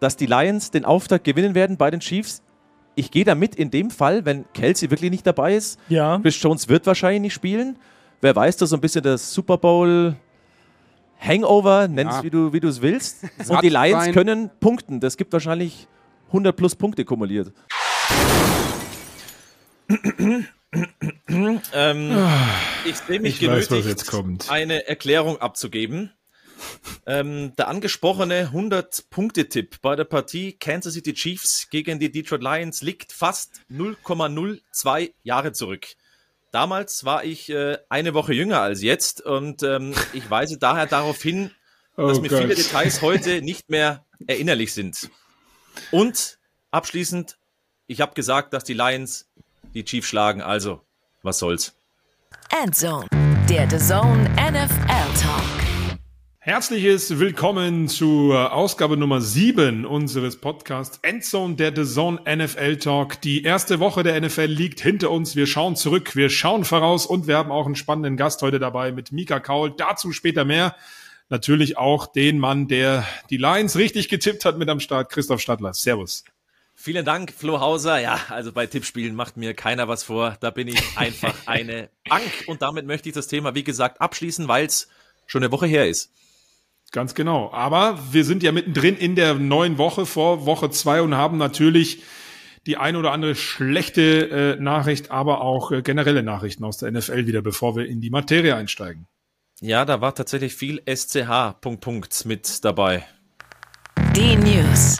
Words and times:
dass 0.00 0.16
die 0.16 0.26
Lions 0.26 0.70
den 0.70 0.84
Auftakt 0.84 1.24
gewinnen 1.24 1.54
werden 1.54 1.76
bei 1.76 1.90
den 1.90 2.00
Chiefs. 2.00 2.42
Ich 2.94 3.10
gehe 3.10 3.24
damit 3.24 3.54
in 3.54 3.70
dem 3.70 3.90
Fall, 3.90 4.24
wenn 4.24 4.44
Kelsey 4.52 4.90
wirklich 4.90 5.10
nicht 5.10 5.26
dabei 5.26 5.54
ist. 5.54 5.78
Ja. 5.88 6.18
Chris 6.20 6.40
Jones 6.42 6.68
wird 6.68 6.86
wahrscheinlich 6.86 7.20
nicht 7.22 7.34
spielen. 7.34 7.78
Wer 8.20 8.34
weiß, 8.34 8.56
dass 8.56 8.70
so 8.70 8.76
ein 8.76 8.80
bisschen 8.80 9.02
das 9.04 9.32
Super 9.32 9.56
Bowl 9.58 10.16
Hangover, 11.20 11.88
nenn's 11.88 12.16
Ja. 12.16 12.22
wie 12.22 12.30
du 12.30 12.52
wie 12.52 12.60
du 12.60 12.68
es 12.68 12.80
willst. 12.82 13.18
Und 13.48 13.62
die 13.62 13.68
Lions 13.68 14.12
können 14.12 14.50
punkten. 14.60 15.00
Das 15.00 15.16
gibt 15.16 15.32
wahrscheinlich 15.32 15.86
100 16.28 16.54
plus 16.56 16.74
Punkte 16.76 17.04
kumuliert. 17.04 17.52
ähm, 21.72 22.28
ich 22.84 22.96
sehe 22.96 23.20
mich 23.20 23.40
Ich 23.42 23.48
weiß, 23.48 23.56
was 23.58 23.68
genötigt, 23.68 23.88
jetzt 23.88 24.06
kommt. 24.10 24.50
eine 24.50 24.86
Erklärung 24.88 25.38
abzugeben. 25.40 26.10
Ähm, 27.06 27.54
der 27.56 27.68
angesprochene 27.68 28.50
100-Punkte-Tipp 28.52 29.80
bei 29.80 29.96
der 29.96 30.04
Partie 30.04 30.52
Kansas 30.52 30.94
City 30.94 31.14
Chiefs 31.14 31.68
gegen 31.70 31.98
die 31.98 32.10
Detroit 32.10 32.42
Lions 32.42 32.82
liegt 32.82 33.12
fast 33.12 33.60
0,02 33.70 35.12
Jahre 35.22 35.52
zurück. 35.52 35.86
Damals 36.50 37.04
war 37.04 37.24
ich 37.24 37.50
äh, 37.50 37.78
eine 37.88 38.14
Woche 38.14 38.32
jünger 38.32 38.60
als 38.60 38.82
jetzt 38.82 39.20
und 39.20 39.62
ähm, 39.62 39.94
ich 40.12 40.28
weise 40.30 40.58
daher 40.58 40.86
darauf 40.86 41.22
hin, 41.22 41.50
dass 41.96 42.18
Oh 42.18 42.20
mir 42.20 42.28
Gott. 42.28 42.40
viele 42.40 42.54
Details 42.54 43.02
heute 43.02 43.42
nicht 43.42 43.68
mehr 43.70 44.04
erinnerlich 44.26 44.72
sind. 44.72 45.10
Und 45.90 46.38
abschließend, 46.70 47.38
ich 47.86 48.00
habe 48.00 48.14
gesagt, 48.14 48.52
dass 48.52 48.64
die 48.64 48.74
Lions 48.74 49.28
die 49.74 49.84
Chiefs 49.84 50.08
schlagen, 50.08 50.40
also 50.40 50.80
was 51.22 51.38
soll's. 51.38 51.74
Endzone, 52.62 53.06
der 53.48 53.68
The 53.68 53.78
Zone 53.78 54.28
NFL 54.36 55.20
Talk. 55.20 55.67
Herzliches 56.48 57.18
Willkommen 57.18 57.88
zur 57.88 58.54
Ausgabe 58.54 58.96
Nummer 58.96 59.20
7 59.20 59.84
unseres 59.84 60.40
Podcasts 60.40 60.98
Endzone, 61.02 61.56
der 61.56 61.76
The 61.76 61.84
Zone 61.84 62.22
NFL 62.24 62.78
Talk. 62.78 63.20
Die 63.20 63.42
erste 63.42 63.80
Woche 63.80 64.02
der 64.02 64.18
NFL 64.18 64.46
liegt 64.46 64.80
hinter 64.80 65.10
uns. 65.10 65.36
Wir 65.36 65.46
schauen 65.46 65.76
zurück, 65.76 66.16
wir 66.16 66.30
schauen 66.30 66.64
voraus 66.64 67.04
und 67.04 67.26
wir 67.26 67.36
haben 67.36 67.52
auch 67.52 67.66
einen 67.66 67.74
spannenden 67.74 68.16
Gast 68.16 68.40
heute 68.40 68.58
dabei 68.58 68.92
mit 68.92 69.12
Mika 69.12 69.40
Kaul. 69.40 69.74
Dazu 69.76 70.10
später 70.12 70.46
mehr. 70.46 70.74
Natürlich 71.28 71.76
auch 71.76 72.06
den 72.06 72.38
Mann, 72.38 72.66
der 72.66 73.06
die 73.28 73.36
Lions 73.36 73.76
richtig 73.76 74.08
getippt 74.08 74.46
hat 74.46 74.56
mit 74.56 74.70
am 74.70 74.80
Start, 74.80 75.10
Christoph 75.10 75.42
Stadler. 75.42 75.74
Servus. 75.74 76.24
Vielen 76.74 77.04
Dank, 77.04 77.30
Flo 77.30 77.60
Hauser. 77.60 77.98
Ja, 77.98 78.20
also 78.30 78.52
bei 78.52 78.66
Tippspielen 78.66 79.14
macht 79.14 79.36
mir 79.36 79.52
keiner 79.52 79.86
was 79.86 80.02
vor. 80.02 80.38
Da 80.40 80.48
bin 80.48 80.66
ich 80.66 80.82
einfach 80.96 81.34
eine 81.44 81.90
Bank. 82.08 82.44
Und 82.46 82.62
damit 82.62 82.86
möchte 82.86 83.10
ich 83.10 83.14
das 83.14 83.26
Thema, 83.26 83.54
wie 83.54 83.64
gesagt, 83.64 84.00
abschließen, 84.00 84.48
weil 84.48 84.64
es 84.64 84.88
schon 85.26 85.42
eine 85.42 85.52
Woche 85.52 85.66
her 85.66 85.86
ist. 85.86 86.10
Ganz 86.90 87.14
genau. 87.14 87.50
Aber 87.52 87.98
wir 88.12 88.24
sind 88.24 88.42
ja 88.42 88.52
mittendrin 88.52 88.96
in 88.96 89.14
der 89.14 89.34
neuen 89.34 89.78
Woche 89.78 90.06
vor 90.06 90.46
Woche 90.46 90.70
zwei 90.70 91.02
und 91.02 91.14
haben 91.14 91.36
natürlich 91.36 92.02
die 92.66 92.76
ein 92.76 92.96
oder 92.96 93.12
andere 93.12 93.34
schlechte 93.34 94.56
äh, 94.58 94.60
Nachricht, 94.60 95.10
aber 95.10 95.40
auch 95.40 95.70
äh, 95.70 95.82
generelle 95.82 96.22
Nachrichten 96.22 96.64
aus 96.64 96.78
der 96.78 96.90
NFL 96.90 97.26
wieder, 97.26 97.42
bevor 97.42 97.76
wir 97.76 97.86
in 97.86 98.00
die 98.00 98.10
Materie 98.10 98.54
einsteigen. 98.54 99.06
Ja, 99.60 99.84
da 99.84 100.00
war 100.00 100.14
tatsächlich 100.14 100.54
viel 100.54 100.82
SCH 100.86 101.60
Punkt, 101.60 101.80
Punkt 101.80 102.24
mit 102.26 102.64
dabei. 102.64 103.04
Die 104.14 104.36
News. 104.36 104.98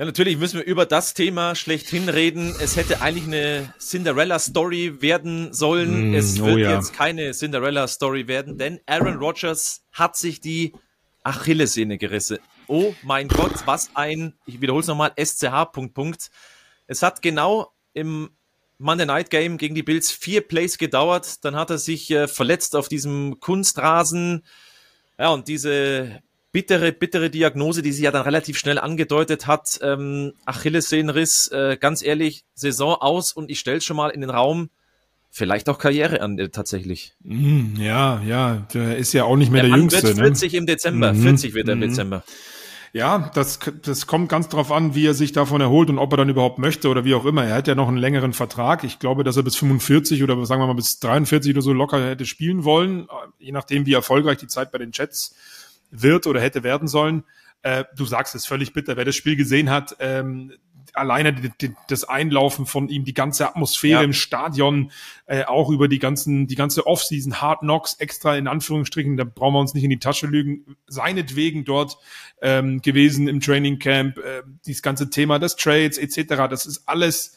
Ja, 0.00 0.06
natürlich 0.06 0.38
müssen 0.38 0.60
wir 0.60 0.64
über 0.64 0.86
das 0.86 1.12
Thema 1.12 1.54
schlechthin 1.54 2.08
reden. 2.08 2.56
Es 2.58 2.76
hätte 2.76 3.02
eigentlich 3.02 3.26
eine 3.26 3.74
Cinderella-Story 3.78 5.02
werden 5.02 5.52
sollen. 5.52 6.12
Mm, 6.12 6.14
es 6.14 6.40
oh 6.40 6.46
wird 6.46 6.60
ja. 6.60 6.74
jetzt 6.74 6.94
keine 6.94 7.32
Cinderella-Story 7.32 8.26
werden, 8.26 8.56
denn 8.56 8.80
Aaron 8.86 9.18
Rodgers 9.18 9.84
hat 9.92 10.16
sich 10.16 10.40
die 10.40 10.72
Achillessehne 11.22 11.98
gerissen. 11.98 12.38
Oh 12.66 12.94
mein 13.02 13.28
Gott, 13.28 13.52
was 13.66 13.90
ein, 13.92 14.32
ich 14.46 14.62
wiederhole 14.62 14.80
es 14.80 14.86
nochmal, 14.86 15.12
SCH 15.22 15.70
Punkt, 15.70 15.92
Punkt. 15.92 16.30
Es 16.86 17.02
hat 17.02 17.20
genau 17.20 17.70
im 17.92 18.30
Monday 18.78 19.04
Night 19.04 19.28
Game 19.28 19.58
gegen 19.58 19.74
die 19.74 19.82
Bills 19.82 20.10
vier 20.10 20.40
Plays 20.40 20.78
gedauert. 20.78 21.44
Dann 21.44 21.56
hat 21.56 21.68
er 21.68 21.76
sich 21.76 22.10
äh, 22.10 22.26
verletzt 22.26 22.74
auf 22.74 22.88
diesem 22.88 23.38
Kunstrasen. 23.38 24.46
Ja, 25.18 25.28
und 25.28 25.46
diese 25.46 26.22
bittere, 26.52 26.92
bittere 26.92 27.30
Diagnose, 27.30 27.82
die 27.82 27.92
sie 27.92 28.02
ja 28.02 28.10
dann 28.10 28.22
relativ 28.22 28.58
schnell 28.58 28.78
angedeutet 28.78 29.46
hat, 29.46 29.78
ähm, 29.82 30.32
Achillessehnenriss, 30.46 31.48
äh, 31.48 31.76
ganz 31.78 32.02
ehrlich, 32.02 32.44
Saison 32.54 32.94
aus 32.94 33.32
und 33.32 33.50
ich 33.50 33.60
stelle 33.60 33.80
schon 33.80 33.96
mal 33.96 34.10
in 34.10 34.20
den 34.20 34.30
Raum, 34.30 34.70
vielleicht 35.30 35.68
auch 35.68 35.78
Karriere 35.78 36.20
an, 36.22 36.38
äh, 36.38 36.48
tatsächlich. 36.48 37.14
Mm, 37.22 37.76
ja, 37.80 38.20
ja, 38.22 38.66
der 38.74 38.96
ist 38.96 39.12
ja 39.12 39.24
auch 39.24 39.36
nicht 39.36 39.52
mehr 39.52 39.62
der, 39.62 39.70
Mann 39.70 39.80
Jüngste. 39.80 40.02
wird 40.02 40.16
Ne? 40.16 40.24
40 40.24 40.54
im 40.54 40.66
Dezember, 40.66 41.12
Mhm, 41.12 41.22
40 41.22 41.54
wird 41.54 41.68
er 41.68 41.74
im 41.74 41.78
mhm. 41.78 41.88
Dezember. 41.88 42.24
Ja, 42.92 43.30
das, 43.34 43.60
das 43.82 44.08
kommt 44.08 44.28
ganz 44.28 44.48
drauf 44.48 44.72
an, 44.72 44.96
wie 44.96 45.06
er 45.06 45.14
sich 45.14 45.30
davon 45.30 45.60
erholt 45.60 45.90
und 45.90 45.98
ob 45.98 46.12
er 46.12 46.16
dann 46.16 46.28
überhaupt 46.28 46.58
möchte 46.58 46.88
oder 46.88 47.04
wie 47.04 47.14
auch 47.14 47.24
immer. 47.24 47.44
Er 47.44 47.54
hat 47.54 47.68
ja 47.68 47.76
noch 47.76 47.86
einen 47.86 47.98
längeren 47.98 48.32
Vertrag. 48.32 48.82
Ich 48.82 48.98
glaube, 48.98 49.22
dass 49.22 49.36
er 49.36 49.44
bis 49.44 49.54
45 49.54 50.24
oder 50.24 50.44
sagen 50.44 50.60
wir 50.60 50.66
mal 50.66 50.74
bis 50.74 50.98
43 50.98 51.52
oder 51.52 51.62
so 51.62 51.72
locker 51.72 52.04
hätte 52.04 52.26
spielen 52.26 52.64
wollen, 52.64 53.06
je 53.38 53.52
nachdem, 53.52 53.86
wie 53.86 53.92
erfolgreich 53.92 54.38
die 54.38 54.48
Zeit 54.48 54.72
bei 54.72 54.78
den 54.78 54.90
Jets 54.92 55.36
wird 55.90 56.26
oder 56.26 56.40
hätte 56.40 56.62
werden 56.62 56.88
sollen. 56.88 57.24
Äh, 57.62 57.84
du 57.96 58.04
sagst 58.04 58.34
es 58.34 58.46
völlig 58.46 58.72
bitter. 58.72 58.96
Wer 58.96 59.04
das 59.04 59.16
Spiel 59.16 59.36
gesehen 59.36 59.70
hat, 59.70 59.96
ähm, 60.00 60.52
alleine 60.94 61.32
die, 61.32 61.50
die, 61.60 61.74
das 61.88 62.04
Einlaufen 62.04 62.66
von 62.66 62.88
ihm, 62.88 63.04
die 63.04 63.14
ganze 63.14 63.46
Atmosphäre 63.48 64.00
Ja. 64.00 64.04
im 64.04 64.12
Stadion, 64.12 64.90
äh, 65.26 65.44
auch 65.44 65.70
über 65.70 65.88
die 65.88 65.98
ganzen, 65.98 66.46
die 66.46 66.54
ganze 66.54 66.86
Offseason, 66.86 67.40
Hard 67.40 67.60
Knocks, 67.60 67.94
extra 67.94 68.36
in 68.36 68.48
Anführungsstrichen, 68.48 69.16
da 69.16 69.24
brauchen 69.24 69.54
wir 69.54 69.60
uns 69.60 69.74
nicht 69.74 69.84
in 69.84 69.90
die 69.90 69.98
Tasche 69.98 70.26
lügen, 70.26 70.76
seinetwegen 70.86 71.64
dort 71.64 71.98
ähm, 72.42 72.80
gewesen 72.82 73.28
im 73.28 73.40
Training 73.40 73.78
Camp, 73.78 74.18
äh, 74.18 74.42
dieses 74.66 74.82
ganze 74.82 75.10
Thema 75.10 75.38
des 75.38 75.56
Trades 75.56 75.98
etc. 75.98 76.48
Das 76.48 76.66
ist 76.66 76.88
alles 76.88 77.36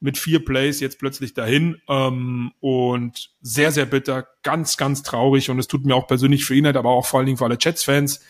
mit 0.00 0.18
vier 0.18 0.44
Plays 0.44 0.80
jetzt 0.80 0.98
plötzlich 0.98 1.34
dahin. 1.34 1.80
Ähm, 1.88 2.52
und 2.60 3.30
sehr, 3.40 3.72
sehr 3.72 3.86
bitter, 3.86 4.26
ganz, 4.42 4.76
ganz 4.76 5.02
traurig. 5.02 5.50
Und 5.50 5.58
es 5.58 5.68
tut 5.68 5.84
mir 5.84 5.94
auch 5.94 6.06
persönlich 6.06 6.44
für 6.44 6.54
ihn 6.54 6.64
leid, 6.64 6.76
aber 6.76 6.90
auch 6.90 7.06
vor 7.06 7.18
allen 7.18 7.26
Dingen 7.26 7.38
für 7.38 7.44
alle 7.44 7.58
Jets-Fans, 7.60 8.20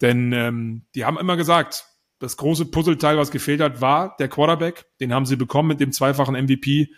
denn 0.00 0.32
ähm, 0.32 0.82
die 0.94 1.04
haben 1.04 1.18
immer 1.18 1.36
gesagt, 1.36 1.86
das 2.18 2.36
große 2.36 2.66
Puzzleteil, 2.66 3.16
was 3.16 3.30
gefehlt 3.30 3.60
hat, 3.60 3.80
war 3.80 4.16
der 4.18 4.28
Quarterback, 4.28 4.86
den 5.00 5.12
haben 5.12 5.26
sie 5.26 5.36
bekommen 5.36 5.68
mit 5.68 5.80
dem 5.80 5.92
zweifachen 5.92 6.34
MVP 6.34 6.90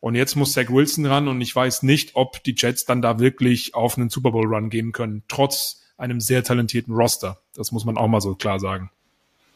und 0.00 0.16
jetzt 0.16 0.34
muss 0.34 0.52
Zach 0.52 0.68
Wilson 0.68 1.06
ran. 1.06 1.28
Und 1.28 1.40
ich 1.40 1.54
weiß 1.54 1.84
nicht, 1.84 2.16
ob 2.16 2.42
die 2.42 2.54
Jets 2.56 2.84
dann 2.84 3.02
da 3.02 3.20
wirklich 3.20 3.74
auf 3.74 3.96
einen 3.96 4.10
Super 4.10 4.32
Bowl 4.32 4.52
Run 4.52 4.68
gehen 4.68 4.92
können, 4.92 5.22
trotz 5.28 5.82
einem 5.96 6.20
sehr 6.20 6.42
talentierten 6.42 6.94
Roster. 6.94 7.40
Das 7.54 7.70
muss 7.70 7.84
man 7.84 7.96
auch 7.96 8.08
mal 8.08 8.20
so 8.20 8.34
klar 8.34 8.58
sagen. 8.58 8.90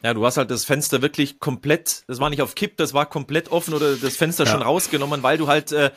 Ja, 0.03 0.13
du 0.13 0.25
hast 0.25 0.37
halt 0.37 0.51
das 0.51 0.63
Fenster 0.63 1.01
wirklich 1.01 1.39
komplett, 1.39 2.03
das 2.07 2.19
war 2.19 2.29
nicht 2.29 2.41
auf 2.41 2.55
Kipp, 2.55 2.77
das 2.77 2.93
war 2.93 3.07
komplett 3.07 3.51
offen 3.51 3.73
oder 3.73 3.95
das 3.95 4.15
Fenster 4.15 4.45
Ja. 4.45 4.51
schon 4.51 4.61
rausgenommen, 4.61 5.23
weil 5.23 5.37
du 5.37 5.47
halt 5.47 5.71
äh, 5.71 5.89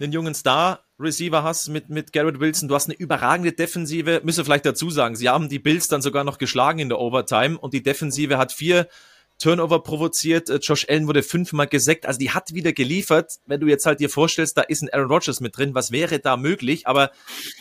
einen 0.00 0.12
jungen 0.12 0.34
Star-Receiver 0.34 1.42
hast 1.42 1.68
mit, 1.68 1.88
mit 1.88 2.12
Garrett 2.12 2.40
Wilson. 2.40 2.68
Du 2.68 2.74
hast 2.74 2.86
eine 2.86 2.94
überragende 2.94 3.52
Defensive. 3.52 4.20
Müssen 4.22 4.38
wir 4.38 4.44
vielleicht 4.44 4.66
dazu 4.66 4.90
sagen, 4.90 5.16
sie 5.16 5.28
haben 5.28 5.48
die 5.48 5.58
Bills 5.58 5.88
dann 5.88 6.02
sogar 6.02 6.24
noch 6.24 6.38
geschlagen 6.38 6.78
in 6.78 6.88
der 6.88 6.98
Overtime 7.00 7.58
und 7.58 7.72
die 7.74 7.82
Defensive 7.82 8.36
hat 8.38 8.52
vier 8.52 8.86
Turnover 9.40 9.82
provoziert. 9.82 10.50
Äh, 10.50 10.56
Josh 10.56 10.86
Allen 10.88 11.06
wurde 11.08 11.22
fünfmal 11.22 11.66
gesackt. 11.68 12.06
Also 12.06 12.18
die 12.18 12.30
hat 12.32 12.52
wieder 12.54 12.72
geliefert. 12.72 13.38
Wenn 13.46 13.60
du 13.60 13.66
jetzt 13.66 13.86
halt 13.86 13.98
dir 14.00 14.10
vorstellst, 14.10 14.58
da 14.58 14.62
ist 14.62 14.82
ein 14.82 14.90
Aaron 14.92 15.08
Rodgers 15.10 15.40
mit 15.40 15.56
drin, 15.56 15.74
was 15.74 15.90
wäre 15.90 16.18
da 16.20 16.36
möglich? 16.36 16.86
Aber 16.86 17.10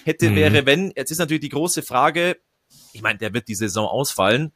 hätte, 0.03 0.29
Mhm. 0.31 0.35
wäre, 0.35 0.65
wenn. 0.65 0.91
Jetzt 0.95 1.11
ist 1.11 1.19
natürlich 1.19 1.41
die 1.41 1.49
große 1.49 1.81
Frage, 1.81 2.37
ich 2.93 3.01
meine, 3.01 3.17
der 3.19 3.33
wird 3.33 3.47
die 3.47 3.55
Saison 3.55 3.87
ausfallen. 3.87 4.51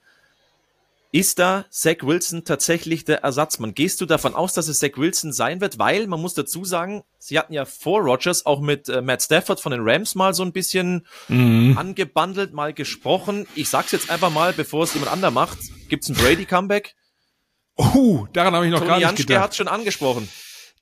Ist 1.13 1.39
da 1.39 1.65
Zach 1.69 1.97
Wilson 2.03 2.45
tatsächlich 2.45 3.03
der 3.03 3.21
Ersatzmann? 3.23 3.73
Gehst 3.73 3.99
du 3.99 4.05
davon 4.05 4.33
aus, 4.33 4.53
dass 4.53 4.69
es 4.69 4.79
Zach 4.79 4.95
Wilson 4.95 5.33
sein 5.33 5.59
wird? 5.59 5.77
Weil, 5.77 6.07
man 6.07 6.21
muss 6.21 6.35
dazu 6.35 6.63
sagen, 6.63 7.03
sie 7.19 7.37
hatten 7.37 7.51
ja 7.51 7.65
vor 7.65 7.99
Rogers 8.01 8.45
auch 8.45 8.61
mit 8.61 8.87
äh, 8.87 9.01
Matt 9.01 9.21
Stafford 9.21 9.59
von 9.59 9.73
den 9.73 9.81
Rams 9.83 10.15
mal 10.15 10.33
so 10.33 10.43
ein 10.43 10.53
bisschen 10.53 11.05
angebandelt, 11.27 12.53
mal 12.53 12.73
gesprochen. 12.73 13.45
Ich 13.55 13.67
sag's 13.67 13.91
jetzt 13.91 14.09
einfach 14.09 14.29
mal, 14.29 14.53
bevor 14.53 14.85
es 14.85 14.93
jemand 14.93 15.11
anderer 15.11 15.31
macht. 15.31 15.57
Gibt's 15.89 16.07
ein 16.07 16.15
Brady-Comeback? 16.15 16.95
Oh, 17.75 18.25
daran 18.31 18.53
habe 18.53 18.65
ich 18.65 18.71
noch 18.71 18.79
Toni 18.79 18.89
gar 18.89 18.97
nicht 18.97 19.07
Janschke 19.07 19.25
gedacht. 19.25 19.43
hat's 19.43 19.57
schon 19.57 19.67
angesprochen. 19.67 20.29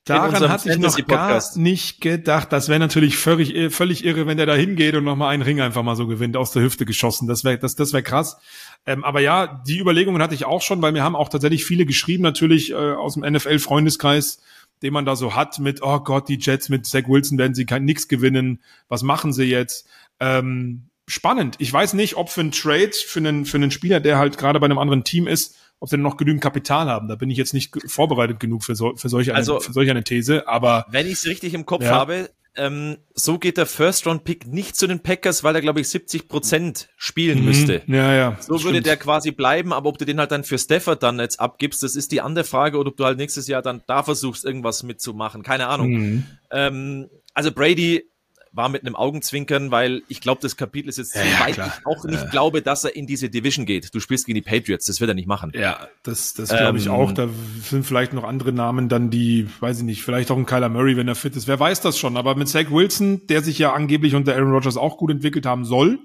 Daran 0.04 0.48
hatte 0.48 0.70
ich 0.70 0.78
noch 0.78 0.96
gar 1.06 1.42
nicht 1.56 2.00
gedacht. 2.00 2.52
Das 2.52 2.68
wäre 2.68 2.80
natürlich 2.80 3.16
völlig, 3.16 3.54
äh, 3.54 3.70
völlig 3.70 4.04
irre, 4.04 4.26
wenn 4.26 4.38
der 4.38 4.46
da 4.46 4.54
hingeht 4.54 4.94
und 4.94 5.04
nochmal 5.04 5.32
einen 5.32 5.42
Ring 5.42 5.60
einfach 5.60 5.82
mal 5.82 5.94
so 5.94 6.06
gewinnt, 6.06 6.36
aus 6.36 6.52
der 6.52 6.62
Hüfte 6.62 6.86
geschossen. 6.86 7.28
Das 7.28 7.44
wäre 7.44 7.58
das, 7.58 7.74
das 7.74 7.92
wär 7.92 8.02
krass. 8.02 8.38
Ähm, 8.86 9.04
aber 9.04 9.20
ja, 9.20 9.62
die 9.66 9.78
Überlegungen 9.78 10.22
hatte 10.22 10.34
ich 10.34 10.44
auch 10.46 10.62
schon, 10.62 10.80
weil 10.82 10.92
mir 10.92 11.02
haben 11.04 11.16
auch 11.16 11.28
tatsächlich 11.28 11.64
viele 11.64 11.84
geschrieben, 11.86 12.22
natürlich 12.22 12.70
äh, 12.72 12.74
aus 12.74 13.14
dem 13.14 13.22
NFL-Freundeskreis, 13.30 14.38
den 14.82 14.92
man 14.92 15.04
da 15.04 15.16
so 15.16 15.34
hat, 15.34 15.58
mit, 15.58 15.82
oh 15.82 16.00
Gott, 16.00 16.28
die 16.28 16.38
Jets 16.38 16.68
mit 16.70 16.86
Zach 16.86 17.06
Wilson 17.06 17.38
werden 17.38 17.54
sie 17.54 17.66
kein 17.66 17.84
nix 17.84 18.08
gewinnen. 18.08 18.60
Was 18.88 19.02
machen 19.02 19.32
sie 19.32 19.44
jetzt? 19.44 19.86
Ähm, 20.18 20.88
spannend. 21.06 21.56
Ich 21.58 21.72
weiß 21.72 21.92
nicht, 21.94 22.16
ob 22.16 22.30
für 22.30 22.40
einen 22.40 22.52
Trade, 22.52 22.92
für 22.92 23.18
einen, 23.18 23.44
für 23.44 23.58
einen 23.58 23.70
Spieler, 23.70 24.00
der 24.00 24.18
halt 24.18 24.38
gerade 24.38 24.58
bei 24.60 24.64
einem 24.66 24.78
anderen 24.78 25.04
Team 25.04 25.26
ist, 25.26 25.56
ob 25.80 25.88
sie 25.88 25.96
noch 25.98 26.16
genügend 26.16 26.42
Kapital 26.42 26.88
haben. 26.88 27.08
Da 27.08 27.16
bin 27.16 27.30
ich 27.30 27.36
jetzt 27.38 27.52
nicht 27.54 27.74
vorbereitet 27.90 28.40
genug 28.40 28.64
für, 28.64 28.74
so, 28.74 28.96
für, 28.96 29.08
solche 29.08 29.32
eine, 29.32 29.38
Also- 29.38 29.60
für 29.60 29.72
solch 29.72 29.90
eine 29.90 30.04
These, 30.04 30.48
aber 30.48 30.86
Wenn 30.90 31.06
ich 31.06 31.14
es 31.14 31.26
richtig 31.26 31.52
im 31.54 31.66
Kopf 31.66 31.84
Ja. 31.84 31.90
habe, 31.90 32.30
ähm, 32.56 32.98
so 33.14 33.38
geht 33.38 33.56
der 33.56 33.66
First-Round-Pick 33.66 34.46
nicht 34.46 34.76
zu 34.76 34.86
den 34.86 35.00
Packers, 35.00 35.44
weil 35.44 35.54
er, 35.54 35.60
glaube 35.60 35.80
ich, 35.80 35.88
70 35.88 36.28
Prozent 36.28 36.88
spielen 36.96 37.44
müsste. 37.44 37.82
Ja, 37.86 38.14
ja. 38.14 38.36
So 38.40 38.54
würde 38.54 38.70
stimmt. 38.70 38.86
der 38.86 38.96
quasi 38.96 39.30
bleiben, 39.30 39.72
aber 39.72 39.88
ob 39.88 39.98
du 39.98 40.04
den 40.04 40.18
halt 40.18 40.32
dann 40.32 40.44
für 40.44 40.58
Stafford 40.58 41.02
dann 41.02 41.20
jetzt 41.20 41.38
abgibst, 41.38 41.82
das 41.82 41.96
ist 41.96 42.12
die 42.12 42.20
andere 42.20 42.44
Frage, 42.44 42.78
oder 42.78 42.90
ob 42.90 42.96
du 42.96 43.04
halt 43.04 43.18
nächstes 43.18 43.46
Jahr 43.46 43.62
dann 43.62 43.82
da 43.86 44.02
versuchst, 44.02 44.44
irgendwas 44.44 44.82
mitzumachen. 44.82 45.42
Keine 45.42 45.68
Ahnung. 45.68 45.90
Mhm. 45.90 46.26
Ähm, 46.50 47.10
also 47.34 47.52
Brady 47.52 48.04
war 48.52 48.68
mit 48.68 48.82
einem 48.84 48.96
Augenzwinkern, 48.96 49.70
weil 49.70 50.02
ich 50.08 50.20
glaube, 50.20 50.40
das 50.42 50.56
Kapitel 50.56 50.88
ist 50.88 50.98
jetzt 50.98 51.12
so 51.12 51.20
Ja, 51.20 51.24
ja, 51.24 51.40
weit, 51.40 51.54
klar. 51.54 51.72
ich 51.78 51.86
auch 51.86 52.04
nicht 52.04 52.30
glaube, 52.32 52.62
dass 52.62 52.82
er 52.82 52.96
in 52.96 53.06
diese 53.06 53.30
Division 53.30 53.64
geht. 53.64 53.94
Du 53.94 54.00
spielst 54.00 54.26
gegen 54.26 54.34
die 54.34 54.42
Patriots, 54.42 54.86
das 54.86 55.00
wird 55.00 55.08
er 55.08 55.14
nicht 55.14 55.28
machen. 55.28 55.52
Ja, 55.54 55.86
das, 56.02 56.34
das 56.34 56.48
glaube 56.48 56.78
ich 56.78 56.86
Ähm, 56.86 56.92
auch. 56.92 57.12
Da 57.12 57.28
sind 57.62 57.84
vielleicht 57.86 58.12
noch 58.12 58.24
andere 58.24 58.52
Namen 58.52 58.88
dann, 58.88 59.08
die, 59.10 59.48
weiß 59.60 59.78
ich 59.78 59.84
nicht, 59.84 60.02
vielleicht 60.02 60.30
auch 60.32 60.36
ein 60.36 60.46
Kyler 60.46 60.68
Murray, 60.68 60.96
wenn 60.96 61.06
er 61.06 61.14
fit 61.14 61.36
ist. 61.36 61.46
Wer 61.46 61.60
weiß 61.60 61.80
das 61.80 61.96
schon. 61.98 62.16
Aber 62.16 62.34
mit 62.34 62.48
Zach 62.48 62.70
Wilson, 62.70 63.26
der 63.28 63.42
sich 63.42 63.58
ja 63.58 63.72
angeblich 63.72 64.16
unter 64.16 64.34
Aaron 64.34 64.50
Rodgers 64.52 64.76
auch 64.76 64.96
gut 64.96 65.10
entwickelt 65.12 65.46
haben 65.46 65.64
soll, 65.64 66.00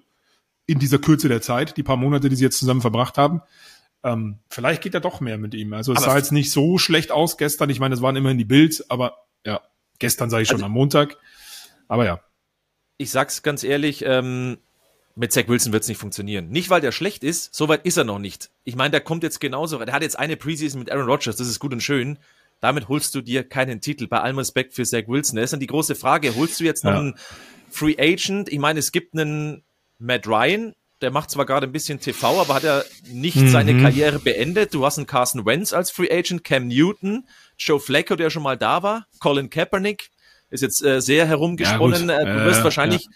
in 0.67 0.77
dieser 0.79 0.99
Kürze 0.99 1.27
der 1.29 1.41
Zeit, 1.41 1.77
die 1.77 1.83
paar 1.83 1.97
Monate, 1.97 2.29
die 2.29 2.35
sie 2.35 2.43
jetzt 2.43 2.59
zusammen 2.59 2.81
verbracht 2.81 3.17
haben, 3.17 3.41
ähm, 4.03 4.37
vielleicht 4.49 4.83
geht 4.83 4.93
da 4.93 4.99
doch 4.99 5.19
mehr 5.19 5.39
mit 5.39 5.55
ihm. 5.55 5.73
Also 5.73 5.93
es 5.93 5.97
Aber 6.03 6.11
sah 6.11 6.17
jetzt 6.17 6.31
nicht 6.31 6.51
so 6.51 6.77
schlecht 6.77 7.11
aus 7.11 7.37
gestern. 7.37 7.71
Ich 7.71 7.79
meine, 7.79 7.95
es 7.95 8.03
waren 8.03 8.15
immerhin 8.15 8.37
die 8.37 8.45
Bills, 8.45 8.87
aber 8.91 9.15
ja, 9.43 9.61
gestern 9.97 10.29
sage 10.29 10.43
ich 10.43 10.47
schon 10.47 10.57
Also- 10.57 10.65
am 10.67 10.71
Montag. 10.73 11.17
Aber 11.87 12.05
ja. 12.05 12.19
Ich 12.97 13.11
sag's 13.11 13.43
ganz 13.43 13.63
ehrlich, 13.63 14.03
ähm, 14.05 14.57
mit 15.15 15.31
Zach 15.31 15.47
Wilson 15.47 15.71
wird's 15.73 15.87
nicht 15.87 15.97
funktionieren. 15.97 16.49
Nicht, 16.49 16.69
weil 16.69 16.81
der 16.81 16.91
schlecht 16.91 17.23
ist, 17.23 17.53
soweit 17.53 17.85
ist 17.85 17.97
er 17.97 18.03
noch 18.03 18.19
nicht. 18.19 18.49
Ich 18.63 18.75
meine, 18.75 18.91
der 18.91 19.01
kommt 19.01 19.23
jetzt 19.23 19.39
genauso, 19.39 19.77
der 19.83 19.93
hat 19.93 20.01
jetzt 20.01 20.19
eine 20.19 20.35
Preseason 20.37 20.79
mit 20.79 20.91
Aaron 20.91 21.05
Rodgers, 21.09 21.35
das 21.37 21.47
ist 21.47 21.59
gut 21.59 21.73
und 21.73 21.81
schön. 21.81 22.17
Damit 22.61 22.87
holst 22.87 23.13
du 23.15 23.21
dir 23.21 23.43
keinen 23.43 23.81
Titel, 23.81 24.07
bei 24.07 24.19
allem 24.21 24.37
Respekt 24.37 24.73
für 24.73 24.83
Zach 24.85 25.03
Wilson. 25.07 25.35
Das 25.37 25.45
ist 25.45 25.53
dann 25.53 25.59
die 25.59 25.67
große 25.67 25.95
Frage, 25.95 26.35
holst 26.35 26.59
du 26.59 26.63
jetzt 26.63 26.83
noch 26.83 26.91
Ja. 26.93 26.99
einen 26.99 27.15
Free 27.69 27.95
Agent? 27.97 28.49
Ich 28.49 28.59
meine, 28.59 28.79
es 28.79 28.91
gibt 28.91 29.13
einen 29.13 29.63
Matt 29.99 30.25
Ryan, 30.27 30.73
der 31.01 31.11
macht 31.11 31.29
zwar 31.31 31.45
gerade 31.45 31.67
ein 31.67 31.73
bisschen 31.73 31.99
TV, 31.99 32.41
aber 32.41 32.53
hat 32.55 32.63
er 32.63 32.85
nicht 33.09 33.35
Mhm. 33.37 33.49
seine 33.49 33.81
Karriere 33.81 34.19
beendet. 34.19 34.73
Du 34.73 34.85
hast 34.85 34.97
einen 34.97 35.05
Carson 35.07 35.45
Wentz 35.45 35.73
als 35.73 35.91
Free 35.91 36.09
Agent, 36.11 36.43
Cam 36.45 36.67
Newton, 36.69 37.27
Joe 37.57 37.79
Flacco, 37.79 38.15
der 38.15 38.29
schon 38.29 38.43
mal 38.43 38.57
da 38.57 38.81
war, 38.83 39.05
Colin 39.19 39.49
Kaepernick, 39.49 40.09
ist 40.55 40.61
jetzt 40.61 40.83
äh, 40.83 41.01
sehr 41.01 41.25
herumgesponnen. 41.27 42.09
Ja, 42.09 42.21
äh, 42.21 42.25
du 42.25 42.45
wirst 42.45 42.63
wahrscheinlich 42.63 43.07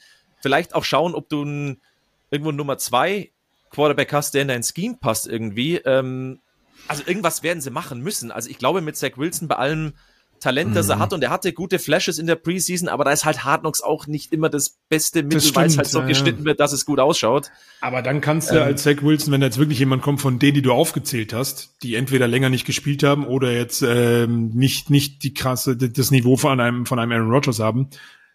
vielleicht 0.41 0.75
auch 0.75 0.83
schauen, 0.83 1.15
ob 1.15 1.29
du 1.29 1.43
ein, 1.43 1.81
irgendwo 2.29 2.51
Nummer 2.51 2.77
zwei 2.77 3.31
Quarterback 3.71 4.13
hast, 4.13 4.33
der 4.33 4.43
in 4.43 4.47
dein 4.47 4.63
Scheme 4.63 4.97
passt 4.99 5.27
irgendwie. 5.27 5.77
Ähm, 5.77 6.39
also 6.87 7.03
irgendwas 7.05 7.43
werden 7.43 7.61
sie 7.61 7.71
machen 7.71 8.01
müssen. 8.01 8.31
Also 8.31 8.49
ich 8.49 8.57
glaube 8.57 8.81
mit 8.81 8.97
Zach 8.97 9.17
Wilson 9.17 9.47
bei 9.47 9.55
allem 9.55 9.93
Talent, 10.39 10.75
das 10.75 10.87
Mhm. 10.87 10.91
er 10.93 10.99
hat 10.99 11.13
und 11.13 11.23
er 11.23 11.29
hatte 11.29 11.53
gute 11.53 11.79
Flashes 11.79 12.17
in 12.19 12.27
der 12.27 12.35
Preseason, 12.35 12.87
aber 12.89 13.03
da 13.03 13.11
ist 13.11 13.25
halt 13.25 13.43
Hard 13.43 13.61
Knocks 13.61 13.81
auch 13.81 14.07
nicht 14.07 14.31
immer 14.33 14.49
das 14.49 14.77
beste 14.89 15.23
Mittel, 15.23 15.55
weil 15.55 15.67
es 15.67 15.77
halt 15.77 15.87
so 15.87 15.99
ja, 15.99 16.05
geschnitten 16.05 16.45
wird, 16.45 16.59
dass 16.59 16.73
es 16.73 16.85
gut 16.85 16.99
ausschaut. 16.99 17.51
Aber 17.81 18.01
dann 18.01 18.21
kannst 18.21 18.51
du 18.51 18.61
als 18.63 18.83
Zach 18.83 19.01
Wilson, 19.01 19.31
wenn 19.33 19.41
da 19.41 19.47
jetzt 19.47 19.57
wirklich 19.59 19.79
jemand 19.79 20.01
kommt 20.01 20.21
von 20.21 20.39
denen, 20.39 20.55
die 20.55 20.61
du 20.61 20.71
aufgezählt 20.73 21.33
hast, 21.33 21.75
die 21.83 21.95
entweder 21.95 22.27
länger 22.27 22.49
nicht 22.49 22.65
gespielt 22.65 23.03
haben 23.03 23.25
oder 23.25 23.51
jetzt 23.51 23.81
ähm, 23.81 24.49
nicht 24.53 24.89
nicht 24.89 25.23
die 25.23 25.33
krasse 25.33 25.77
das 25.77 26.11
Niveau 26.11 26.37
von 26.37 26.59
einem 26.59 26.85
von 26.85 26.99
einem 26.99 27.11
Aaron 27.11 27.31
Rodgers 27.31 27.59
haben, 27.59 27.89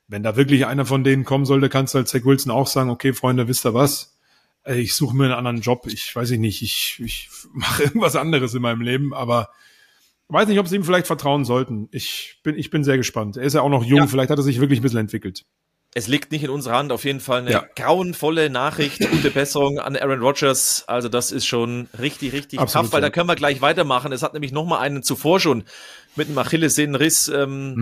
wenn 0.09 0.23
da 0.23 0.37
wirklich 0.37 0.67
einer 0.67 0.85
von 0.87 1.03
denen 1.05 1.25
kommen 1.25 1.45
sollte, 1.47 1.69
kannst 1.69 1.95
du 1.95 1.99
als 1.99 2.11
Zach 2.11 2.25
Wilson 2.25 2.53
auch 2.53 2.67
sagen, 2.67 2.91
okay 2.91 3.13
Freunde, 3.13 3.49
wisst 3.49 3.65
ihr 3.67 3.75
was? 3.75 4.17
Äh, 4.65 4.81
Ich 4.81 4.95
suche 4.95 5.17
mir 5.17 5.25
einen 5.25 5.33
anderen 5.35 5.61
Job. 5.61 5.87
Ich 5.87 6.15
weiß 6.15 6.31
ich 6.31 6.39
nicht, 6.39 6.63
ich 6.63 7.01
ich 7.05 7.29
mache 7.53 7.83
irgendwas 7.85 8.17
anderes 8.17 8.55
in 8.55 8.63
meinem 8.63 8.81
Leben, 8.83 9.15
aber 9.15 9.49
weiß 10.29 10.49
nicht, 10.49 10.59
ob 10.59 10.69
sie 10.69 10.77
ihm 10.77 10.85
vielleicht 10.85 11.07
vertrauen 11.07 11.45
sollten. 11.45 11.89
Ich 11.93 12.41
bin 12.43 12.59
ich 12.59 12.71
bin 12.71 12.85
sehr 12.85 12.97
gespannt. 12.97 13.37
Er 13.37 13.45
ist 13.45 13.55
ja 13.55 13.61
auch 13.63 13.69
noch 13.69 13.85
jung, 13.85 13.99
Ja. 14.01 14.07
vielleicht 14.07 14.31
hat 14.31 14.39
er 14.39 14.43
sich 14.43 14.61
wirklich 14.61 14.81
ein 14.81 14.83
bisschen 14.83 15.01
entwickelt. 15.01 15.45
Es 15.97 16.09
liegt 16.09 16.33
nicht 16.33 16.43
in 16.43 16.51
unserer 16.51 16.77
Hand, 16.77 16.91
auf 16.91 17.05
jeden 17.05 17.21
Fall 17.21 17.43
eine 17.43 17.53
Ja. 17.53 17.65
grauenvolle 17.77 18.51
Nachricht, 18.51 18.99
gute 19.13 19.31
Besserung 19.31 19.79
an 19.79 19.95
Aaron 19.95 20.19
Rodgers. 20.21 20.83
Also 20.89 21.09
das 21.09 21.31
ist 21.31 21.47
schon 21.47 21.89
richtig, 22.01 22.33
richtig 22.33 22.59
Absolut, 22.59 22.87
tough, 22.87 22.93
weil 22.95 23.01
ja. 23.03 23.07
da 23.09 23.11
können 23.11 23.29
wir 23.29 23.37
gleich 23.37 23.61
weitermachen. 23.61 24.11
Es 24.11 24.25
hat 24.25 24.33
nämlich 24.33 24.51
noch 24.51 24.65
mal 24.65 24.81
einen 24.81 25.05
zuvor 25.05 25.39
schon 25.39 25.63
mit 26.17 26.27
einem 26.27 26.39
Achillessehnenriss 26.39 27.29
ähm, 27.29 27.75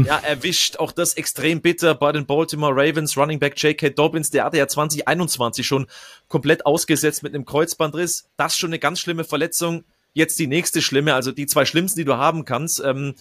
Mhm. 0.00 0.04
ja, 0.04 0.16
erwischt. 0.18 0.78
Auch 0.78 0.90
das 0.90 1.14
extrem 1.14 1.60
bitter 1.60 1.94
bei 1.94 2.10
den 2.10 2.26
Baltimore 2.26 2.72
Ravens. 2.74 3.16
Running 3.16 3.38
Back 3.38 3.56
J.K. 3.62 3.90
Dobbins, 3.90 4.30
der 4.30 4.44
hatte 4.46 4.56
ja 4.58 4.66
2021 4.66 5.64
schon 5.64 5.86
komplett 6.26 6.66
ausgesetzt 6.66 7.22
mit 7.22 7.34
einem 7.34 7.44
Kreuzbandriss. 7.44 8.28
Das 8.36 8.56
schon 8.56 8.70
eine 8.70 8.80
ganz 8.80 8.98
schlimme 8.98 9.22
Verletzung. 9.22 9.84
Jetzt 10.12 10.38
die 10.38 10.46
nächste 10.46 10.82
schlimme, 10.82 11.14
also 11.14 11.32
die 11.32 11.46
zwei 11.46 11.64
schlimmsten, 11.64 11.98
die 11.98 12.04
du 12.04 12.16
haben 12.16 12.44
kannst. 12.44 12.82
Ähm, 12.84 13.14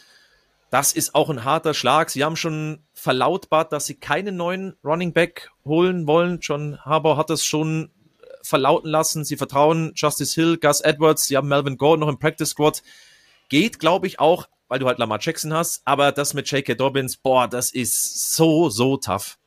das 0.69 0.94
ist 0.94 1.15
auch 1.15 1.30
ein 1.30 1.44
harter 1.44 1.74
Schlag. 1.74 2.09
Sie 2.09 2.24
haben 2.24 2.36
schon 2.36 2.83
verlautbart, 2.94 3.71
dass 3.71 3.88
sie 3.88 3.95
keinen 3.95 4.38
neuen 4.38 4.75
Running 4.83 5.13
Back 5.13 5.50
holen 5.65 6.06
wollen. 6.06 6.39
John 6.41 6.80
Harbour 6.86 7.18
hat 7.18 7.30
das 7.30 7.44
schon 7.44 7.86
äh, 8.21 8.25
verlauten 8.44 8.89
lassen. 8.89 9.25
Sie 9.25 9.38
vertrauen 9.38 9.94
Justice 9.95 10.39
Hill, 10.39 10.57
Gus 10.57 10.81
Edwards. 10.81 11.25
Sie 11.25 11.38
haben 11.38 11.47
Melvin 11.47 11.77
Gordon 11.77 12.01
noch 12.01 12.09
im 12.09 12.19
Practice 12.19 12.50
Squad. 12.50 12.83
Geht, 13.50 13.80
glaube 13.80 14.06
ich, 14.06 14.19
auch, 14.19 14.47
weil 14.68 14.77
du 14.77 14.85
halt 14.85 15.00
Lamar 15.00 15.19
Jackson 15.19 15.53
hast. 15.53 15.81
Aber 15.85 16.12
das 16.12 16.35
mit 16.35 16.50
J.K. 16.51 16.75
Dobbins, 16.75 17.18
boah, 17.18 17.47
das 17.47 17.71
ist 17.71 18.35
so, 18.35 18.69
so 18.69 18.97
tough. 18.97 19.39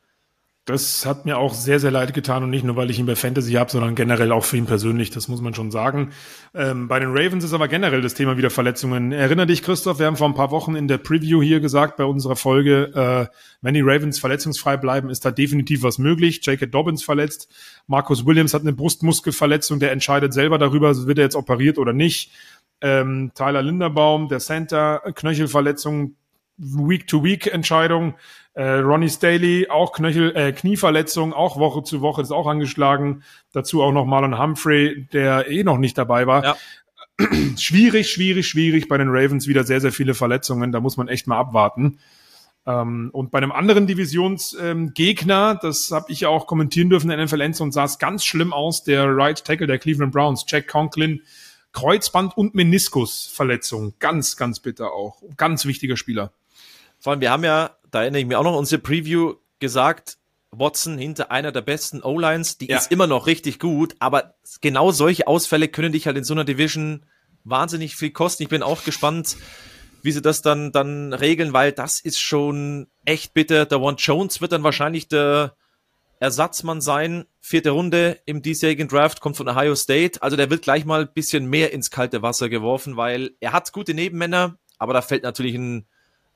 Das 0.64 1.04
hat 1.06 1.24
mir 1.26 1.38
auch 1.38 1.54
sehr, 1.54 1.80
sehr 1.80 1.90
leid 1.90 2.14
getan 2.14 2.44
und 2.44 2.50
nicht 2.50 2.62
nur, 2.62 2.76
weil 2.76 2.88
ich 2.88 3.00
ihn 3.00 3.06
bei 3.06 3.16
Fantasy 3.16 3.54
habe, 3.54 3.68
sondern 3.68 3.96
generell 3.96 4.30
auch 4.30 4.44
für 4.44 4.56
ihn 4.56 4.66
persönlich, 4.66 5.10
das 5.10 5.26
muss 5.26 5.40
man 5.40 5.54
schon 5.54 5.72
sagen. 5.72 6.12
Ähm, 6.54 6.86
bei 6.86 7.00
den 7.00 7.08
Ravens 7.10 7.42
ist 7.42 7.52
aber 7.52 7.66
generell 7.66 8.00
das 8.00 8.14
Thema 8.14 8.36
wieder 8.36 8.48
Verletzungen. 8.48 9.10
Erinner 9.10 9.44
dich, 9.44 9.64
Christoph, 9.64 9.98
wir 9.98 10.06
haben 10.06 10.16
vor 10.16 10.28
ein 10.28 10.36
paar 10.36 10.52
Wochen 10.52 10.76
in 10.76 10.86
der 10.86 10.98
Preview 10.98 11.42
hier 11.42 11.58
gesagt, 11.58 11.96
bei 11.96 12.04
unserer 12.04 12.36
Folge, 12.36 12.92
äh, 12.94 13.34
wenn 13.60 13.74
die 13.74 13.80
Ravens 13.80 14.20
verletzungsfrei 14.20 14.76
bleiben, 14.76 15.10
ist 15.10 15.24
da 15.24 15.32
definitiv 15.32 15.82
was 15.82 15.98
möglich. 15.98 16.46
J.K. 16.46 16.66
Dobbins 16.66 17.02
verletzt, 17.02 17.52
Marcus 17.88 18.24
Williams 18.24 18.54
hat 18.54 18.62
eine 18.62 18.72
Brustmuskelverletzung, 18.72 19.80
der 19.80 19.90
entscheidet 19.90 20.32
selber 20.32 20.58
darüber, 20.58 20.94
wird 21.08 21.18
er 21.18 21.24
jetzt 21.24 21.34
operiert 21.34 21.76
oder 21.76 21.92
nicht. 21.92 22.30
Ähm, 22.80 23.32
Tyler 23.34 23.62
Linderbaum, 23.62 24.28
der 24.28 24.38
Center, 24.38 25.02
Knöchelverletzung, 25.12 26.14
Week-to-Week-Entscheidung. 26.56 28.14
Äh, 28.54 28.78
Ronnie 28.80 29.08
Staley, 29.08 29.68
auch 29.70 29.92
Knöchel, 29.92 30.36
äh, 30.36 30.52
Knieverletzung, 30.52 31.32
auch 31.32 31.58
Woche 31.58 31.82
zu 31.82 32.02
Woche, 32.02 32.22
ist 32.22 32.32
auch 32.32 32.46
angeschlagen. 32.46 33.22
Dazu 33.52 33.82
auch 33.82 33.92
noch 33.92 34.04
Marlon 34.04 34.38
Humphrey, 34.38 35.06
der 35.12 35.50
eh 35.50 35.64
noch 35.64 35.78
nicht 35.78 35.96
dabei 35.96 36.26
war. 36.26 36.44
Ja. 36.44 36.56
Schwierig, 37.58 38.10
schwierig, 38.10 38.48
schwierig. 38.48 38.88
Bei 38.88 38.98
den 38.98 39.08
Ravens 39.08 39.46
wieder 39.46 39.64
sehr, 39.64 39.80
sehr 39.80 39.92
viele 39.92 40.14
Verletzungen. 40.14 40.72
Da 40.72 40.80
muss 40.80 40.96
man 40.96 41.08
echt 41.08 41.26
mal 41.26 41.38
abwarten. 41.38 41.98
Ähm, 42.64 43.10
und 43.12 43.30
bei 43.30 43.38
einem 43.38 43.52
anderen 43.52 43.86
Divisionsgegner, 43.86 45.50
ähm, 45.52 45.58
das 45.62 45.90
habe 45.90 46.12
ich 46.12 46.20
ja 46.20 46.28
auch 46.28 46.46
kommentieren 46.46 46.90
dürfen 46.90 47.10
in 47.10 47.16
der 47.16 47.26
NFL 47.26 47.62
und 47.62 47.72
sah 47.72 47.84
es 47.84 47.98
ganz 47.98 48.24
schlimm 48.24 48.52
aus, 48.52 48.84
der 48.84 49.04
Right 49.16 49.44
Tackle 49.44 49.66
der 49.66 49.78
Cleveland 49.78 50.12
Browns, 50.12 50.44
Jack 50.46 50.68
Conklin, 50.68 51.22
Kreuzband- 51.72 52.36
und 52.36 52.54
Meniskusverletzung. 52.54 53.94
Ganz, 53.98 54.36
ganz 54.36 54.60
bitter 54.60 54.92
auch. 54.92 55.22
Ganz 55.36 55.64
wichtiger 55.64 55.96
Spieler. 55.96 56.32
Vor 56.98 57.12
allem, 57.12 57.20
wir 57.20 57.30
haben 57.30 57.44
ja, 57.44 57.70
da 57.92 58.02
erinnere 58.02 58.20
ich 58.22 58.26
mich 58.26 58.36
auch 58.36 58.42
noch, 58.42 58.56
unsere 58.56 58.82
Preview 58.82 59.34
gesagt, 59.60 60.18
Watson 60.50 60.98
hinter 60.98 61.30
einer 61.30 61.52
der 61.52 61.62
besten 61.62 62.02
O-Lines, 62.02 62.58
die 62.58 62.66
Ja. 62.66 62.78
ist 62.78 62.90
immer 62.90 63.06
noch 63.06 63.26
richtig 63.26 63.58
gut, 63.58 63.94
aber 64.00 64.34
genau 64.60 64.90
solche 64.90 65.26
Ausfälle 65.26 65.68
können 65.68 65.92
dich 65.92 66.06
halt 66.06 66.16
in 66.16 66.24
so 66.24 66.34
einer 66.34 66.44
Division 66.44 67.06
wahnsinnig 67.44 67.96
viel 67.96 68.10
kosten. 68.10 68.42
Ich 68.42 68.48
bin 68.48 68.62
auch 68.62 68.84
gespannt, 68.84 69.36
wie 70.02 70.12
sie 70.12 70.20
das 70.20 70.42
dann, 70.42 70.72
dann 70.72 71.12
regeln, 71.12 71.52
weil 71.52 71.72
das 71.72 72.00
ist 72.00 72.18
schon 72.18 72.88
echt 73.04 73.34
bitter. 73.34 73.66
Der 73.66 73.80
One 73.80 73.96
Jones 73.98 74.40
wird 74.40 74.52
dann 74.52 74.62
wahrscheinlich 74.64 75.08
der 75.08 75.54
Ersatzmann 76.18 76.80
sein. 76.80 77.24
Vierte 77.40 77.70
Runde 77.70 78.20
im 78.26 78.42
diesjährigen 78.42 78.88
Draft, 78.88 79.20
kommt 79.20 79.36
von 79.36 79.48
Ohio 79.48 79.74
State. 79.74 80.22
Also 80.22 80.36
der 80.36 80.50
wird 80.50 80.62
gleich 80.62 80.84
mal 80.84 81.02
ein 81.02 81.12
bisschen 81.12 81.46
mehr 81.46 81.72
ins 81.72 81.90
kalte 81.90 82.22
Wasser 82.22 82.48
geworfen, 82.48 82.96
weil 82.96 83.32
er 83.40 83.52
hat 83.52 83.72
gute 83.72 83.94
Nebenmänner, 83.94 84.58
aber 84.78 84.92
da 84.92 85.02
fällt 85.02 85.22
natürlich 85.24 85.54
ein 85.54 85.86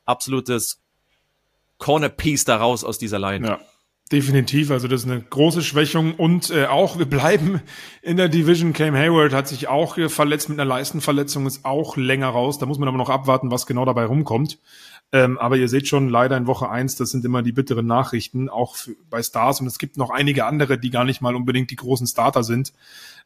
absolutes 0.04 0.80
Corner-Piece 1.78 2.44
da 2.44 2.56
raus 2.56 2.84
aus 2.84 2.98
dieser 2.98 3.18
Line. 3.18 3.46
Ja, 3.46 3.58
definitiv. 4.12 4.70
Also 4.70 4.88
das 4.88 5.04
ist 5.04 5.10
eine 5.10 5.20
große 5.20 5.62
Schwächung. 5.62 6.14
Und 6.14 6.50
äh, 6.50 6.66
auch, 6.66 6.98
wir 6.98 7.06
bleiben 7.06 7.60
in 8.02 8.16
der 8.16 8.28
Division. 8.28 8.72
Cam 8.72 8.94
Hayward 8.94 9.32
hat 9.32 9.48
sich 9.48 9.68
auch 9.68 9.94
hier 9.96 10.10
verletzt 10.10 10.48
mit 10.48 10.58
einer 10.58 10.68
Leistenverletzung, 10.68 11.46
ist 11.46 11.64
auch 11.64 11.96
länger 11.96 12.28
raus. 12.28 12.58
Da 12.58 12.66
muss 12.66 12.78
man 12.78 12.88
aber 12.88 12.98
noch 12.98 13.10
abwarten, 13.10 13.50
was 13.50 13.66
genau 13.66 13.84
dabei 13.84 14.04
rumkommt. 14.04 14.58
Ähm, 15.12 15.38
aber 15.38 15.56
ihr 15.56 15.68
seht 15.68 15.86
schon, 15.86 16.08
leider 16.08 16.36
in 16.36 16.48
Woche 16.48 16.68
eins, 16.68 16.96
das 16.96 17.10
sind 17.10 17.24
immer 17.24 17.42
die 17.42 17.52
bitteren 17.52 17.86
Nachrichten, 17.86 18.48
auch 18.48 18.74
für, 18.74 18.96
bei 19.08 19.22
Stars. 19.22 19.60
Und 19.60 19.68
es 19.68 19.78
gibt 19.78 19.96
noch 19.96 20.10
einige 20.10 20.46
andere, 20.46 20.78
die 20.78 20.90
gar 20.90 21.04
nicht 21.04 21.20
mal 21.20 21.36
unbedingt 21.36 21.70
die 21.70 21.76
großen 21.76 22.08
Starter 22.08 22.42
sind. 22.42 22.72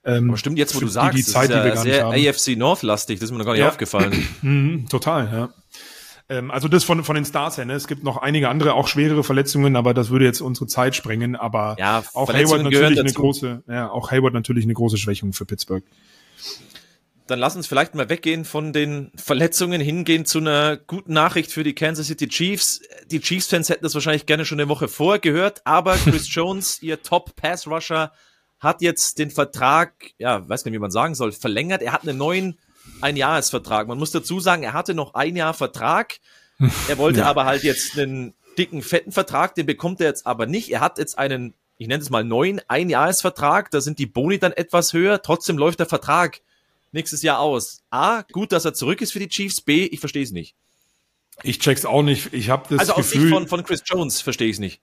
Ähm, 0.04 0.28
Aber 0.28 0.36
stimmt, 0.36 0.58
jetzt 0.58 0.74
wo 0.74 0.80
du 0.80 0.88
sagst, 0.88 1.16
die, 1.16 1.22
die 1.22 1.26
Zeit, 1.26 1.50
das 1.50 1.56
ist 1.56 1.84
die 1.84 1.86
wir 1.86 1.94
ja 1.94 2.00
gar 2.04 2.12
nicht 2.12 2.44
sehr. 2.44 2.52
AFC 2.54 2.58
North-lastig, 2.58 3.18
das 3.18 3.26
ist 3.28 3.32
mir 3.32 3.38
noch 3.38 3.44
gar 3.46 3.52
nicht 3.52 3.60
Ja. 3.62 3.68
aufgefallen. 3.68 4.12
Mhm, 4.42 4.88
total, 4.90 5.30
ja. 5.32 5.48
Ähm, 6.30 6.50
also 6.52 6.68
das 6.68 6.84
von, 6.84 7.02
von 7.02 7.16
den 7.16 7.24
Stars 7.24 7.58
her, 7.58 7.64
ne? 7.66 7.74
Es 7.74 7.88
gibt 7.88 8.04
noch 8.04 8.16
einige 8.16 8.48
andere, 8.48 8.74
auch 8.74 8.86
schwerere 8.86 9.24
Verletzungen, 9.24 9.74
aber 9.74 9.92
das 9.92 10.10
würde 10.10 10.24
jetzt 10.24 10.40
unsere 10.40 10.68
Zeit 10.68 10.94
sprengen. 10.94 11.34
Aber 11.34 11.76
Ja, 11.78 12.04
auch 12.14 12.32
Hayward 12.32 12.62
natürlich 12.62 12.98
eine 13.00 13.08
dazu. 13.08 13.20
große, 13.20 13.64
ja, 13.68 13.90
auch 13.90 14.12
Hayward 14.12 14.32
natürlich 14.32 14.64
eine 14.64 14.74
große 14.74 14.96
Schwächung 14.96 15.32
für 15.32 15.44
Pittsburgh. 15.44 15.82
dann 17.26 17.38
lass 17.38 17.54
uns 17.54 17.66
vielleicht 17.66 17.94
mal 17.94 18.08
weggehen 18.08 18.44
von 18.44 18.72
den 18.72 19.10
Verletzungen, 19.16 19.80
hingehen 19.80 20.24
zu 20.24 20.38
einer 20.38 20.76
guten 20.76 21.12
Nachricht 21.12 21.52
für 21.52 21.62
die 21.64 21.74
Kansas 21.74 22.06
City 22.06 22.28
Chiefs. 22.28 22.80
Die 23.10 23.20
Chiefs-Fans 23.20 23.68
hätten 23.68 23.84
das 23.84 23.94
wahrscheinlich 23.94 24.26
gerne 24.26 24.44
schon 24.44 24.60
eine 24.60 24.68
Woche 24.68 24.88
vorher 24.88 25.20
gehört, 25.20 25.62
aber 25.64 25.94
Chris 26.04 26.32
Jones, 26.32 26.80
ihr 26.82 27.02
Top-Pass-Rusher, 27.02 28.12
hat 28.60 28.82
jetzt 28.82 29.18
den 29.18 29.30
Vertrag, 29.30 29.92
ja, 30.18 30.48
weiß 30.48 30.64
nicht, 30.64 30.74
wie 30.74 30.78
man 30.78 30.90
sagen 30.90 31.14
soll, 31.14 31.32
verlängert. 31.32 31.82
Er 31.82 31.92
hat 31.92 32.02
einen 32.06 32.18
neuen 32.18 32.58
Einjahresvertrag. 33.00 33.88
Man 33.88 33.98
muss 33.98 34.10
dazu 34.10 34.40
sagen, 34.40 34.62
er 34.62 34.72
hatte 34.72 34.94
noch 34.94 35.14
ein 35.14 35.36
Jahr 35.36 35.54
Vertrag. 35.54 36.18
Er 36.88 36.98
wollte 36.98 37.20
ja. 37.20 37.26
aber 37.26 37.46
halt 37.46 37.62
jetzt 37.62 37.98
einen 37.98 38.34
dicken, 38.58 38.82
fetten 38.82 39.12
Vertrag, 39.12 39.54
den 39.54 39.64
bekommt 39.64 39.98
er 40.02 40.08
jetzt 40.08 40.26
aber 40.26 40.44
nicht. 40.44 40.70
Er 40.70 40.80
hat 40.80 40.98
jetzt 40.98 41.16
einen, 41.16 41.54
ich 41.78 41.88
nenne 41.88 42.02
es 42.02 42.10
mal 42.10 42.22
neuen 42.22 42.60
Einjahresvertrag. 42.68 43.70
Da 43.70 43.80
sind 43.80 43.98
die 43.98 44.04
Boni 44.04 44.38
dann 44.38 44.52
etwas 44.52 44.92
höher. 44.92 45.22
Trotzdem 45.22 45.56
läuft 45.56 45.78
der 45.78 45.86
Vertrag 45.86 46.42
nächstes 46.92 47.22
Jahr 47.22 47.38
aus? 47.38 47.82
A, 47.90 48.22
gut, 48.32 48.52
dass 48.52 48.64
er 48.64 48.74
zurück 48.74 49.00
ist 49.00 49.12
für 49.12 49.18
die 49.18 49.28
Chiefs. 49.28 49.60
B, 49.60 49.84
ich 49.86 50.00
verstehe 50.00 50.22
es 50.22 50.32
nicht. 50.32 50.54
Ich 51.42 51.58
check's 51.58 51.84
auch 51.84 52.02
nicht. 52.02 52.32
Ich 52.34 52.50
habe 52.50 52.64
das 52.68 52.80
also 52.80 52.94
Gefühl. 52.94 53.22
Also 53.22 53.34
von, 53.34 53.48
von 53.48 53.64
Chris 53.64 53.82
Jones 53.86 54.20
verstehe 54.20 54.48
ich 54.48 54.56
es 54.56 54.60
nicht. 54.60 54.82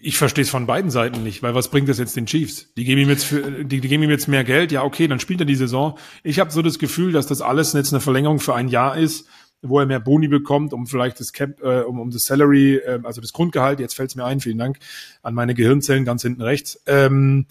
Ich 0.00 0.18
verstehe 0.18 0.42
es 0.42 0.50
von 0.50 0.66
beiden 0.66 0.90
Seiten 0.90 1.24
nicht, 1.24 1.42
weil 1.42 1.54
was 1.54 1.68
bringt 1.68 1.88
das 1.88 1.98
jetzt 1.98 2.16
den 2.16 2.26
Chiefs? 2.26 2.72
Die 2.76 2.84
geben 2.84 3.00
ihm 3.00 3.08
jetzt 3.08 3.24
für, 3.24 3.64
die, 3.64 3.80
die 3.80 3.88
geben 3.88 4.04
ihm 4.04 4.10
jetzt 4.10 4.28
mehr 4.28 4.44
Geld. 4.44 4.70
Ja, 4.70 4.84
okay, 4.84 5.08
dann 5.08 5.18
spielt 5.18 5.40
er 5.40 5.46
die 5.46 5.56
Saison. 5.56 5.98
Ich 6.22 6.38
habe 6.38 6.52
so 6.52 6.62
das 6.62 6.78
Gefühl, 6.78 7.10
dass 7.12 7.26
das 7.26 7.40
alles 7.40 7.72
jetzt 7.72 7.92
eine 7.92 8.00
Verlängerung 8.00 8.38
für 8.38 8.54
ein 8.54 8.68
Jahr 8.68 8.96
ist, 8.96 9.26
wo 9.60 9.80
er 9.80 9.86
mehr 9.86 9.98
Boni 9.98 10.28
bekommt, 10.28 10.72
um 10.72 10.86
vielleicht 10.86 11.18
das 11.18 11.32
Cap, 11.32 11.60
äh, 11.62 11.80
um, 11.80 11.98
um 11.98 12.10
das 12.10 12.24
Salary, 12.24 12.76
äh, 12.76 13.00
also 13.02 13.20
das 13.20 13.32
Grundgehalt. 13.32 13.80
Jetzt 13.80 13.94
fällt's 13.94 14.14
mir 14.14 14.24
ein. 14.24 14.38
Vielen 14.38 14.58
Dank 14.58 14.78
an 15.22 15.34
meine 15.34 15.54
Gehirnzellen 15.54 16.04
ganz 16.04 16.22
hinten 16.22 16.42
rechts. 16.42 16.80
Ähm, 16.86 17.46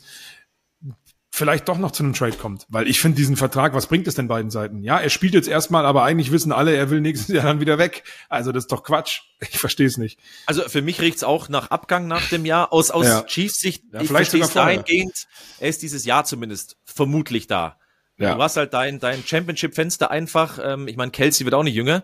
vielleicht 1.37 1.69
doch 1.69 1.77
noch 1.77 1.91
zu 1.91 2.03
einem 2.03 2.13
Trade 2.13 2.35
kommt. 2.35 2.65
Weil 2.69 2.87
ich 2.87 2.99
finde 2.99 3.17
diesen 3.17 3.37
Vertrag, 3.37 3.73
was 3.73 3.87
bringt 3.87 4.07
es 4.07 4.15
denn 4.15 4.27
beiden 4.27 4.51
Seiten? 4.51 4.83
Ja, 4.83 4.99
er 4.99 5.09
spielt 5.09 5.33
jetzt 5.33 5.47
erstmal, 5.47 5.85
aber 5.85 6.03
eigentlich 6.03 6.31
wissen 6.31 6.51
alle, 6.51 6.75
er 6.75 6.89
will 6.89 6.99
nächstes 6.99 7.33
Jahr 7.33 7.45
dann 7.45 7.59
wieder 7.59 7.77
weg. 7.77 8.03
Also 8.27 8.51
das 8.51 8.63
ist 8.63 8.71
doch 8.71 8.83
Quatsch. 8.83 9.21
Ich 9.39 9.59
verstehe 9.59 9.87
es 9.87 9.97
nicht. 9.97 10.19
Also 10.47 10.63
für 10.63 10.81
mich 10.81 10.99
riecht's 10.99 11.23
auch 11.23 11.47
nach 11.47 11.69
Abgang 11.69 12.07
nach 12.07 12.27
dem 12.29 12.45
Jahr. 12.45 12.73
Aus, 12.73 12.89
aus 12.89 13.05
ja. 13.05 13.23
Chiefs 13.23 13.59
Sicht, 13.59 13.83
ja, 13.93 14.01
ich 14.01 14.07
vielleicht 14.07 14.31
sogar 14.31 14.49
dahingehend, 14.49 15.27
er 15.59 15.69
ist 15.69 15.83
dieses 15.83 16.05
Jahr 16.05 16.25
zumindest 16.25 16.77
vermutlich 16.85 17.47
da. 17.47 17.77
Ja. 18.17 18.33
Du 18.33 18.41
hast 18.41 18.57
halt 18.57 18.73
dein, 18.73 18.99
dein 18.99 19.23
Championship-Fenster 19.23 20.09
einfach, 20.09 20.59
ähm, 20.63 20.87
ich 20.87 20.97
meine, 20.97 21.11
Kelsey 21.11 21.45
wird 21.45 21.53
auch 21.53 21.63
nicht 21.63 21.75
jünger. 21.75 22.03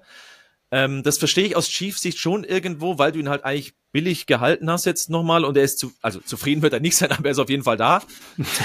Ähm, 0.73 1.03
das 1.03 1.19
verstehe 1.19 1.45
ich 1.45 1.55
aus 1.55 1.69
Chiefs 1.69 2.01
Sicht 2.01 2.17
schon 2.17 2.43
irgendwo, 2.43 2.97
weil 2.97 3.11
du 3.11 3.19
ihn 3.19 3.29
halt 3.29 3.45
eigentlich 3.45 3.75
billig 3.91 4.25
gehalten 4.25 4.71
hast 4.71 4.85
jetzt 4.85 5.07
nochmal 5.07 5.45
und 5.45 5.55
er 5.55 5.61
ist 5.61 5.77
zu, 5.77 5.93
also 6.01 6.19
zufrieden 6.19 6.63
wird 6.63 6.73
er 6.73 6.79
nicht 6.79 6.95
sein, 6.95 7.11
aber 7.17 7.25
er 7.25 7.31
ist 7.31 7.37
auf 7.37 7.51
jeden 7.51 7.61
Fall 7.61 7.77
da. 7.77 8.01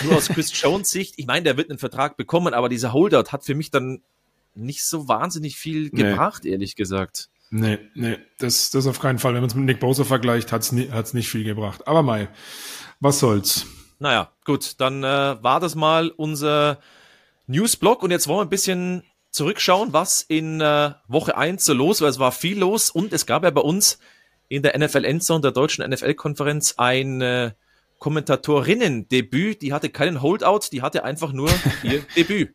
Nur 0.05 0.17
aus 0.17 0.29
Chris 0.29 0.51
Jones 0.59 0.89
Sicht, 0.89 1.17
ich 1.19 1.27
meine, 1.27 1.43
der 1.43 1.59
wird 1.59 1.69
einen 1.69 1.79
Vertrag 1.79 2.17
bekommen, 2.17 2.55
aber 2.55 2.71
dieser 2.71 2.95
Holdout 2.95 3.31
hat 3.31 3.45
für 3.45 3.55
mich 3.55 3.71
dann 3.71 4.01
nicht 4.55 4.85
so 4.85 5.07
wahnsinnig 5.07 5.59
viel 5.59 5.91
gebracht, 5.91 6.45
nee. 6.45 6.53
ehrlich 6.53 6.77
gesagt. 6.77 7.29
Nee, 7.51 7.79
nee, 7.95 8.17
das, 8.39 8.71
das 8.71 8.87
auf 8.87 9.01
keinen 9.01 9.19
Fall. 9.19 9.35
Wenn 9.35 9.43
man 9.43 9.51
es 9.51 9.55
mit 9.55 9.67
Nick 9.67 9.79
Bosa 9.79 10.05
vergleicht, 10.05 10.51
hat's 10.51 10.73
ni 10.73 10.89
hat's 10.89 11.13
nicht 11.13 11.29
viel 11.29 11.45
gebracht. 11.45 11.87
Aber 11.87 12.03
Mai, 12.03 12.29
was 13.01 13.19
soll's. 13.19 13.67
Naja, 13.99 14.33
gut, 14.47 14.81
dann 14.81 15.05
äh, 15.05 15.43
war 15.43 15.61
das 15.61 15.75
mal 15.75 16.09
unser 16.09 16.79
Newsblog 17.49 18.03
und 18.03 18.11
jetzt 18.13 18.29
wollen 18.29 18.39
wir 18.39 18.47
ein 18.47 18.51
bisschen 18.51 19.03
zurückschauen, 19.31 19.93
was 19.93 20.23
in 20.23 20.61
äh, 20.61 20.93
Woche 21.07 21.37
1 21.37 21.65
so 21.65 21.75
los 21.75 22.01
war. 22.01 22.09
Es 22.09 22.19
war 22.19 22.33
viel 22.33 22.59
los 22.59 22.91
und 22.91 23.13
es 23.13 23.27
gab 23.27 23.45
ja 23.45 23.51
bei 23.51 23.61
uns 23.61 23.99
in 24.49 24.63
der 24.63 24.79
NFL 24.79 25.05
Endzone 25.05 25.43
der 25.43 25.53
deutschen 25.53 25.89
NFL-Konferenz 25.89 26.75
ein 26.79 27.21
äh, 27.21 27.53
Kommentatorinnen-Debüt. 27.99 29.63
Die 29.63 29.73
hatte 29.73 29.91
keinen 29.91 30.23
Holdout, 30.23 30.71
die 30.73 30.83
hatte 30.83 31.05
einfach 31.05 31.33
nur 31.33 31.51
ihr 31.83 32.03
Debüt. 32.17 32.55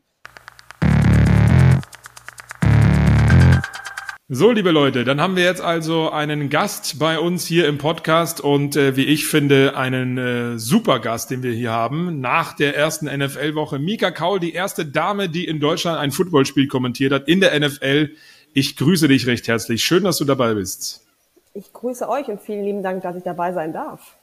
So, 4.29 4.51
liebe 4.51 4.71
Leute, 4.71 5.03
dann 5.03 5.19
haben 5.19 5.35
wir 5.35 5.43
jetzt 5.43 5.59
also 5.59 6.09
einen 6.09 6.49
Gast 6.49 6.97
bei 6.97 7.19
uns 7.19 7.45
hier 7.45 7.67
im 7.67 7.77
Podcast 7.77 8.39
und 8.39 8.77
äh, 8.77 8.95
wie 8.95 9.03
ich 9.03 9.27
finde, 9.27 9.75
einen 9.75 10.17
äh, 10.17 10.57
super 10.57 10.99
Gast, 10.99 11.29
den 11.29 11.43
wir 11.43 11.51
hier 11.51 11.71
haben. 11.71 12.21
Nach 12.21 12.53
der 12.53 12.77
ersten 12.77 13.07
NFL-Woche. 13.07 13.79
Mika 13.79 14.11
Kaul, 14.11 14.39
die 14.39 14.53
erste 14.53 14.85
Dame, 14.85 15.27
die 15.27 15.43
in 15.43 15.59
Deutschland 15.59 15.99
ein 15.99 16.11
Footballspiel 16.11 16.69
kommentiert 16.69 17.11
hat 17.11 17.27
in 17.27 17.41
der 17.41 17.59
NFL. 17.59 18.11
Ich 18.53 18.77
grüße 18.77 19.09
dich 19.09 19.27
recht 19.27 19.49
herzlich. 19.49 19.83
Schön, 19.83 20.05
dass 20.05 20.19
du 20.19 20.23
dabei 20.23 20.53
bist. 20.53 21.05
Ich 21.53 21.73
grüße 21.73 22.07
euch 22.07 22.27
und 22.27 22.39
vielen 22.39 22.63
lieben 22.63 22.81
Dank, 22.81 23.03
dass 23.03 23.17
ich 23.17 23.23
dabei 23.23 23.51
sein 23.51 23.73
darf. 23.73 24.15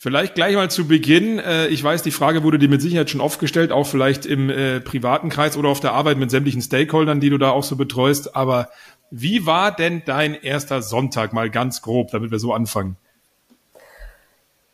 Vielleicht 0.00 0.36
gleich 0.36 0.54
mal 0.54 0.70
zu 0.70 0.86
Beginn. 0.86 1.40
Äh, 1.40 1.66
ich 1.66 1.82
weiß, 1.82 2.02
die 2.02 2.12
Frage 2.12 2.44
wurde 2.44 2.60
dir 2.60 2.68
mit 2.68 2.80
Sicherheit 2.80 3.10
schon 3.10 3.20
oft 3.20 3.40
gestellt, 3.40 3.72
auch 3.72 3.88
vielleicht 3.88 4.26
im 4.26 4.48
äh, 4.48 4.78
privaten 4.78 5.28
Kreis 5.28 5.56
oder 5.56 5.70
auf 5.70 5.80
der 5.80 5.92
Arbeit 5.92 6.18
mit 6.18 6.30
sämtlichen 6.30 6.62
Stakeholdern, 6.62 7.18
die 7.18 7.30
du 7.30 7.38
da 7.38 7.50
auch 7.50 7.64
so 7.64 7.74
betreust. 7.74 8.36
Aber 8.36 8.68
wie 9.10 9.46
war 9.46 9.72
denn 9.72 10.02
dein 10.04 10.34
erster 10.34 10.82
Sonntag 10.82 11.32
mal 11.32 11.50
ganz 11.50 11.82
grob, 11.82 12.10
damit 12.10 12.30
wir 12.30 12.38
so 12.38 12.52
anfangen? 12.52 12.96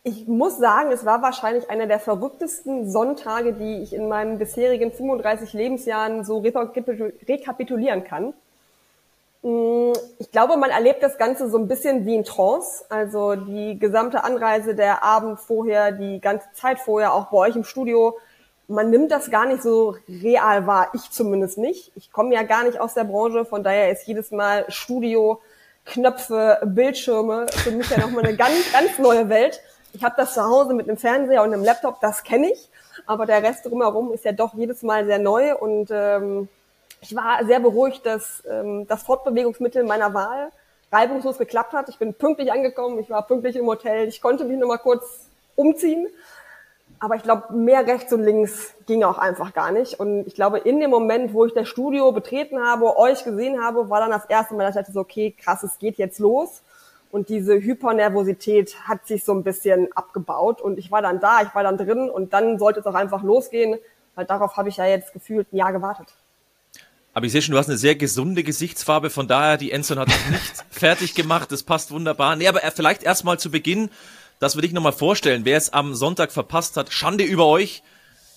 Ich 0.03 0.27
muss 0.27 0.59
sagen, 0.59 0.93
es 0.93 1.07
war 1.07 1.23
wahrscheinlich 1.23 1.71
einer 1.71 1.87
der 1.87 1.99
verrücktesten 1.99 2.91
Sonntage, 2.91 3.55
die 3.55 3.83
ich 3.83 3.95
in 3.95 4.09
meinen 4.09 4.39
bisherigen 4.39 4.93
35 4.93 5.55
Lebensjahren 5.55 6.25
so 6.25 6.41
rekapitulieren 6.41 8.05
kann. 8.05 8.35
Mm, 9.43 9.93
ich 10.19 10.31
glaube, 10.31 10.59
man 10.59 10.69
erlebt 10.69 11.03
das 11.03 11.17
Ganze 11.17 11.49
so 11.49 11.57
ein 11.57 11.69
bisschen 11.69 12.05
wie 12.05 12.17
in 12.17 12.25
Trance. 12.25 12.85
Also 12.91 13.35
die 13.35 13.79
gesamte 13.79 14.25
Anreise, 14.25 14.75
der 14.75 15.03
Abend 15.03 15.41
vorher, 15.41 15.93
die 15.93 16.21
ganze 16.21 16.49
Zeit 16.53 16.81
vorher, 16.81 17.15
auch 17.15 17.27
bei 17.31 17.39
euch 17.39 17.57
im 17.57 17.65
Studio, 17.65 18.19
man 18.69 18.91
nimmt 18.91 19.11
das 19.11 19.31
gar 19.31 19.47
nicht 19.47 19.63
so 19.63 19.97
real 20.09 20.67
wahr, 20.67 20.89
ich 20.95 21.11
zumindest 21.11 21.59
nicht. 21.59 21.93
Ich 21.97 22.13
komme 22.13 22.35
ja 22.35 22.43
gar 22.43 22.65
nicht 22.65 22.81
aus 22.81 22.95
der 22.95 23.05
Branche, 23.05 23.45
von 23.45 23.63
daher 23.63 23.91
ist 23.91 24.07
jedes 24.07 24.31
Mal 24.31 24.65
Studio, 24.69 25.41
Knöpfe, 25.85 26.61
Bildschirme 26.65 27.47
für 27.49 27.71
mich 27.71 27.91
ja 27.91 27.99
nochmal 28.01 28.25
eine 28.25 28.37
ganz, 28.37 28.73
ganz 28.73 28.99
neue 28.99 29.29
Welt. 29.29 29.61
Ich 29.93 30.03
habe 30.03 30.15
das 30.17 30.35
zu 30.35 30.43
Hause 30.43 30.75
mit 30.75 30.89
einem 30.89 30.97
Fernseher 30.97 31.43
und 31.43 31.53
einem 31.53 31.65
Laptop, 31.65 32.01
das 32.01 32.25
kenne 32.25 32.51
ich, 32.51 32.71
aber 33.07 33.27
der 33.27 33.43
Rest 33.43 33.67
drumherum 33.67 34.13
ist 34.13 34.25
ja 34.25 34.33
doch 34.33 34.55
jedes 34.55 34.83
Mal 34.83 35.05
sehr 35.07 35.19
neu. 35.19 35.55
Und 35.57 35.91
ähm, 35.93 36.49
ich 37.01 37.15
war 37.15 37.45
sehr 37.45 37.61
beruhigt, 37.61 38.07
dass 38.07 38.43
ähm, 38.51 38.87
das 38.89 39.03
Fortbewegungsmittel 39.03 39.85
meiner 39.85 40.15
Wahl 40.15 40.51
reibungslos 40.91 41.39
geklappt 41.39 41.75
hat. 41.75 41.89
Ich 41.91 41.99
bin 41.99 42.15
pünktlich 42.15 42.51
angekommen, 42.51 42.99
ich 42.99 43.11
war 43.11 43.27
pünktlich 43.27 43.57
im 43.57 43.67
Hotel, 43.67 44.09
ich 44.09 44.23
konnte 44.23 44.45
mich 44.45 44.59
nochmal 44.59 44.79
kurz 44.79 45.29
umziehen 45.55 46.09
aber 47.05 47.17
ich 47.17 47.23
glaube, 47.23 47.53
mehr 47.53 47.87
rechts 47.87 48.13
und 48.15 48.23
links 48.23 48.73
ging 48.87 49.05
auch 49.05 49.19
einfach 49.19 49.53
gar 49.53 49.71
nicht. 49.73 50.01
Und 50.01 50.27
ich 50.27 50.35
glaube, 50.35 50.59
in 50.59 50.81
dem 50.81 50.89
Moment, 50.89 51.35
wo 51.35 51.45
ich 51.45 51.53
das 51.53 51.69
Studio 51.69 52.11
betreten 52.13 52.59
habe, 52.59 52.97
euch 52.97 53.25
gesehen 53.25 53.63
habe, 53.63 53.91
war 53.91 54.01
dann 54.01 54.11
das 54.11 54.25
erste 54.25 54.55
Mal, 54.55 54.65
dass 54.65 54.75
ich 54.75 54.81
dachte 54.81 54.93
so, 54.93 55.01
okay, 55.01 55.35
krass, 55.39 55.63
es 55.63 55.79
geht 55.79 55.99
jetzt 55.99 56.19
los. 56.19 56.63
Und 57.11 57.29
diese 57.29 57.61
Hypernervosität 57.61 58.89
hat 58.89 59.07
sich 59.07 59.23
so 59.23 59.35
ein 59.35 59.45
bisschen 59.45 59.93
abgebaut. 59.95 60.63
Und 60.63 60.79
ich 60.79 60.91
war 60.91 61.03
dann 61.03 61.21
da, 61.21 61.43
ich 61.43 61.55
war 61.55 61.63
dann 61.63 61.77
drin 61.77 62.09
und 62.09 62.33
dann 62.33 62.59
sollte 62.59 62.81
es 62.81 62.87
auch 62.87 62.95
einfach 62.95 63.23
losgehen, 63.23 63.79
weil 64.15 64.25
darauf 64.25 64.57
habe 64.57 64.71
ich 64.71 64.79
ja 64.79 64.87
jetzt 64.87 65.13
gefühlt 65.13 65.53
ein 65.53 65.57
Jahr 65.59 65.73
gewartet. 65.73 66.09
Aber 67.13 67.27
ich 67.27 67.33
sehe 67.33 67.43
schon, 67.43 67.53
du 67.53 67.59
hast 67.59 67.69
eine 67.69 67.77
sehr 67.77 67.97
gesunde 67.97 68.43
Gesichtsfarbe, 68.43 69.11
von 69.11 69.29
daher, 69.29 69.59
die 69.59 69.71
Enson 69.71 69.99
hat 69.99 70.09
noch 70.09 70.31
nicht 70.31 70.65
fertig 70.71 71.15
gemacht, 71.15 71.53
das 71.53 71.63
passt 71.63 71.93
wunderbar. 71.93 72.35
Nee, 72.35 72.49
aber 72.49 72.61
vielleicht 72.75 73.03
erstmal 73.03 73.39
zu 73.39 73.51
Beginn, 73.51 73.91
das 74.45 74.57
würde 74.57 74.67
ich 74.67 74.75
nochmal 74.75 74.93
vorstellen. 74.93 75.47
Wer 75.47 75.57
es 75.57 75.73
am 75.73 75.95
Sonntag 75.95 76.31
verpasst 76.31 76.77
hat, 76.77 76.93
Schande 76.93 77.25
über 77.25 77.47
euch. 77.47 77.83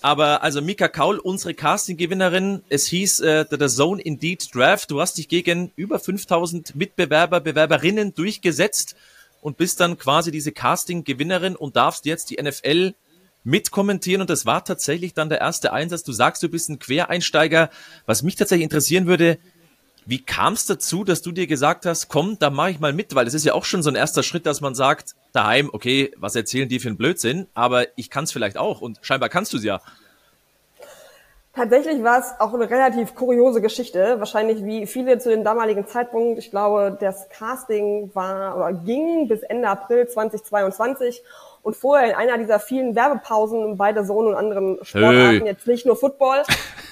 Aber 0.00 0.42
also 0.42 0.62
Mika 0.62 0.88
Kaul, 0.88 1.18
unsere 1.18 1.52
Casting-Gewinnerin, 1.52 2.62
es 2.70 2.86
hieß 2.86 3.20
äh, 3.20 3.44
The 3.50 3.66
Zone 3.66 4.00
Indeed 4.00 4.54
Draft. 4.54 4.90
Du 4.90 5.02
hast 5.02 5.18
dich 5.18 5.28
gegen 5.28 5.70
über 5.76 5.98
5000 5.98 6.74
Mitbewerber, 6.74 7.40
Bewerberinnen 7.40 8.14
durchgesetzt 8.14 8.96
und 9.42 9.58
bist 9.58 9.80
dann 9.80 9.98
quasi 9.98 10.30
diese 10.30 10.50
Casting-Gewinnerin 10.50 11.56
und 11.56 11.76
darfst 11.76 12.06
jetzt 12.06 12.30
die 12.30 12.42
NFL 12.42 12.94
mitkommentieren. 13.44 14.22
Und 14.22 14.30
das 14.30 14.46
war 14.46 14.64
tatsächlich 14.64 15.12
dann 15.12 15.28
der 15.28 15.42
erste 15.42 15.74
Einsatz. 15.74 16.04
Du 16.04 16.12
sagst, 16.12 16.42
du 16.42 16.48
bist 16.48 16.70
ein 16.70 16.78
Quereinsteiger. 16.78 17.68
Was 18.06 18.22
mich 18.22 18.36
tatsächlich 18.36 18.64
interessieren 18.64 19.06
würde, 19.06 19.36
wie 20.08 20.24
kam 20.24 20.54
es 20.54 20.64
dazu, 20.64 21.04
dass 21.04 21.20
du 21.20 21.32
dir 21.32 21.46
gesagt 21.46 21.84
hast, 21.84 22.08
komm, 22.08 22.38
da 22.38 22.48
mache 22.48 22.70
ich 22.70 22.80
mal 22.80 22.94
mit, 22.94 23.14
weil 23.14 23.26
das 23.26 23.34
ist 23.34 23.44
ja 23.44 23.52
auch 23.52 23.66
schon 23.66 23.82
so 23.82 23.90
ein 23.90 23.94
erster 23.94 24.22
Schritt, 24.22 24.46
dass 24.46 24.62
man 24.62 24.74
sagt, 24.74 25.14
daheim, 25.32 25.68
okay, 25.70 26.12
was 26.16 26.34
erzählen 26.34 26.66
die 26.66 26.80
für 26.80 26.88
einen 26.88 26.96
Blödsinn, 26.96 27.46
aber 27.52 27.84
ich 27.96 28.08
kann 28.08 28.24
es 28.24 28.32
vielleicht 28.32 28.56
auch 28.56 28.80
und 28.80 28.98
scheinbar 29.02 29.28
kannst 29.28 29.52
du 29.52 29.58
es 29.58 29.64
ja. 29.64 29.82
Tatsächlich 31.54 32.02
war 32.02 32.20
es 32.20 32.32
auch 32.38 32.54
eine 32.54 32.70
relativ 32.70 33.14
kuriose 33.16 33.60
Geschichte, 33.60 34.16
wahrscheinlich 34.18 34.64
wie 34.64 34.86
viele 34.86 35.18
zu 35.18 35.28
dem 35.28 35.44
damaligen 35.44 35.86
Zeitpunkt. 35.86 36.38
Ich 36.38 36.50
glaube, 36.50 36.96
das 36.98 37.28
Casting 37.28 38.10
war 38.14 38.56
oder 38.56 38.72
ging 38.72 39.28
bis 39.28 39.42
Ende 39.42 39.68
April 39.68 40.08
2022 40.08 41.22
und 41.62 41.76
vorher 41.76 42.08
in 42.08 42.14
einer 42.14 42.38
dieser 42.38 42.60
vielen 42.60 42.94
Werbepausen 42.94 43.76
bei 43.76 43.92
der 43.92 44.04
Zone 44.04 44.28
und 44.28 44.34
anderen 44.36 44.78
Sportarten, 44.82 45.40
hey. 45.40 45.46
jetzt 45.46 45.66
nicht 45.66 45.84
nur 45.84 45.96
Football, 45.96 46.44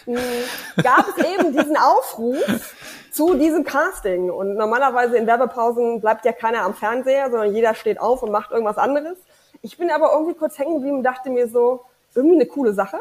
gab 0.83 1.07
es 1.17 1.25
eben 1.25 1.57
diesen 1.57 1.77
Aufruf, 1.77 2.75
zu 3.17 3.35
diesem 3.35 3.65
Casting. 3.65 4.31
Und 4.31 4.55
normalerweise 4.55 5.17
in 5.17 5.27
Werbepausen 5.27 6.01
bleibt 6.01 6.25
ja 6.25 6.33
keiner 6.33 6.63
am 6.63 6.75
Fernseher, 6.75 7.31
sondern 7.31 7.55
jeder 7.55 7.75
steht 7.75 7.99
auf 8.01 8.23
und 8.23 8.31
macht 8.31 8.51
irgendwas 8.51 8.79
anderes. 8.79 9.19
Ich 9.63 9.79
bin 9.79 9.91
aber 9.91 10.13
irgendwie 10.13 10.35
kurz 10.35 10.59
hängen 10.59 10.75
geblieben 10.75 10.99
und 10.99 11.03
dachte 11.03 11.31
mir 11.31 11.49
so, 11.49 11.81
irgendwie 12.15 12.37
eine 12.37 12.47
coole 12.47 12.73
Sache. 12.75 12.99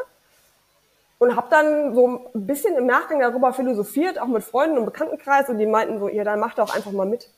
und 1.18 1.36
habe 1.36 1.46
dann 1.50 1.94
so 1.94 2.28
ein 2.34 2.46
bisschen 2.46 2.76
im 2.76 2.86
Nachgang 2.86 3.20
darüber 3.20 3.52
philosophiert, 3.52 4.20
auch 4.20 4.26
mit 4.26 4.44
Freunden 4.44 4.78
und 4.78 4.84
Bekanntenkreis 4.84 5.48
und 5.48 5.58
die 5.58 5.66
meinten 5.66 5.98
so, 5.98 6.08
ja, 6.08 6.24
dann 6.24 6.40
mach 6.40 6.54
doch 6.54 6.74
einfach 6.74 6.92
mal 6.92 7.06
mit. 7.06 7.30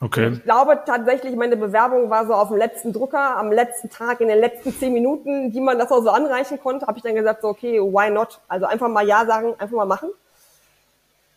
Okay. 0.00 0.28
Ich 0.32 0.42
glaube 0.42 0.80
tatsächlich, 0.84 1.36
meine 1.36 1.56
Bewerbung 1.56 2.10
war 2.10 2.26
so 2.26 2.34
auf 2.34 2.48
dem 2.48 2.58
letzten 2.58 2.92
Drucker, 2.92 3.36
am 3.36 3.50
letzten 3.50 3.88
Tag, 3.88 4.20
in 4.20 4.28
den 4.28 4.38
letzten 4.38 4.72
zehn 4.72 4.92
Minuten, 4.92 5.52
die 5.52 5.60
man 5.60 5.78
das 5.78 5.90
auch 5.90 6.02
so 6.02 6.10
anreichen 6.10 6.60
konnte, 6.60 6.86
habe 6.86 6.98
ich 6.98 7.04
dann 7.04 7.14
gesagt, 7.14 7.42
so, 7.42 7.48
okay, 7.48 7.80
why 7.80 8.10
not? 8.10 8.40
Also 8.46 8.66
einfach 8.66 8.88
mal 8.88 9.06
Ja 9.06 9.24
sagen, 9.24 9.54
einfach 9.58 9.76
mal 9.76 9.86
machen. 9.86 10.10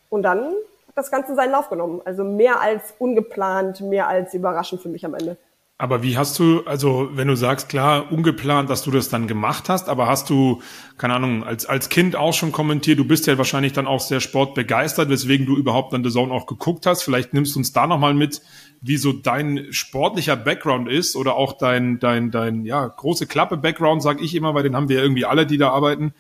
Und 0.09 0.23
dann 0.23 0.39
hat 0.87 0.95
das 0.95 1.11
Ganze 1.11 1.35
seinen 1.35 1.51
Lauf 1.51 1.69
genommen. 1.69 2.01
Also 2.05 2.23
mehr 2.23 2.59
als 2.61 2.93
ungeplant, 2.99 3.81
mehr 3.81 4.07
als 4.07 4.33
überraschend 4.33 4.81
für 4.81 4.89
mich 4.89 5.05
am 5.05 5.13
Ende. 5.13 5.37
Aber 5.81 6.03
wie 6.03 6.17
hast 6.17 6.37
du, 6.39 6.63
also 6.65 7.09
wenn 7.13 7.29
du 7.29 7.37
sagst, 7.37 7.69
klar, 7.69 8.11
ungeplant, 8.11 8.69
dass 8.69 8.81
du 8.83 8.91
das 8.91 9.07
dann 9.07 9.27
gemacht 9.27 9.69
hast, 9.69 9.87
aber 9.87 10.07
hast 10.07 10.29
du, 10.29 10.61
keine 10.97 11.13
Ahnung, 11.13 11.45
als, 11.45 11.65
als 11.67 11.87
Kind 11.87 12.17
auch 12.17 12.33
schon 12.33 12.51
kommentiert, 12.51 12.99
du 12.99 13.05
bist 13.05 13.27
ja 13.27 13.37
wahrscheinlich 13.37 13.71
dann 13.71 13.87
auch 13.87 14.01
sehr 14.01 14.19
sportbegeistert, 14.19 15.07
weswegen 15.07 15.45
du 15.45 15.55
überhaupt 15.55 15.93
dann 15.93 16.03
The 16.03 16.09
Zone 16.09 16.33
auch 16.33 16.47
geguckt 16.47 16.85
hast. 16.85 17.03
Vielleicht 17.03 17.33
nimmst 17.33 17.55
du 17.55 17.59
uns 17.59 17.71
da 17.71 17.87
nochmal 17.87 18.13
mit, 18.13 18.41
wie 18.81 18.97
so 18.97 19.13
dein 19.13 19.67
sportlicher 19.71 20.35
Background 20.35 20.89
ist 20.89 21.15
oder 21.15 21.35
auch 21.35 21.53
dein, 21.53 21.97
dein, 21.99 22.29
dein, 22.29 22.65
ja, 22.65 22.85
große 22.85 23.25
Klappe-Background, 23.25 24.03
sag 24.03 24.21
ich 24.21 24.35
immer, 24.35 24.53
weil 24.53 24.63
den 24.63 24.75
haben 24.75 24.89
wir 24.89 24.97
ja 24.97 25.03
irgendwie 25.03 25.23
alle, 25.23 25.45
die 25.45 25.57
da 25.57 25.69
arbeiten. 25.69 26.13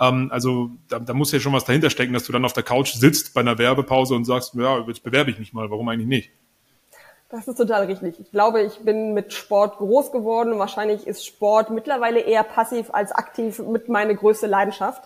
Ähm, 0.00 0.28
also 0.32 0.70
da, 0.88 0.98
da 0.98 1.14
muss 1.14 1.32
ja 1.32 1.40
schon 1.40 1.52
was 1.52 1.64
dahinter 1.64 1.90
stecken, 1.90 2.12
dass 2.12 2.24
du 2.24 2.32
dann 2.32 2.44
auf 2.44 2.52
der 2.52 2.62
Couch 2.62 2.92
sitzt 2.94 3.34
bei 3.34 3.40
einer 3.40 3.58
Werbepause 3.58 4.14
und 4.14 4.24
sagst, 4.24 4.54
ja, 4.54 4.80
jetzt 4.86 5.02
bewerbe 5.02 5.30
ich 5.30 5.38
mich 5.38 5.52
mal, 5.52 5.70
warum 5.70 5.88
eigentlich 5.88 6.08
nicht? 6.08 6.30
Das 7.30 7.48
ist 7.48 7.56
total 7.56 7.86
richtig. 7.86 8.20
Ich 8.20 8.30
glaube, 8.30 8.62
ich 8.62 8.78
bin 8.80 9.12
mit 9.12 9.32
Sport 9.32 9.78
groß 9.78 10.12
geworden. 10.12 10.58
Wahrscheinlich 10.58 11.06
ist 11.06 11.26
Sport 11.26 11.70
mittlerweile 11.70 12.20
eher 12.20 12.44
passiv 12.44 12.90
als 12.92 13.10
aktiv 13.10 13.58
mit 13.58 13.88
meine 13.88 14.14
größte 14.14 14.46
Leidenschaft. 14.46 15.02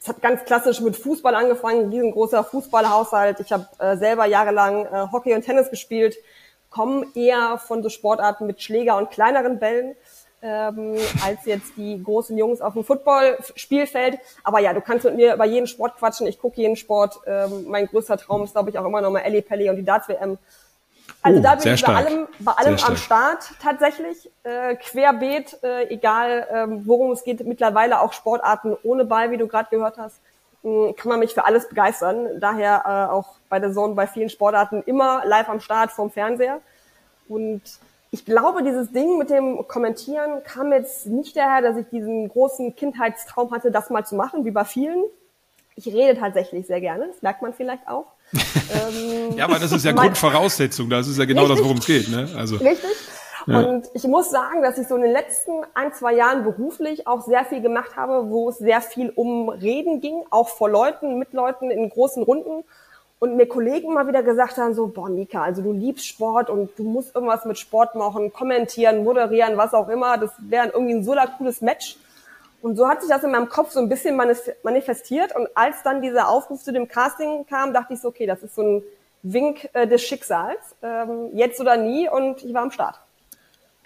Es 0.00 0.06
hat 0.08 0.22
ganz 0.22 0.44
klassisch 0.44 0.80
mit 0.80 0.96
Fußball 0.96 1.34
angefangen, 1.34 1.90
riesengroßer 1.90 2.44
Fußballhaushalt. 2.44 3.40
Ich 3.40 3.50
habe 3.50 3.66
äh, 3.78 3.96
selber 3.96 4.26
jahrelang 4.26 4.86
äh, 4.86 5.06
Hockey 5.10 5.34
und 5.34 5.42
Tennis 5.42 5.70
gespielt, 5.70 6.16
komme 6.70 7.06
eher 7.14 7.58
von 7.58 7.82
so 7.82 7.88
Sportarten 7.88 8.46
mit 8.46 8.62
Schläger 8.62 8.96
und 8.96 9.10
kleineren 9.10 9.58
Bällen 9.58 9.96
ähm, 10.42 10.96
als 11.24 11.44
jetzt 11.44 11.72
die 11.76 12.02
großen 12.02 12.36
Jungs 12.36 12.60
auf 12.60 12.74
dem 12.74 12.84
Football-Spielfeld. 12.84 14.18
Aber 14.44 14.60
ja, 14.60 14.72
du 14.72 14.80
kannst 14.80 15.04
mit 15.04 15.16
mir 15.16 15.34
über 15.34 15.44
jeden 15.44 15.66
Sport 15.66 15.96
quatschen. 15.96 16.26
Ich 16.26 16.38
gucke 16.38 16.60
jeden 16.60 16.76
Sport. 16.76 17.20
Ähm, 17.26 17.66
mein 17.68 17.86
größter 17.86 18.16
Traum 18.16 18.44
ist, 18.44 18.52
glaube 18.52 18.70
ich, 18.70 18.78
auch 18.78 18.84
immer 18.84 19.00
noch 19.00 19.10
mal 19.10 19.20
Ellie 19.20 19.42
Pelli 19.42 19.68
und 19.68 19.76
die 19.76 19.84
Darts-WM. 19.84 20.38
Also 21.22 21.40
Oh, 21.40 21.42
da 21.42 21.54
bin 21.56 21.74
ich 21.74 21.84
bei 21.84 21.94
allem, 21.94 22.28
bei 22.38 22.52
allem 22.52 22.78
Sehr 22.78 22.88
am 22.88 22.96
Start 22.96 23.50
tatsächlich. 23.60 24.30
Äh, 24.44 24.76
querbeet, 24.76 25.58
äh, 25.62 25.88
egal 25.88 26.46
ähm, 26.52 26.82
worum 26.86 27.10
es 27.12 27.24
geht, 27.24 27.44
mittlerweile 27.44 28.00
auch 28.00 28.12
Sportarten 28.12 28.76
ohne 28.82 29.04
Ball, 29.04 29.30
wie 29.30 29.36
du 29.36 29.48
gerade 29.48 29.68
gehört 29.70 29.98
hast, 29.98 30.20
mh, 30.62 30.92
kann 30.96 31.08
man 31.08 31.18
mich 31.18 31.34
für 31.34 31.44
alles 31.44 31.68
begeistern. 31.68 32.38
Daher 32.40 32.82
äh, 32.84 33.12
auch 33.12 33.36
bei 33.48 33.58
der 33.58 33.72
Zone 33.72 33.94
bei 33.94 34.06
vielen 34.06 34.28
Sportarten 34.28 34.82
immer 34.86 35.22
live 35.24 35.48
am 35.48 35.60
Start 35.60 35.90
vom 35.90 36.10
Fernseher. 36.10 36.60
Und 37.28 37.62
ich 38.10 38.24
glaube, 38.24 38.62
dieses 38.62 38.90
Ding 38.92 39.18
mit 39.18 39.30
dem 39.30 39.66
Kommentieren 39.68 40.42
kam 40.44 40.72
jetzt 40.72 41.06
nicht 41.06 41.36
daher, 41.36 41.62
dass 41.62 41.76
ich 41.76 41.86
diesen 41.90 42.28
großen 42.28 42.74
Kindheitstraum 42.74 43.50
hatte, 43.50 43.70
das 43.70 43.90
mal 43.90 44.04
zu 44.04 44.14
machen, 44.14 44.44
wie 44.44 44.50
bei 44.50 44.64
vielen. 44.64 45.04
Ich 45.76 45.86
rede 45.86 46.18
tatsächlich 46.18 46.66
sehr 46.66 46.80
gerne, 46.80 47.08
das 47.08 47.22
merkt 47.22 47.42
man 47.42 47.52
vielleicht 47.52 47.86
auch. 47.86 48.06
ähm, 48.32 49.36
Ja, 49.36 49.44
aber 49.44 49.58
das 49.58 49.72
ist 49.72 49.84
ja 49.84 49.92
Grundvoraussetzung, 49.94 50.90
das 50.90 51.06
ist 51.06 51.18
ja 51.18 51.24
genau 51.24 51.46
das, 51.46 51.62
worum 51.62 51.78
es 51.78 51.86
geht, 51.86 52.08
ne? 52.08 52.28
Also. 52.36 52.56
Richtig. 52.56 52.96
Und 53.46 53.88
ich 53.94 54.04
muss 54.04 54.30
sagen, 54.30 54.62
dass 54.62 54.76
ich 54.76 54.86
so 54.88 54.96
in 54.96 55.02
den 55.02 55.12
letzten 55.12 55.52
ein, 55.72 55.94
zwei 55.94 56.12
Jahren 56.12 56.44
beruflich 56.44 57.06
auch 57.06 57.22
sehr 57.22 57.46
viel 57.46 57.62
gemacht 57.62 57.96
habe, 57.96 58.28
wo 58.28 58.50
es 58.50 58.58
sehr 58.58 58.82
viel 58.82 59.10
um 59.14 59.48
Reden 59.48 60.00
ging, 60.00 60.22
auch 60.30 60.50
vor 60.50 60.68
Leuten, 60.68 61.18
mit 61.18 61.32
Leuten 61.32 61.70
in 61.70 61.88
großen 61.88 62.22
Runden. 62.22 62.64
Und 63.20 63.36
mir 63.36 63.48
Kollegen 63.48 63.94
mal 63.94 64.06
wieder 64.06 64.22
gesagt 64.22 64.58
haben, 64.58 64.74
so, 64.74 64.86
boah, 64.86 65.08
Mika, 65.08 65.42
also 65.42 65.60
du 65.60 65.72
liebst 65.72 66.06
Sport 66.06 66.50
und 66.50 66.78
du 66.78 66.84
musst 66.84 67.14
irgendwas 67.14 67.44
mit 67.44 67.58
Sport 67.58 67.96
machen, 67.96 68.32
kommentieren, 68.32 69.02
moderieren, 69.02 69.56
was 69.56 69.74
auch 69.74 69.88
immer. 69.88 70.18
Das 70.18 70.30
wäre 70.38 70.68
irgendwie 70.68 70.94
ein 70.94 71.02
so 71.02 71.14
cooles 71.36 71.60
Match. 71.60 71.96
Und 72.62 72.76
so 72.76 72.88
hat 72.88 73.00
sich 73.00 73.10
das 73.10 73.24
in 73.24 73.32
meinem 73.32 73.48
Kopf 73.48 73.72
so 73.72 73.80
ein 73.80 73.88
bisschen 73.88 74.20
manif- 74.20 74.54
manifestiert. 74.62 75.34
Und 75.34 75.48
als 75.54 75.82
dann 75.82 76.00
dieser 76.00 76.28
Aufruf 76.28 76.62
zu 76.62 76.72
dem 76.72 76.86
Casting 76.86 77.44
kam, 77.46 77.72
dachte 77.72 77.94
ich 77.94 78.00
so, 78.00 78.08
okay, 78.08 78.26
das 78.26 78.42
ist 78.42 78.54
so 78.54 78.62
ein 78.62 78.82
Wink 79.22 79.68
äh, 79.72 79.88
des 79.88 80.02
Schicksals. 80.02 80.76
Ähm, 80.82 81.30
jetzt 81.32 81.60
oder 81.60 81.76
nie. 81.76 82.08
Und 82.08 82.44
ich 82.44 82.54
war 82.54 82.62
am 82.62 82.70
Start. 82.70 83.00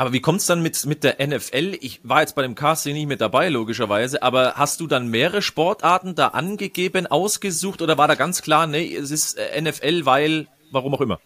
Aber 0.02 0.12
wie 0.12 0.20
kommt's 0.20 0.46
dann 0.46 0.62
mit, 0.62 0.84
mit 0.84 1.04
der 1.04 1.24
NFL? 1.24 1.78
Ich 1.80 2.00
war 2.02 2.22
jetzt 2.22 2.34
bei 2.34 2.42
dem 2.42 2.56
Casting 2.56 2.92
nicht 2.92 3.06
mit 3.06 3.20
dabei, 3.20 3.48
logischerweise, 3.48 4.20
aber 4.20 4.54
hast 4.56 4.80
du 4.80 4.88
dann 4.88 5.06
mehrere 5.06 5.42
Sportarten 5.42 6.16
da 6.16 6.26
angegeben, 6.28 7.06
ausgesucht 7.06 7.80
oder 7.80 7.98
war 7.98 8.08
da 8.08 8.16
ganz 8.16 8.42
klar, 8.42 8.66
nee, 8.66 8.96
es 8.96 9.12
ist 9.12 9.38
äh, 9.38 9.60
NFL, 9.62 10.04
weil, 10.04 10.48
warum 10.72 10.92
auch 10.92 11.00
immer? 11.00 11.20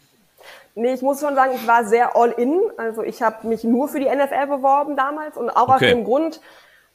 Nee, 0.74 0.92
ich 0.92 1.00
muss 1.00 1.20
schon 1.20 1.34
sagen, 1.34 1.52
ich 1.56 1.66
war 1.66 1.86
sehr 1.86 2.16
all 2.16 2.32
in. 2.32 2.60
Also 2.76 3.02
ich 3.02 3.22
habe 3.22 3.48
mich 3.48 3.64
nur 3.64 3.88
für 3.88 3.98
die 3.98 4.14
NFL 4.14 4.46
beworben 4.46 4.94
damals 4.94 5.38
und 5.38 5.48
auch 5.48 5.70
aus 5.70 5.76
Okay. 5.76 5.94
dem 5.94 6.04
Grund, 6.04 6.42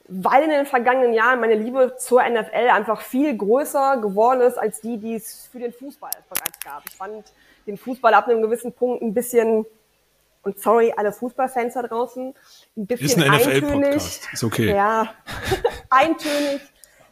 weil 0.07 0.43
in 0.43 0.51
den 0.51 0.67
vergangenen 0.67 1.13
Jahren 1.15 1.39
meine 1.39 1.55
Liebe 1.55 1.95
zur 1.97 2.21
NFL 2.21 2.69
einfach 2.71 3.01
viel 3.01 3.35
größer 3.35 3.97
geworden 3.97 4.41
ist 4.41 4.59
als 4.59 4.81
die, 4.81 4.99
die 4.99 5.15
es 5.15 5.49
für 5.51 5.57
den 5.57 5.73
Fußball 5.73 6.11
bereits 6.29 6.59
gab. 6.63 6.83
Ich 6.87 6.95
fand 6.95 7.25
den 7.65 7.77
Fußball 7.77 8.13
ab 8.13 8.27
einem 8.27 8.43
gewissen 8.43 8.71
Punkt 8.71 9.01
ein 9.01 9.15
bisschen, 9.15 9.65
und 10.43 10.59
sorry, 10.59 10.93
alle 10.95 11.11
Fußballfans 11.11 11.75
da 11.75 11.83
draußen, 11.83 12.33
ein 12.77 12.87
bisschen 12.87 13.21
Ist 13.21 13.29
ein 13.29 13.31
eintönig. 13.31 13.95
Ist 14.33 14.43
okay. 14.43 14.73
Ja, 14.73 15.13
eintönig, 15.89 16.61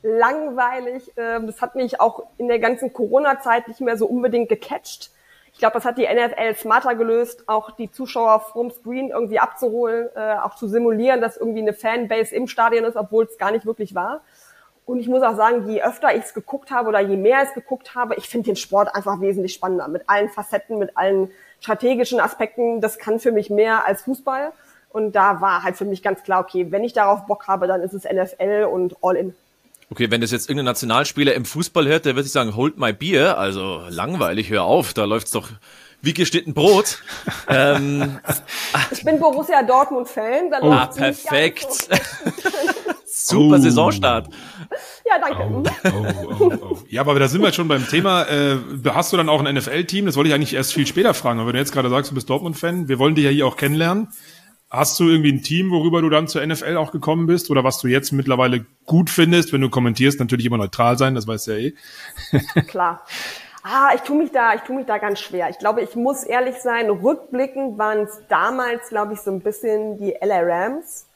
langweilig. 0.02 1.12
Ähm, 1.18 1.48
Das 1.48 1.62
hat 1.62 1.76
mich 1.76 2.00
auch 2.02 2.24
in 2.38 2.48
der 2.48 2.60
ganzen 2.60 2.92
Corona-Zeit 2.92 3.68
nicht 3.68 3.82
mehr 3.82 3.98
so 3.98 4.08
unbedingt 4.08 4.50
gecatcht. 4.50 5.12
Ich 5.52 5.60
glaube, 5.60 5.74
das 5.74 5.86
hat 5.86 5.98
die 5.98 6.08
NFL 6.08 6.56
smarter 6.56 6.96
gelöst, 6.96 7.44
auch 7.48 7.72
die 7.72 7.92
Zuschauer 7.92 8.40
vom 8.40 8.72
Screen 8.72 9.10
irgendwie 9.10 9.40
abzuholen, 9.40 10.08
äh, 10.16 10.38
auch 10.38 10.56
zu 10.56 10.68
simulieren, 10.68 11.22
dass 11.22 11.38
irgendwie 11.38 11.62
eine 11.62 11.74
Fanbase 11.74 12.36
im 12.36 12.48
Stadion 12.48 12.86
ist, 12.86 12.96
obwohl 12.96 13.26
es 13.26 13.38
gar 13.38 13.52
nicht 13.52 13.66
wirklich 13.66 13.94
war. 13.94 14.22
Und 14.86 15.00
ich 15.00 15.08
muss 15.08 15.22
auch 15.22 15.36
sagen, 15.36 15.68
je 15.68 15.84
öfter 15.84 16.16
ich 16.16 16.24
es 16.24 16.34
geguckt 16.34 16.72
habe 16.72 16.90
oder 16.90 17.00
je 17.00 17.18
mehr 17.18 17.44
ich 17.44 17.50
es 17.50 17.54
geguckt 17.54 17.94
habe, 17.94 18.16
ich 18.16 18.28
finde 18.28 18.48
den 18.48 18.56
Sport 18.56 18.96
einfach 18.96 19.22
wesentlich 19.22 19.54
spannender. 19.54 19.88
Mit 19.88 20.04
allen 20.08 20.30
Facetten, 20.30 20.80
mit 20.80 20.98
allen 20.98 21.32
strategischen 21.62 22.20
Aspekten. 22.20 22.82
Das 22.82 22.98
kann 22.98 23.20
für 23.20 23.32
mich 23.32 23.50
mehr 23.50 23.86
als 23.86 24.04
Fußball. 24.04 24.52
Und 24.90 25.14
da 25.14 25.40
war 25.42 25.64
halt 25.64 25.78
für 25.78 25.86
mich 25.86 26.02
ganz 26.02 26.24
klar, 26.24 26.42
okay, 26.42 26.68
wenn 26.72 26.84
ich 26.84 26.94
darauf 26.94 27.26
Bock 27.26 27.48
habe, 27.48 27.68
dann 27.68 27.82
ist 27.82 27.94
es 27.94 28.04
NFL 28.04 28.68
und 28.72 28.96
all 29.02 29.16
in. 29.16 29.36
Okay, 29.92 30.12
wenn 30.12 30.22
das 30.22 30.32
jetzt 30.32 30.50
irgendein 30.50 30.66
Nationalspieler 30.66 31.34
im 31.34 31.46
Fußball 31.46 31.88
hört, 31.88 32.06
der 32.06 32.16
wird 32.16 32.26
sich 32.26 32.34
sagen, 32.34 32.56
hold 32.56 32.78
my 32.78 32.94
beer, 32.94 33.40
also 33.40 33.82
langweilig, 33.90 34.50
hör 34.50 34.64
auf, 34.64 34.94
da 34.94 35.06
läuft's 35.06 35.32
doch 35.32 35.50
wie 36.02 36.14
geschnitten 36.14 36.54
Brot. 36.54 37.02
ähm, 37.48 38.20
Ich 38.92 39.04
bin 39.04 39.20
Borussia 39.20 39.64
Dortmund-Fan. 39.64 40.52
dann 40.52 40.64
ah, 40.64 40.88
perfekt. 40.88 41.68
Super 43.06 43.56
Oh. 43.56 43.62
Saisonstart. 43.62 44.28
So. 44.28 44.32
Ja, 45.10 45.20
danke. 45.20 45.72
Oh, 45.92 46.06
oh, 46.40 46.54
oh. 46.62 46.78
Ja, 46.90 47.02
aber 47.02 47.20
da 47.20 47.28
sind 47.28 47.42
wir 47.42 47.48
jetzt 47.48 47.56
schon 47.56 47.68
beim 47.68 47.88
Thema. 47.88 48.24
Äh, 48.24 48.58
hast 48.94 49.12
du 49.12 49.18
dann 49.18 49.30
auch 49.30 49.44
ein 49.44 49.56
NFL-Team? 49.56 50.06
Das 50.06 50.16
wollte 50.16 50.30
ich 50.30 50.36
eigentlich 50.36 50.54
erst 50.54 50.74
viel 50.74 50.88
später 50.88 51.14
fragen. 51.14 51.40
Aber 51.40 51.48
wenn 51.48 51.54
du 51.54 51.60
jetzt 51.60 51.72
gerade 51.72 51.90
sagst, 51.90 52.12
du 52.12 52.16
bist 52.16 52.30
Dortmund-Fan, 52.30 52.88
wir 52.88 53.00
wollen 53.00 53.16
dich 53.16 53.26
ja 53.26 53.32
hier 53.32 53.48
auch 53.48 53.58
kennenlernen. 53.58 54.10
Hast 54.70 55.00
du 55.00 55.10
irgendwie 55.10 55.32
ein 55.32 55.42
Team, 55.42 55.72
worüber 55.72 56.02
du 56.02 56.10
dann 56.10 56.28
zur 56.28 56.46
NFL 56.46 56.78
auch 56.78 56.92
gekommen 56.92 57.26
bist? 57.26 57.50
Oder 57.50 57.64
was 57.64 57.80
du 57.80 57.88
jetzt 57.88 58.12
mittlerweile 58.12 58.66
gut 58.86 59.10
findest, 59.10 59.52
wenn 59.52 59.62
du 59.62 59.70
kommentierst, 59.70 60.20
natürlich 60.20 60.46
immer 60.46 60.58
neutral 60.58 60.98
sein, 60.98 61.16
das 61.16 61.26
weißt 61.26 61.48
du 61.48 61.52
ja 61.52 61.58
eh. 61.58 61.74
Klar. 62.68 63.04
Ah, 63.64 63.92
ich 63.94 64.02
tue 64.02 64.18
mich 64.18 64.32
da, 64.32 64.54
ich 64.54 64.62
tue 64.62 64.76
mich 64.76 64.86
da 64.86 64.98
ganz 64.98 65.20
schwer. 65.20 65.50
Ich 65.50 65.60
glaube, 65.60 65.82
ich 65.82 65.96
muss 65.96 66.24
ehrlich 66.24 66.58
sein, 66.62 66.90
rückblickend 66.90 67.78
waren 67.78 68.00
es 68.00 68.22
damals, 68.30 68.90
glaube 68.90 69.14
ich, 69.14 69.22
so 69.22 69.32
ein 69.32 69.42
bisschen 69.42 69.98
die 69.98 70.16
LA 70.22 70.42
Rams, 70.42 71.08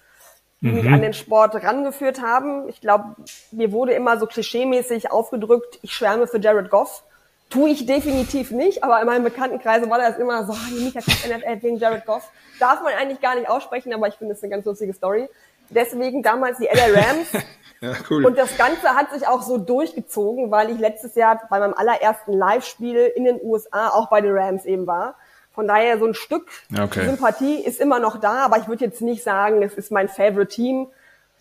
die 0.59 0.71
mich 0.71 0.87
an 0.89 1.01
den 1.01 1.13
Sport 1.13 1.55
rangeführt 1.55 2.21
haben. 2.21 2.67
Ich 2.69 2.81
glaube, 2.81 3.15
mir 3.51 3.71
wurde 3.71 3.93
immer 3.93 4.17
so 4.17 4.25
klischeemäßig 4.25 5.11
aufgedrückt, 5.11 5.79
ich 5.81 5.93
schwärme 5.93 6.27
für 6.27 6.39
Jared 6.39 6.69
Goff. 6.69 7.03
Tue 7.49 7.69
ich 7.69 7.85
definitiv 7.85 8.51
nicht, 8.51 8.83
aber 8.83 8.99
in 8.99 9.05
meinem 9.05 9.23
Bekanntenkreis 9.23 9.87
war 9.89 9.99
das 9.99 10.17
immer 10.17 10.45
so, 10.45 10.53
oh, 10.53 10.69
die 10.69 10.83
Mika 10.83 10.99
guckt 10.99 11.27
NFL 11.27 11.61
wegen 11.61 11.77
Jared 11.77 12.05
Goff. 12.05 12.29
Darf 12.59 12.81
man 12.81 12.93
eigentlich 12.93 13.21
gar 13.21 13.35
nicht 13.35 13.47
aussprechen, 13.47 13.93
aber 13.93 14.07
ich 14.07 14.15
finde 14.15 14.33
es 14.33 14.43
eine 14.43 14.49
ganz 14.49 14.65
lustige 14.65 14.93
Story. 14.93 15.29
Deswegen 15.69 16.23
damals 16.23 16.57
die 16.57 16.65
LA 16.65 16.99
Rams. 16.99 17.27
Ja, 17.83 17.95
cool. 18.09 18.25
Und 18.25 18.37
das 18.37 18.55
Ganze 18.55 18.95
hat 18.95 19.11
sich 19.11 19.27
auch 19.27 19.41
so 19.41 19.57
durchgezogen, 19.57 20.51
weil 20.51 20.69
ich 20.69 20.79
letztes 20.79 21.15
Jahr 21.15 21.41
bei 21.49 21.59
meinem 21.59 21.73
allerersten 21.73 22.31
Live-Spiel 22.31 23.11
in 23.13 23.25
den 23.25 23.41
USA 23.43 23.89
auch 23.89 24.07
bei 24.07 24.21
den 24.21 24.31
Rams 24.33 24.63
eben 24.63 24.87
war. 24.87 25.15
Von 25.53 25.67
daher 25.67 25.99
so 25.99 26.05
ein 26.05 26.13
Stück 26.13 26.47
okay. 26.81 27.05
Sympathie 27.05 27.55
ist 27.55 27.81
immer 27.81 27.99
noch 27.99 28.21
da, 28.21 28.45
aber 28.45 28.57
ich 28.57 28.69
würde 28.69 28.85
jetzt 28.85 29.01
nicht 29.01 29.21
sagen, 29.21 29.61
es 29.61 29.73
ist 29.73 29.91
mein 29.91 30.07
Favorite 30.07 30.47
Team, 30.47 30.87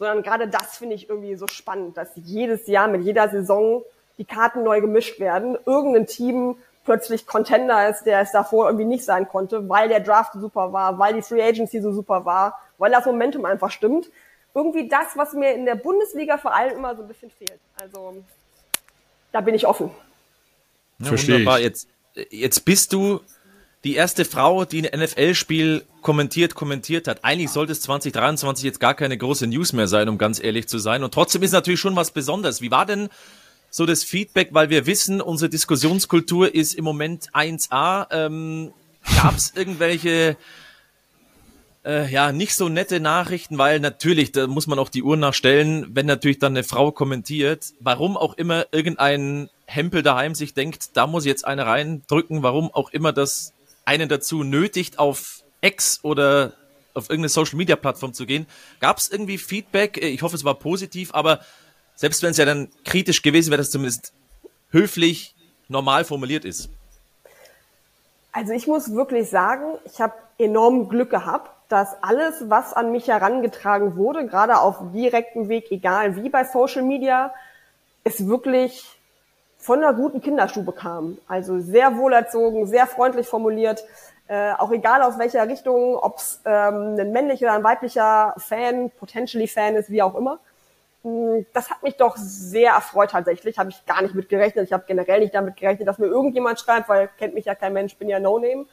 sondern 0.00 0.24
gerade 0.24 0.48
das 0.48 0.76
finde 0.78 0.96
ich 0.96 1.09
irgendwie 1.09 1.37
so 1.37 1.46
spannend, 1.46 1.96
dass 1.96 2.09
jedes 2.16 2.66
Jahr 2.66 2.88
mit 2.88 3.02
jeder 3.02 3.28
Saison 3.28 3.85
die 4.18 4.24
Karten 4.24 4.64
neu 4.64 4.81
gemischt 4.81 5.20
werden, 5.20 5.57
irgendein 5.64 6.07
Team 6.07 6.57
plötzlich 6.85 7.24
Contender 7.24 7.88
ist, 7.88 8.02
der 8.02 8.20
es 8.20 8.33
davor 8.33 8.66
irgendwie 8.66 8.85
nicht 8.85 9.05
sein 9.05 9.28
konnte, 9.28 9.68
weil 9.68 9.88
der 9.88 10.00
Draft 10.00 10.33
super 10.33 10.72
war, 10.72 10.98
weil 10.98 11.14
die 11.14 11.22
Free 11.22 11.42
Agency 11.42 11.81
so 11.81 11.92
super 11.92 12.24
war, 12.24 12.59
weil 12.78 12.90
das 12.90 13.07
Momentum 13.07 13.44
einfach 13.44 13.70
stimmt. 13.70 14.11
Irgendwie 14.54 14.88
das, 14.88 15.16
was 15.16 15.32
mir 15.32 15.54
in 15.54 15.64
der 15.64 15.76
Bundesliga 15.76 16.38
vor 16.38 16.54
allem 16.54 16.78
immer 16.78 16.94
so 16.96 17.02
ein 17.02 17.08
bisschen 17.08 17.30
fehlt. 17.30 17.60
Also 17.80 18.22
da 19.32 19.40
bin 19.40 19.54
ich 19.54 19.66
offen. 19.66 19.90
Ja, 20.98 21.06
Verstehe 21.06 21.36
wunderbar. 21.36 21.58
ich. 21.58 21.64
Jetzt, 21.64 21.88
jetzt 22.30 22.64
bist 22.64 22.92
du 22.92 23.20
die 23.84 23.94
erste 23.94 24.24
Frau, 24.24 24.64
die 24.64 24.88
ein 24.88 25.00
NFL-Spiel 25.00 25.84
kommentiert, 26.02 26.54
kommentiert 26.54 27.08
hat. 27.08 27.24
Eigentlich 27.24 27.50
sollte 27.50 27.72
es 27.72 27.80
2023 27.80 28.64
jetzt 28.64 28.78
gar 28.80 28.94
keine 28.94 29.18
große 29.18 29.46
News 29.46 29.72
mehr 29.72 29.88
sein, 29.88 30.08
um 30.08 30.18
ganz 30.18 30.42
ehrlich 30.42 30.68
zu 30.68 30.78
sein. 30.78 31.02
Und 31.02 31.14
trotzdem 31.14 31.42
ist 31.42 31.52
natürlich 31.52 31.80
schon 31.80 31.96
was 31.96 32.12
Besonderes. 32.12 32.60
Wie 32.60 32.70
war 32.70 32.86
denn 32.86 33.08
so 33.70 33.86
das 33.86 34.04
Feedback? 34.04 34.50
Weil 34.52 34.70
wir 34.70 34.86
wissen, 34.86 35.20
unsere 35.20 35.48
Diskussionskultur 35.48 36.54
ist 36.54 36.74
im 36.74 36.84
Moment 36.84 37.30
1A. 37.32 38.06
Ähm, 38.10 38.72
Gab 39.16 39.36
es 39.36 39.52
irgendwelche 39.56 40.36
äh, 41.85 42.11
ja, 42.11 42.33
nicht 42.33 42.55
so 42.55 42.68
nette 42.68 43.01
Nachrichten, 43.01 43.59
weil 43.59 43.81
natürlich, 43.81 44.33
da 44.33 44.47
muss 44.47 44.66
man 44.66 44.79
auch 44.79 44.88
die 44.88 45.03
Uhr 45.03 45.16
nachstellen, 45.16 45.87
wenn 45.90 46.07
natürlich 46.07 46.38
dann 46.38 46.53
eine 46.53 46.64
Frau 46.64 46.92
kommentiert, 46.92 47.73
warum 47.81 48.16
auch 48.16 48.35
immer 48.35 48.66
irgendein 48.73 49.51
Hempel 49.66 50.03
daheim 50.03 50.35
sich 50.35 50.55
denkt, 50.55 50.97
da 50.97 51.07
muss 51.07 51.25
jetzt 51.25 51.45
eine 51.45 51.66
reindrücken, 51.66 52.42
warum 52.42 52.73
auch 52.73 52.90
immer 52.90 53.12
das 53.12 53.53
einen 53.85 54.09
dazu 54.09 54.45
nötigt, 54.45 54.99
auf 54.99 55.42
X 55.61 56.01
oder 56.03 56.53
auf 56.95 57.05
irgendeine 57.05 57.31
Social 57.31 57.57
Media 57.57 57.77
Plattform 57.77 58.12
zu 58.12 58.27
gehen. 58.27 58.47
Gab 58.81 58.99
es 58.99 59.09
irgendwie 59.09 59.38
Feedback? 59.38 59.97
Äh, 59.97 60.09
Ich 60.09 60.23
hoffe, 60.23 60.37
es 60.37 60.45
war 60.45 60.55
positiv, 60.55 61.14
aber 61.14 61.40
selbst 61.95 62.23
wenn 62.23 62.31
es 62.31 62.37
ja 62.37 62.45
dann 62.45 62.68
kritisch 62.85 63.23
gewesen 63.23 63.51
wäre, 63.51 63.59
dass 63.59 63.68
es 63.68 63.73
zumindest 63.73 64.12
höflich, 64.71 65.35
normal 65.68 66.05
formuliert 66.05 66.45
ist. 66.45 66.68
Also 68.33 68.53
ich 68.53 68.66
muss 68.66 68.92
wirklich 68.92 69.29
sagen, 69.29 69.79
ich 69.85 70.01
habe 70.01 70.14
enorm 70.38 70.88
Glück 70.88 71.11
gehabt, 71.11 71.51
dass 71.72 72.02
alles, 72.02 72.50
was 72.50 72.74
an 72.74 72.92
mich 72.92 73.08
herangetragen 73.08 73.96
wurde, 73.96 74.26
gerade 74.26 74.58
auf 74.58 74.76
direktem 74.92 75.48
Weg, 75.48 75.72
egal 75.72 76.16
wie 76.16 76.28
bei 76.28 76.44
Social 76.44 76.82
Media, 76.82 77.32
es 78.04 78.28
wirklich 78.28 79.00
von 79.56 79.82
einer 79.82 79.94
guten 79.94 80.20
Kinderstube 80.20 80.72
kam. 80.72 81.16
Also 81.26 81.61
sehr 81.61 81.96
wohlerzogen, 81.96 82.66
sehr 82.66 82.87
freundlich 82.87 83.26
formuliert, 83.26 83.85
äh, 84.28 84.52
auch 84.52 84.70
egal 84.70 85.02
aus 85.02 85.18
welcher 85.18 85.48
Richtung, 85.48 85.96
ob 85.96 86.18
es 86.18 86.40
ähm, 86.44 86.96
ein 86.98 87.11
männlicher 87.12 87.46
oder 87.46 87.54
ein 87.54 87.64
weiblicher 87.64 88.35
Fan, 88.37 88.90
potentially 88.90 89.48
Fan 89.48 89.74
ist, 89.76 89.88
wie 89.88 90.02
auch 90.02 90.14
immer. 90.14 90.40
Mm, 91.04 91.40
Das 91.54 91.70
hat 91.70 91.82
mich 91.82 91.96
doch 91.96 92.16
sehr 92.16 92.72
erfreut 92.72 93.12
tatsächlich. 93.12 93.58
Habe 93.58 93.70
ich 93.70 93.87
gar 93.87 94.02
nicht 94.02 94.14
mit 94.14 94.28
gerechnet. 94.28 94.66
Ich 94.66 94.72
habe 94.72 94.85
generell 94.87 95.20
nicht 95.20 95.35
damit 95.35 95.56
gerechnet, 95.56 95.88
dass 95.88 95.98
mir 95.98 96.06
irgendjemand 96.06 96.61
schreibt, 96.61 96.88
weil 96.88 97.08
kennt 97.18 97.35
mich 97.35 97.46
ja 97.46 97.54
kein 97.54 97.72
Mensch, 97.72 97.96
bin 97.96 98.08
ja 98.08 98.20
No-Name. 98.20 98.66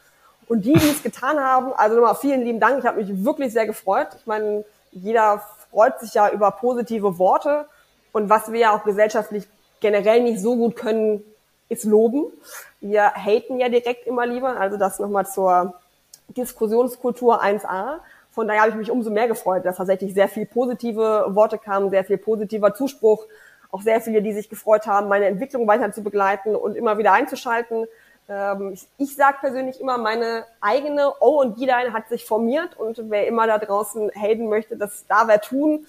Und 0.49 0.65
die, 0.65 0.73
die 0.73 0.89
es 0.89 1.03
getan 1.03 1.39
haben, 1.39 1.73
also 1.73 1.95
nochmal 1.95 2.15
vielen 2.15 2.43
lieben 2.43 2.59
Dank. 2.59 2.79
Ich 2.79 2.85
habe 2.85 3.01
mich 3.01 3.23
wirklich 3.23 3.53
sehr 3.53 3.67
gefreut. 3.67 4.07
Ich 4.17 4.25
meine, 4.25 4.65
jeder 4.91 5.43
freut 5.69 5.99
sich 5.99 6.15
ja 6.15 6.29
über 6.31 6.49
positive 6.49 7.19
Worte. 7.19 7.67
Und 8.12 8.31
was 8.31 8.51
wir 8.51 8.59
ja 8.59 8.75
auch 8.75 8.83
gesellschaftlich 8.83 9.47
generell 9.79 10.23
nicht 10.23 10.39
so 10.39 10.55
gut 10.55 10.75
können, 10.75 11.23
ist 11.69 11.83
loben. 11.83 12.25
Wir 12.81 13.13
haten 13.13 13.59
ja 13.59 13.69
direkt 13.69 14.07
immer 14.07 14.25
lieber. 14.25 14.59
Also 14.59 14.77
das 14.77 14.97
nochmal 14.97 15.27
zur 15.27 15.75
Diskussionskultur 16.29 17.43
1a. 17.43 17.99
Von 18.31 18.47
daher 18.47 18.62
habe 18.62 18.71
ich 18.71 18.77
mich 18.77 18.89
umso 18.89 19.12
mehr 19.12 19.27
gefreut, 19.27 19.65
dass 19.65 19.77
tatsächlich 19.77 20.15
sehr 20.15 20.27
viel 20.27 20.47
positive 20.47 21.27
Worte 21.29 21.59
kamen, 21.59 21.91
sehr 21.91 22.03
viel 22.03 22.17
positiver 22.17 22.73
Zuspruch, 22.73 23.27
auch 23.69 23.81
sehr 23.81 24.01
viele, 24.01 24.23
die 24.23 24.33
sich 24.33 24.49
gefreut 24.49 24.88
haben, 24.88 25.09
meine 25.09 25.25
Entwicklung 25.25 25.67
weiter 25.67 25.91
zu 25.91 26.01
begleiten 26.01 26.55
und 26.55 26.75
immer 26.75 26.97
wieder 26.97 27.13
einzuschalten. 27.13 27.85
Ähm, 28.29 28.73
ich 28.73 28.87
ich 28.97 29.15
sage 29.15 29.37
persönlich 29.41 29.81
immer, 29.81 29.97
meine 29.97 30.45
eigene 30.61 31.11
O 31.19 31.41
und 31.41 31.59
D-Line 31.59 31.93
hat 31.93 32.07
sich 32.09 32.25
formiert 32.25 32.77
und 32.77 33.09
wer 33.09 33.27
immer 33.27 33.47
da 33.47 33.57
draußen 33.57 34.11
haten 34.11 34.47
möchte, 34.47 34.77
das 34.77 35.07
darf 35.07 35.27
er 35.29 35.41
tun. 35.41 35.87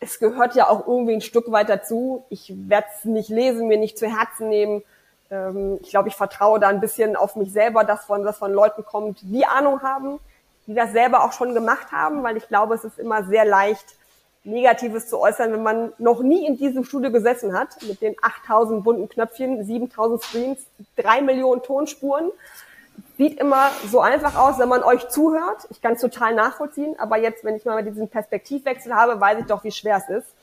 Es 0.00 0.18
gehört 0.18 0.54
ja 0.56 0.68
auch 0.68 0.86
irgendwie 0.86 1.14
ein 1.14 1.20
Stück 1.22 1.50
weit 1.50 1.68
dazu. 1.68 2.24
Ich 2.28 2.52
werde 2.68 2.86
es 2.94 3.04
nicht 3.04 3.30
lesen, 3.30 3.68
mir 3.68 3.78
nicht 3.78 3.98
zu 3.98 4.06
Herzen 4.06 4.48
nehmen. 4.48 4.82
Ähm, 5.30 5.78
ich 5.80 5.90
glaube, 5.90 6.08
ich 6.08 6.16
vertraue 6.16 6.58
da 6.58 6.68
ein 6.68 6.80
bisschen 6.80 7.14
auf 7.16 7.36
mich 7.36 7.52
selber, 7.52 7.84
dass 7.84 8.04
von, 8.04 8.24
dass 8.24 8.38
von 8.38 8.52
Leuten 8.52 8.84
kommt, 8.84 9.20
die 9.22 9.46
Ahnung 9.46 9.82
haben, 9.82 10.18
die 10.66 10.74
das 10.74 10.90
selber 10.92 11.24
auch 11.24 11.32
schon 11.32 11.54
gemacht 11.54 11.92
haben, 11.92 12.24
weil 12.24 12.36
ich 12.36 12.48
glaube, 12.48 12.74
es 12.74 12.84
ist 12.84 12.98
immer 12.98 13.24
sehr 13.24 13.44
leicht, 13.44 13.96
Negatives 14.46 15.08
zu 15.08 15.18
äußern, 15.18 15.52
wenn 15.52 15.62
man 15.62 15.92
noch 15.98 16.22
nie 16.22 16.46
in 16.46 16.56
diesem 16.56 16.84
Studio 16.84 17.10
gesessen 17.10 17.52
hat, 17.52 17.82
mit 17.82 18.00
den 18.00 18.14
8000 18.22 18.84
bunten 18.84 19.08
Knöpfchen, 19.08 19.64
7000 19.64 20.22
Screens, 20.22 20.66
drei 20.96 21.20
Millionen 21.20 21.62
Tonspuren. 21.62 22.30
Sieht 23.18 23.38
immer 23.38 23.70
so 23.90 24.00
einfach 24.00 24.36
aus, 24.36 24.58
wenn 24.58 24.68
man 24.68 24.82
euch 24.82 25.08
zuhört. 25.08 25.66
Ich 25.70 25.82
kann 25.82 25.94
es 25.94 26.00
total 26.00 26.34
nachvollziehen, 26.34 26.94
aber 26.98 27.18
jetzt, 27.18 27.44
wenn 27.44 27.56
ich 27.56 27.64
mal 27.64 27.82
diesen 27.82 28.08
Perspektivwechsel 28.08 28.94
habe, 28.94 29.20
weiß 29.20 29.40
ich 29.40 29.46
doch, 29.46 29.64
wie 29.64 29.72
schwer 29.72 29.98
es 29.98 30.08
ist. 30.08 30.35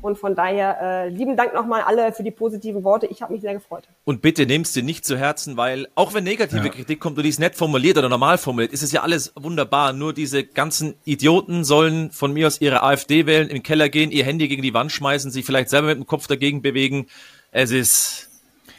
Und 0.00 0.18
von 0.18 0.34
daher, 0.34 0.80
äh, 0.80 1.08
lieben 1.08 1.36
Dank 1.36 1.54
nochmal 1.54 1.82
alle 1.82 2.12
für 2.12 2.22
die 2.22 2.30
positiven 2.30 2.82
Worte. 2.82 3.06
Ich 3.06 3.22
habe 3.22 3.32
mich 3.32 3.42
sehr 3.42 3.54
gefreut. 3.54 3.84
Und 4.04 4.22
bitte 4.22 4.46
nehm's 4.46 4.72
dir 4.72 4.82
nicht 4.82 5.04
zu 5.04 5.16
Herzen, 5.16 5.56
weil 5.56 5.88
auch 5.94 6.14
wenn 6.14 6.24
negative 6.24 6.70
Kritik 6.70 6.98
kommt 6.98 7.16
und 7.18 7.22
die 7.22 7.28
ist 7.28 7.38
nett 7.38 7.54
formuliert 7.54 7.98
oder 7.98 8.08
normal 8.08 8.38
formuliert, 8.38 8.72
ist 8.72 8.82
es 8.82 8.90
ja 8.90 9.02
alles 9.02 9.32
wunderbar. 9.36 9.92
Nur 9.92 10.12
diese 10.12 10.44
ganzen 10.44 10.94
Idioten 11.04 11.64
sollen 11.64 12.10
von 12.10 12.32
mir 12.32 12.46
aus 12.46 12.60
ihre 12.60 12.82
AfD 12.82 13.26
wählen, 13.26 13.48
in 13.48 13.56
den 13.56 13.62
Keller 13.62 13.88
gehen, 13.88 14.10
ihr 14.10 14.24
Handy 14.24 14.48
gegen 14.48 14.62
die 14.62 14.74
Wand 14.74 14.90
schmeißen, 14.90 15.30
sich 15.30 15.44
vielleicht 15.44 15.70
selber 15.70 15.88
mit 15.88 15.98
dem 15.98 16.06
Kopf 16.06 16.26
dagegen 16.26 16.62
bewegen. 16.62 17.06
Es 17.52 17.70
ist 17.70 18.28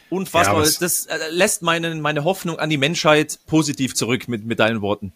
unfassbar. 0.09 0.63
Ja, 0.63 0.71
das 0.79 1.05
äh, 1.05 1.17
lässt 1.29 1.61
meine, 1.61 1.93
meine 1.95 2.23
Hoffnung 2.23 2.59
an 2.59 2.69
die 2.69 2.77
Menschheit 2.77 3.39
positiv 3.47 3.95
zurück 3.95 4.27
mit, 4.27 4.45
mit 4.45 4.59
deinen 4.59 4.81
Worten. 4.81 5.13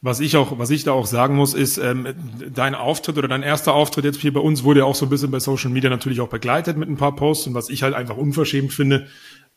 Was 0.00 0.20
ich 0.20 0.36
auch, 0.36 0.58
was 0.58 0.70
ich 0.70 0.84
da 0.84 0.92
auch 0.92 1.06
sagen 1.06 1.34
muss, 1.34 1.54
ist, 1.54 1.76
ähm, 1.76 2.06
dein 2.54 2.76
Auftritt 2.76 3.18
oder 3.18 3.26
dein 3.26 3.42
erster 3.42 3.74
Auftritt 3.74 4.04
jetzt 4.04 4.20
hier 4.20 4.32
bei 4.32 4.38
uns 4.38 4.62
wurde 4.62 4.80
ja 4.80 4.86
auch 4.86 4.94
so 4.94 5.06
ein 5.06 5.08
bisschen 5.08 5.32
bei 5.32 5.40
Social 5.40 5.70
Media 5.70 5.90
natürlich 5.90 6.20
auch 6.20 6.28
begleitet 6.28 6.76
mit 6.76 6.88
ein 6.88 6.96
paar 6.96 7.16
Posts 7.16 7.48
und 7.48 7.54
was 7.54 7.68
ich 7.68 7.82
halt 7.82 7.94
einfach 7.94 8.16
unverschämt 8.16 8.72
finde, 8.72 9.08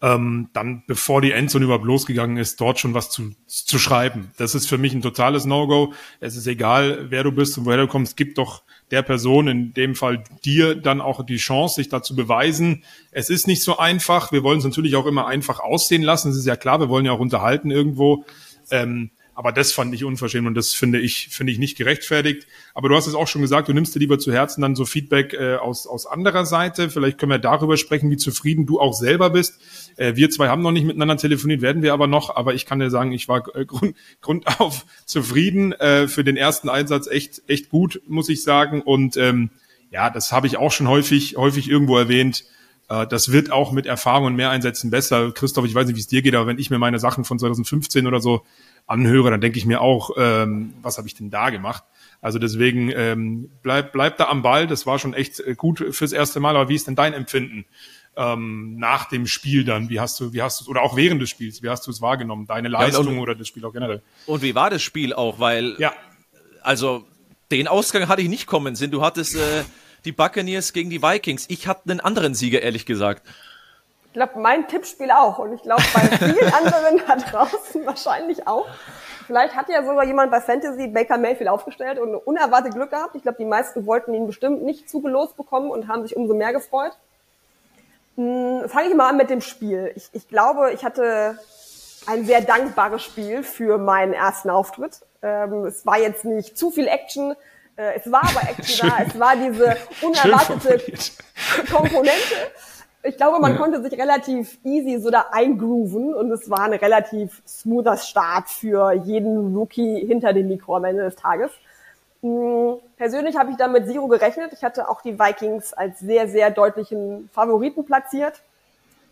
ähm, 0.01 0.49
dann 0.53 0.83
bevor 0.87 1.21
die 1.21 1.31
Endzone 1.31 1.65
überhaupt 1.65 1.85
losgegangen 1.85 2.37
ist, 2.37 2.59
dort 2.59 2.79
schon 2.79 2.95
was 2.95 3.11
zu, 3.11 3.35
zu 3.45 3.77
schreiben. 3.77 4.31
Das 4.37 4.55
ist 4.55 4.67
für 4.67 4.79
mich 4.79 4.93
ein 4.93 5.03
totales 5.03 5.45
No-Go. 5.45 5.93
Es 6.19 6.35
ist 6.35 6.47
egal, 6.47 7.11
wer 7.11 7.23
du 7.23 7.31
bist 7.31 7.55
und 7.59 7.65
woher 7.65 7.77
du 7.77 7.87
kommst, 7.87 8.17
gib 8.17 8.33
doch 8.33 8.63
der 8.89 9.03
Person, 9.03 9.47
in 9.47 9.73
dem 9.73 9.93
Fall 9.93 10.23
dir, 10.43 10.73
dann 10.73 11.01
auch 11.01 11.23
die 11.23 11.37
Chance, 11.37 11.75
sich 11.75 11.89
da 11.89 12.01
zu 12.01 12.15
beweisen. 12.15 12.83
Es 13.11 13.29
ist 13.29 13.45
nicht 13.45 13.61
so 13.61 13.77
einfach. 13.77 14.31
Wir 14.31 14.41
wollen 14.41 14.57
es 14.57 14.65
natürlich 14.65 14.95
auch 14.95 15.05
immer 15.05 15.27
einfach 15.27 15.59
aussehen 15.59 16.01
lassen. 16.01 16.29
Das 16.29 16.37
ist 16.37 16.47
ja 16.47 16.55
klar, 16.55 16.79
wir 16.79 16.89
wollen 16.89 17.05
ja 17.05 17.11
auch 17.11 17.19
unterhalten 17.19 17.69
irgendwo. 17.69 18.25
Ähm, 18.71 19.11
aber 19.41 19.51
das 19.51 19.71
fand 19.71 19.91
ich 19.95 20.03
unverschämt 20.03 20.45
und 20.45 20.53
das 20.53 20.71
finde 20.71 20.99
ich, 20.99 21.29
finde 21.29 21.51
ich 21.51 21.57
nicht 21.57 21.75
gerechtfertigt. 21.75 22.45
Aber 22.75 22.89
du 22.89 22.95
hast 22.95 23.07
es 23.07 23.15
auch 23.15 23.27
schon 23.27 23.41
gesagt, 23.41 23.67
du 23.67 23.73
nimmst 23.73 23.95
dir 23.95 23.97
lieber 23.97 24.19
zu 24.19 24.31
Herzen 24.31 24.61
dann 24.61 24.75
so 24.75 24.85
Feedback 24.85 25.33
äh, 25.33 25.55
aus, 25.55 25.87
aus 25.87 26.05
anderer 26.05 26.45
Seite. 26.45 26.91
Vielleicht 26.91 27.17
können 27.17 27.31
wir 27.31 27.39
darüber 27.39 27.75
sprechen, 27.75 28.11
wie 28.11 28.17
zufrieden 28.17 28.67
du 28.67 28.79
auch 28.79 28.93
selber 28.93 29.31
bist. 29.31 29.59
Äh, 29.97 30.15
wir 30.15 30.29
zwei 30.29 30.49
haben 30.49 30.61
noch 30.61 30.71
nicht 30.71 30.85
miteinander 30.85 31.17
telefoniert, 31.17 31.61
werden 31.61 31.81
wir 31.81 31.91
aber 31.91 32.05
noch. 32.05 32.35
Aber 32.35 32.53
ich 32.53 32.67
kann 32.67 32.77
dir 32.77 32.91
sagen, 32.91 33.13
ich 33.13 33.27
war 33.27 33.43
äh, 33.55 33.65
grund, 33.65 33.95
grundauf 34.21 34.85
zufrieden 35.07 35.71
äh, 35.71 36.07
für 36.07 36.23
den 36.23 36.37
ersten 36.37 36.69
Einsatz. 36.69 37.07
Echt, 37.07 37.41
echt 37.47 37.69
gut, 37.69 37.99
muss 38.07 38.29
ich 38.29 38.43
sagen. 38.43 38.83
Und 38.83 39.17
ähm, 39.17 39.49
ja, 39.89 40.11
das 40.11 40.31
habe 40.31 40.45
ich 40.45 40.57
auch 40.57 40.71
schon 40.71 40.87
häufig, 40.87 41.35
häufig 41.35 41.67
irgendwo 41.67 41.97
erwähnt. 41.97 42.45
Äh, 42.89 43.07
Das 43.07 43.31
wird 43.31 43.51
auch 43.51 43.71
mit 43.71 43.87
Erfahrung 43.87 44.25
und 44.25 44.35
mehr 44.35 44.51
Einsätzen 44.51 44.91
besser. 44.91 45.31
Christoph, 45.31 45.65
ich 45.65 45.73
weiß 45.73 45.87
nicht, 45.87 45.95
wie 45.95 46.01
es 46.01 46.07
dir 46.07 46.21
geht, 46.21 46.35
aber 46.35 46.45
wenn 46.45 46.59
ich 46.59 46.69
mir 46.69 46.77
meine 46.77 46.99
Sachen 46.99 47.25
von 47.25 47.39
2015 47.39 48.05
oder 48.05 48.21
so 48.21 48.43
anhöre, 48.87 49.31
dann 49.31 49.41
denke 49.41 49.57
ich 49.57 49.65
mir 49.65 49.81
auch, 49.81 50.11
ähm, 50.17 50.73
was 50.81 50.97
habe 50.97 51.07
ich 51.07 51.15
denn 51.15 51.29
da 51.29 51.49
gemacht? 51.49 51.83
Also 52.21 52.37
deswegen 52.37 52.91
ähm, 52.95 53.49
bleib, 53.63 53.91
bleib 53.93 54.17
da 54.17 54.27
am 54.27 54.41
Ball. 54.41 54.67
Das 54.67 54.85
war 54.85 54.99
schon 54.99 55.13
echt 55.13 55.39
äh, 55.39 55.55
gut 55.55 55.83
fürs 55.91 56.11
erste 56.11 56.39
Mal. 56.39 56.55
Aber 56.55 56.69
wie 56.69 56.75
ist 56.75 56.87
denn 56.87 56.95
dein 56.95 57.13
Empfinden 57.13 57.65
ähm, 58.15 58.77
nach 58.77 59.09
dem 59.09 59.25
Spiel 59.25 59.63
dann? 59.63 59.89
Wie 59.89 59.99
hast 59.99 60.19
du, 60.19 60.33
wie 60.33 60.41
hast 60.41 60.61
du 60.61 60.69
oder 60.69 60.83
auch 60.83 60.95
während 60.95 61.21
des 61.21 61.29
Spiels? 61.29 61.63
Wie 61.63 61.69
hast 61.69 61.87
du 61.87 61.91
es 61.91 62.01
wahrgenommen? 62.01 62.45
Deine 62.45 62.67
Leistung 62.67 63.17
oder 63.19 63.33
das 63.33 63.47
Spiel 63.47 63.65
auch 63.65 63.73
generell? 63.73 64.01
Und 64.27 64.43
wie 64.43 64.53
war 64.53 64.69
das 64.69 64.83
Spiel 64.83 65.13
auch? 65.13 65.39
Weil, 65.39 65.75
Ja, 65.79 65.93
also, 66.61 67.05
den 67.49 67.67
Ausgang 67.67 68.07
hatte 68.07 68.21
ich 68.21 68.29
nicht 68.29 68.45
kommen 68.45 68.75
sehen. 68.75 68.91
Du 68.91 69.01
hattest 69.01 69.35
äh, 69.35 69.63
die 70.05 70.11
Buccaneers 70.11 70.73
gegen 70.73 70.89
die 70.89 71.01
Vikings. 71.01 71.45
Ich 71.49 71.67
hatte 71.67 71.89
einen 71.89 71.99
anderen 71.99 72.35
Sieger, 72.35 72.61
ehrlich 72.61 72.85
gesagt. 72.85 73.27
Ich 74.11 74.15
glaube, 74.15 74.39
mein 74.39 74.67
Tippspiel 74.67 75.09
auch. 75.09 75.39
Und 75.39 75.53
ich 75.53 75.61
glaube, 75.61 75.83
bei 75.93 76.01
vielen 76.01 76.53
anderen 76.53 77.01
da 77.07 77.15
draußen 77.15 77.85
wahrscheinlich 77.85 78.45
auch. 78.45 78.67
Vielleicht 79.25 79.55
hat 79.55 79.69
ja 79.69 79.85
sogar 79.85 80.03
jemand 80.03 80.31
bei 80.31 80.41
Fantasy 80.41 80.87
Baker 80.87 81.17
Mayfield 81.17 81.49
aufgestellt 81.49 81.97
und 81.97 82.15
unerwartet 82.15 82.73
Glück 82.73 82.89
gehabt. 82.89 83.15
Ich 83.15 83.21
glaube, 83.21 83.37
die 83.37 83.45
meisten 83.45 83.85
wollten 83.85 84.13
ihn 84.13 84.27
bestimmt 84.27 84.63
nicht 84.63 84.89
zugelost 84.89 85.37
bekommen 85.37 85.71
und 85.71 85.87
haben 85.87 86.03
sich 86.03 86.17
umso 86.17 86.33
mehr 86.33 86.51
gefreut. 86.51 86.91
Hm, 88.17 88.67
Fange 88.67 88.89
ich 88.89 88.95
mal 88.95 89.07
an 89.07 89.15
mit 89.15 89.29
dem 89.29 89.39
Spiel. 89.39 89.93
Ich, 89.95 90.09
ich 90.11 90.27
glaube, 90.27 90.73
ich 90.73 90.83
hatte 90.83 91.39
ein 92.05 92.25
sehr 92.25 92.41
dankbares 92.41 93.01
Spiel 93.03 93.43
für 93.43 93.77
meinen 93.77 94.11
ersten 94.11 94.49
Auftritt. 94.49 94.99
Ähm, 95.21 95.63
es 95.63 95.85
war 95.85 95.99
jetzt 95.99 96.25
nicht 96.25 96.57
zu 96.57 96.69
viel 96.69 96.87
Action. 96.89 97.33
Äh, 97.77 97.93
es 97.95 98.11
war 98.11 98.23
aber 98.23 98.41
Action 98.49 98.89
da. 98.89 98.97
Es 99.07 99.17
war 99.17 99.37
diese 99.37 99.77
unerwartete. 100.01 100.81
Komponente. 101.71 102.51
Ich 103.03 103.17
glaube, 103.17 103.39
man 103.39 103.57
konnte 103.57 103.81
sich 103.81 103.99
relativ 103.99 104.59
easy 104.63 104.99
so 104.99 105.09
da 105.09 105.27
eingrooven 105.31 106.13
und 106.13 106.31
es 106.31 106.49
war 106.51 106.61
ein 106.61 106.73
relativ 106.73 107.41
smoother 107.47 107.97
Start 107.97 108.47
für 108.49 108.91
jeden 108.91 109.55
Rookie 109.55 110.05
hinter 110.05 110.33
dem 110.33 110.47
Mikro 110.47 110.75
am 110.75 110.85
Ende 110.85 111.03
des 111.03 111.15
Tages. 111.15 111.51
Hm, 112.21 112.77
persönlich 112.97 113.37
habe 113.37 113.49
ich 113.49 113.57
da 113.57 113.67
mit 113.67 113.87
Zero 113.87 114.07
gerechnet. 114.07 114.53
Ich 114.53 114.63
hatte 114.63 114.87
auch 114.87 115.01
die 115.01 115.19
Vikings 115.19 115.73
als 115.73 115.99
sehr, 115.99 116.27
sehr 116.27 116.51
deutlichen 116.51 117.29
Favoriten 117.33 117.85
platziert. 117.85 118.41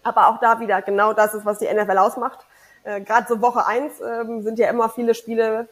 Aber 0.04 0.30
auch 0.30 0.40
da 0.40 0.60
wieder 0.60 0.82
genau 0.84 1.14
das 1.14 1.34
ist, 1.34 1.46
was 1.46 1.58
die 1.58 1.66
NFL 1.66 1.98
ausmacht. 1.98 2.46
Äh, 2.84 3.02
Gerade 3.02 3.26
so 3.28 3.42
Woche 3.42 3.66
eins 3.66 4.00
ähm, 4.00 4.44
sind 4.44 4.60
ja 4.60 4.70
immer 4.70 4.90
viele 4.90 5.16
Spiele 5.16 5.68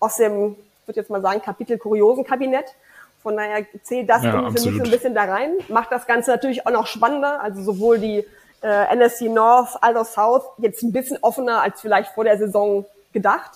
aus 0.00 0.16
dem, 0.16 0.56
ich 0.82 0.88
würde 0.88 1.00
jetzt 1.00 1.10
mal 1.10 1.20
sagen, 1.20 1.42
Kapitel 1.42 1.76
Kuriosen 1.76 2.24
Kabinett. 2.24 2.74
Von 3.22 3.36
daher 3.36 3.66
zählt 3.82 4.08
das 4.08 4.22
Ja, 4.22 4.32
für 4.32 4.52
mich 4.52 4.62
so 4.62 4.68
ein 4.68 4.90
bisschen 4.90 5.14
da 5.14 5.24
rein. 5.24 5.52
Macht 5.68 5.90
das 5.92 6.06
Ganze 6.06 6.30
natürlich 6.30 6.66
auch 6.66 6.70
noch 6.70 6.86
spannender. 6.86 7.40
Also 7.42 7.62
sowohl 7.62 7.98
die 7.98 8.24
äh, 8.62 8.94
NFC 8.96 9.22
North 9.22 9.76
als 9.80 9.96
auch 9.96 10.04
South 10.04 10.44
jetzt 10.58 10.82
ein 10.82 10.92
bisschen 10.92 11.18
offener 11.22 11.60
als 11.62 11.80
vielleicht 11.80 12.12
vor 12.12 12.24
der 12.24 12.38
Saison 12.38 12.86
gedacht. 13.12 13.52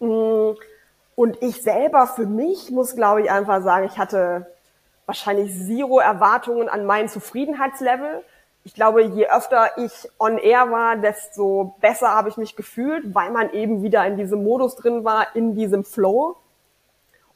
Mm, 0.00 0.50
Und 1.14 1.42
ich 1.42 1.62
selber 1.62 2.06
für 2.06 2.26
mich 2.26 2.70
muss, 2.70 2.94
glaube 2.94 3.22
ich, 3.22 3.30
einfach 3.30 3.62
sagen, 3.62 3.86
ich 3.86 3.96
hatte 3.98 4.46
wahrscheinlich 5.06 5.52
zero 5.66 5.98
Erwartungen 6.00 6.68
an 6.68 6.84
mein 6.84 7.08
Zufriedenheitslevel. 7.08 8.22
Ich 8.64 8.74
glaube, 8.74 9.02
je 9.02 9.28
öfter 9.28 9.78
ich 9.78 9.92
on 10.18 10.38
air 10.38 10.70
war, 10.72 10.96
desto 10.96 11.74
besser 11.80 12.08
habe 12.08 12.28
ich 12.28 12.36
mich 12.36 12.56
gefühlt, 12.56 13.14
weil 13.14 13.30
man 13.30 13.52
eben 13.52 13.82
wieder 13.82 14.04
in 14.06 14.16
diesem 14.16 14.42
Modus 14.42 14.74
drin 14.76 15.04
war, 15.04 15.28
in 15.34 15.54
diesem 15.54 15.84
Flow. 15.84 16.36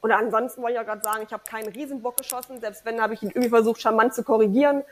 Und 0.02 0.12
ansonsten 0.12 0.62
wollte 0.62 0.72
ich 0.72 0.76
ja 0.78 0.82
gerade 0.84 1.02
sagen, 1.02 1.22
ich 1.26 1.32
habe 1.32 1.42
keinen 1.48 1.68
Riesenbock 1.68 2.16
geschossen. 2.16 2.60
Selbst 2.60 2.84
wenn, 2.84 3.00
habe 3.00 3.14
ich 3.14 3.22
ihn 3.22 3.28
irgendwie 3.30 3.50
versucht, 3.50 3.80
charmant 3.82 4.14
zu 4.14 4.22
korrigieren. 4.22 4.82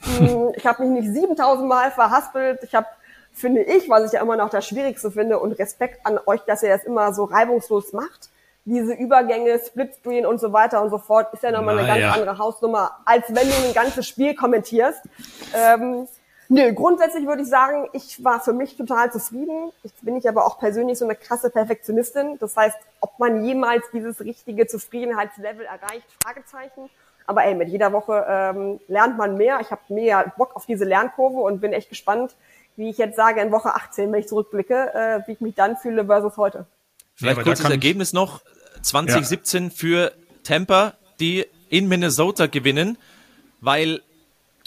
Hm, 0.00 0.52
Ich 0.56 0.66
habe 0.66 0.84
mich 0.84 1.02
nicht 1.02 1.14
7000 1.14 1.68
Mal 1.68 1.90
verhaspelt. 1.92 2.62
Ich 2.64 2.74
habe, 2.74 2.86
finde 3.32 3.62
ich, 3.62 3.88
was 3.88 4.04
ich 4.06 4.12
ja 4.12 4.20
immer 4.22 4.36
noch 4.36 4.50
das 4.50 4.66
Schwierigste 4.66 5.10
finde 5.10 5.38
und 5.38 5.52
Respekt 5.52 6.04
an 6.04 6.18
euch, 6.26 6.40
dass 6.42 6.62
ihr 6.62 6.70
das 6.70 6.84
immer 6.84 7.12
so 7.14 7.24
reibungslos 7.24 7.92
macht. 7.92 8.28
Diese 8.64 8.92
Übergänge, 8.94 9.60
Splitscreen 9.64 10.26
und 10.26 10.40
so 10.40 10.52
weiter 10.52 10.82
und 10.82 10.90
so 10.90 10.98
fort 10.98 11.32
ist 11.32 11.44
ja 11.44 11.52
nochmal 11.52 11.78
eine 11.78 11.86
Naja. 11.86 12.06
ganz 12.08 12.18
andere 12.18 12.38
Hausnummer, 12.38 12.98
als 13.04 13.24
wenn 13.28 13.48
du 13.48 13.54
ein 13.68 13.72
ganzes 13.74 14.08
Spiel 14.08 14.34
kommentierst. 14.34 15.00
Ähm, 15.54 16.08
nö, 16.48 16.72
grundsätzlich 16.72 17.26
würde 17.26 17.42
ich 17.42 17.48
sagen, 17.48 17.88
ich 17.92 18.22
war 18.24 18.40
für 18.40 18.52
mich 18.52 18.76
total 18.76 19.12
zufrieden. 19.12 19.72
Jetzt 19.82 20.04
bin 20.04 20.16
ich 20.16 20.28
aber 20.28 20.46
auch 20.46 20.58
persönlich 20.58 20.98
so 20.98 21.04
eine 21.04 21.14
krasse 21.16 21.50
Perfektionistin. 21.50 22.38
Das 22.38 22.56
heißt, 22.56 22.76
ob 23.00 23.18
man 23.18 23.44
jemals 23.44 23.84
dieses 23.92 24.20
richtige 24.20 24.66
Zufriedenheitslevel 24.66 25.64
erreicht, 25.66 26.06
Fragezeichen. 26.24 26.88
Aber 27.26 27.44
ey, 27.44 27.54
mit 27.54 27.68
jeder 27.68 27.92
Woche 27.92 28.24
ähm, 28.28 28.80
lernt 28.88 29.18
man 29.18 29.36
mehr. 29.36 29.58
Ich 29.60 29.70
habe 29.70 29.80
mega 29.88 30.32
Bock 30.36 30.54
auf 30.54 30.66
diese 30.66 30.84
Lernkurve 30.84 31.40
und 31.40 31.60
bin 31.60 31.72
echt 31.72 31.88
gespannt, 31.88 32.36
wie 32.76 32.90
ich 32.90 32.98
jetzt 32.98 33.16
sage 33.16 33.40
in 33.40 33.50
Woche 33.50 33.74
18, 33.74 34.12
wenn 34.12 34.20
ich 34.20 34.28
zurückblicke, 34.28 34.94
äh, 34.94 35.20
wie 35.26 35.32
ich 35.32 35.40
mich 35.40 35.54
dann 35.54 35.76
fühle 35.76 36.04
versus 36.06 36.36
heute. 36.36 36.66
Vielleicht 37.14 37.38
da 37.38 37.42
kurzes 37.42 37.62
kann- 37.64 37.72
Ergebnis 37.72 38.12
noch. 38.12 38.42
2017 38.82 39.70
für 39.72 40.12
Tampa, 40.44 40.94
die 41.18 41.46
in 41.68 41.88
Minnesota 41.88 42.46
gewinnen, 42.46 42.98
weil 43.60 44.02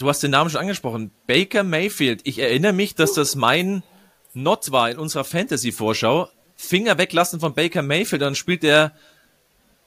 du 0.00 0.08
hast 0.08 0.22
den 0.22 0.30
Namen 0.30 0.50
schon 0.50 0.60
angesprochen. 0.60 1.12
Baker 1.26 1.62
Mayfield. 1.62 2.22
Ich 2.24 2.38
erinnere 2.38 2.72
mich, 2.72 2.94
dass 2.94 3.12
das 3.12 3.36
mein 3.36 3.82
Not 4.32 4.72
war 4.72 4.90
in 4.90 4.98
unserer 4.98 5.24
Fantasy-Vorschau. 5.24 6.28
Finger 6.56 6.98
weglassen 6.98 7.40
von 7.40 7.54
Baker 7.54 7.82
Mayfield, 7.82 8.22
dann 8.22 8.34
spielt 8.34 8.64
er 8.64 8.92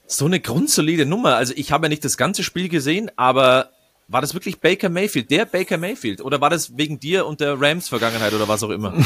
so 0.06 0.26
eine 0.26 0.40
grundsolide 0.40 1.06
Nummer. 1.06 1.36
Also 1.36 1.52
ich 1.56 1.72
habe 1.72 1.86
ja 1.86 1.88
nicht 1.88 2.04
das 2.04 2.16
ganze 2.16 2.42
Spiel 2.42 2.68
gesehen, 2.68 3.10
aber 3.16 3.70
war 4.08 4.20
das 4.20 4.34
wirklich 4.34 4.60
Baker 4.60 4.88
Mayfield, 4.88 5.30
der 5.30 5.46
Baker 5.46 5.78
Mayfield? 5.78 6.20
Oder 6.20 6.40
war 6.40 6.50
das 6.50 6.76
wegen 6.76 7.00
dir 7.00 7.26
und 7.26 7.40
der 7.40 7.60
Rams-Vergangenheit 7.60 8.32
oder 8.34 8.48
was 8.48 8.62
auch 8.62 8.70
immer? 8.70 8.94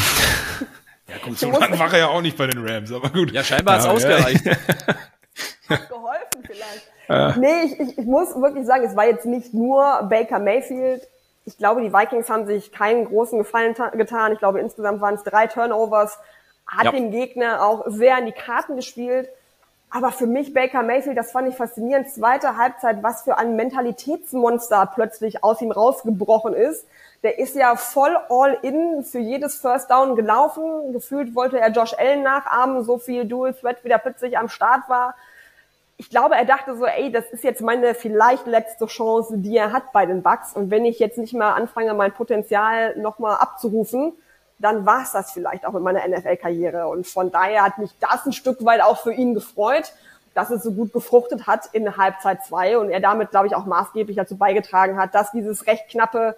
So 1.36 1.50
lang 1.50 1.78
war 1.78 1.90
er 1.90 1.98
ja 2.00 2.08
auch 2.08 2.20
nicht 2.20 2.36
bei 2.36 2.46
den 2.46 2.62
Rams, 2.62 2.92
aber 2.92 3.08
gut. 3.08 3.32
Ja, 3.32 3.42
scheinbar 3.42 3.76
hat's 3.76 3.86
Ja, 3.86 3.92
ausgereicht. 3.92 4.44
geholfen 5.68 6.42
vielleicht. 6.44 6.86
Nee, 7.08 7.62
ich, 7.64 7.80
ich, 7.80 7.98
ich 7.98 8.06
muss 8.06 8.34
wirklich 8.40 8.66
sagen, 8.66 8.84
es 8.84 8.94
war 8.96 9.06
jetzt 9.06 9.24
nicht 9.26 9.54
nur 9.54 10.02
Baker 10.08 10.38
Mayfield. 10.38 11.06
Ich 11.46 11.56
glaube, 11.56 11.80
die 11.80 11.92
Vikings 11.92 12.28
haben 12.28 12.46
sich 12.46 12.70
keinen 12.72 13.06
großen 13.06 13.38
Gefallen 13.38 13.74
ta- 13.74 13.88
getan. 13.90 14.32
Ich 14.32 14.38
glaube, 14.38 14.60
insgesamt 14.60 15.00
waren 15.00 15.14
es 15.14 15.22
drei 15.24 15.46
Turnovers. 15.46 16.18
Hat 16.66 16.84
Ja. 16.84 16.92
dem 16.92 17.10
Gegner 17.10 17.64
auch 17.64 17.84
sehr 17.86 18.18
in 18.18 18.26
die 18.26 18.32
Karten 18.32 18.76
gespielt. 18.76 19.28
Aber 19.90 20.12
für 20.12 20.26
mich 20.26 20.52
Baker 20.52 20.82
Mayfield, 20.82 21.16
das 21.16 21.32
fand 21.32 21.48
ich 21.48 21.56
faszinierend. 21.56 22.10
Zweite 22.10 22.58
Halbzeit, 22.58 23.02
was 23.02 23.22
für 23.22 23.38
ein 23.38 23.56
Mentalitätsmonster 23.56 24.90
plötzlich 24.94 25.42
aus 25.42 25.62
ihm 25.62 25.70
rausgebrochen 25.70 26.52
ist. 26.52 26.86
Der 27.22 27.38
ist 27.38 27.56
ja 27.56 27.74
voll 27.76 28.16
all 28.28 28.58
in 28.62 29.02
für 29.02 29.18
jedes 29.18 29.56
First 29.56 29.90
Down 29.90 30.14
gelaufen. 30.14 30.92
Gefühlt 30.92 31.34
wollte 31.34 31.58
er 31.58 31.70
Josh 31.70 31.94
Allen 31.98 32.22
nachahmen, 32.22 32.84
so 32.84 32.98
viel 32.98 33.24
Dual 33.24 33.54
Threat, 33.54 33.82
wie 33.82 33.88
der 33.88 33.98
plötzlich 33.98 34.36
am 34.38 34.48
Start 34.50 34.82
war 34.88 35.14
ich 36.00 36.10
glaube, 36.10 36.36
er 36.36 36.44
dachte 36.44 36.76
so, 36.76 36.86
ey, 36.86 37.10
das 37.10 37.24
ist 37.32 37.42
jetzt 37.42 37.60
meine 37.60 37.92
vielleicht 37.92 38.46
letzte 38.46 38.86
Chance, 38.86 39.38
die 39.38 39.56
er 39.56 39.72
hat 39.72 39.92
bei 39.92 40.06
den 40.06 40.22
Bucks. 40.22 40.52
Und 40.54 40.70
wenn 40.70 40.84
ich 40.84 41.00
jetzt 41.00 41.18
nicht 41.18 41.34
mal 41.34 41.52
anfange, 41.54 41.92
mein 41.92 42.12
Potenzial 42.12 42.96
nochmal 42.96 43.36
abzurufen, 43.36 44.12
dann 44.60 44.86
war 44.86 45.02
es 45.02 45.10
das 45.10 45.32
vielleicht 45.32 45.66
auch 45.66 45.74
in 45.74 45.82
meiner 45.82 46.06
NFL-Karriere. 46.06 46.86
Und 46.86 47.08
von 47.08 47.32
daher 47.32 47.64
hat 47.64 47.78
mich 47.78 47.90
das 47.98 48.24
ein 48.24 48.32
Stück 48.32 48.64
weit 48.64 48.80
auch 48.80 48.98
für 48.98 49.12
ihn 49.12 49.34
gefreut, 49.34 49.92
dass 50.34 50.50
es 50.50 50.62
so 50.62 50.70
gut 50.70 50.92
gefruchtet 50.92 51.48
hat 51.48 51.68
in 51.72 51.96
Halbzeit 51.96 52.44
zwei 52.44 52.78
und 52.78 52.90
er 52.90 53.00
damit, 53.00 53.32
glaube 53.32 53.48
ich, 53.48 53.56
auch 53.56 53.66
maßgeblich 53.66 54.16
dazu 54.16 54.36
beigetragen 54.36 54.96
hat, 54.98 55.16
dass 55.16 55.32
dieses 55.32 55.66
recht 55.66 55.88
knappe 55.88 56.36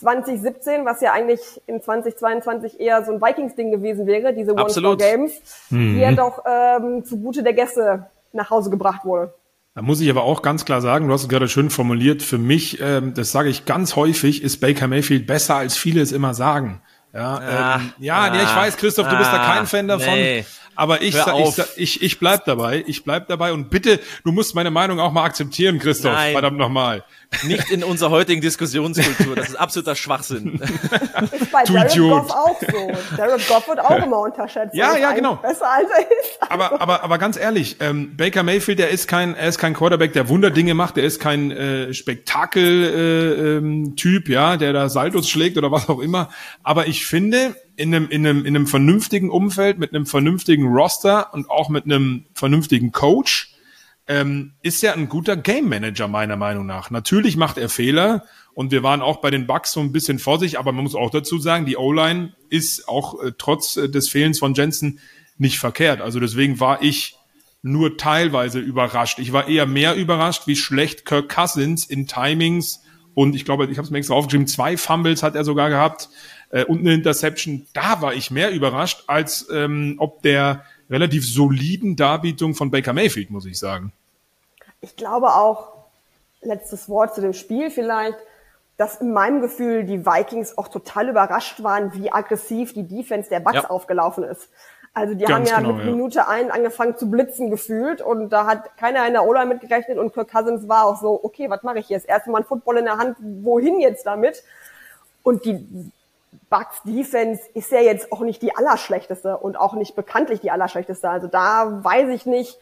2017, 0.00 0.86
was 0.86 1.02
ja 1.02 1.12
eigentlich 1.12 1.60
in 1.66 1.82
2022 1.82 2.80
eher 2.80 3.04
so 3.04 3.12
ein 3.12 3.20
Vikings-Ding 3.20 3.70
gewesen 3.70 4.06
wäre, 4.06 4.32
diese 4.32 4.56
Absolut. 4.56 4.92
One-Score-Games, 4.92 5.68
hier 5.68 6.12
doch 6.12 6.42
ähm, 6.46 7.04
zugute 7.04 7.42
der 7.42 7.52
Gäste 7.52 8.06
nach 8.34 8.50
Hause 8.50 8.70
gebracht 8.70 9.04
wurde. 9.04 9.34
Da 9.74 9.82
muss 9.82 10.00
ich 10.00 10.08
aber 10.08 10.22
auch 10.22 10.42
ganz 10.42 10.64
klar 10.64 10.80
sagen, 10.80 11.08
du 11.08 11.14
hast 11.14 11.22
es 11.22 11.28
gerade 11.28 11.48
schön 11.48 11.68
formuliert, 11.68 12.22
für 12.22 12.38
mich, 12.38 12.80
ähm, 12.80 13.12
das 13.14 13.32
sage 13.32 13.48
ich 13.48 13.64
ganz 13.64 13.96
häufig, 13.96 14.42
ist 14.42 14.60
Baker 14.60 14.86
Mayfield 14.86 15.26
besser, 15.26 15.56
als 15.56 15.76
viele 15.76 16.00
es 16.00 16.12
immer 16.12 16.32
sagen. 16.34 16.80
Ja, 17.12 17.36
Ah, 17.38 17.76
ähm, 17.76 17.92
ja, 17.98 18.30
nee, 18.30 18.42
ich 18.42 18.48
ah, 18.48 18.56
weiß, 18.56 18.76
Christoph, 18.76 19.08
du 19.08 19.16
bist 19.16 19.30
da 19.32 19.40
ah, 19.40 19.54
kein 19.54 19.66
Fan 19.66 19.88
davon. 19.88 20.14
nee. 20.14 20.44
Aber 20.76 21.02
ich, 21.02 21.14
ich, 21.14 21.58
ich, 21.76 22.02
ich 22.02 22.18
bleib 22.18 22.44
dabei, 22.44 22.84
ich 22.86 23.04
bleib 23.04 23.28
dabei 23.28 23.52
und 23.52 23.70
bitte, 23.70 24.00
du 24.24 24.32
musst 24.32 24.54
meine 24.54 24.70
Meinung 24.70 25.00
auch 25.00 25.12
mal 25.12 25.24
akzeptieren, 25.24 25.78
Christoph, 25.78 26.12
Nein. 26.12 26.32
verdammt 26.32 26.58
nochmal. 26.58 27.04
Nicht 27.42 27.70
in 27.70 27.82
unserer 27.82 28.10
heutigen 28.10 28.40
Diskussionskultur. 28.40 29.34
Das 29.34 29.48
ist 29.48 29.56
absoluter 29.56 29.96
Schwachsinn. 29.96 30.60
Ist 31.32 31.50
bei 31.50 31.64
Du 31.64 31.74
Jared 31.74 31.92
Idiot. 31.92 32.10
Goff 32.10 32.30
auch 32.30 32.60
so. 32.60 33.16
Jared 33.18 33.48
Goff 33.48 33.68
wird 33.68 33.80
auch 33.80 34.04
immer 34.04 34.20
unterschätzt. 34.20 34.74
Ja, 34.74 34.96
ja, 34.96 35.12
genau. 35.12 35.36
Besser 35.36 35.68
als 35.68 35.88
er 35.90 36.00
ist. 36.00 36.38
Aber, 36.40 36.80
aber, 36.80 37.02
aber 37.02 37.18
ganz 37.18 37.36
ehrlich, 37.36 37.76
ähm, 37.80 38.16
Baker 38.16 38.42
Mayfield, 38.42 38.78
der 38.78 38.90
ist 38.90 39.08
kein, 39.08 39.34
er 39.34 39.48
ist 39.48 39.58
kein 39.58 39.74
Quarterback, 39.74 40.12
der 40.12 40.28
Wunderdinge 40.28 40.74
macht, 40.74 40.96
der 40.96 41.04
ist 41.04 41.20
kein 41.20 41.50
äh, 41.50 41.92
Spektakel-Typ, 41.92 42.94
äh, 42.94 43.56
ähm, 43.56 43.96
Typ, 43.96 44.28
ja, 44.28 44.56
der 44.56 44.72
da 44.72 44.88
Saltos 44.88 45.28
schlägt 45.28 45.58
oder 45.58 45.72
was 45.72 45.88
auch 45.88 46.00
immer. 46.00 46.28
Aber 46.62 46.86
ich 46.86 47.06
finde, 47.06 47.56
in 47.76 47.94
einem, 47.94 48.08
in 48.08 48.26
einem, 48.26 48.44
in 48.44 48.56
einem 48.56 48.66
vernünftigen 48.66 49.30
Umfeld, 49.30 49.78
mit 49.78 49.94
einem 49.94 50.06
vernünftigen 50.06 50.66
Roster 50.66 51.32
und 51.34 51.50
auch 51.50 51.68
mit 51.68 51.84
einem 51.84 52.26
vernünftigen 52.34 52.92
Coach, 52.92 53.54
ähm, 54.06 54.52
ist 54.62 54.84
er 54.84 54.94
ein 54.94 55.08
guter 55.08 55.36
Game 55.36 55.68
Manager 55.68 56.08
meiner 56.08 56.36
Meinung 56.36 56.66
nach. 56.66 56.90
Natürlich 56.90 57.36
macht 57.36 57.58
er 57.58 57.68
Fehler 57.68 58.24
und 58.52 58.70
wir 58.70 58.82
waren 58.82 59.00
auch 59.00 59.20
bei 59.20 59.30
den 59.30 59.46
Bucks 59.46 59.72
so 59.72 59.80
ein 59.80 59.92
bisschen 59.92 60.18
vorsichtig, 60.18 60.58
aber 60.58 60.72
man 60.72 60.84
muss 60.84 60.94
auch 60.94 61.10
dazu 61.10 61.38
sagen, 61.38 61.66
die 61.66 61.76
O-Line 61.76 62.34
ist 62.50 62.88
auch 62.88 63.22
äh, 63.22 63.32
trotz 63.36 63.76
äh, 63.76 63.88
des 63.88 64.08
Fehlens 64.08 64.38
von 64.38 64.54
Jensen 64.54 65.00
nicht 65.38 65.58
verkehrt. 65.58 66.00
Also 66.00 66.20
deswegen 66.20 66.60
war 66.60 66.82
ich 66.82 67.16
nur 67.62 67.96
teilweise 67.96 68.60
überrascht. 68.60 69.18
Ich 69.18 69.32
war 69.32 69.48
eher 69.48 69.66
mehr 69.66 69.94
überrascht, 69.94 70.46
wie 70.46 70.54
schlecht 70.54 71.06
Kirk 71.06 71.34
Cousins 71.34 71.86
in 71.86 72.06
Timings 72.06 72.82
und 73.14 73.34
ich 73.34 73.44
glaube, 73.44 73.66
ich 73.66 73.78
habe 73.78 73.86
es 73.86 73.90
mir 73.90 73.98
extra 73.98 74.14
aufgeschrieben, 74.14 74.46
zwei 74.46 74.76
Fumbles 74.76 75.22
hat 75.22 75.34
er 75.34 75.44
sogar 75.44 75.70
gehabt 75.70 76.10
äh, 76.54 76.64
und 76.64 76.80
eine 76.80 76.94
Interception. 76.94 77.66
Da 77.74 78.00
war 78.00 78.14
ich 78.14 78.30
mehr 78.30 78.52
überrascht, 78.52 79.04
als 79.08 79.48
ähm, 79.52 79.96
ob 79.98 80.22
der 80.22 80.64
relativ 80.88 81.26
soliden 81.26 81.96
Darbietung 81.96 82.54
von 82.54 82.70
Baker 82.70 82.92
Mayfield, 82.92 83.30
muss 83.30 83.44
ich 83.44 83.58
sagen. 83.58 83.92
Ich 84.80 84.96
glaube 84.96 85.34
auch, 85.34 85.72
letztes 86.42 86.88
Wort 86.88 87.14
zu 87.14 87.20
dem 87.20 87.32
Spiel 87.32 87.70
vielleicht, 87.70 88.18
dass 88.76 89.00
in 89.00 89.12
meinem 89.12 89.40
Gefühl 89.40 89.84
die 89.84 90.06
Vikings 90.06 90.56
auch 90.56 90.68
total 90.68 91.08
überrascht 91.08 91.62
waren, 91.62 91.92
wie 91.94 92.12
aggressiv 92.12 92.72
die 92.72 92.86
Defense 92.86 93.28
der 93.30 93.40
Bucks 93.40 93.56
Ja. 93.56 93.70
aufgelaufen 93.70 94.24
ist. 94.24 94.48
Also 94.92 95.14
die 95.14 95.24
Ganz 95.24 95.50
haben 95.50 95.64
ja 95.64 95.68
genau, 95.68 95.72
mit 95.76 95.86
ja. 95.86 95.90
Minute 95.90 96.28
ein 96.28 96.52
angefangen 96.52 96.96
zu 96.96 97.10
blitzen 97.10 97.50
gefühlt 97.50 98.00
und 98.00 98.30
da 98.30 98.46
hat 98.46 98.76
keiner 98.76 99.04
in 99.08 99.14
der 99.14 99.24
O-Line 99.24 99.46
mitgerechnet 99.46 99.98
und 99.98 100.12
Kirk 100.12 100.30
Cousins 100.30 100.68
war 100.68 100.84
auch 100.84 101.00
so, 101.00 101.18
okay, 101.24 101.50
was 101.50 101.64
mache 101.64 101.80
ich 101.80 101.88
jetzt? 101.88 102.08
Erstmal 102.08 102.42
ein 102.42 102.46
Football 102.46 102.78
in 102.78 102.84
der 102.84 102.98
Hand, 102.98 103.16
wohin 103.20 103.80
jetzt 103.80 104.06
damit? 104.06 104.44
Und 105.24 105.44
die 105.44 105.90
Bucks 106.54 106.82
Defense 106.84 107.42
ist 107.54 107.72
ja 107.72 107.80
jetzt 107.80 108.12
auch 108.12 108.20
nicht 108.20 108.40
die 108.40 108.54
allerschlechteste 108.56 109.38
und 109.38 109.56
auch 109.56 109.74
nicht 109.74 109.96
bekanntlich 109.96 110.38
die 110.38 110.52
allerschlechteste. 110.52 111.10
Also 111.10 111.26
da 111.26 111.82
weiß 111.82 112.10
ich 112.10 112.26
nicht, 112.26 112.60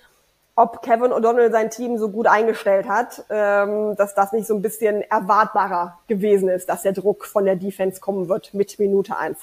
ob 0.56 0.80
Kevin 0.80 1.12
O'Donnell 1.12 1.52
sein 1.52 1.68
Team 1.68 1.98
so 1.98 2.08
gut 2.08 2.26
eingestellt 2.26 2.88
hat, 2.88 3.22
ähm, 3.28 3.94
dass 3.96 4.14
das 4.14 4.32
nicht 4.32 4.46
so 4.46 4.54
ein 4.54 4.62
bisschen 4.62 5.02
erwartbarer 5.02 5.98
gewesen 6.06 6.48
ist, 6.48 6.70
dass 6.70 6.80
der 6.80 6.92
Druck 6.92 7.26
von 7.26 7.44
der 7.44 7.56
Defense 7.56 8.00
kommen 8.00 8.30
wird 8.30 8.54
mit 8.54 8.78
Minute 8.78 9.14
eins. 9.14 9.40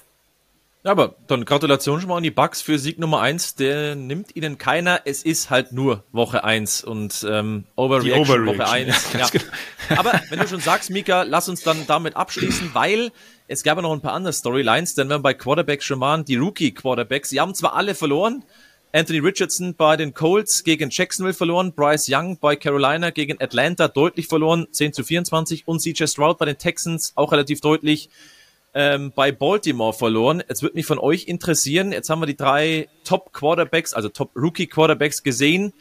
Aber 0.83 1.15
dann 1.27 1.43
Gratulation 1.43 1.99
schon 1.99 2.09
mal 2.09 2.17
an 2.17 2.23
die 2.23 2.31
Bucks 2.31 2.61
für 2.61 2.79
Sieg 2.79 2.99
Nummer 2.99 3.19
eins. 3.19 3.55
Der 3.55 3.95
nimmt 3.95 4.35
ihnen 4.37 4.57
keiner. 4.57 5.01
Es 5.03 5.23
ist 5.23 5.49
halt 5.49 5.73
nur 5.73 6.05
Woche 6.13 6.45
eins 6.45 6.83
und 6.83 7.25
ähm, 7.29 7.65
Overreaction, 7.75 8.45
Woche 8.45 8.67
eins. 8.67 9.11
Ja, 9.11 9.19
ja. 9.19 9.27
Genau. 9.29 9.99
Aber 9.99 10.21
wenn 10.29 10.39
du 10.39 10.47
schon 10.47 10.61
sagst, 10.61 10.89
Mika, 10.89 11.23
lass 11.23 11.49
uns 11.49 11.63
dann 11.63 11.85
damit 11.85 12.15
abschließen, 12.15 12.69
weil 12.73 13.11
es 13.47 13.63
gab 13.63 13.77
ja 13.77 13.81
noch 13.81 13.91
ein 13.91 13.99
paar 13.99 14.13
andere 14.13 14.31
Storylines, 14.31 14.95
denn 14.95 15.09
wenn 15.09 15.21
bei 15.21 15.33
Quarterbacks 15.33 15.83
schon 15.83 15.99
waren, 15.99 16.23
die 16.23 16.37
Rookie-Quarterbacks, 16.37 17.29
sie 17.29 17.41
haben 17.41 17.53
zwar 17.55 17.73
alle 17.73 17.93
verloren, 17.93 18.45
Anthony 18.93 19.19
Richardson 19.19 19.75
bei 19.75 19.97
den 19.97 20.13
Colts 20.13 20.63
gegen 20.63 20.89
Jacksonville 20.91 21.33
verloren, 21.33 21.73
Bryce 21.73 22.07
Young 22.09 22.39
bei 22.39 22.55
Carolina 22.55 23.09
gegen 23.09 23.41
Atlanta 23.41 23.87
deutlich 23.87 24.27
verloren, 24.27 24.67
10 24.71 24.93
zu 24.93 25.03
24 25.03 25.67
und 25.67 25.79
CJ 25.79 26.05
Stroud 26.07 26.37
bei 26.37 26.45
den 26.45 26.57
Texans 26.57 27.11
auch 27.15 27.31
relativ 27.31 27.61
deutlich 27.61 28.09
ähm, 28.73 29.12
bei 29.15 29.32
Baltimore 29.32 29.93
verloren. 29.93 30.43
Jetzt 30.47 30.62
würde 30.62 30.75
mich 30.75 30.86
von 30.86 30.99
euch 30.99 31.27
interessieren, 31.27 31.91
jetzt 31.91 32.10
haben 32.10 32.21
wir 32.21 32.25
die 32.25 32.38
drei 32.38 32.88
Top 33.03 33.34
Quarterbacks, 33.34 33.93
also 33.93 34.10
Top 34.10 34.32
Rookie 34.36 34.67
Quarterbacks 34.67 35.23
gesehen. 35.23 35.73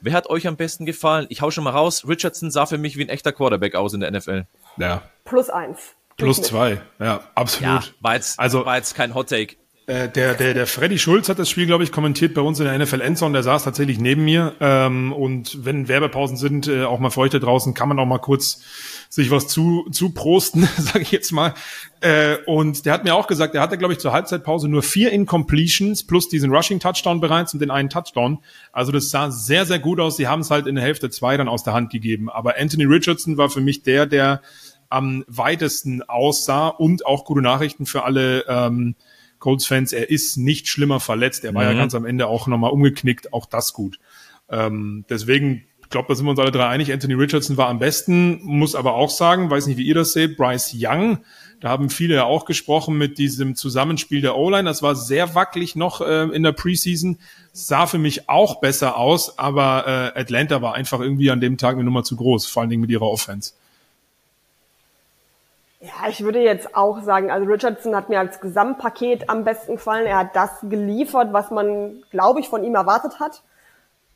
Wer 0.00 0.12
hat 0.12 0.28
euch 0.28 0.46
am 0.46 0.56
besten 0.56 0.84
gefallen? 0.84 1.26
Ich 1.30 1.40
hau 1.40 1.50
schon 1.50 1.64
mal 1.64 1.70
raus. 1.70 2.06
Richardson 2.06 2.50
sah 2.50 2.66
für 2.66 2.76
mich 2.76 2.98
wie 2.98 3.04
ein 3.04 3.08
echter 3.08 3.32
Quarterback 3.32 3.74
aus 3.74 3.94
in 3.94 4.00
der 4.00 4.10
NFL. 4.10 4.44
Ja. 4.76 5.02
Plus 5.24 5.48
eins. 5.48 5.94
Plus 6.16 6.42
zwei. 6.42 6.80
Ja, 7.00 7.20
absolut. 7.34 7.84
Ja, 7.84 7.90
war 8.00 8.14
jetzt, 8.14 8.38
also, 8.38 8.66
war 8.66 8.76
jetzt 8.76 8.94
kein 8.94 9.14
Hot 9.14 9.30
Take. 9.30 9.56
Äh, 9.86 10.08
der, 10.08 10.32
der, 10.32 10.54
der 10.54 10.66
Freddy 10.66 10.98
Schulz 10.98 11.28
hat 11.28 11.38
das 11.38 11.50
Spiel, 11.50 11.66
glaube 11.66 11.84
ich, 11.84 11.92
kommentiert 11.92 12.32
bei 12.32 12.40
uns 12.40 12.58
in 12.58 12.64
der 12.64 12.78
NFL 12.78 13.02
Endzone. 13.02 13.34
Der 13.34 13.42
saß 13.42 13.64
tatsächlich 13.64 13.98
neben 13.98 14.24
mir. 14.24 14.54
Ähm, 14.60 15.12
und 15.12 15.62
wenn 15.64 15.88
Werbepausen 15.88 16.38
sind, 16.38 16.68
äh, 16.68 16.84
auch 16.84 17.00
mal 17.00 17.10
für 17.10 17.28
draußen, 17.28 17.74
kann 17.74 17.88
man 17.88 17.98
auch 17.98 18.06
mal 18.06 18.18
kurz 18.18 18.62
sich 19.10 19.30
was 19.30 19.46
zu, 19.46 19.86
zu 19.92 20.10
prosten, 20.10 20.66
sage 20.78 21.00
ich 21.00 21.12
jetzt 21.12 21.32
mal. 21.32 21.52
Äh, 22.00 22.36
und 22.46 22.86
der 22.86 22.94
hat 22.94 23.04
mir 23.04 23.14
auch 23.14 23.26
gesagt, 23.26 23.52
der 23.52 23.60
hatte, 23.60 23.76
glaube 23.76 23.92
ich, 23.92 24.00
zur 24.00 24.12
Halbzeitpause 24.12 24.68
nur 24.68 24.82
vier 24.82 25.12
Incompletions 25.12 26.06
plus 26.06 26.30
diesen 26.30 26.50
Rushing-Touchdown 26.50 27.20
bereits 27.20 27.52
und 27.52 27.60
den 27.60 27.70
einen 27.70 27.90
Touchdown. 27.90 28.38
Also 28.72 28.90
das 28.90 29.10
sah 29.10 29.30
sehr, 29.30 29.66
sehr 29.66 29.80
gut 29.80 30.00
aus. 30.00 30.16
Sie 30.16 30.28
haben 30.28 30.40
es 30.40 30.50
halt 30.50 30.66
in 30.66 30.76
der 30.76 30.84
Hälfte 30.84 31.10
zwei 31.10 31.36
dann 31.36 31.48
aus 31.48 31.62
der 31.62 31.74
Hand 31.74 31.90
gegeben. 31.90 32.30
Aber 32.30 32.54
Anthony 32.58 32.84
Richardson 32.84 33.36
war 33.36 33.50
für 33.50 33.60
mich 33.60 33.82
der, 33.82 34.06
der 34.06 34.40
am 34.88 35.24
weitesten 35.26 36.02
aussah 36.02 36.68
und 36.68 37.04
auch 37.04 37.26
gute 37.26 37.42
Nachrichten 37.42 37.84
für 37.84 38.04
alle 38.04 38.44
ähm, 38.48 38.94
Colts-Fans, 39.44 39.92
er 39.92 40.08
ist 40.08 40.38
nicht 40.38 40.68
schlimmer 40.68 41.00
verletzt. 41.00 41.44
Er 41.44 41.54
war 41.54 41.64
mhm. 41.64 41.70
ja 41.72 41.76
ganz 41.76 41.94
am 41.94 42.06
Ende 42.06 42.28
auch 42.28 42.46
nochmal 42.46 42.70
umgeknickt, 42.70 43.34
auch 43.34 43.44
das 43.44 43.74
gut. 43.74 43.98
Ähm, 44.48 45.04
deswegen, 45.10 45.64
ich 45.82 45.90
glaube, 45.90 46.08
da 46.08 46.14
sind 46.14 46.24
wir 46.24 46.30
uns 46.30 46.40
alle 46.40 46.50
drei 46.50 46.66
einig. 46.66 46.90
Anthony 46.90 47.12
Richardson 47.12 47.58
war 47.58 47.68
am 47.68 47.78
besten, 47.78 48.40
muss 48.42 48.74
aber 48.74 48.94
auch 48.94 49.10
sagen, 49.10 49.50
weiß 49.50 49.66
nicht, 49.66 49.76
wie 49.76 49.86
ihr 49.86 49.94
das 49.94 50.14
seht, 50.14 50.38
Bryce 50.38 50.74
Young, 50.74 51.18
da 51.60 51.68
haben 51.68 51.90
viele 51.90 52.14
ja 52.14 52.24
auch 52.24 52.46
gesprochen 52.46 52.96
mit 52.96 53.18
diesem 53.18 53.54
Zusammenspiel 53.54 54.22
der 54.22 54.34
O-Line. 54.34 54.64
Das 54.64 54.82
war 54.82 54.96
sehr 54.96 55.34
wackelig 55.34 55.76
noch 55.76 56.00
äh, 56.00 56.24
in 56.24 56.42
der 56.42 56.52
Preseason. 56.52 57.18
Sah 57.52 57.86
für 57.86 57.98
mich 57.98 58.30
auch 58.30 58.60
besser 58.60 58.96
aus, 58.96 59.38
aber 59.38 60.12
äh, 60.16 60.20
Atlanta 60.20 60.62
war 60.62 60.74
einfach 60.74 61.00
irgendwie 61.00 61.30
an 61.30 61.40
dem 61.40 61.58
Tag 61.58 61.74
eine 61.74 61.84
Nummer 61.84 62.02
zu 62.02 62.16
groß, 62.16 62.46
vor 62.46 62.62
allen 62.62 62.70
Dingen 62.70 62.80
mit 62.80 62.90
ihrer 62.90 63.08
Offense. 63.08 63.52
Ja, 65.84 66.08
ich 66.08 66.24
würde 66.24 66.40
jetzt 66.40 66.74
auch 66.74 67.02
sagen, 67.02 67.30
also 67.30 67.46
Richardson 67.46 67.94
hat 67.94 68.08
mir 68.08 68.18
als 68.18 68.40
Gesamtpaket 68.40 69.28
am 69.28 69.44
besten 69.44 69.72
gefallen. 69.72 70.06
Er 70.06 70.16
hat 70.16 70.34
das 70.34 70.50
geliefert, 70.62 71.34
was 71.34 71.50
man, 71.50 72.02
glaube 72.10 72.40
ich, 72.40 72.48
von 72.48 72.64
ihm 72.64 72.74
erwartet 72.74 73.20
hat. 73.20 73.42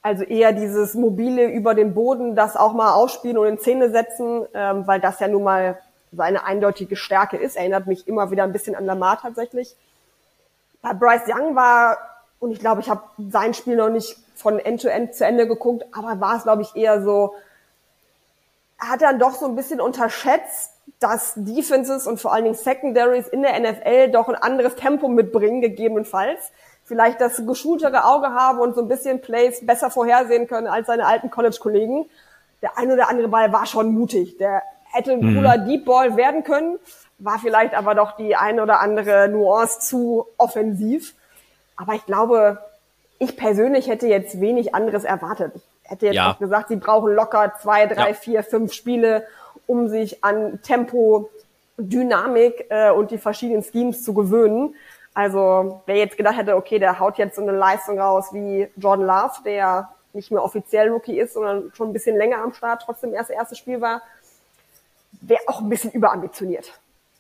Also 0.00 0.24
eher 0.24 0.52
dieses 0.52 0.94
mobile 0.94 1.44
über 1.44 1.74
den 1.74 1.92
Boden, 1.92 2.34
das 2.34 2.56
auch 2.56 2.72
mal 2.72 2.94
ausspielen 2.94 3.36
und 3.36 3.46
in 3.46 3.58
Szene 3.58 3.90
setzen, 3.90 4.46
ähm, 4.54 4.86
weil 4.86 4.98
das 4.98 5.20
ja 5.20 5.28
nun 5.28 5.42
mal 5.42 5.78
seine 6.10 6.44
eindeutige 6.44 6.96
Stärke 6.96 7.36
ist. 7.36 7.54
Erinnert 7.54 7.86
mich 7.86 8.08
immer 8.08 8.30
wieder 8.30 8.44
ein 8.44 8.52
bisschen 8.52 8.74
an 8.74 8.86
Lamar 8.86 9.20
tatsächlich. 9.20 9.76
Bei 10.80 10.94
Bryce 10.94 11.28
Young 11.28 11.54
war, 11.54 11.98
und 12.40 12.50
ich 12.50 12.60
glaube, 12.60 12.80
ich 12.80 12.88
habe 12.88 13.02
sein 13.28 13.52
Spiel 13.52 13.76
noch 13.76 13.90
nicht 13.90 14.16
von 14.36 14.58
End-to-End 14.58 15.10
-End 15.10 15.12
zu 15.12 15.26
Ende 15.26 15.46
geguckt, 15.46 15.84
aber 15.92 16.18
war 16.18 16.38
es, 16.38 16.44
glaube 16.44 16.62
ich, 16.62 16.74
eher 16.76 17.02
so, 17.02 17.34
er 18.80 18.88
hat 18.88 19.02
dann 19.02 19.18
doch 19.18 19.34
so 19.34 19.44
ein 19.44 19.54
bisschen 19.56 19.82
unterschätzt, 19.82 20.77
dass 21.00 21.34
Defenses 21.36 22.06
und 22.06 22.20
vor 22.20 22.32
allen 22.32 22.44
Dingen 22.44 22.56
Secondaries 22.56 23.28
in 23.28 23.42
der 23.42 23.58
NFL 23.58 24.10
doch 24.10 24.28
ein 24.28 24.34
anderes 24.34 24.74
Tempo 24.74 25.08
mitbringen, 25.08 25.60
gegebenenfalls. 25.60 26.50
Vielleicht 26.84 27.20
das 27.20 27.44
geschultere 27.46 28.04
Auge 28.04 28.28
haben 28.28 28.60
und 28.60 28.74
so 28.74 28.80
ein 28.80 28.88
bisschen 28.88 29.20
Plays 29.20 29.64
besser 29.64 29.90
vorhersehen 29.90 30.48
können 30.48 30.66
als 30.66 30.86
seine 30.86 31.06
alten 31.06 31.30
College-Kollegen. 31.30 32.06
Der 32.62 32.76
ein 32.78 32.90
oder 32.90 33.08
andere 33.08 33.28
Ball 33.28 33.52
war 33.52 33.66
schon 33.66 33.92
mutig. 33.92 34.38
Der 34.38 34.62
hätte 34.90 35.12
ein 35.12 35.20
mhm. 35.20 35.36
cooler 35.36 35.58
Deep 35.58 35.84
Ball 35.84 36.16
werden 36.16 36.44
können, 36.44 36.78
war 37.18 37.38
vielleicht 37.38 37.74
aber 37.74 37.94
doch 37.94 38.16
die 38.16 38.36
ein 38.36 38.58
oder 38.58 38.80
andere 38.80 39.28
Nuance 39.28 39.80
zu 39.80 40.26
offensiv. 40.36 41.14
Aber 41.76 41.94
ich 41.94 42.06
glaube, 42.06 42.58
ich 43.18 43.36
persönlich 43.36 43.88
hätte 43.88 44.06
jetzt 44.06 44.40
wenig 44.40 44.74
anderes 44.74 45.04
erwartet. 45.04 45.52
Ich 45.84 45.90
hätte 45.90 46.06
jetzt 46.06 46.14
ja. 46.16 46.32
auch 46.32 46.38
gesagt, 46.38 46.68
sie 46.68 46.76
brauchen 46.76 47.14
locker 47.14 47.54
zwei, 47.60 47.86
drei, 47.86 48.08
ja. 48.08 48.14
vier, 48.14 48.42
fünf 48.42 48.72
Spiele, 48.72 49.26
um 49.68 49.88
sich 49.88 50.24
an 50.24 50.60
Tempo, 50.62 51.30
Dynamik 51.76 52.66
äh, 52.70 52.90
und 52.90 53.12
die 53.12 53.18
verschiedenen 53.18 53.62
Schemes 53.62 54.02
zu 54.02 54.12
gewöhnen. 54.12 54.74
Also 55.14 55.82
wer 55.86 55.96
jetzt 55.96 56.16
gedacht 56.16 56.36
hätte, 56.36 56.56
okay, 56.56 56.80
der 56.80 56.98
haut 56.98 57.18
jetzt 57.18 57.36
so 57.36 57.42
eine 57.42 57.52
Leistung 57.52 58.00
raus 58.00 58.32
wie 58.32 58.68
Jordan 58.76 59.06
Love, 59.06 59.42
der 59.44 59.88
nicht 60.12 60.30
mehr 60.30 60.42
offiziell 60.42 60.88
Rookie 60.88 61.18
ist, 61.18 61.34
sondern 61.34 61.70
schon 61.74 61.90
ein 61.90 61.92
bisschen 61.92 62.16
länger 62.16 62.38
am 62.38 62.52
Start, 62.52 62.82
trotzdem 62.84 63.14
erst 63.14 63.30
erstes 63.30 63.58
Spiel 63.58 63.80
war, 63.80 64.02
wäre 65.20 65.40
auch 65.46 65.60
ein 65.60 65.68
bisschen 65.68 65.92
überambitioniert. 65.92 66.72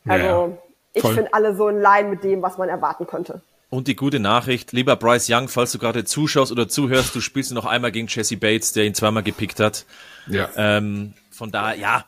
Also 0.06 0.26
ja, 0.26 0.48
ich 0.94 1.02
finde 1.02 1.32
alle 1.32 1.54
so 1.54 1.68
in 1.68 1.80
Line 1.80 2.08
mit 2.08 2.24
dem, 2.24 2.42
was 2.42 2.58
man 2.58 2.68
erwarten 2.68 3.06
könnte. 3.06 3.42
Und 3.70 3.86
die 3.86 3.96
gute 3.96 4.18
Nachricht, 4.18 4.72
lieber 4.72 4.96
Bryce 4.96 5.28
Young, 5.28 5.48
falls 5.48 5.72
du 5.72 5.78
gerade 5.78 6.04
zuschaust 6.04 6.50
oder 6.50 6.68
zuhörst, 6.68 7.14
du 7.14 7.20
spielst 7.20 7.52
noch 7.52 7.66
einmal 7.66 7.92
gegen 7.92 8.06
Jesse 8.08 8.38
Bates, 8.38 8.72
der 8.72 8.84
ihn 8.84 8.94
zweimal 8.94 9.22
gepickt 9.22 9.60
hat. 9.60 9.84
Ja. 10.26 10.48
Ähm, 10.56 11.12
von 11.30 11.50
daher, 11.50 11.76
ja, 11.76 12.04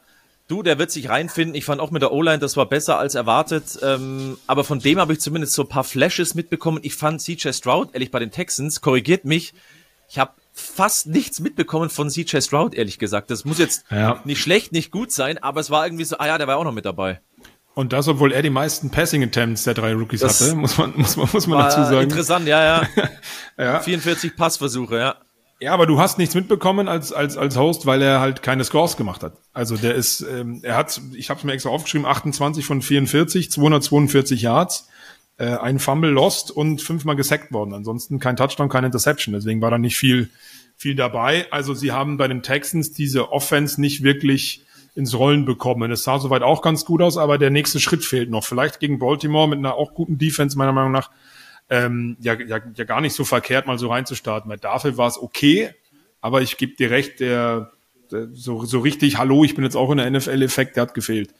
Du, 0.50 0.64
der 0.64 0.78
wird 0.80 0.90
sich 0.90 1.08
reinfinden. 1.08 1.54
Ich 1.54 1.64
fand 1.64 1.80
auch 1.80 1.92
mit 1.92 2.02
der 2.02 2.10
O-Line, 2.10 2.40
das 2.40 2.56
war 2.56 2.66
besser 2.66 2.98
als 2.98 3.14
erwartet. 3.14 3.78
Ähm, 3.82 4.36
aber 4.48 4.64
von 4.64 4.80
dem 4.80 4.98
habe 4.98 5.12
ich 5.12 5.20
zumindest 5.20 5.52
so 5.52 5.62
ein 5.62 5.68
paar 5.68 5.84
Flashes 5.84 6.34
mitbekommen. 6.34 6.80
Ich 6.82 6.96
fand 6.96 7.22
CJ 7.22 7.52
Stroud, 7.52 7.90
ehrlich, 7.92 8.10
bei 8.10 8.18
den 8.18 8.32
Texans, 8.32 8.80
korrigiert 8.80 9.24
mich. 9.24 9.54
Ich 10.08 10.18
habe 10.18 10.32
fast 10.52 11.06
nichts 11.06 11.38
mitbekommen 11.38 11.88
von 11.88 12.10
CJ 12.10 12.40
Stroud, 12.40 12.74
ehrlich 12.74 12.98
gesagt. 12.98 13.30
Das 13.30 13.44
muss 13.44 13.58
jetzt 13.58 13.84
ja. 13.92 14.20
nicht 14.24 14.40
schlecht, 14.40 14.72
nicht 14.72 14.90
gut 14.90 15.12
sein, 15.12 15.38
aber 15.38 15.60
es 15.60 15.70
war 15.70 15.86
irgendwie 15.86 16.04
so, 16.04 16.18
ah 16.18 16.26
ja, 16.26 16.36
der 16.36 16.48
war 16.48 16.56
auch 16.56 16.64
noch 16.64 16.72
mit 16.72 16.84
dabei. 16.84 17.20
Und 17.74 17.92
das, 17.92 18.08
obwohl 18.08 18.32
er 18.32 18.42
die 18.42 18.50
meisten 18.50 18.90
Passing 18.90 19.22
Attempts 19.22 19.62
der 19.62 19.74
drei 19.74 19.94
Rookies 19.94 20.20
das 20.20 20.40
hatte, 20.40 20.56
muss 20.56 20.76
man, 20.76 20.94
muss 20.96 21.16
man, 21.16 21.28
muss 21.32 21.46
man 21.46 21.58
dazu 21.60 21.84
sagen. 21.84 22.10
Interessant, 22.10 22.48
ja, 22.48 22.64
ja. 22.64 22.88
ja. 23.56 23.80
44 23.80 24.34
Passversuche, 24.34 24.98
ja. 24.98 25.16
Ja, 25.60 25.74
aber 25.74 25.86
du 25.86 26.00
hast 26.00 26.16
nichts 26.16 26.34
mitbekommen 26.34 26.88
als 26.88 27.12
als 27.12 27.36
als 27.36 27.56
Host, 27.56 27.84
weil 27.84 28.00
er 28.00 28.20
halt 28.20 28.42
keine 28.42 28.64
Scores 28.64 28.96
gemacht 28.96 29.22
hat. 29.22 29.34
Also 29.52 29.76
der 29.76 29.94
ist, 29.94 30.22
ähm, 30.22 30.60
er 30.62 30.76
hat, 30.76 31.00
ich 31.12 31.28
habe 31.28 31.38
es 31.38 31.44
mir 31.44 31.52
extra 31.52 31.68
aufgeschrieben, 31.68 32.06
28 32.06 32.64
von 32.64 32.80
44, 32.80 33.50
242 33.50 34.40
Yards, 34.40 34.88
äh, 35.36 35.44
ein 35.44 35.78
Fumble 35.78 36.10
lost 36.10 36.50
und 36.50 36.80
fünfmal 36.80 37.14
gesackt 37.14 37.52
worden. 37.52 37.74
Ansonsten 37.74 38.18
kein 38.18 38.36
Touchdown, 38.36 38.70
keine 38.70 38.86
Interception. 38.86 39.34
Deswegen 39.34 39.60
war 39.60 39.70
da 39.70 39.76
nicht 39.76 39.96
viel 39.96 40.30
viel 40.76 40.94
dabei. 40.94 41.46
Also 41.50 41.74
sie 41.74 41.92
haben 41.92 42.16
bei 42.16 42.26
den 42.26 42.42
Texans 42.42 42.92
diese 42.92 43.30
Offense 43.30 43.78
nicht 43.78 44.02
wirklich 44.02 44.64
ins 44.94 45.14
Rollen 45.14 45.44
bekommen. 45.44 45.90
Es 45.92 46.04
sah 46.04 46.18
soweit 46.18 46.40
auch 46.40 46.62
ganz 46.62 46.86
gut 46.86 47.02
aus, 47.02 47.18
aber 47.18 47.36
der 47.36 47.50
nächste 47.50 47.80
Schritt 47.80 48.02
fehlt 48.02 48.30
noch. 48.30 48.44
Vielleicht 48.44 48.80
gegen 48.80 48.98
Baltimore 48.98 49.46
mit 49.46 49.58
einer 49.58 49.74
auch 49.74 49.92
guten 49.92 50.16
Defense 50.16 50.56
meiner 50.56 50.72
Meinung 50.72 50.92
nach 50.92 51.10
ähm, 51.70 52.16
ja, 52.20 52.34
ja, 52.34 52.58
ja 52.74 52.84
gar 52.84 53.00
nicht 53.00 53.14
so 53.14 53.24
verkehrt, 53.24 53.66
mal 53.66 53.78
so 53.78 53.88
reinzustarten. 53.88 54.50
Weil 54.50 54.58
dafür 54.58 54.96
war 54.96 55.08
es 55.08 55.18
okay, 55.18 55.72
aber 56.20 56.42
ich 56.42 56.56
gebe 56.56 56.74
dir 56.74 56.90
recht, 56.90 57.20
der, 57.20 57.72
der, 58.10 58.28
so, 58.34 58.64
so 58.64 58.80
richtig, 58.80 59.18
hallo, 59.18 59.44
ich 59.44 59.54
bin 59.54 59.64
jetzt 59.64 59.76
auch 59.76 59.90
in 59.90 59.98
der 59.98 60.10
NFL-Effekt, 60.10 60.76
der 60.76 60.82
hat 60.82 60.94
gefehlt. 60.94 61.32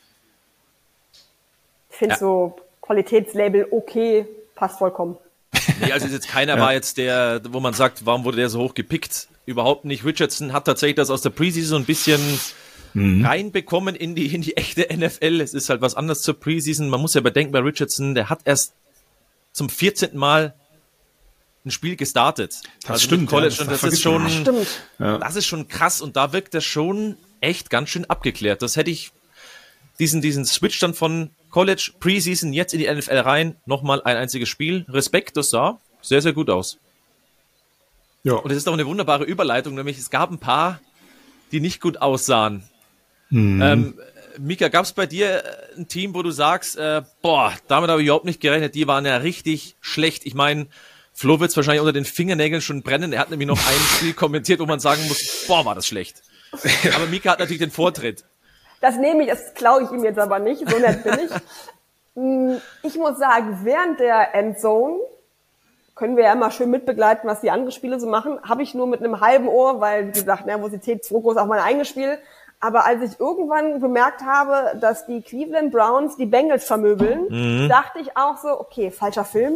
Ich 1.90 1.96
finde 1.96 2.14
ja. 2.14 2.18
so 2.18 2.56
Qualitätslabel 2.80 3.66
okay, 3.70 4.26
passt 4.54 4.78
vollkommen. 4.78 5.16
Nee, 5.80 5.92
also 5.92 6.06
jetzt 6.06 6.28
keiner 6.28 6.54
ja. 6.56 6.60
war 6.60 6.72
jetzt 6.72 6.96
der, 6.96 7.42
wo 7.50 7.60
man 7.60 7.74
sagt, 7.74 8.06
warum 8.06 8.24
wurde 8.24 8.36
der 8.36 8.48
so 8.48 8.60
hoch 8.60 8.74
gepickt? 8.74 9.28
Überhaupt 9.46 9.84
nicht. 9.84 10.04
Richardson 10.04 10.52
hat 10.52 10.64
tatsächlich 10.64 10.96
das 10.96 11.10
aus 11.10 11.22
der 11.22 11.30
Preseason 11.30 11.82
ein 11.82 11.86
bisschen 11.86 12.20
mhm. 12.94 13.24
reinbekommen 13.24 13.96
in 13.96 14.14
die, 14.14 14.32
in 14.32 14.42
die 14.42 14.56
echte 14.56 14.86
NFL. 14.94 15.40
Es 15.40 15.54
ist 15.54 15.68
halt 15.70 15.80
was 15.80 15.96
anderes 15.96 16.22
zur 16.22 16.38
Preseason. 16.38 16.88
Man 16.88 17.00
muss 17.00 17.14
ja 17.14 17.20
bedenken, 17.20 17.52
bei 17.52 17.58
Richardson, 17.58 18.14
der 18.14 18.30
hat 18.30 18.40
erst 18.44 18.74
zum 19.52 19.68
14. 19.68 20.16
Mal 20.16 20.54
ein 21.64 21.70
Spiel 21.70 21.96
gestartet. 21.96 22.60
Das 22.82 22.90
also 22.90 23.04
stimmt. 23.04 23.28
College 23.28 23.54
ja, 23.54 23.64
das, 23.64 23.82
und 23.82 23.84
das 23.84 23.92
ist 23.92 24.02
schon, 24.02 24.28
stimmt. 24.28 24.66
das 24.98 25.36
ist 25.36 25.46
schon 25.46 25.68
krass 25.68 26.00
und 26.00 26.16
da 26.16 26.32
wirkt 26.32 26.54
er 26.54 26.60
schon 26.60 27.16
echt 27.40 27.70
ganz 27.70 27.90
schön 27.90 28.04
abgeklärt. 28.06 28.62
Das 28.62 28.76
hätte 28.76 28.90
ich 28.90 29.12
diesen, 29.98 30.22
diesen 30.22 30.44
Switch 30.46 30.78
dann 30.78 30.94
von 30.94 31.30
College 31.50 31.92
Preseason 32.00 32.52
jetzt 32.52 32.72
in 32.72 32.80
die 32.80 32.90
NFL 32.90 33.18
rein, 33.18 33.56
nochmal 33.66 34.02
ein 34.02 34.16
einziges 34.16 34.48
Spiel. 34.48 34.86
Respekt, 34.88 35.36
das 35.36 35.50
sah 35.50 35.80
sehr, 36.02 36.22
sehr 36.22 36.32
gut 36.32 36.48
aus. 36.50 36.78
Ja. 38.22 38.34
Und 38.34 38.50
es 38.50 38.58
ist 38.58 38.68
auch 38.68 38.72
eine 38.72 38.86
wunderbare 38.86 39.24
Überleitung, 39.24 39.74
nämlich 39.74 39.98
es 39.98 40.10
gab 40.10 40.30
ein 40.30 40.38
paar, 40.38 40.80
die 41.52 41.60
nicht 41.60 41.80
gut 41.80 41.98
aussahen. 41.98 42.62
Mhm. 43.30 43.62
Ähm, 43.62 43.94
Mika, 44.40 44.68
gab 44.68 44.84
es 44.84 44.92
bei 44.92 45.06
dir 45.06 45.44
äh, 45.44 45.78
ein 45.78 45.88
Team, 45.88 46.14
wo 46.14 46.22
du 46.22 46.30
sagst, 46.30 46.76
äh, 46.78 47.02
boah, 47.22 47.52
damit 47.68 47.90
habe 47.90 48.00
ich 48.00 48.06
überhaupt 48.06 48.24
nicht 48.24 48.40
gerechnet, 48.40 48.74
die 48.74 48.86
waren 48.86 49.04
ja 49.04 49.18
richtig 49.18 49.76
schlecht. 49.80 50.24
Ich 50.24 50.34
meine, 50.34 50.66
Flo 51.12 51.40
wird 51.40 51.50
es 51.50 51.56
wahrscheinlich 51.56 51.80
unter 51.80 51.92
den 51.92 52.04
Fingernägeln 52.04 52.62
schon 52.62 52.82
brennen. 52.82 53.12
Er 53.12 53.20
hat 53.20 53.30
nämlich 53.30 53.48
noch 53.48 53.58
ein 53.58 53.80
Spiel 53.96 54.14
kommentiert, 54.14 54.60
wo 54.60 54.66
man 54.66 54.80
sagen 54.80 55.06
muss, 55.08 55.44
boah, 55.46 55.64
war 55.64 55.74
das 55.74 55.86
schlecht. 55.86 56.22
Aber 56.94 57.06
Mika 57.06 57.32
hat 57.32 57.38
natürlich 57.38 57.60
den 57.60 57.70
Vortritt. 57.70 58.24
Das 58.80 58.96
nehme 58.96 59.24
ich, 59.24 59.28
das 59.28 59.52
klaue 59.54 59.82
ich 59.82 59.90
ihm 59.90 60.02
jetzt 60.04 60.18
aber 60.18 60.38
nicht, 60.38 60.66
so 60.66 60.78
nett 60.78 61.04
bin 61.04 61.18
ich. 61.18 61.30
Hm, 62.14 62.60
ich 62.82 62.96
muss 62.96 63.18
sagen, 63.18 63.60
während 63.62 64.00
der 64.00 64.34
Endzone 64.34 64.96
können 65.94 66.16
wir 66.16 66.24
ja 66.24 66.32
immer 66.32 66.50
schön 66.50 66.70
mitbegleiten, 66.70 67.28
was 67.28 67.42
die 67.42 67.50
anderen 67.50 67.72
Spiele 67.72 68.00
so 68.00 68.06
machen. 68.06 68.40
Habe 68.42 68.62
ich 68.62 68.72
nur 68.72 68.86
mit 68.86 69.00
einem 69.00 69.20
halben 69.20 69.48
Ohr, 69.48 69.82
weil, 69.82 70.08
wie 70.08 70.12
gesagt, 70.12 70.46
Nervosität 70.46 71.06
groß 71.06 71.36
auf 71.36 71.46
mein 71.46 71.60
eigenes 71.60 71.88
Spiel. 71.88 72.18
Aber 72.62 72.84
als 72.84 73.02
ich 73.02 73.18
irgendwann 73.18 73.80
bemerkt 73.80 74.22
habe, 74.22 74.78
dass 74.78 75.06
die 75.06 75.22
Cleveland 75.22 75.72
Browns 75.72 76.16
die 76.16 76.26
Bengals 76.26 76.66
vermöbeln, 76.66 77.26
mhm. 77.30 77.68
dachte 77.70 78.00
ich 78.00 78.16
auch 78.18 78.36
so, 78.36 78.48
okay, 78.60 78.90
falscher 78.90 79.24
Film. 79.24 79.54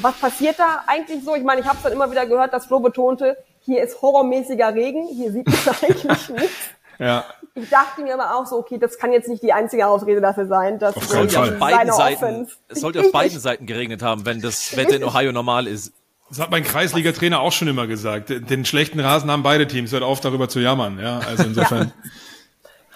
Was 0.00 0.14
passiert 0.16 0.58
da 0.58 0.84
eigentlich 0.86 1.24
so? 1.24 1.34
Ich 1.34 1.44
meine, 1.44 1.62
ich 1.62 1.66
habe 1.66 1.78
dann 1.82 1.92
immer 1.92 2.10
wieder 2.10 2.26
gehört, 2.26 2.52
dass 2.52 2.66
Flo 2.66 2.80
betonte, 2.80 3.38
hier 3.60 3.82
ist 3.82 4.02
horrormäßiger 4.02 4.74
Regen, 4.74 5.08
hier 5.08 5.32
sieht 5.32 5.46
man 5.46 5.74
eigentlich 5.82 6.28
nichts. 6.28 6.56
Ja. 6.98 7.24
Ich 7.54 7.70
dachte 7.70 8.02
mir 8.02 8.14
aber 8.14 8.36
auch 8.36 8.46
so, 8.46 8.56
okay, 8.56 8.76
das 8.78 8.98
kann 8.98 9.12
jetzt 9.12 9.28
nicht 9.28 9.42
die 9.42 9.54
einzige 9.54 9.86
Ausrede 9.86 10.20
dafür 10.20 10.46
sein, 10.46 10.78
dass 10.78 10.94
auf 10.94 11.04
sollte 11.04 11.40
auf 11.40 11.58
beiden 11.58 11.92
Seiten, 11.92 12.48
es 12.68 12.80
sollte 12.80 13.00
auf 13.00 13.12
beiden 13.12 13.40
Seiten 13.40 13.64
geregnet 13.66 14.02
haben, 14.02 14.26
wenn 14.26 14.42
das 14.42 14.76
Wetter 14.76 14.96
in 14.96 15.04
Ohio 15.04 15.32
normal 15.32 15.66
ist. 15.66 15.92
Das 16.28 16.40
hat 16.40 16.50
mein 16.50 16.64
Kreisliga-Trainer 16.64 17.40
auch 17.40 17.52
schon 17.52 17.68
immer 17.68 17.86
gesagt. 17.86 18.28
Den 18.30 18.64
schlechten 18.64 18.98
Rasen 18.98 19.30
haben 19.30 19.42
beide 19.42 19.68
Teams. 19.68 19.92
Hört 19.92 20.02
auf, 20.02 20.20
darüber 20.20 20.48
zu 20.48 20.58
jammern. 20.58 20.98
Ja, 20.98 21.20
also 21.20 21.44
insofern. 21.44 21.92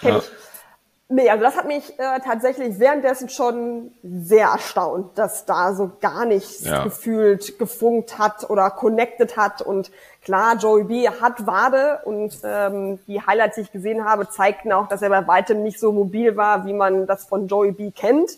Ja. 0.01 0.09
ja. 0.09 0.21
Nee, 1.13 1.29
also 1.29 1.43
das 1.43 1.57
hat 1.57 1.67
mich 1.67 1.99
äh, 1.99 2.19
tatsächlich 2.23 2.79
währenddessen 2.79 3.27
schon 3.27 3.91
sehr 4.01 4.47
erstaunt, 4.47 5.17
dass 5.17 5.45
da 5.45 5.73
so 5.73 5.91
gar 5.99 6.23
nichts 6.23 6.63
ja. 6.63 6.85
gefühlt 6.85 7.59
gefunkt 7.59 8.17
hat 8.17 8.49
oder 8.49 8.69
connected 8.69 9.35
hat. 9.35 9.61
Und 9.61 9.91
klar, 10.23 10.55
Joey 10.55 10.85
B 10.85 11.09
hat 11.09 11.45
Wade 11.45 11.99
und 12.05 12.39
ähm, 12.45 12.99
die 13.07 13.21
Highlights, 13.21 13.55
die 13.55 13.61
ich 13.61 13.73
gesehen 13.73 14.05
habe, 14.05 14.29
zeigten 14.29 14.71
auch, 14.71 14.87
dass 14.87 15.01
er 15.01 15.09
bei 15.09 15.27
weitem 15.27 15.63
nicht 15.63 15.81
so 15.81 15.91
mobil 15.91 16.37
war, 16.37 16.65
wie 16.65 16.71
man 16.71 17.05
das 17.07 17.25
von 17.25 17.47
Joey 17.47 17.73
B 17.73 17.91
kennt. 17.91 18.31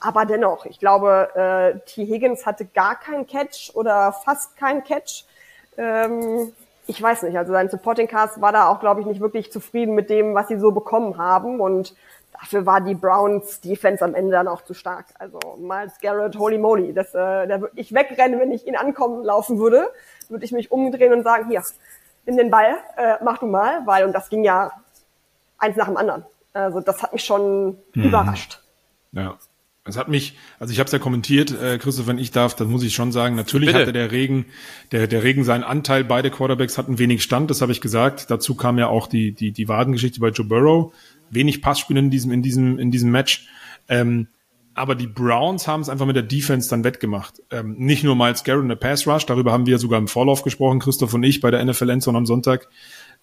Aber 0.00 0.24
dennoch, 0.24 0.64
ich 0.64 0.78
glaube, 0.78 1.28
äh, 1.34 1.80
T. 1.80 2.06
Higgins 2.06 2.46
hatte 2.46 2.64
gar 2.64 2.98
keinen 2.98 3.26
Catch 3.26 3.72
oder 3.74 4.14
fast 4.24 4.56
keinen 4.56 4.82
Catch. 4.84 5.26
Ähm, 5.76 6.54
ich 6.90 7.00
weiß 7.00 7.22
nicht, 7.22 7.38
also 7.38 7.52
sein 7.52 7.70
Supporting 7.70 8.08
Cast 8.08 8.40
war 8.40 8.50
da 8.50 8.68
auch, 8.68 8.80
glaube 8.80 9.00
ich, 9.00 9.06
nicht 9.06 9.20
wirklich 9.20 9.52
zufrieden 9.52 9.94
mit 9.94 10.10
dem, 10.10 10.34
was 10.34 10.48
sie 10.48 10.58
so 10.58 10.72
bekommen 10.72 11.18
haben. 11.18 11.60
Und 11.60 11.94
dafür 12.32 12.66
war 12.66 12.80
die 12.80 12.96
Browns 12.96 13.60
Defense 13.60 14.04
am 14.04 14.16
Ende 14.16 14.32
dann 14.32 14.48
auch 14.48 14.62
zu 14.62 14.74
stark. 14.74 15.06
Also 15.16 15.38
Miles 15.56 16.00
Garrett, 16.00 16.36
holy 16.36 16.58
moly, 16.58 16.92
das, 16.92 17.14
äh, 17.14 17.46
da 17.46 17.60
würde 17.60 17.74
ich 17.76 17.94
wegrennen, 17.94 18.40
wenn 18.40 18.50
ich 18.50 18.66
ihn 18.66 18.74
ankommen 18.74 19.24
laufen 19.24 19.60
würde, 19.60 19.88
würde 20.28 20.44
ich 20.44 20.50
mich 20.50 20.72
umdrehen 20.72 21.12
und 21.12 21.22
sagen, 21.22 21.48
hier, 21.48 21.62
nimm 22.26 22.36
den 22.36 22.50
Ball, 22.50 22.74
äh, 22.96 23.18
mach 23.22 23.38
du 23.38 23.46
mal, 23.46 23.86
weil, 23.86 24.04
und 24.04 24.12
das 24.12 24.28
ging 24.28 24.42
ja 24.42 24.72
eins 25.58 25.76
nach 25.76 25.86
dem 25.86 25.96
anderen. 25.96 26.24
Also 26.52 26.80
das 26.80 27.04
hat 27.04 27.12
mich 27.12 27.22
schon 27.22 27.78
mhm. 27.94 28.02
überrascht. 28.02 28.60
Ja. 29.12 29.38
Es 29.90 29.98
hat 29.98 30.08
mich, 30.08 30.36
also 30.58 30.72
ich 30.72 30.78
habe 30.78 30.86
es 30.86 30.92
ja 30.92 30.98
kommentiert, 30.98 31.50
äh, 31.50 31.78
Christoph, 31.78 32.06
wenn 32.06 32.18
ich 32.18 32.30
darf, 32.30 32.54
das 32.54 32.66
muss 32.66 32.82
ich 32.82 32.94
schon 32.94 33.12
sagen. 33.12 33.36
Natürlich 33.36 33.68
Bitte. 33.68 33.80
hatte 33.80 33.92
der 33.92 34.10
Regen, 34.10 34.46
der, 34.92 35.06
der 35.06 35.22
Regen 35.22 35.44
seinen 35.44 35.64
Anteil. 35.64 36.04
Beide 36.04 36.30
Quarterbacks 36.30 36.78
hatten 36.78 36.98
wenig 36.98 37.22
Stand, 37.22 37.50
das 37.50 37.60
habe 37.60 37.72
ich 37.72 37.80
gesagt. 37.80 38.30
Dazu 38.30 38.54
kam 38.54 38.78
ja 38.78 38.88
auch 38.88 39.06
die, 39.06 39.32
die, 39.32 39.52
die 39.52 39.68
Wadengeschichte 39.68 40.20
bei 40.20 40.28
Joe 40.28 40.46
Burrow. 40.46 40.92
Wenig 41.30 41.62
Passspiel 41.62 41.96
in 41.96 42.10
diesem, 42.10 42.32
in 42.32 42.42
diesem, 42.42 42.78
in 42.78 42.90
diesem 42.90 43.10
Match. 43.10 43.46
Ähm, 43.88 44.28
aber 44.74 44.94
die 44.94 45.06
Browns 45.06 45.66
haben 45.66 45.80
es 45.80 45.88
einfach 45.88 46.06
mit 46.06 46.16
der 46.16 46.22
Defense 46.22 46.70
dann 46.70 46.84
wettgemacht. 46.84 47.42
Ähm, 47.50 47.74
nicht 47.76 48.04
nur 48.04 48.16
Miles 48.16 48.44
Garrett 48.44 48.62
und 48.62 48.68
der 48.68 48.76
Pass 48.76 49.06
Rush, 49.06 49.26
darüber 49.26 49.52
haben 49.52 49.66
wir 49.66 49.78
sogar 49.78 49.98
im 49.98 50.08
Vorlauf 50.08 50.42
gesprochen, 50.42 50.78
Christoph 50.78 51.12
und 51.12 51.22
ich 51.22 51.40
bei 51.40 51.50
der 51.50 51.64
NFL 51.64 51.90
Endzone 51.90 52.16
am 52.16 52.26
Sonntag, 52.26 52.68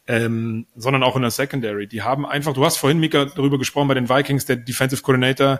ähm, 0.08 0.68
sondern 0.76 1.04
auch 1.04 1.16
in 1.16 1.22
der 1.22 1.32
Secondary. 1.32 1.88
Die 1.88 2.02
haben 2.02 2.26
einfach, 2.26 2.54
du 2.54 2.66
hast 2.66 2.78
vorhin, 2.78 3.00
Mika, 3.00 3.26
darüber 3.26 3.58
gesprochen 3.58 3.88
bei 3.88 3.94
den 3.94 4.10
Vikings, 4.10 4.46
der 4.46 4.58
Defensive 4.58 5.02
Coordinator 5.02 5.60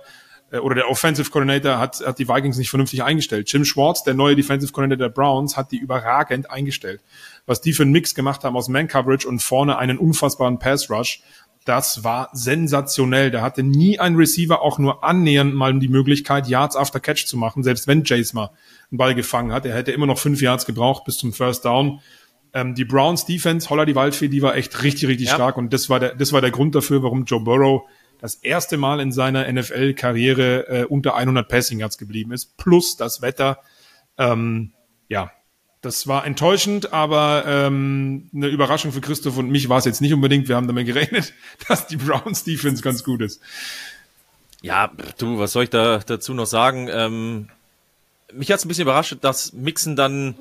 oder 0.52 0.76
der 0.76 0.90
Offensive 0.90 1.30
Coordinator 1.30 1.78
hat, 1.78 2.02
hat 2.06 2.20
die 2.20 2.28
Vikings 2.28 2.58
nicht 2.58 2.70
vernünftig 2.70 3.04
eingestellt. 3.04 3.52
Jim 3.52 3.66
Schwartz, 3.66 4.04
der 4.04 4.14
neue 4.14 4.36
Defensive 4.36 4.72
Coordinator 4.72 5.10
der 5.10 5.14
Browns, 5.14 5.58
hat 5.58 5.72
die 5.72 5.78
überragend 5.78 6.50
eingestellt. 6.50 7.02
Was 7.46 7.62
die 7.62 7.74
für 7.74 7.84
einen 7.84 7.92
Mix 7.92 8.16
gemacht 8.16 8.44
haben 8.44 8.56
aus 8.56 8.70
Man-Coverage 8.70 9.28
und 9.28 9.42
vorne 9.42 9.78
einen 9.78 9.98
unfassbaren 9.98 10.58
Pass-Rush, 10.60 11.22
das 11.66 12.06
war 12.06 12.30
sensationell. 12.32 13.30
Da 13.30 13.42
hatte 13.42 13.62
nie 13.62 14.00
ein 14.00 14.16
Receiver 14.16 14.62
auch 14.62 14.80
nur 14.80 15.04
annähernd 15.04 15.54
mal 15.54 15.78
die 15.78 15.90
Möglichkeit, 15.90 16.48
Yards 16.48 16.78
after 16.78 17.02
Catch 17.02 17.26
zu 17.26 17.36
machen, 17.36 17.62
selbst 17.62 17.88
wenn 17.88 18.04
Jace 18.06 18.34
mal 18.34 18.52
einen 18.90 18.98
Ball 18.98 19.16
gefangen 19.16 19.52
hat. 19.52 19.66
Er 19.66 19.76
hätte 19.76 19.92
immer 19.92 20.06
noch 20.06 20.18
fünf 20.18 20.42
Yards 20.42 20.66
gebraucht 20.66 21.04
bis 21.04 21.18
zum 21.18 21.34
First 21.34 21.66
Down. 21.66 22.00
Ähm, 22.54 22.74
die 22.74 22.86
Browns 22.86 23.26
Defense, 23.26 23.70
Holler 23.70 23.86
die 23.86 23.96
Waldfee, 23.96 24.30
die 24.30 24.42
war 24.42 24.56
echt 24.56 24.82
richtig, 24.82 25.10
richtig 25.10 25.28
ja. 25.28 25.34
stark 25.34 25.58
und 25.58 25.74
das 25.74 25.90
war 25.90 26.00
der, 26.00 26.16
das 26.16 26.32
war 26.32 26.40
der 26.40 26.52
Grund 26.52 26.74
dafür, 26.74 27.04
warum 27.04 27.26
Joe 27.26 27.42
Burrow 27.42 27.84
das 28.20 28.36
erste 28.36 28.78
Mal 28.78 29.00
in 29.00 29.12
seiner 29.12 29.52
NFL-Karriere 29.52 30.68
äh, 30.68 30.86
unter 30.86 31.16
100 31.16 31.48
Passing 31.48 31.80
Yards 31.80 31.98
geblieben 31.98 32.32
ist, 32.32 32.58
plus 32.58 32.98
das 32.98 33.22
Wetter. 33.22 33.60
Ähm, 34.18 34.72
ja, 35.08 35.32
das 35.82 36.08
war 36.08 36.26
enttäuschend, 36.26 36.92
aber 36.92 37.44
ähm, 37.46 38.30
eine 38.34 38.48
Überraschung 38.48 38.92
für 38.92 39.02
Christoph 39.02 39.38
und 39.38 39.50
mich 39.50 39.70
war 39.70 39.78
es 39.78 39.86
jetzt 39.86 40.02
nicht 40.02 40.14
unbedingt. 40.14 40.48
Wir 40.48 40.56
haben 40.56 40.68
damit 40.68 40.88
gerechnet, 40.88 41.34
dass 41.68 41.88
die 41.88 41.98
Browns 41.98 42.44
Defense 42.44 42.82
ganz 42.82 43.04
gut 43.04 43.22
ist. 43.22 43.42
Ja, 44.62 44.92
du, 45.18 45.38
was 45.38 45.52
soll 45.52 45.66
ich 45.66 45.70
da 45.70 46.00
dazu 46.00 46.34
noch 46.34 46.48
sagen? 46.48 46.90
Ähm, 46.92 47.50
mich 48.34 48.52
hat 48.52 48.60
es 48.60 48.66
ein 48.66 48.68
bisschen 48.68 48.84
überrascht, 48.84 49.16
dass 49.22 49.54
Mixen 49.54 49.96
dann 49.96 50.36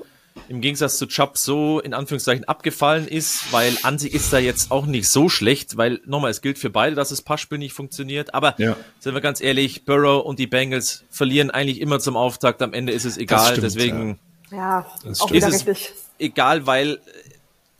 im 0.49 0.61
Gegensatz 0.61 0.99
zu 0.99 1.07
Chubb 1.07 1.39
so 1.39 1.80
in 1.80 1.95
Anführungszeichen 1.95 2.45
abgefallen 2.45 3.09
ist, 3.09 3.53
weil 3.53 3.76
an 3.82 3.99
sich 3.99 4.14
ist 4.14 4.32
er 4.32 4.41
jetzt 4.41 4.70
auch 4.70 4.87
nicht 4.87 5.09
so 5.09 5.28
schlecht, 5.28 5.76
weil 5.76 6.01
nochmal, 6.07 6.30
es 6.30 6.41
gilt 6.41 6.59
für 6.59 6.70
beide, 6.70 6.95
dass 6.95 7.09
das 7.09 7.22
Passspiel 7.22 7.59
nicht 7.59 7.72
funktioniert, 7.72 8.34
aber 8.34 8.55
ja. 8.59 8.76
sind 9.01 9.14
wir 9.14 9.20
ganz 9.20 9.41
ehrlich, 9.41 9.84
Burrow 9.84 10.24
und 10.24 10.39
die 10.39 10.47
Bengals 10.47 11.05
verlieren 11.11 11.51
eigentlich 11.51 11.80
immer 11.80 11.99
zum 11.99 12.16
Auftakt, 12.16 12.62
am 12.62 12.72
Ende 12.72 12.93
ist 12.93 13.05
es 13.05 13.16
egal, 13.16 13.53
stimmt, 13.53 13.64
deswegen 13.64 14.18
ja, 14.51 14.57
ja 14.57 14.87
das 15.05 15.20
auch 15.20 15.30
ist 15.30 15.45
es 15.45 15.66
richtig. 15.66 15.93
egal, 16.18 16.66
weil 16.66 17.01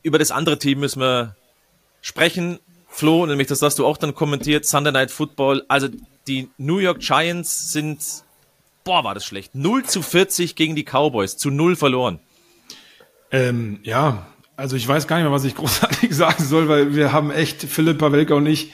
über 0.03 0.19
das 0.19 0.31
andere 0.31 0.59
Team 0.59 0.81
müssen 0.81 1.01
wir 1.01 1.37
sprechen. 2.01 2.61
Flo, 2.89 3.27
nämlich 3.27 3.49
das 3.49 3.61
hast 3.61 3.79
du 3.79 3.85
auch 3.85 3.99
dann 3.99 4.15
kommentiert, 4.15 4.65
Sunday 4.65 4.93
Night 4.93 5.11
Football, 5.11 5.65
also 5.69 5.89
die 6.27 6.49
New 6.57 6.79
York 6.79 7.01
Giants 7.01 7.73
sind, 7.73 7.99
boah, 8.85 9.05
war 9.05 9.15
das 9.15 9.27
schlecht, 9.27 9.55
0 9.55 9.85
zu 9.85 10.01
40 10.01 10.55
gegen 10.55 10.77
die 10.77 10.85
Cowboys, 10.85 11.37
zu 11.37 11.51
0 11.51 11.77
verloren. 11.77 12.21
Ähm, 13.31 13.81
ja, 13.83 14.27
also 14.57 14.77
ich 14.77 14.87
weiß 14.87 15.07
gar 15.07 15.17
nicht 15.17 15.25
mehr, 15.25 15.33
was 15.33 15.45
ich 15.45 15.55
großartig 15.57 16.15
sagen 16.15 16.45
soll, 16.45 16.69
weil 16.69 16.95
wir 16.95 17.13
haben 17.13 17.31
echt, 17.31 17.63
Philipp 17.63 17.99
Pawelka 17.99 18.35
und 18.35 18.47
ich, 18.47 18.73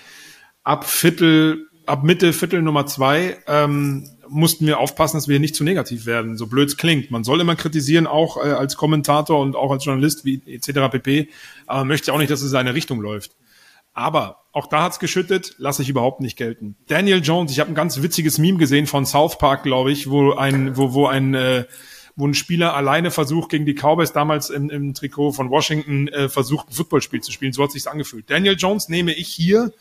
ab 0.62 0.88
Viertel, 0.88 1.66
ab 1.86 2.04
Mitte, 2.04 2.32
Viertel 2.32 2.62
Nummer 2.62 2.86
zwei, 2.86 3.38
ähm, 3.46 4.08
mussten 4.28 4.66
wir 4.66 4.78
aufpassen, 4.78 5.18
dass 5.18 5.28
wir 5.28 5.38
nicht 5.40 5.54
zu 5.54 5.62
negativ 5.62 6.06
werden, 6.06 6.36
so 6.36 6.46
blöd 6.46 6.68
es 6.68 6.76
klingt. 6.76 7.10
Man 7.10 7.22
soll 7.22 7.40
immer 7.40 7.54
kritisieren, 7.54 8.06
auch 8.06 8.38
äh, 8.38 8.52
als 8.52 8.76
Kommentator 8.76 9.40
und 9.40 9.56
auch 9.56 9.70
als 9.70 9.84
Journalist 9.84 10.24
wie 10.24 10.40
etc. 10.46 10.90
pp. 10.90 11.28
Aber 11.66 11.84
möchte 11.84 12.12
auch 12.12 12.18
nicht, 12.18 12.30
dass 12.30 12.40
es 12.40 12.46
in 12.46 12.50
seine 12.50 12.74
Richtung 12.74 13.00
läuft. 13.00 13.32
Aber 13.94 14.44
auch 14.52 14.68
da 14.68 14.84
hat's 14.84 14.98
geschüttet, 14.98 15.54
lasse 15.58 15.82
ich 15.82 15.90
überhaupt 15.90 16.20
nicht 16.20 16.38
gelten. 16.38 16.76
Daniel 16.88 17.20
Jones, 17.22 17.52
ich 17.52 17.60
habe 17.60 17.70
ein 17.70 17.74
ganz 17.74 18.00
witziges 18.00 18.38
Meme 18.38 18.58
gesehen 18.58 18.86
von 18.86 19.04
South 19.04 19.36
Park, 19.36 19.64
glaube 19.64 19.92
ich, 19.92 20.08
wo 20.08 20.32
ein, 20.32 20.78
wo, 20.78 20.94
wo 20.94 21.06
ein 21.06 21.34
äh, 21.34 21.64
wo 22.16 22.26
ein 22.26 22.34
Spieler 22.34 22.74
alleine 22.74 23.10
versucht, 23.10 23.50
gegen 23.50 23.66
die 23.66 23.74
Cowboys 23.74 24.12
damals 24.12 24.50
im, 24.50 24.70
im 24.70 24.94
Trikot 24.94 25.32
von 25.32 25.50
Washington 25.50 26.08
äh, 26.08 26.28
versucht, 26.28 26.70
ein 26.70 26.74
Footballspiel 26.74 27.20
zu 27.20 27.32
spielen. 27.32 27.52
So 27.52 27.62
hat 27.62 27.72
sich's 27.72 27.86
angefühlt. 27.86 28.30
Daniel 28.30 28.56
Jones 28.58 28.88
nehme 28.88 29.12
ich 29.12 29.28
hier 29.28 29.72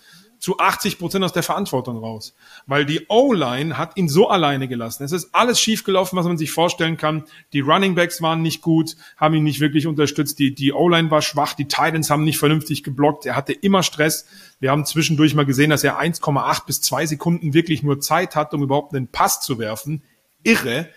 zu 0.42 0.58
80 0.58 0.98
Prozent 0.98 1.24
aus 1.24 1.34
der 1.34 1.44
Verantwortung 1.44 2.00
raus. 2.00 2.34
Weil 2.66 2.86
die 2.86 3.06
O-Line 3.08 3.78
hat 3.78 3.96
ihn 3.96 4.10
so 4.10 4.28
alleine 4.28 4.68
gelassen. 4.68 5.04
Es 5.04 5.12
ist 5.12 5.30
alles 5.34 5.60
schiefgelaufen, 5.60 6.18
was 6.18 6.26
man 6.26 6.38
sich 6.38 6.52
vorstellen 6.52 6.98
kann. 6.98 7.26
Die 7.54 7.60
Running 7.60 7.94
Backs 7.94 8.24
waren 8.24 8.42
nicht 8.42 8.62
gut, 8.62 8.96
haben 9.18 9.36
ihn 9.36 9.44
nicht 9.44 9.60
wirklich 9.60 9.86
unterstützt. 9.86 10.40
Die, 10.40 10.56
die 10.56 10.74
O-Line 10.74 11.12
war 11.12 11.22
schwach, 11.22 11.54
die 11.54 11.68
Titans 11.68 12.10
haben 12.10 12.24
nicht 12.24 12.40
vernünftig 12.40 12.84
geblockt. 12.84 13.28
Er 13.28 13.36
hatte 13.36 13.54
immer 13.54 13.84
Stress. 13.84 14.26
Wir 14.60 14.72
haben 14.72 14.84
zwischendurch 14.84 15.36
mal 15.36 15.46
gesehen, 15.46 15.70
dass 15.70 15.84
er 15.84 16.02
1,8 16.02 16.66
bis 16.66 16.82
2 16.82 17.06
Sekunden 17.06 17.54
wirklich 17.54 17.84
nur 17.84 18.00
Zeit 18.00 18.36
hat, 18.36 18.54
um 18.56 18.64
überhaupt 18.64 18.96
einen 18.96 19.10
Pass 19.10 19.42
zu 19.42 19.60
werfen. 19.60 20.02
Irre 20.44 20.90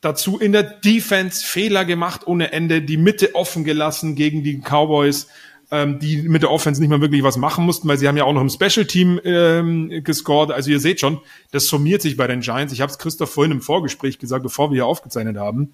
dazu 0.00 0.38
in 0.38 0.52
der 0.52 0.62
Defense 0.62 1.44
Fehler 1.44 1.84
gemacht 1.84 2.26
ohne 2.26 2.52
Ende, 2.52 2.82
die 2.82 2.96
Mitte 2.96 3.34
offen 3.34 3.64
gelassen 3.64 4.14
gegen 4.14 4.42
die 4.42 4.60
Cowboys, 4.60 5.28
ähm, 5.70 5.98
die 5.98 6.22
mit 6.22 6.42
der 6.42 6.50
Offense 6.50 6.80
nicht 6.80 6.90
mal 6.90 7.00
wirklich 7.00 7.22
was 7.22 7.36
machen 7.36 7.64
mussten, 7.64 7.86
weil 7.88 7.98
sie 7.98 8.08
haben 8.08 8.16
ja 8.16 8.24
auch 8.24 8.32
noch 8.32 8.40
im 8.40 8.48
Special 8.48 8.86
Team 8.86 9.20
ähm, 9.24 10.02
gescored. 10.02 10.50
Also 10.50 10.70
ihr 10.70 10.80
seht 10.80 11.00
schon, 11.00 11.20
das 11.52 11.66
summiert 11.66 12.02
sich 12.02 12.16
bei 12.16 12.26
den 12.26 12.40
Giants. 12.40 12.72
Ich 12.72 12.80
habe 12.80 12.90
es 12.90 12.98
Christoph 12.98 13.30
vorhin 13.30 13.52
im 13.52 13.60
Vorgespräch 13.60 14.18
gesagt, 14.18 14.42
bevor 14.42 14.70
wir 14.70 14.76
hier 14.76 14.86
aufgezeichnet 14.86 15.36
haben. 15.36 15.72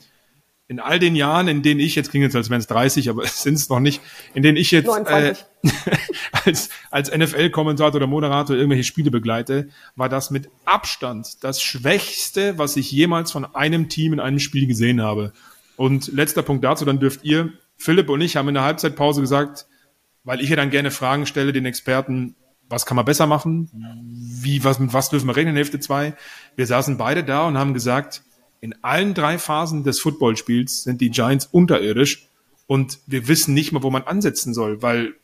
In 0.69 0.81
all 0.81 0.99
den 0.99 1.15
Jahren, 1.15 1.47
in 1.49 1.63
denen 1.63 1.81
ich, 1.81 1.95
jetzt 1.95 2.11
klingt 2.11 2.25
jetzt 2.25 2.35
als 2.35 2.51
wären 2.51 2.61
es 2.61 2.67
30, 2.67 3.09
aber 3.09 3.23
es 3.25 3.43
sind 3.43 3.55
es 3.55 3.69
noch 3.69 3.81
nicht, 3.81 4.01
in 4.35 4.43
denen 4.43 4.57
ich 4.57 4.71
jetzt 4.71 4.89
äh, 4.89 5.35
als, 6.45 6.71
als 6.91 7.17
NFL-Kommentator 7.17 7.97
oder 7.97 8.07
Moderator 8.07 8.57
irgendwelche 8.57 8.85
Spiele 8.85 9.11
begleite, 9.11 9.69
war 9.95 10.09
das 10.09 10.31
mit 10.31 10.49
Abstand 10.65 11.45
das 11.45 11.63
Schwächste, 11.63 12.59
was 12.59 12.77
ich 12.77 12.91
jemals 12.91 13.33
von 13.33 13.45
einem 13.55 13.89
Team 13.89 14.13
in 14.13 14.21
einem 14.21 14.39
Spiel 14.39 14.67
gesehen 14.67 15.01
habe. 15.03 15.33
Und 15.77 16.09
letzter 16.09 16.43
Punkt 16.43 16.65
dazu, 16.65 16.85
dann 16.85 16.99
dürft 16.99 17.25
ihr, 17.25 17.53
Philipp 17.77 18.09
und 18.09 18.21
ich 18.21 18.37
haben 18.37 18.49
in 18.49 18.55
der 18.55 18.65
Halbzeitpause 18.65 19.21
gesagt, 19.21 19.67
weil 20.25 20.41
ich 20.41 20.49
ja 20.49 20.57
dann 20.57 20.71
gerne 20.71 20.91
Fragen 20.91 21.27
stelle, 21.27 21.53
den 21.53 21.67
Experten, 21.67 22.35
was 22.69 22.87
kann 22.87 22.97
man 22.97 23.05
besser 23.05 23.27
machen? 23.27 23.71
Wie, 24.03 24.65
was, 24.65 24.79
mit 24.79 24.93
was 24.93 25.11
dürfen 25.11 25.29
wir 25.29 25.37
rechnen 25.37 25.51
in 25.51 25.57
Hälfte 25.57 25.79
zwei? 25.79 26.15
Wir 26.57 26.67
saßen 26.67 26.97
beide 26.97 27.23
da 27.23 27.47
und 27.47 27.59
haben 27.59 27.75
gesagt, 27.75 28.23
in 28.61 28.75
allen 28.83 29.15
drei 29.15 29.39
Phasen 29.39 29.85
des 29.85 30.01
Footballspiels 30.01 30.83
sind 30.83 31.01
die 31.01 31.11
Giants 31.11 31.47
unterirdisch 31.47 32.29
und 32.67 32.99
wir 33.07 33.29
wissen 33.29 33.55
nicht 33.55 33.73
mal, 33.73 33.83
wo 33.83 33.91
man 33.91 34.03
ansetzen 34.03 34.55
soll, 34.55 34.83
weil 34.83 35.15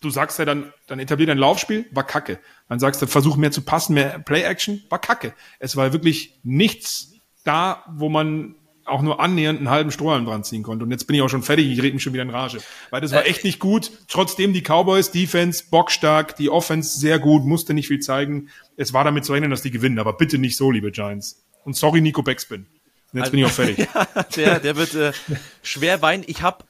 du 0.00 0.10
sagst 0.10 0.38
ja 0.38 0.44
dann, 0.44 0.72
dann 0.86 0.98
etabliert 0.98 1.30
ein 1.30 1.38
Laufspiel, 1.38 1.86
war 1.92 2.04
kacke. 2.06 2.38
Dann 2.68 2.78
sagst 2.78 3.00
du, 3.02 3.06
versuch 3.06 3.36
mehr 3.36 3.52
zu 3.52 3.62
passen, 3.62 3.94
mehr 3.94 4.18
Play-Action, 4.18 4.82
war 4.88 5.00
kacke. 5.00 5.34
Es 5.58 5.76
war 5.76 5.92
wirklich 5.92 6.38
nichts 6.42 7.12
da, 7.44 7.84
wo 7.88 8.08
man 8.08 8.56
auch 8.84 9.02
nur 9.02 9.20
annähernd 9.20 9.58
einen 9.58 9.70
halben 9.70 9.90
Strohhalm 9.92 10.24
dran 10.24 10.42
ziehen 10.44 10.62
konnte. 10.62 10.84
Und 10.84 10.90
jetzt 10.90 11.06
bin 11.06 11.14
ich 11.14 11.22
auch 11.22 11.28
schon 11.28 11.42
fertig, 11.42 11.70
ich 11.70 11.80
rede 11.80 11.94
mich 11.94 12.02
schon 12.02 12.12
wieder 12.12 12.24
in 12.24 12.30
Rage. 12.30 12.58
Weil 12.90 13.00
das 13.00 13.12
war 13.12 13.26
echt 13.26 13.44
nicht 13.44 13.60
gut. 13.60 13.92
Trotzdem 14.08 14.52
die 14.52 14.62
Cowboys, 14.62 15.12
Defense, 15.12 15.64
bockstark, 15.70 16.36
die 16.36 16.50
Offense 16.50 16.98
sehr 16.98 17.18
gut, 17.20 17.44
musste 17.44 17.74
nicht 17.74 17.86
viel 17.88 18.00
zeigen. 18.00 18.48
Es 18.76 18.92
war 18.92 19.04
damit 19.04 19.24
zu 19.24 19.32
rechnen, 19.32 19.50
dass 19.50 19.62
die 19.62 19.70
gewinnen, 19.70 19.98
aber 20.00 20.14
bitte 20.14 20.38
nicht 20.38 20.56
so, 20.56 20.70
liebe 20.70 20.90
Giants. 20.90 21.44
Und 21.64 21.76
sorry, 21.76 22.00
Nico 22.00 22.22
Backspin. 22.22 22.66
Jetzt 23.12 23.22
also, 23.22 23.30
bin 23.32 23.40
ich 23.40 23.46
auch 23.46 23.50
fertig. 23.50 23.78
ja, 23.94 24.22
der, 24.36 24.60
der 24.60 24.76
wird 24.76 24.94
äh, 24.94 25.12
schwer 25.62 26.02
weinen. 26.02 26.24
Ich 26.26 26.42
habe 26.42 26.64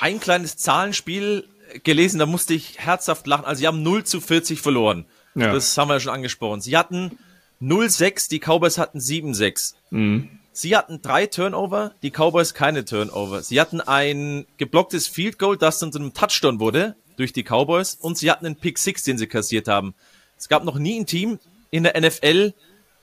ein 0.00 0.20
kleines 0.20 0.56
Zahlenspiel 0.56 1.48
gelesen, 1.82 2.18
da 2.18 2.26
musste 2.26 2.54
ich 2.54 2.78
herzhaft 2.78 3.26
lachen. 3.26 3.44
Also 3.44 3.60
sie 3.60 3.66
haben 3.66 3.82
0 3.82 4.04
zu 4.04 4.20
40 4.20 4.60
verloren. 4.60 5.06
Ja. 5.34 5.52
Das 5.52 5.76
haben 5.78 5.88
wir 5.88 5.94
ja 5.94 6.00
schon 6.00 6.12
angesprochen. 6.12 6.60
Sie 6.60 6.76
hatten 6.76 7.18
0-6, 7.62 8.28
die 8.28 8.40
Cowboys 8.40 8.78
hatten 8.78 8.98
7-6. 8.98 9.74
Mhm. 9.90 10.28
Sie 10.52 10.76
hatten 10.76 11.00
drei 11.00 11.26
Turnover, 11.26 11.92
die 12.02 12.10
Cowboys 12.10 12.52
keine 12.52 12.84
Turnover. 12.84 13.42
Sie 13.42 13.58
hatten 13.58 13.80
ein 13.80 14.46
geblocktes 14.58 15.08
Field 15.08 15.38
Goal, 15.38 15.56
das 15.56 15.78
dann 15.78 15.92
zu 15.92 15.98
einem 15.98 16.12
Touchdown 16.12 16.60
wurde 16.60 16.96
durch 17.16 17.32
die 17.32 17.42
Cowboys 17.42 17.94
und 17.94 18.18
sie 18.18 18.30
hatten 18.30 18.44
einen 18.44 18.56
Pick 18.56 18.78
Six, 18.78 19.02
den 19.04 19.16
sie 19.16 19.26
kassiert 19.26 19.68
haben. 19.68 19.94
Es 20.36 20.48
gab 20.48 20.64
noch 20.64 20.78
nie 20.78 21.00
ein 21.00 21.06
Team 21.06 21.38
in 21.70 21.84
der 21.84 21.98
NFL, 21.98 22.52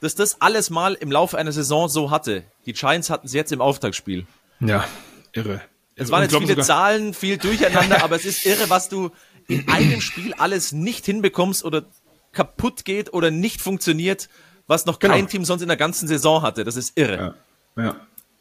das 0.01 0.15
das 0.15 0.41
alles 0.41 0.69
mal 0.69 0.93
im 0.93 1.11
Laufe 1.11 1.37
einer 1.37 1.51
Saison 1.51 1.89
so 1.89 2.11
hatte. 2.11 2.43
Die 2.65 2.73
Giants 2.73 3.09
hatten 3.09 3.27
sie 3.27 3.37
jetzt 3.37 3.51
im 3.51 3.61
Auftaktspiel. 3.61 4.25
Ja, 4.59 4.85
irre. 5.33 5.61
Es 5.95 6.11
waren 6.11 6.23
jetzt 6.23 6.35
viele 6.35 6.47
sogar. 6.47 6.65
Zahlen, 6.65 7.13
viel 7.13 7.37
Durcheinander, 7.37 8.03
aber 8.03 8.15
es 8.15 8.25
ist 8.25 8.45
irre, 8.45 8.69
was 8.69 8.89
du 8.89 9.11
in 9.47 9.67
einem 9.67 10.01
Spiel 10.01 10.33
alles 10.35 10.71
nicht 10.71 11.05
hinbekommst 11.05 11.65
oder 11.65 11.85
kaputt 12.31 12.85
geht 12.85 13.13
oder 13.13 13.31
nicht 13.31 13.61
funktioniert 13.61 14.29
was 14.69 14.85
noch 14.85 14.99
kein 14.99 15.11
genau. 15.11 15.25
Team 15.25 15.45
sonst 15.45 15.63
in 15.63 15.67
der 15.67 15.77
ganzen 15.77 16.07
Saison 16.07 16.43
hatte. 16.43 16.63
Das 16.63 16.75
ist 16.75 16.95
irre. 16.95 17.35
Ja, 17.75 17.83
ja. 17.83 17.95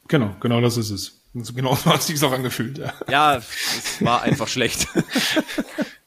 genau, 0.06 0.36
genau 0.40 0.60
das 0.60 0.76
ist 0.76 0.90
es. 0.90 1.14
Genau 1.32 1.74
so 1.74 1.86
hat 1.86 2.02
sich 2.02 2.22
auch 2.22 2.32
angefühlt. 2.32 2.78
Ja, 2.78 2.92
ja 3.08 3.36
es 3.36 4.04
war 4.04 4.22
einfach 4.22 4.46
schlecht. 4.46 4.88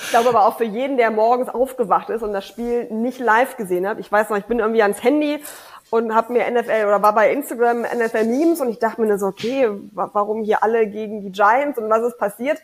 Ich 0.00 0.10
glaube 0.10 0.28
aber 0.28 0.46
auch 0.46 0.56
für 0.56 0.64
jeden, 0.64 0.96
der 0.96 1.10
morgens 1.10 1.48
aufgewacht 1.48 2.08
ist 2.10 2.22
und 2.22 2.32
das 2.32 2.46
Spiel 2.46 2.84
nicht 2.90 3.18
live 3.18 3.56
gesehen 3.56 3.86
hat. 3.86 3.98
Ich 3.98 4.10
weiß 4.10 4.30
noch, 4.30 4.36
ich 4.36 4.44
bin 4.44 4.60
irgendwie 4.60 4.82
ans 4.82 5.02
Handy 5.02 5.42
und 5.90 6.14
habe 6.14 6.32
mir 6.32 6.48
NFL 6.50 6.86
oder 6.86 7.02
war 7.02 7.14
bei 7.14 7.32
Instagram 7.32 7.82
NFL 7.82 8.24
Memes 8.24 8.60
und 8.60 8.68
ich 8.68 8.78
dachte 8.78 9.00
mir 9.00 9.18
so, 9.18 9.26
okay, 9.26 9.68
warum 9.92 10.44
hier 10.44 10.62
alle 10.62 10.86
gegen 10.86 11.22
die 11.22 11.32
Giants 11.32 11.78
und 11.78 11.90
was 11.90 12.02
ist 12.02 12.18
passiert? 12.18 12.58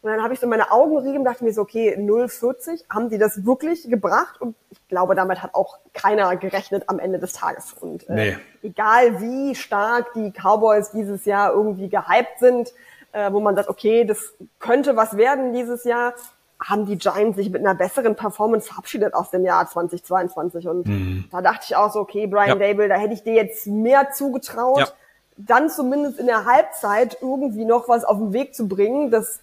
Und 0.00 0.10
dann 0.10 0.22
habe 0.22 0.32
ich 0.32 0.38
so 0.38 0.46
meine 0.46 0.70
Augen 0.70 0.96
rieben, 0.98 1.24
dachte 1.24 1.42
mir 1.44 1.52
so, 1.52 1.62
okay, 1.62 1.96
0,40, 1.98 2.84
haben 2.88 3.10
die 3.10 3.18
das 3.18 3.44
wirklich 3.44 3.90
gebracht? 3.90 4.40
Und 4.40 4.54
ich 4.70 4.78
glaube, 4.88 5.16
damit 5.16 5.42
hat 5.42 5.54
auch 5.54 5.78
keiner 5.92 6.36
gerechnet 6.36 6.84
am 6.86 7.00
Ende 7.00 7.18
des 7.18 7.32
Tages. 7.32 7.72
Und 7.72 8.08
äh, 8.08 8.14
nee. 8.14 8.36
egal 8.62 9.20
wie 9.20 9.56
stark 9.56 10.12
die 10.14 10.30
Cowboys 10.30 10.92
dieses 10.92 11.24
Jahr 11.24 11.52
irgendwie 11.52 11.88
gehypt 11.88 12.38
sind, 12.38 12.72
äh, 13.10 13.32
wo 13.32 13.40
man 13.40 13.56
sagt, 13.56 13.68
okay, 13.68 14.04
das 14.04 14.34
könnte 14.60 14.94
was 14.94 15.16
werden 15.16 15.52
dieses 15.52 15.82
Jahr, 15.82 16.14
haben 16.60 16.86
die 16.86 16.98
Giants 16.98 17.36
sich 17.36 17.50
mit 17.50 17.60
einer 17.60 17.74
besseren 17.74 18.16
Performance 18.16 18.66
verabschiedet 18.66 19.14
aus 19.14 19.30
dem 19.30 19.44
Jahr 19.44 19.68
2022. 19.68 20.66
Und 20.66 20.86
mhm. 20.86 21.24
da 21.30 21.40
dachte 21.40 21.66
ich 21.68 21.76
auch 21.76 21.92
so, 21.92 22.00
okay, 22.00 22.26
Brian 22.26 22.48
ja. 22.48 22.54
Dable, 22.54 22.88
da 22.88 22.96
hätte 22.96 23.14
ich 23.14 23.22
dir 23.22 23.34
jetzt 23.34 23.66
mehr 23.66 24.10
zugetraut. 24.10 24.80
Ja. 24.80 24.88
Dann 25.36 25.70
zumindest 25.70 26.18
in 26.18 26.26
der 26.26 26.44
Halbzeit 26.46 27.18
irgendwie 27.20 27.64
noch 27.64 27.88
was 27.88 28.04
auf 28.04 28.18
den 28.18 28.32
Weg 28.32 28.56
zu 28.56 28.66
bringen, 28.66 29.10
das 29.10 29.38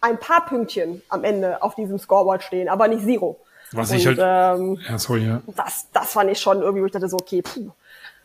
ein 0.00 0.18
paar 0.18 0.46
Pünktchen 0.46 1.02
am 1.10 1.24
Ende 1.24 1.62
auf 1.62 1.74
diesem 1.74 1.98
Scoreboard 1.98 2.42
stehen, 2.42 2.70
aber 2.70 2.88
nicht 2.88 3.04
Zero. 3.04 3.38
Was 3.72 3.90
und, 3.90 3.98
ich 3.98 4.06
halt, 4.06 4.18
ähm, 4.20 4.78
ja, 4.88 4.98
sorry, 4.98 5.26
ja. 5.26 5.42
Das, 5.54 5.86
das 5.92 6.12
fand 6.12 6.30
ich 6.30 6.40
schon 6.40 6.62
irgendwie, 6.62 6.82
wo 6.82 6.86
ich 6.86 6.92
dachte 6.92 7.08
so, 7.08 7.18
okay, 7.20 7.42
puh, 7.42 7.70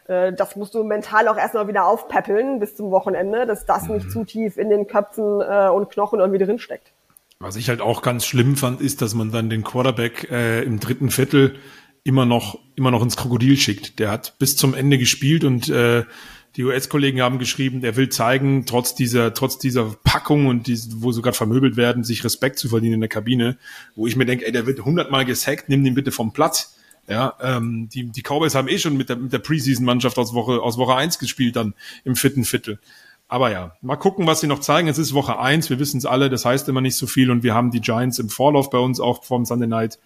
äh, 0.08 0.34
das 0.34 0.56
musst 0.56 0.74
du 0.74 0.84
mental 0.84 1.28
auch 1.28 1.38
erstmal 1.38 1.68
wieder 1.68 1.86
aufpäppeln 1.86 2.60
bis 2.60 2.76
zum 2.76 2.92
Wochenende, 2.92 3.46
dass 3.46 3.66
das 3.66 3.84
mhm. 3.84 3.96
nicht 3.96 4.12
zu 4.12 4.24
tief 4.24 4.58
in 4.58 4.70
den 4.70 4.88
Köpfen 4.88 5.42
äh, 5.42 5.70
und 5.70 5.90
Knochen 5.90 6.20
irgendwie 6.20 6.44
drin 6.44 6.60
steckt. 6.60 6.92
Was 7.40 7.56
ich 7.58 7.70
halt 7.70 7.82
auch 7.82 8.02
ganz 8.02 8.26
schlimm 8.26 8.56
fand, 8.56 8.82
ist, 8.82 9.02
dass 9.02 9.14
man 9.14 9.32
dann 9.32 9.50
den 9.50 9.64
Quarterback 9.64 10.30
äh, 10.32 10.64
im 10.64 10.80
dritten 10.80 11.12
Viertel 11.12 11.56
immer 12.04 12.26
noch 12.26 12.60
immer 12.76 12.92
noch 12.92 13.02
ins 13.02 13.18
Krokodil 13.18 13.58
schickt. 13.58 14.00
Der 14.00 14.12
hat 14.12 14.38
bis 14.40 14.56
zum 14.56 14.74
Ende 14.74 14.98
gespielt 14.98 15.44
und 15.44 15.70
äh, 15.70 16.04
die 16.56 16.64
US-Kollegen 16.64 17.22
haben 17.22 17.38
geschrieben, 17.38 17.84
er 17.84 17.98
will 17.98 18.08
zeigen, 18.08 18.66
trotz 18.66 18.96
dieser, 18.96 19.34
trotz 19.34 19.58
dieser 19.58 19.94
Packung 20.04 20.48
und 20.48 20.68
die, 20.68 20.80
wo 20.96 21.12
gerade 21.12 21.36
vermöbelt 21.36 21.76
werden, 21.76 22.06
sich 22.06 22.24
Respekt 22.24 22.60
zu 22.60 22.70
verdienen 22.70 22.94
in 22.94 23.00
der 23.02 23.10
Kabine, 23.10 23.58
wo 23.96 24.08
ich 24.08 24.16
mir 24.16 24.26
denke, 24.26 24.46
ey, 24.46 24.54
der 24.54 24.66
wird 24.66 24.86
hundertmal 24.86 25.26
gesackt, 25.26 25.68
nimm 25.68 25.84
den 25.84 25.96
bitte 25.96 26.12
vom 26.12 26.32
Platz. 26.32 26.78
Ja, 27.08 27.36
ähm, 27.42 27.90
die, 27.94 28.06
die 28.06 28.22
Cowboys 28.22 28.56
haben 28.56 28.68
eh 28.68 28.80
schon 28.80 28.98
mit 28.98 29.10
der, 29.10 29.18
mit 29.18 29.32
der 29.32 29.40
Preseason-Mannschaft 29.40 30.18
aus 30.18 30.34
Woche, 30.34 30.62
aus 30.62 30.78
Woche 30.78 30.96
eins 30.96 31.20
gespielt 31.20 31.56
dann 31.56 31.76
im 32.04 32.16
vierten 32.16 32.46
Viertel. 32.46 32.80
Aber 33.36 33.52
ja, 33.52 33.76
mal 33.82 33.98
gucken, 33.98 34.26
was 34.28 34.40
sie 34.40 34.48
noch 34.48 34.62
zeigen. 34.62 34.88
Es 34.88 34.98
ist 34.98 35.14
Woche 35.14 35.38
eins, 35.38 35.70
wir 35.70 35.78
wissen 35.78 35.98
es 35.98 36.06
alle, 36.06 36.30
das 36.30 36.46
heißt 36.46 36.70
immer 36.70 36.80
nicht 36.80 36.96
so 36.96 37.06
viel 37.06 37.30
und 37.30 37.44
wir 37.44 37.54
haben 37.54 37.70
die 37.70 37.82
Giants 37.82 38.18
im 38.18 38.30
Vorlauf 38.30 38.70
bei 38.70 38.78
uns 38.78 39.02
auch 39.02 39.26
vom 39.26 39.44
Sunday 39.44 39.68
Night 39.68 40.00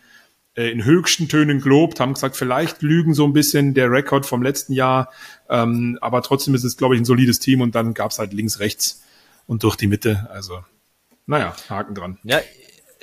äh, 0.55 0.71
in 0.71 0.84
höchsten 0.84 1.30
Tönen 1.30 1.61
gelobt, 1.61 1.99
haben 1.99 2.15
gesagt, 2.15 2.36
vielleicht 2.36 2.82
lügen 2.82 3.13
so 3.13 3.25
ein 3.25 3.34
bisschen 3.34 3.75
der 3.75 3.91
Rekord 3.91 4.25
vom 4.25 4.41
letzten 4.41 4.73
Jahr, 4.73 5.11
ähm, 5.47 5.99
aber 6.01 6.23
trotzdem 6.23 6.55
ist 6.55 6.63
es, 6.63 6.75
glaube 6.75 6.95
ich, 6.95 7.01
ein 7.01 7.05
solides 7.05 7.38
Team 7.38 7.61
und 7.61 7.75
dann 7.75 7.93
gab 7.93 8.09
es 8.09 8.17
halt 8.17 8.34
links, 8.34 8.59
rechts 8.59 9.03
und 9.45 9.61
durch 9.61 9.75
die 9.75 9.86
Mitte. 9.86 10.27
Also, 10.32 10.63
naja, 11.27 11.55
Haken 11.69 11.93
dran. 11.93 12.17
Ja, 12.23 12.39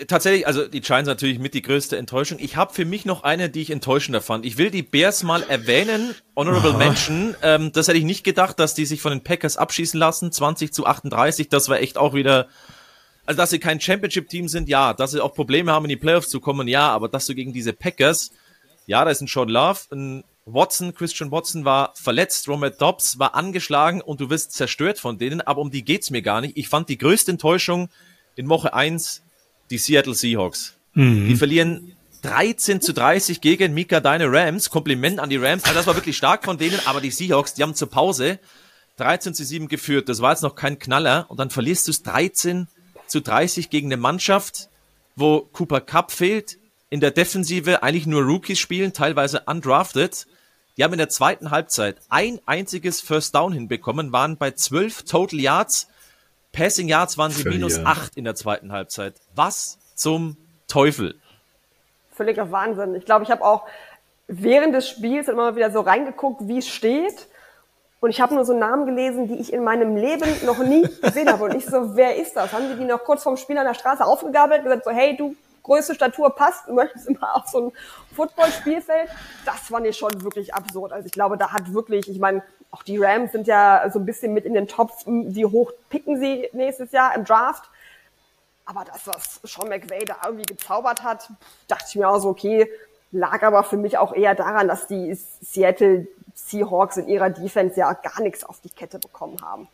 tatsächlich, 0.07 0.47
also 0.47 0.67
die 0.67 0.81
Giants 0.81 1.09
natürlich 1.09 1.39
mit 1.39 1.55
die 1.55 1.63
größte 1.63 1.97
Enttäuschung. 1.97 2.39
Ich 2.41 2.57
habe 2.57 2.73
für 2.75 2.85
mich 2.85 3.05
noch 3.05 3.23
eine, 3.23 3.49
die 3.49 3.63
ich 3.63 3.71
enttäuschender 3.71 4.21
fand. 4.21 4.45
Ich 4.45 4.59
will 4.59 4.71
die 4.71 4.83
Bears 4.83 5.23
mal 5.23 5.43
erwähnen, 5.43 6.15
Honorable 6.35 6.71
Aha. 6.71 6.79
Mention. 6.79 7.35
Ähm, 7.43 7.73
das 7.73 7.89
hätte 7.89 7.99
ich 7.99 8.05
nicht 8.05 8.25
gedacht, 8.25 8.59
dass 8.59 8.75
die 8.75 8.87
sich 8.87 9.01
von 9.01 9.13
den 9.13 9.23
Packers 9.23 9.57
abschießen 9.57 9.99
lassen, 9.99 10.33
20 10.33 10.73
zu 10.73 10.87
38. 10.87 11.49
Das 11.49 11.69
war 11.69 11.81
echt 11.81 11.99
auch 11.99 12.15
wieder 12.15 12.49
also 13.27 13.39
dass 13.39 13.51
sie 13.51 13.59
kein 13.59 13.81
Championship-Team 13.81 14.49
sind, 14.49 14.69
ja. 14.69 14.95
Dass 14.95 15.11
sie 15.11 15.21
auch 15.21 15.35
Probleme 15.35 15.73
haben, 15.73 15.85
in 15.85 15.91
die 15.91 15.97
Playoffs 15.97 16.29
zu 16.29 16.41
kommen, 16.41 16.69
ja. 16.69 16.89
Aber 16.91 17.09
dass 17.09 17.27
du 17.27 17.35
gegen 17.35 17.53
diese 17.53 17.73
Packers, 17.73 18.31
ja, 18.87 19.05
da 19.05 19.11
ist 19.11 19.21
ein 19.21 19.27
Sean 19.27 19.49
Love, 19.49 19.81
ein 19.91 20.25
Watson, 20.47 20.95
Christian 20.95 21.33
Watson 21.33 21.65
war 21.65 21.93
verletzt, 21.97 22.49
Romert 22.49 22.81
Dobbs 22.81 23.19
war 23.19 23.35
angeschlagen 23.35 24.01
und 24.01 24.21
du 24.21 24.31
wirst 24.31 24.53
zerstört 24.53 25.01
von 25.01 25.19
denen, 25.19 25.41
aber 25.41 25.61
um 25.61 25.73
die 25.73 25.85
geht's 25.85 26.11
mir 26.11 26.23
gar 26.23 26.41
nicht. 26.41 26.57
Ich 26.57 26.69
fand 26.69 26.89
die 26.89 26.99
größte 26.99 27.33
Enttäuschung 27.33 27.89
in 28.37 28.49
Woche 28.49 28.73
eins 28.73 29.23
die 29.71 29.79
Seattle 29.79 30.14
Seahawks. 30.14 30.75
Mhm. 30.95 31.29
Die 31.29 31.37
verlieren 31.37 31.93
13 32.23 32.81
zu 32.81 32.93
30 32.93 33.41
gegen 33.41 33.75
Mika 33.75 34.01
Deine 34.01 34.31
Rams. 34.31 34.71
Kompliment 34.71 35.21
an 35.21 35.31
die 35.31 35.37
Rams. 35.37 35.64
Also 35.64 35.75
das 35.75 35.87
war 35.87 35.95
wirklich 35.95 36.17
stark 36.17 36.45
von 36.45 36.59
denen, 36.59 36.81
aber 36.87 37.01
die 37.01 37.11
Seahawks, 37.11 37.55
die 37.55 37.62
haben 37.62 37.75
zur 37.75 37.91
Pause 37.91 38.39
13 38.97 39.35
zu 39.35 39.45
7 39.45 39.69
geführt. 39.69 40.09
Das 40.09 40.21
war 40.21 40.33
jetzt 40.33 40.43
noch 40.43 40.55
kein 40.55 40.79
Knaller 40.79 41.27
und 41.29 41.39
dann 41.39 41.51
verlierst 41.51 41.87
du 41.87 41.91
es 41.93 42.03
13 42.03 42.69
zu 43.07 43.21
30 43.21 43.71
gegen 43.71 43.89
eine 43.89 43.97
Mannschaft, 43.97 44.69
wo 45.14 45.41
Cooper 45.53 45.81
Cup 45.81 46.11
fehlt, 46.11 46.59
in 46.91 47.01
der 47.01 47.11
Defensive 47.11 47.83
eigentlich 47.83 48.07
nur 48.07 48.23
Rookies 48.23 48.59
spielen, 48.59 48.93
teilweise 48.93 49.43
undrafted. 49.47 50.27
Die 50.77 50.85
haben 50.85 50.93
in 50.93 50.99
der 50.99 51.09
zweiten 51.09 51.51
Halbzeit 51.51 51.97
ein 52.09 52.39
einziges 52.47 53.01
First 53.01 53.35
Down 53.35 53.53
hinbekommen, 53.53 54.12
waren 54.12 54.37
bei 54.37 54.51
12 54.51 55.05
Total 55.05 55.41
Yards. 55.41 55.89
Passing 56.57 56.89
Yards 56.89 57.19
waren 57.19 57.31
sie 57.31 57.43
Völlig, 57.43 57.59
minus 57.59 57.79
8 57.85 58.17
in 58.17 58.25
der 58.25 58.35
zweiten 58.35 58.73
Halbzeit. 58.73 59.21
Was 59.35 59.79
zum 59.95 60.39
Teufel? 60.69 61.21
Völliger 62.13 62.51
Wahnsinn. 62.51 62.95
Ich 62.95 63.05
glaube, 63.05 63.25
ich 63.25 63.31
habe 63.31 63.45
auch 63.45 63.67
während 64.27 64.75
des 64.75 64.89
Spiels 64.89 65.29
immer 65.29 65.55
wieder 65.55 65.71
so 65.71 65.81
reingeguckt, 65.81 66.49
wie 66.49 66.59
es 66.59 66.69
steht. 66.69 67.29
Und 68.01 68.09
ich 68.11 68.21
habe 68.23 68.35
nur 68.35 68.45
so 68.47 68.57
Namen 68.57 68.87
gelesen, 68.87 69.29
die 69.29 69.35
ich 69.35 69.53
in 69.53 69.65
meinem 69.65 69.97
Leben 69.97 70.29
noch 70.47 70.59
nie 70.59 70.83
gesehen 71.03 71.31
habe. 71.31 71.45
Und 71.45 71.55
ich 71.55 71.67
so, 71.67 71.95
wer 71.95 72.17
ist 72.17 72.35
das? 72.37 72.53
Haben 72.53 72.71
die 72.71 72.77
die 72.77 72.85
noch 72.85 73.05
kurz 73.05 73.23
vorm 73.23 73.37
Spiel 73.37 73.59
an 73.59 73.67
der 73.67 73.75
Straße 73.75 74.05
aufgegabelt 74.05 74.61
und 74.61 74.65
gesagt 74.65 74.85
so, 74.85 74.91
hey, 74.91 75.15
du, 75.15 75.37
größte 75.63 75.95
Statur 75.95 76.35
passt, 76.35 76.69
du 76.69 76.73
möchtest 76.73 77.07
immer 77.07 77.37
auf 77.37 77.49
so 77.49 77.67
ein 77.67 77.73
Football-Spielfeld? 78.15 79.11
Das 79.45 79.61
fand 79.69 79.87
ich 79.87 79.97
schon 79.97 80.23
wirklich 80.23 80.55
absurd. 80.55 80.93
Also 80.93 81.07
ich 81.07 81.13
glaube, 81.13 81.37
da 81.37 81.53
hat 81.53 81.75
wirklich, 81.75 82.09
ich 82.09 82.19
meine, 82.19 82.43
auch 82.71 82.83
die 82.83 82.99
Rams 82.99 83.33
sind 83.33 83.47
ja 83.47 83.89
so 83.93 83.99
ein 83.99 84.07
bisschen 84.07 84.35
mit 84.35 84.45
in 84.45 84.55
den 84.55 84.69
Topf, 84.69 85.05
wie 85.07 85.47
hoch 85.47 85.73
picken 85.89 86.19
sie 86.21 86.49
nächstes 86.53 86.93
Jahr 86.93 87.14
im 87.14 87.25
Draft. 87.25 87.71
Aber 88.64 88.85
das, 88.85 89.07
was 89.07 89.41
Sean 89.45 89.69
McVay 89.69 90.05
da 90.05 90.17
irgendwie 90.25 90.47
gezaubert 90.47 91.03
hat, 91.03 91.31
dachte 91.69 91.85
ich 91.89 91.97
mir 91.97 92.09
auch 92.09 92.19
so, 92.19 92.29
okay, 92.29 92.69
lag 93.12 93.43
aber 93.43 93.62
für 93.62 93.77
mich 93.77 93.99
auch 93.99 94.12
eher 94.12 94.35
daran, 94.35 94.69
dass 94.69 94.87
die 94.87 95.14
Seattle 95.14 96.09
Seahawks 96.35 96.97
in 96.97 97.09
ihrer 97.09 97.31
Defense 97.31 97.79
ja 97.79 97.93
gar 97.93 98.21
nichts 98.21 98.45
auf 98.45 98.61
die 98.61 98.69
Kette 98.69 98.99
bekommen 98.99 99.39
haben. 99.43 99.69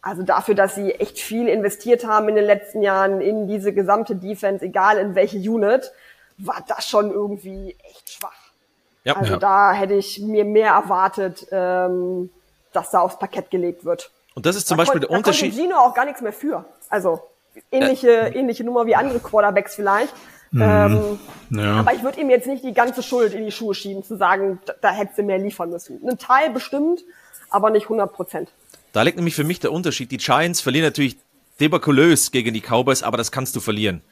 Also 0.00 0.24
dafür, 0.24 0.56
dass 0.56 0.74
sie 0.74 0.92
echt 0.94 1.20
viel 1.20 1.46
investiert 1.46 2.04
haben 2.04 2.28
in 2.28 2.34
den 2.34 2.44
letzten 2.44 2.82
Jahren 2.82 3.20
in 3.20 3.46
diese 3.46 3.72
gesamte 3.72 4.16
Defense, 4.16 4.64
egal 4.64 4.98
in 4.98 5.14
welche 5.14 5.38
Unit, 5.38 5.92
war 6.38 6.64
das 6.66 6.88
schon 6.88 7.12
irgendwie 7.12 7.76
echt 7.84 8.10
schwach. 8.10 8.41
Ja, 9.04 9.16
also 9.16 9.32
ja. 9.34 9.38
da 9.38 9.72
hätte 9.72 9.94
ich 9.94 10.20
mir 10.20 10.44
mehr 10.44 10.72
erwartet, 10.72 11.46
ähm, 11.50 12.30
dass 12.72 12.90
da 12.90 13.00
aufs 13.00 13.18
Parkett 13.18 13.50
gelegt 13.50 13.84
wird. 13.84 14.10
Und 14.34 14.46
das 14.46 14.56
ist 14.56 14.68
zum 14.68 14.76
da 14.76 14.84
Beispiel 14.84 15.00
der 15.00 15.10
Unterschied. 15.10 15.52
Da 15.52 15.60
Gino 15.60 15.76
auch 15.76 15.94
gar 15.94 16.04
nichts 16.04 16.20
mehr 16.20 16.32
für. 16.32 16.64
Also 16.88 17.20
ähnliche, 17.70 18.10
äh, 18.10 18.38
ähnliche 18.38 18.64
Nummer 18.64 18.86
wie 18.86 18.94
andere 18.94 19.18
Quarterbacks 19.18 19.74
vielleicht. 19.74 20.14
Mhm. 20.52 20.62
Ähm, 20.62 21.18
ja. 21.50 21.80
Aber 21.80 21.94
ich 21.94 22.02
würde 22.02 22.20
ihm 22.20 22.30
jetzt 22.30 22.46
nicht 22.46 22.62
die 22.62 22.74
ganze 22.74 23.02
Schuld 23.02 23.34
in 23.34 23.44
die 23.44 23.52
Schuhe 23.52 23.74
schieben, 23.74 24.04
zu 24.04 24.16
sagen, 24.16 24.60
da, 24.66 24.74
da 24.80 24.90
hätte 24.92 25.12
sie 25.16 25.22
mehr 25.22 25.38
liefern 25.38 25.70
müssen. 25.70 26.00
Ein 26.06 26.18
Teil 26.18 26.50
bestimmt, 26.50 27.02
aber 27.50 27.70
nicht 27.70 27.84
100 27.84 28.12
Prozent. 28.12 28.50
Da 28.92 29.02
liegt 29.02 29.16
nämlich 29.16 29.34
für 29.34 29.44
mich 29.44 29.60
der 29.60 29.72
Unterschied. 29.72 30.10
Die 30.10 30.18
Giants 30.18 30.60
verlieren 30.60 30.86
natürlich 30.86 31.16
debakulös 31.58 32.30
gegen 32.30 32.52
die 32.52 32.60
Cowboys, 32.60 33.02
aber 33.02 33.16
das 33.16 33.32
kannst 33.32 33.56
du 33.56 33.60
verlieren. 33.60 34.02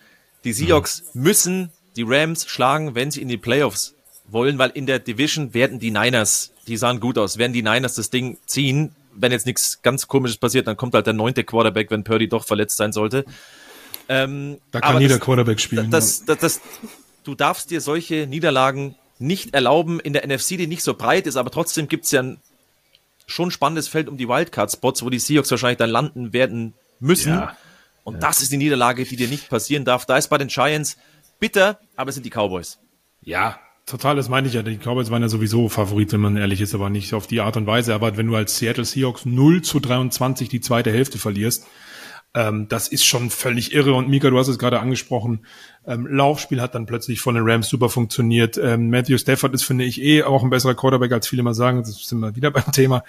Die 0.45 0.53
Seahawks 0.53 1.05
mhm. 1.13 1.23
müssen 1.23 1.73
die 1.97 2.05
Rams 2.07 2.47
schlagen, 2.47 2.95
wenn 2.95 3.11
sie 3.11 3.21
in 3.21 3.29
die 3.29 3.37
Playoffs 3.37 3.95
wollen, 4.33 4.59
weil 4.59 4.71
in 4.71 4.87
der 4.87 4.99
Division 4.99 5.55
werden 5.55 5.79
die 5.79 5.91
Niners, 5.91 6.53
die 6.67 6.77
sahen 6.77 7.01
gut 7.01 7.19
aus, 7.19 7.39
werden 7.39 7.53
die 7.53 7.63
Niners 7.63 7.95
das 7.95 8.11
Ding 8.11 8.39
ziehen. 8.47 8.95
Wenn 9.13 9.33
jetzt 9.33 9.47
nichts 9.47 9.83
ganz 9.83 10.07
komisches 10.09 10.37
passiert, 10.37 10.67
dann 10.67 10.77
kommt 10.77 10.95
halt 10.95 11.07
der 11.07 11.15
neunte 11.15 11.45
Quarterback, 11.45 11.91
wenn 11.91 12.05
Purdy 12.05 12.29
doch 12.29 12.45
verletzt 12.45 12.77
sein 12.77 12.93
sollte. 12.93 13.25
Ähm, 14.09 14.59
da 14.71 14.81
kann 14.81 15.01
jeder 15.01 15.17
das, 15.19 15.25
Quarterback 15.25 15.61
spielen. 15.61 15.91
Das, 15.91 16.25
das, 16.25 16.39
das, 16.39 16.61
du 17.25 17.35
darfst 17.35 17.71
dir 17.71 17.81
solche 17.81 18.27
Niederlagen 18.27 18.97
nicht 19.19 19.55
erlauben 19.55 20.01
in 20.01 20.13
der 20.13 20.27
NFC, 20.27 20.57
die 20.57 20.67
nicht 20.67 20.83
so 20.83 20.95
breit 20.95 21.27
ist, 21.27 21.37
aber 21.37 21.51
trotzdem 21.51 21.89
gibt 21.89 22.07
es 22.07 22.11
ja 22.11 22.23
ein 22.23 22.41
schon 23.27 23.51
spannendes 23.51 23.89
Feld 23.89 24.09
um 24.09 24.17
die 24.17 24.29
Wildcard-Spots, 24.29 25.05
wo 25.05 25.11
die 25.11 25.19
Seahawks 25.19 25.51
wahrscheinlich 25.51 25.79
dann 25.79 25.91
landen 25.91 26.33
werden 26.33 26.75
müssen. 26.99 27.35
Ja. 27.35 27.57
Und 28.03 28.15
ja. 28.15 28.21
das 28.21 28.41
ist 28.41 28.51
die 28.51 28.57
Niederlage, 28.57 29.05
die 29.05 29.17
dir 29.17 29.29
nicht 29.29 29.49
passieren 29.49 29.85
darf. 29.85 30.07
Da 30.07 30.17
ist 30.17 30.29
bei 30.29 30.39
den 30.39 30.49
Giants 30.49 30.97
bitter, 31.39 31.79
aber 31.97 32.09
es 32.09 32.17
sind 32.17 32.25
die 32.25 32.31
Cowboys. 32.31 32.79
Ja, 33.23 33.59
total, 33.91 34.17
das 34.17 34.29
meine 34.29 34.49
ich 34.49 34.55
ja. 34.55 34.63
Die 34.63 34.79
Cowboys 34.79 35.11
waren 35.11 35.23
ja 35.23 35.29
sowieso 35.29 35.69
Favorit, 35.69 36.13
wenn 36.13 36.21
man 36.21 36.37
ehrlich 36.37 36.61
ist, 36.61 36.75
aber 36.75 36.91
nicht 36.91 37.13
auf 37.15 37.27
die 37.27 37.41
Art 37.41 37.57
und 37.57 37.67
Weise. 37.67 37.95
Aber 37.95 38.17
wenn 38.17 38.27
du 38.27 38.37
als 38.37 38.57
Seattle 38.57 38.85
Seahawks 38.85 39.27
0 39.27 39.63
zu 39.63 39.81
23 39.81 40.49
die 40.49 40.61
zweite 40.61 40.93
Hälfte 40.93 41.19
verlierst, 41.19 41.67
ähm, 42.33 42.69
das 42.69 42.87
ist 42.89 43.05
schon 43.05 43.29
völlig 43.31 43.73
irre. 43.73 43.95
Und 43.95 44.09
Mika, 44.09 44.31
du 44.31 44.39
hast 44.39 44.49
es 44.49 44.59
gerade 44.59 44.79
angesprochen, 44.79 45.45
ähm, 45.85 46.07
Laufspiel 46.07 46.61
hat 46.61 46.75
dann 46.75 46.87
plötzlich 46.87 47.21
von 47.21 47.35
den 47.35 47.45
Rams 47.45 47.69
super 47.69 47.89
funktioniert. 47.89 48.57
Ähm, 48.57 48.91
Matthew 48.91 49.19
Stafford 49.19 49.53
ist, 49.55 49.65
finde 49.65 49.85
ich, 49.85 50.01
eh 50.01 50.23
auch 50.23 50.45
ein 50.45 50.51
besserer 50.51 50.75
Quarterback, 50.75 51.11
als 51.11 51.27
viele 51.27 51.43
mal 51.43 51.55
sagen. 51.55 51.79
Das 51.79 52.07
sind 52.07 52.21
wir 52.21 52.37
wieder 52.37 52.51
beim 52.53 52.71
Thema. 52.73 53.03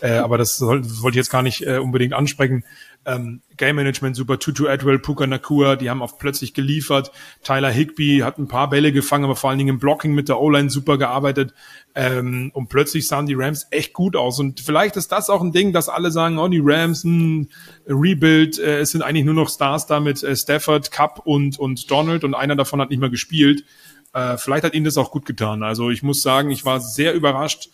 Äh, 0.00 0.18
aber 0.18 0.38
das, 0.38 0.56
soll, 0.56 0.82
das 0.82 1.02
wollte 1.02 1.16
ich 1.16 1.24
jetzt 1.24 1.30
gar 1.30 1.42
nicht 1.42 1.66
äh, 1.66 1.78
unbedingt 1.78 2.12
ansprechen. 2.12 2.64
Ähm, 3.08 3.40
Game 3.56 3.76
Management 3.76 4.16
super, 4.16 4.38
Tutu 4.38 4.68
Atwell, 4.68 4.98
Puka 4.98 5.26
Nakua, 5.26 5.76
die 5.76 5.88
haben 5.88 6.02
oft 6.02 6.18
plötzlich 6.18 6.52
geliefert. 6.52 7.10
Tyler 7.42 7.70
Higby 7.70 8.20
hat 8.22 8.38
ein 8.38 8.48
paar 8.48 8.68
Bälle 8.68 8.92
gefangen, 8.92 9.24
aber 9.24 9.34
vor 9.34 9.48
allen 9.48 9.58
Dingen 9.58 9.70
im 9.70 9.78
Blocking 9.78 10.14
mit 10.14 10.28
der 10.28 10.38
O-Line 10.38 10.68
super 10.68 10.98
gearbeitet. 10.98 11.54
Ähm, 11.94 12.50
und 12.52 12.68
plötzlich 12.68 13.08
sahen 13.08 13.24
die 13.24 13.32
Rams 13.34 13.66
echt 13.70 13.94
gut 13.94 14.14
aus. 14.14 14.38
Und 14.38 14.60
vielleicht 14.60 14.96
ist 14.96 15.10
das 15.10 15.30
auch 15.30 15.40
ein 15.40 15.52
Ding, 15.52 15.72
dass 15.72 15.88
alle 15.88 16.10
sagen, 16.10 16.38
oh, 16.38 16.48
die 16.48 16.60
Rams, 16.62 17.02
ein 17.04 17.48
Rebuild, 17.86 18.58
äh, 18.58 18.80
es 18.80 18.90
sind 18.90 19.00
eigentlich 19.00 19.24
nur 19.24 19.34
noch 19.34 19.48
Stars 19.48 19.86
da 19.86 20.00
mit 20.00 20.22
äh, 20.22 20.36
Stafford, 20.36 20.90
Cup 20.90 21.22
und, 21.24 21.58
und 21.58 21.90
Donald 21.90 22.24
und 22.24 22.34
einer 22.34 22.56
davon 22.56 22.78
hat 22.78 22.90
nicht 22.90 23.00
mehr 23.00 23.08
gespielt. 23.08 23.64
Äh, 24.12 24.36
vielleicht 24.36 24.64
hat 24.64 24.74
ihnen 24.74 24.84
das 24.84 24.98
auch 24.98 25.10
gut 25.10 25.24
getan. 25.24 25.62
Also 25.62 25.88
ich 25.88 26.02
muss 26.02 26.20
sagen, 26.20 26.50
ich 26.50 26.66
war 26.66 26.80
sehr 26.80 27.14
überrascht, 27.14 27.70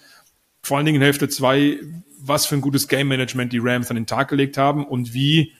vor 0.64 0.76
allen 0.76 0.86
Dingen 0.86 0.96
in 0.96 1.02
Hälfte 1.02 1.28
zwei, 1.28 1.78
was 2.18 2.46
für 2.46 2.54
ein 2.56 2.60
gutes 2.60 2.88
Game 2.88 3.08
Management 3.08 3.52
die 3.52 3.60
Rams 3.62 3.90
an 3.90 3.96
den 3.96 4.06
Tag 4.06 4.28
gelegt 4.28 4.56
haben 4.56 4.86
und 4.86 5.12
wie 5.12 5.52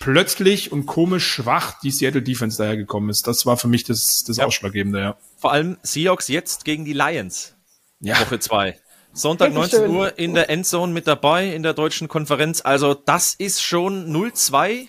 plötzlich 0.00 0.70
und 0.70 0.86
komisch 0.86 1.26
schwach 1.26 1.80
die 1.80 1.90
Seattle 1.90 2.22
Defense 2.22 2.58
dahergekommen 2.58 3.10
ist. 3.10 3.26
Das 3.26 3.46
war 3.46 3.56
für 3.56 3.68
mich 3.68 3.84
das, 3.84 4.24
das 4.24 4.36
ja. 4.36 4.46
Ausschlaggebende, 4.46 5.00
ja. 5.00 5.16
Vor 5.38 5.52
allem 5.52 5.78
Seahawks 5.82 6.28
jetzt 6.28 6.64
gegen 6.64 6.84
die 6.84 6.92
Lions. 6.92 7.56
Ja. 8.00 8.20
Woche 8.20 8.38
zwei. 8.38 8.78
Sonntag 9.12 9.52
19 9.52 9.80
schön. 9.80 9.90
Uhr 9.90 10.18
in 10.18 10.34
der 10.34 10.50
Endzone 10.50 10.92
mit 10.92 11.06
dabei 11.06 11.52
in 11.52 11.62
der 11.62 11.72
deutschen 11.72 12.06
Konferenz. 12.06 12.60
Also 12.62 12.94
das 12.94 13.34
ist 13.34 13.62
schon 13.62 14.12
0-2. 14.14 14.88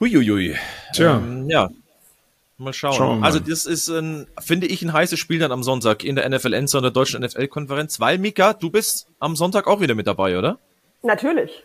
Huiuiui. 0.00 0.56
Tja. 0.92 1.18
Ähm, 1.18 1.48
ja, 1.48 1.70
Mal 2.56 2.72
schauen. 2.72 2.94
schauen 2.94 3.20
wir 3.20 3.26
also 3.26 3.40
das 3.40 3.66
ist, 3.66 3.88
ein, 3.88 4.26
finde 4.40 4.68
ich, 4.68 4.82
ein 4.82 4.92
heißes 4.92 5.18
Spiel 5.18 5.40
dann 5.40 5.50
am 5.50 5.62
Sonntag 5.62 6.04
in 6.04 6.14
der 6.14 6.28
NFL 6.28 6.52
Enzo 6.52 6.80
der 6.80 6.92
deutschen 6.92 7.22
NFL-Konferenz. 7.22 7.98
Weil, 7.98 8.18
Mika, 8.18 8.52
du 8.52 8.70
bist 8.70 9.08
am 9.18 9.34
Sonntag 9.34 9.66
auch 9.66 9.80
wieder 9.80 9.94
mit 9.94 10.06
dabei, 10.06 10.38
oder? 10.38 10.58
Natürlich. 11.02 11.64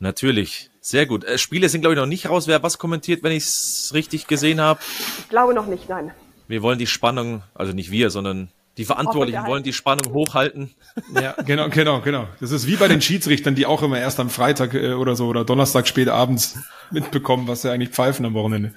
Natürlich. 0.00 0.70
Sehr 0.80 1.06
gut. 1.06 1.24
Äh, 1.24 1.38
Spiele 1.38 1.68
sind, 1.68 1.82
glaube 1.82 1.94
ich, 1.94 2.00
noch 2.00 2.06
nicht 2.06 2.28
raus. 2.28 2.48
Wer 2.48 2.62
was 2.62 2.78
kommentiert, 2.78 3.22
wenn 3.22 3.32
ich 3.32 3.44
es 3.44 3.92
richtig 3.94 4.26
gesehen 4.26 4.60
habe? 4.60 4.80
Ich 5.18 5.28
glaube 5.28 5.54
noch 5.54 5.66
nicht, 5.66 5.88
nein. 5.88 6.10
Wir 6.48 6.62
wollen 6.62 6.78
die 6.78 6.86
Spannung, 6.86 7.42
also 7.54 7.72
nicht 7.72 7.90
wir, 7.90 8.10
sondern 8.10 8.50
die 8.76 8.84
Verantwortlichen 8.84 9.46
wollen 9.46 9.62
die 9.62 9.72
Spannung 9.72 10.12
hochhalten. 10.12 10.74
Ja, 11.20 11.32
genau, 11.44 11.68
genau, 11.70 12.00
genau. 12.00 12.28
Das 12.40 12.52
ist 12.52 12.68
wie 12.68 12.76
bei 12.76 12.86
den 12.86 13.00
Schiedsrichtern, 13.00 13.54
die 13.56 13.66
auch 13.66 13.82
immer 13.82 13.98
erst 13.98 14.20
am 14.20 14.30
Freitag 14.30 14.74
äh, 14.74 14.92
oder 14.92 15.16
so 15.16 15.26
oder 15.26 15.44
Donnerstag 15.44 15.88
spät 15.88 16.08
abends 16.08 16.58
mitbekommen, 16.90 17.48
was 17.48 17.62
sie 17.62 17.70
eigentlich 17.70 17.90
pfeifen 17.90 18.24
am 18.24 18.34
Wochenende. 18.34 18.72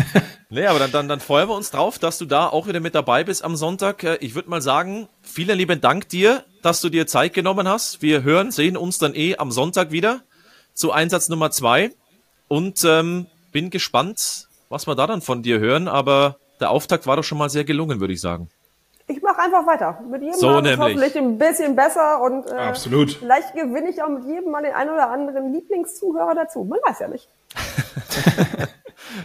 nee, 0.52 0.66
aber 0.66 0.78
dann, 0.78 0.92
dann, 0.92 1.08
dann 1.08 1.20
freuen 1.20 1.48
wir 1.48 1.54
uns 1.54 1.70
drauf, 1.70 1.98
dass 1.98 2.18
du 2.18 2.24
da 2.24 2.46
auch 2.46 2.66
wieder 2.66 2.80
mit 2.80 2.94
dabei 2.94 3.24
bist 3.24 3.44
am 3.44 3.56
Sonntag. 3.56 4.04
Äh, 4.04 4.16
ich 4.20 4.34
würde 4.34 4.50
mal 4.50 4.62
sagen, 4.62 5.08
vielen 5.22 5.58
lieben 5.58 5.80
Dank 5.80 6.08
dir, 6.08 6.44
dass 6.62 6.80
du 6.80 6.88
dir 6.88 7.06
Zeit 7.06 7.34
genommen 7.34 7.68
hast. 7.68 8.02
Wir 8.02 8.22
hören, 8.22 8.50
sehen 8.50 8.76
uns 8.76 8.98
dann 8.98 9.14
eh 9.14 9.36
am 9.36 9.50
Sonntag 9.50 9.90
wieder 9.90 10.20
zu 10.74 10.92
Einsatz 10.92 11.28
Nummer 11.28 11.50
zwei 11.50 11.90
und 12.48 12.84
ähm, 12.84 13.26
bin 13.50 13.70
gespannt, 13.70 14.48
was 14.68 14.86
wir 14.86 14.94
da 14.94 15.06
dann 15.06 15.22
von 15.22 15.42
dir 15.42 15.58
hören. 15.58 15.88
Aber 15.88 16.36
der 16.60 16.70
Auftakt 16.70 17.06
war 17.06 17.16
doch 17.16 17.24
schon 17.24 17.38
mal 17.38 17.50
sehr 17.50 17.64
gelungen, 17.64 18.00
würde 18.00 18.12
ich 18.12 18.20
sagen 18.20 18.48
ich 19.12 19.22
mache 19.22 19.40
einfach 19.40 19.66
weiter. 19.66 20.00
Mit 20.08 20.22
jedem 20.22 20.34
so 20.34 20.46
Mal 20.48 20.62
nämlich. 20.62 20.78
hoffentlich 20.78 21.16
ein 21.16 21.38
bisschen 21.38 21.76
besser 21.76 22.20
und 22.22 22.50
äh, 22.50 22.54
Absolut. 22.54 23.12
vielleicht 23.12 23.54
gewinne 23.54 23.90
ich 23.90 24.02
auch 24.02 24.08
mit 24.08 24.24
jedem 24.24 24.50
Mal 24.50 24.62
den 24.62 24.74
einen 24.74 24.90
oder 24.90 25.10
anderen 25.10 25.52
Lieblingszuhörer 25.52 26.34
dazu. 26.34 26.64
Man 26.64 26.78
weiß 26.84 27.00
ja 27.00 27.08
nicht. 27.08 27.28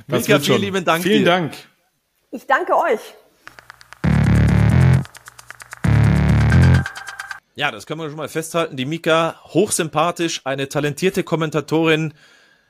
Mika, 0.07 0.39
vielen 0.39 0.61
lieben 0.61 0.85
Dank. 0.85 1.03
Vielen 1.03 1.19
dir. 1.19 1.25
Dank. 1.25 1.53
Ich 2.31 2.45
danke 2.45 2.75
euch. 2.75 2.99
Ja, 7.55 7.71
das 7.71 7.87
können 7.87 7.99
wir 8.01 8.07
schon 8.07 8.17
mal 8.17 8.29
festhalten. 8.29 8.77
Die 8.77 8.85
Mika, 8.85 9.41
hochsympathisch, 9.45 10.41
eine 10.45 10.69
talentierte 10.69 11.23
Kommentatorin, 11.23 12.13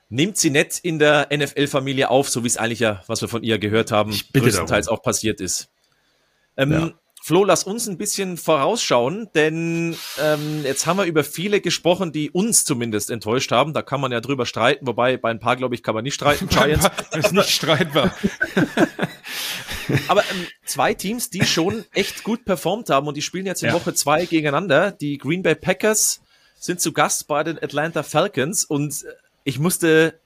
nimmt 0.09 0.38
sie 0.38 0.49
nett 0.49 0.80
in 0.80 0.97
der 0.97 1.28
NFL-Familie 1.36 2.09
auf, 2.09 2.30
so 2.30 2.43
wie 2.43 2.47
es 2.47 2.55
eigentlich 2.55 2.80
ja, 2.80 3.03
was 3.07 3.22
wir 3.22 3.28
von 3.28 3.43
ihr 3.43 3.59
gehört 3.59 3.91
haben, 3.91 4.11
größtenteils 4.34 4.86
darum. 4.86 4.99
auch 4.99 5.03
passiert 5.03 5.41
ist. 5.41 5.70
Ähm, 6.55 6.72
ja. 6.72 6.91
Flo, 7.28 7.43
lass 7.43 7.65
uns 7.65 7.89
ein 7.89 7.97
bisschen 7.97 8.38
vorausschauen, 8.38 9.28
denn 9.36 9.97
ähm, 10.17 10.63
jetzt 10.63 10.86
haben 10.86 10.95
wir 10.95 11.03
über 11.03 11.25
viele 11.25 11.59
gesprochen, 11.59 12.13
die 12.13 12.32
uns 12.32 12.63
zumindest 12.63 13.11
enttäuscht 13.11 13.51
haben. 13.51 13.73
Da 13.73 13.82
kann 13.82 13.99
man 13.99 14.13
ja 14.13 14.21
drüber 14.21 14.45
streiten, 14.45 14.88
wobei 14.88 15.17
bei 15.17 15.30
ein 15.30 15.41
paar, 15.41 15.57
glaube 15.57 15.75
ich, 15.75 15.84
kann 15.84 15.93
man 15.93 16.05
nicht 16.05 16.13
streiten. 16.13 16.47
Giants. 16.47 16.89
ist 17.11 17.34
nicht 17.34 17.49
streitbar. 17.49 18.15
Aber 20.07 20.21
ähm, 20.21 20.47
zwei 20.63 20.93
Teams, 20.93 21.30
die 21.30 21.45
schon 21.45 21.84
echt 21.93 22.23
gut 22.23 22.45
performt 22.45 22.89
haben 22.89 23.07
und 23.09 23.17
die 23.17 23.21
spielen 23.21 23.45
jetzt 23.45 23.61
in 23.61 23.71
ja. 23.71 23.75
Woche 23.75 23.93
zwei 23.93 24.25
gegeneinander. 24.25 24.91
Die 24.91 25.17
Green 25.17 25.43
Bay 25.43 25.55
Packers 25.55 26.21
sind 26.57 26.80
zu 26.80 26.93
Gast 26.93 27.28
bei 27.28 27.43
den 27.43 27.61
Atlanta 27.61 28.03
Falcons 28.03 28.63
und 28.63 29.03
ich 29.43 29.59
musste, 29.59 30.17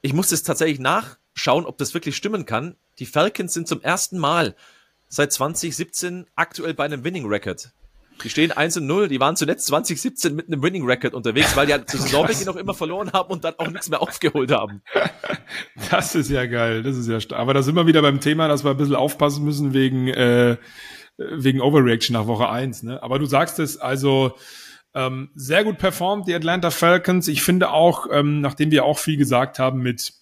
ich 0.00 0.14
musste 0.14 0.36
es 0.36 0.42
tatsächlich 0.42 0.80
nachschauen, 0.80 1.66
ob 1.66 1.76
das 1.76 1.92
wirklich 1.92 2.16
stimmen 2.16 2.46
kann. 2.46 2.76
Die 2.98 3.04
Falcons 3.04 3.52
sind 3.52 3.68
zum 3.68 3.82
ersten 3.82 4.16
Mal 4.16 4.56
seit 5.10 5.32
2017 5.32 6.26
aktuell 6.36 6.72
bei 6.72 6.84
einem 6.84 7.04
Winning 7.04 7.26
Record. 7.26 7.72
Die 8.22 8.30
stehen 8.30 8.52
1 8.52 8.76
und 8.78 8.86
0, 8.86 9.08
die 9.08 9.18
waren 9.18 9.34
zuletzt 9.34 9.66
2017 9.66 10.34
mit 10.34 10.46
einem 10.46 10.62
Winning 10.62 10.84
Record 10.84 11.14
unterwegs, 11.14 11.56
weil 11.56 11.66
die 11.66 11.72
halt 11.72 11.90
zu 11.90 11.96
Saisonbeginn 11.96 12.46
noch 12.46 12.56
immer 12.56 12.74
verloren 12.74 13.12
haben 13.12 13.30
und 13.30 13.44
dann 13.44 13.54
auch 13.58 13.68
nichts 13.68 13.88
mehr 13.88 14.00
aufgeholt 14.00 14.50
haben. 14.50 14.82
Das 15.90 16.14
ist 16.14 16.30
ja 16.30 16.46
geil, 16.46 16.84
das 16.84 16.96
ist 16.96 17.08
ja 17.08 17.20
stark. 17.20 17.40
Aber 17.40 17.54
da 17.54 17.62
sind 17.62 17.74
wir 17.74 17.86
wieder 17.86 18.02
beim 18.02 18.20
Thema, 18.20 18.46
dass 18.46 18.62
wir 18.62 18.70
ein 18.70 18.76
bisschen 18.76 18.94
aufpassen 18.94 19.44
müssen 19.44 19.74
wegen, 19.74 20.06
äh, 20.06 20.58
wegen 21.16 21.60
Overreaction 21.60 22.14
nach 22.14 22.28
Woche 22.28 22.48
1. 22.48 22.84
Ne? 22.84 23.02
Aber 23.02 23.18
du 23.18 23.26
sagst 23.26 23.58
es, 23.58 23.78
also 23.78 24.36
ähm, 24.94 25.30
sehr 25.34 25.64
gut 25.64 25.78
performt, 25.78 26.28
die 26.28 26.34
Atlanta 26.34 26.70
Falcons. 26.70 27.26
Ich 27.26 27.42
finde 27.42 27.70
auch, 27.70 28.06
ähm, 28.12 28.40
nachdem 28.40 28.70
wir 28.70 28.84
auch 28.84 28.98
viel 28.98 29.16
gesagt 29.16 29.58
haben 29.58 29.80
mit 29.80 30.19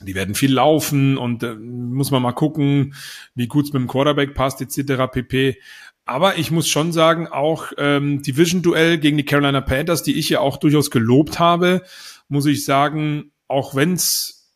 die 0.00 0.14
werden 0.14 0.34
viel 0.34 0.52
laufen 0.52 1.18
und 1.18 1.42
äh, 1.42 1.54
muss 1.54 2.10
man 2.10 2.22
mal 2.22 2.32
gucken, 2.32 2.94
wie 3.34 3.48
gut 3.48 3.66
es 3.66 3.72
mit 3.72 3.80
dem 3.82 3.88
Quarterback 3.88 4.34
passt, 4.34 4.60
etc. 4.60 5.10
pp. 5.10 5.58
Aber 6.04 6.38
ich 6.38 6.50
muss 6.50 6.68
schon 6.68 6.92
sagen, 6.92 7.26
auch 7.28 7.72
ähm, 7.76 8.22
Division-Duell 8.22 8.98
gegen 8.98 9.16
die 9.18 9.24
Carolina 9.24 9.60
Panthers, 9.60 10.02
die 10.02 10.18
ich 10.18 10.28
ja 10.30 10.40
auch 10.40 10.56
durchaus 10.56 10.90
gelobt 10.90 11.38
habe, 11.38 11.82
muss 12.28 12.46
ich 12.46 12.64
sagen, 12.64 13.32
auch 13.48 13.74
wenn's 13.74 14.50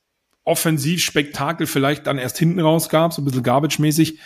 Offensivspektakel 0.44 1.66
vielleicht 1.66 2.06
dann 2.06 2.18
erst 2.18 2.38
hinten 2.38 2.60
raus 2.60 2.88
gab, 2.88 3.12
so 3.12 3.22
ein 3.22 3.24
bisschen 3.24 3.42
garbage-mäßig, 3.42 4.18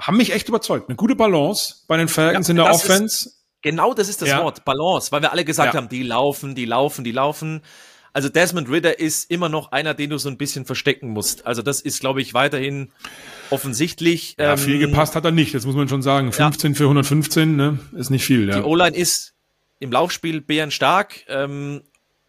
haben 0.00 0.16
mich 0.16 0.32
echt 0.32 0.48
überzeugt. 0.48 0.88
Eine 0.88 0.96
gute 0.96 1.14
Balance 1.16 1.84
bei 1.86 1.96
den 1.96 2.08
Falcons 2.08 2.48
Ja, 2.48 2.52
in 2.52 2.56
der 2.56 2.66
das 2.66 2.84
ist- 2.84 2.90
Offense. 2.90 3.30
Genau 3.62 3.92
das 3.92 4.08
ist 4.08 4.22
das 4.22 4.30
Ja. 4.30 4.42
Wort, 4.42 4.64
Balance, 4.64 5.12
weil 5.12 5.20
wir 5.20 5.32
alle 5.32 5.44
gesagt 5.44 5.74
Ja. 5.74 5.78
haben, 5.80 5.90
die 5.90 6.02
laufen, 6.02 6.54
die 6.54 6.64
laufen, 6.64 7.04
die 7.04 7.12
laufen. 7.12 7.60
Also 8.12 8.28
Desmond 8.28 8.68
Ritter 8.68 8.98
ist 8.98 9.30
immer 9.30 9.48
noch 9.48 9.72
einer, 9.72 9.94
den 9.94 10.10
du 10.10 10.18
so 10.18 10.28
ein 10.28 10.36
bisschen 10.36 10.64
verstecken 10.64 11.10
musst. 11.10 11.46
Also 11.46 11.62
das 11.62 11.80
ist, 11.80 12.00
glaube 12.00 12.20
ich, 12.20 12.34
weiterhin 12.34 12.90
offensichtlich. 13.50 14.36
Ja, 14.38 14.52
Ähm, 14.52 14.58
viel 14.58 14.78
gepasst 14.78 15.14
hat 15.14 15.24
er 15.24 15.30
nicht, 15.30 15.54
das 15.54 15.66
muss 15.66 15.76
man 15.76 15.88
schon 15.88 16.02
sagen. 16.02 16.32
15 16.32 16.74
für 16.74 16.84
115, 16.84 17.56
ne? 17.56 17.78
Ist 17.96 18.10
nicht 18.10 18.24
viel, 18.24 18.46
Die 18.46 18.52
ja. 18.52 18.64
O-Line 18.64 18.96
ist 18.96 19.34
im 19.78 19.92
Laufspiel 19.92 20.40
bärenstark. 20.40 21.24
Ähm, 21.28 21.82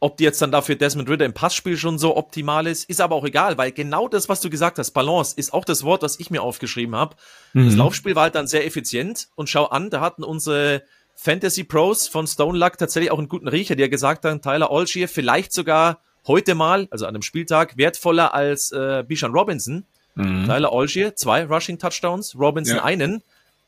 ob 0.04 0.18
die 0.18 0.24
jetzt 0.24 0.42
dann 0.42 0.52
dafür 0.52 0.76
Desmond 0.76 1.08
Ritter 1.10 1.26
im 1.26 1.34
Passspiel 1.34 1.78
schon 1.78 2.00
so 2.00 2.18
optimal 2.18 2.66
ist, 2.66 2.90
ist 2.90 3.02
aber 3.02 3.16
auch 3.16 3.24
egal, 3.24 3.60
weil 3.60 3.72
genau 3.72 4.08
das, 4.08 4.30
was 4.30 4.42
du 4.42 4.50
gesagt 4.50 4.80
hast, 4.80 4.92
Balance, 4.92 5.36
ist 5.38 5.54
auch 5.54 5.64
das 5.64 5.84
Wort, 5.84 6.02
was 6.02 6.20
ich 6.20 6.32
mir 6.32 6.42
aufgeschrieben 6.42 6.96
habe. 6.96 7.16
Mhm. 7.54 7.68
Das 7.68 7.76
Laufspiel 7.76 8.16
war 8.16 8.24
halt 8.24 8.36
dann 8.36 8.48
sehr 8.48 8.66
effizient 8.66 9.28
und 9.36 9.48
schau 9.48 9.66
an, 9.66 9.92
da 9.92 10.02
hatten 10.02 10.24
unsere 10.24 10.82
Fantasy 11.24 11.64
Pros 11.64 12.08
von 12.08 12.26
Stone 12.26 12.58
Luck 12.58 12.80
tatsächlich 12.80 13.12
auch 13.12 13.20
einen 13.20 13.30
guten 13.30 13.48
Riecher, 13.48 13.78
ja 13.78 13.88
gesagt 13.88 14.26
haben, 14.26 14.42
Tyler 14.42 14.72
Algier 14.72 15.08
vielleicht 15.08 15.54
sogar 15.54 16.00
heute 16.26 16.56
mal, 16.56 16.88
also 16.90 17.06
an 17.06 17.14
einem 17.14 17.22
Spieltag, 17.22 17.78
wertvoller 17.78 18.34
als 18.34 18.72
äh, 18.72 19.04
Bijan 19.08 19.32
Robinson. 19.32 19.86
Tyler 20.16 20.74
Algier, 20.74 21.16
zwei 21.16 21.46
Rushing 21.46 21.78
Touchdowns, 21.78 22.36
Robinson 22.38 22.78
Ja. 22.78 22.84
einen. 22.84 23.22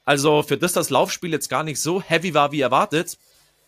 Also 0.03 0.41
für 0.41 0.57
das 0.57 0.73
das 0.73 0.89
Laufspiel 0.89 1.31
jetzt 1.31 1.47
gar 1.47 1.63
nicht 1.63 1.79
so 1.79 2.01
heavy 2.01 2.33
war 2.33 2.51
wie 2.51 2.61
erwartet, 2.61 3.17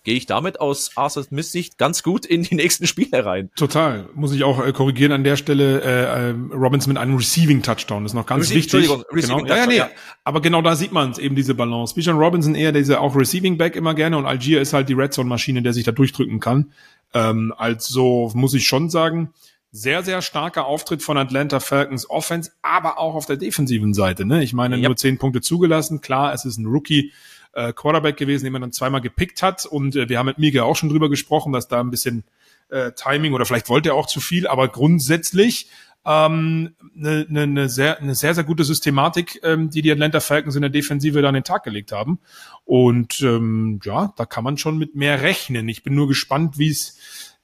gehe 0.05 0.15
ich 0.15 0.25
damit 0.25 0.61
aus 0.61 0.91
Arthur 0.95 1.23
Smith 1.23 1.51
Sicht 1.51 1.77
ganz 1.77 2.01
gut 2.03 2.25
in 2.25 2.43
die 2.43 2.55
nächsten 2.55 2.87
Spiele 2.87 3.25
rein. 3.25 3.49
Total. 3.57 4.07
Muss 4.13 4.31
ich 4.31 4.45
auch 4.45 4.65
äh, 4.65 4.71
korrigieren 4.71 5.11
an 5.11 5.25
der 5.25 5.35
Stelle. 5.35 5.81
Äh, 5.81 6.29
äh, 6.29 6.35
Robinson 6.53 6.93
mit 6.93 7.01
einem 7.01 7.17
Receiving 7.17 7.61
Touchdown 7.61 8.03
das 8.03 8.11
ist 8.11 8.15
noch 8.15 8.25
ganz 8.25 8.45
Receiving- 8.45 8.55
wichtig. 8.57 8.73
Entschuldigung, 8.81 9.05
Receiving 9.11 9.37
genau. 9.43 9.49
ja, 9.55 9.61
ja, 9.61 9.67
nee. 9.67 9.77
Touchdown, 9.79 9.97
Aber 10.23 10.41
genau 10.41 10.61
da 10.61 10.75
sieht 10.77 10.93
man 10.93 11.11
es 11.11 11.17
eben 11.17 11.35
diese 11.35 11.53
Balance. 11.55 11.95
Bijan 11.95 12.17
Robinson 12.17 12.55
eher 12.55 12.71
diese 12.71 13.01
auch 13.01 13.15
Receiving 13.15 13.57
Back 13.57 13.75
immer 13.75 13.93
gerne 13.93 14.17
und 14.17 14.25
Algier 14.25 14.61
ist 14.61 14.71
halt 14.71 14.87
die 14.87 14.93
Red 14.93 15.13
Zone 15.13 15.27
Maschine, 15.27 15.61
der 15.61 15.73
sich 15.73 15.83
da 15.83 15.91
durchdrücken 15.91 16.39
kann. 16.39 16.71
Ähm, 17.13 17.53
also 17.57 18.31
muss 18.33 18.53
ich 18.53 18.65
schon 18.65 18.89
sagen, 18.89 19.33
sehr, 19.71 20.03
sehr 20.03 20.21
starker 20.21 20.65
Auftritt 20.67 21.03
von 21.03 21.17
Atlanta 21.17 21.59
Falcons 21.59 22.09
Offense, 22.09 22.51
aber 22.61 22.97
auch 22.97 23.13
auf 23.15 23.25
der 23.25 23.35
defensiven 23.35 23.93
Seite. 23.93 24.25
Ne? 24.25 24.41
Ich 24.43 24.53
meine, 24.53 24.77
Yep. 24.77 24.85
nur 24.85 24.95
zehn 24.95 25.17
Punkte 25.17 25.41
zugelassen. 25.41 25.99
Klar, 25.99 26.33
es 26.33 26.45
ist 26.45 26.57
ein 26.57 26.65
Rookie 26.65 27.11
äh, 27.55 27.73
Quarterback 27.73 28.17
gewesen, 28.17 28.43
den 28.43 28.53
man 28.53 28.61
dann 28.61 28.71
zweimal 28.71 29.01
gepickt 29.01 29.41
hat. 29.41 29.65
Und 29.65 29.95
äh, 29.95 30.07
wir 30.07 30.19
haben 30.19 30.27
mit 30.27 30.37
Mika 30.37 30.63
auch 30.63 30.75
schon 30.75 30.89
drüber 30.89 31.09
gesprochen, 31.09 31.51
dass 31.53 31.67
da 31.67 31.79
ein 31.79 31.89
bisschen 31.89 32.23
äh, 32.69 32.91
Timing 32.91 33.33
oder 33.33 33.45
vielleicht 33.45 33.69
wollte 33.69 33.89
er 33.89 33.95
auch 33.95 34.07
zu 34.07 34.19
viel, 34.19 34.47
aber 34.47 34.67
grundsätzlich 34.67 35.69
ähm, 36.05 36.75
eine, 36.95 37.25
eine, 37.27 37.41
eine, 37.41 37.69
sehr, 37.69 37.99
eine 37.99 38.13
sehr, 38.13 38.35
sehr 38.35 38.43
gute 38.43 38.63
Systematik, 38.63 39.39
ähm, 39.43 39.71
die 39.71 39.81
die 39.81 39.91
Atlanta 39.91 40.19
Falcons 40.19 40.55
in 40.55 40.61
der 40.61 40.69
Defensive 40.69 41.19
da 41.21 41.29
an 41.29 41.33
den 41.33 41.43
Tag 41.43 41.63
gelegt 41.63 41.91
haben. 41.91 42.19
Und 42.63 43.21
ähm, 43.21 43.79
ja, 43.83 44.13
da 44.15 44.25
kann 44.25 44.43
man 44.43 44.57
schon 44.57 44.77
mit 44.77 44.95
mehr 44.95 45.21
rechnen. 45.21 45.67
Ich 45.67 45.83
bin 45.83 45.95
nur 45.95 46.07
gespannt, 46.07 46.59
wie 46.59 46.69
es 46.69 46.97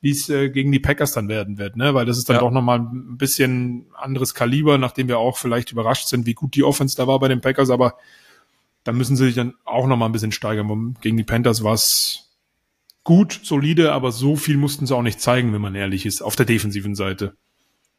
wie 0.03 0.11
es 0.11 0.29
äh, 0.29 0.49
gegen 0.49 0.71
die 0.71 0.79
Packers 0.79 1.11
dann 1.13 1.27
werden 1.29 1.59
wird, 1.59 1.75
ne? 1.75 1.93
Weil 1.93 2.07
das 2.07 2.17
ist 2.17 2.27
dann 2.27 2.37
Ja. 2.37 2.39
doch 2.41 2.49
nochmal 2.49 2.79
ein 2.79 3.17
bisschen 3.17 3.85
anderes 3.93 4.33
Kaliber, 4.33 4.79
nachdem 4.79 5.07
wir 5.07 5.19
auch 5.19 5.37
vielleicht 5.37 5.71
überrascht 5.71 6.07
sind, 6.07 6.25
wie 6.25 6.33
gut 6.33 6.55
die 6.55 6.63
Offense 6.63 6.97
da 6.97 7.05
war 7.05 7.19
bei 7.19 7.27
den 7.27 7.39
Packers, 7.39 7.69
aber 7.69 7.97
da 8.83 8.91
müssen 8.91 9.15
sie 9.15 9.25
sich 9.25 9.35
dann 9.35 9.53
auch 9.65 9.87
nochmal 9.87 10.09
ein 10.09 10.11
bisschen 10.11 10.31
steigern. 10.31 10.97
Gegen 11.01 11.17
die 11.17 11.23
Panthers 11.23 11.63
war 11.63 11.73
es 11.73 12.31
gut, 13.03 13.39
solide, 13.43 13.91
aber 13.93 14.11
so 14.11 14.35
viel 14.35 14.57
mussten 14.57 14.85
sie 14.85 14.95
auch 14.95 15.01
nicht 15.01 15.21
zeigen, 15.21 15.53
wenn 15.53 15.61
man 15.61 15.75
ehrlich 15.75 16.05
ist, 16.05 16.21
auf 16.21 16.35
der 16.35 16.45
defensiven 16.45 16.95
Seite. 16.95 17.35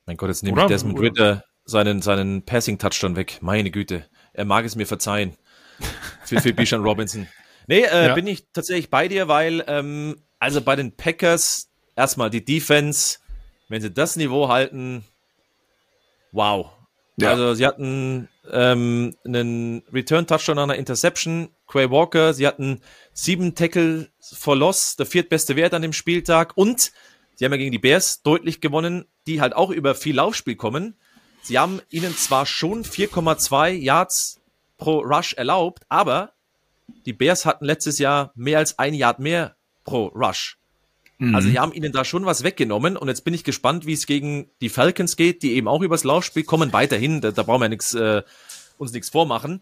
Mein 0.07 0.17
Gott, 0.17 0.29
jetzt 0.29 0.43
nehme 0.43 0.55
Oder? 0.55 0.65
ich 0.65 0.69
Desmond? 0.69 0.99
Ritter 1.01 1.45
seinen, 1.65 2.03
seinen 2.03 2.45
Passing-Touchdown 2.45 3.17
weg. 3.17 3.39
Meine 3.41 3.71
Güte. 3.71 4.07
Er 4.33 4.45
mag 4.45 4.65
es 4.65 4.75
mir 4.77 4.87
verzeihen. 4.87 5.37
Für, 6.25 6.41
für 6.41 6.53
Bijan 6.53 6.83
Robinson. 6.83 7.27
Nee, 7.67 7.81
äh, 7.83 8.09
Ja. 8.09 8.15
bin 8.15 8.27
ich 8.27 8.47
tatsächlich 8.53 8.89
bei 8.91 9.09
dir, 9.09 9.27
weil, 9.27 9.65
ähm, 9.67 10.17
also 10.39 10.61
bei 10.61 10.77
den 10.77 10.97
Packers, 10.97 11.71
erstmal 11.97 12.31
die 12.31 12.45
Defense, 12.45 13.19
wenn 13.69 13.83
sie 13.83 13.91
das 13.91 14.17
Niveau 14.17 14.49
halten, 14.49 15.05
wow. 16.31 16.71
Ja. 17.17 17.31
Also 17.31 17.55
sie 17.55 17.67
hatten 17.67 18.29
ähm, 18.51 19.17
einen 19.25 19.83
Return-Touchdown 19.93 20.57
nach 20.57 20.65
einer 20.65 20.77
Interception, 20.77 21.51
Quay 21.67 21.91
Walker, 21.91 22.35
sie 22.35 22.47
hatten 22.47 22.81
sieben 23.13 23.55
Tackle 23.55 24.11
for 24.21 24.57
Loss, 24.57 24.97
der 24.97 25.07
viertbeste 25.07 25.57
Wert 25.57 25.75
an 25.75 25.83
dem 25.83 25.93
Spieltag 25.93 26.53
und 26.57 26.93
sie 27.35 27.45
haben 27.45 27.53
ja 27.53 27.59
gegen 27.59 27.73
die 27.73 27.79
Bears 27.79 28.23
deutlich 28.23 28.61
gewonnen, 28.61 29.07
die 29.27 29.41
halt 29.41 29.55
auch 29.55 29.71
über 29.71 29.95
viel 29.95 30.17
Laufspiel 30.17 30.57
kommen. 30.57 30.97
Sie 31.43 31.59
haben 31.59 31.81
ihnen 31.91 32.17
zwar 32.17 32.47
schon 32.47 32.85
4,2 32.85 33.71
Yards 33.71 34.41
pro 34.77 35.01
Rush 35.01 35.35
erlaubt, 35.35 35.85
aber 35.89 36.33
die 37.07 37.13
Bears 37.13 37.47
hatten 37.47 37.65
letztes 37.65 37.99
Jahr 37.99 38.33
mehr 38.35 38.59
als 38.59 38.79
ein 38.79 38.95
Yard 38.95 39.19
mehr 39.19 39.57
pro 39.85 40.07
Rush. 40.07 40.59
Also 41.35 41.49
die 41.49 41.59
haben 41.59 41.73
ihnen 41.73 41.93
da 41.93 42.05
schon 42.05 42.27
was 42.27 42.43
weggenommen 42.43 42.97
und 42.97 43.09
jetzt 43.09 43.25
bin 43.25 43.35
ich 43.35 43.45
gespannt, 43.45 43.87
wie 43.87 43.93
es 43.93 44.07
gegen 44.07 44.51
die 44.61 44.69
Falcons 44.69 45.17
geht, 45.17 45.43
die 45.43 45.53
eben 45.53 45.69
auch 45.69 45.83
übers 45.83 46.05
Laufspiel 46.05 46.45
kommen 46.45 46.73
weiterhin. 46.73 47.21
Da, 47.21 47.31
da 47.31 47.43
brauchen 47.43 47.61
wir 47.63 47.69
nix, 47.69 47.95
äh, 47.95 48.23
uns 48.79 48.93
nichts 48.93 49.11
vormachen. 49.11 49.61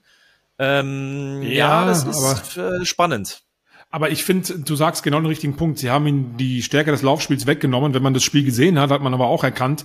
Ähm, 0.59 1.43
ja, 1.43 1.51
Ja, 1.51 1.87
das 1.87 2.05
ist 2.05 2.57
äh, 2.57 2.85
spannend. 2.85 3.43
Aber 3.91 4.11
ich 4.11 4.25
finde, 4.25 4.61
du 4.61 4.77
sagst 4.77 5.03
genau 5.03 5.19
den 5.19 5.27
richtigen 5.27 5.57
Punkt. 5.57 5.79
Sie 5.79 5.91
haben 5.91 6.07
ihn 6.07 6.37
die 6.37 6.63
Stärke 6.63 6.93
des 6.93 7.03
Laufspiels 7.03 7.47
weggenommen. 7.47 7.93
Wenn 7.93 8.05
man 8.05 8.15
das 8.15 8.23
Spiel 8.23 8.45
gesehen 8.45 8.79
hat, 8.79 8.91
hat 8.91 9.03
man 9.03 9.13
aber 9.13 9.27
auch 9.27 9.43
erkannt, 9.43 9.85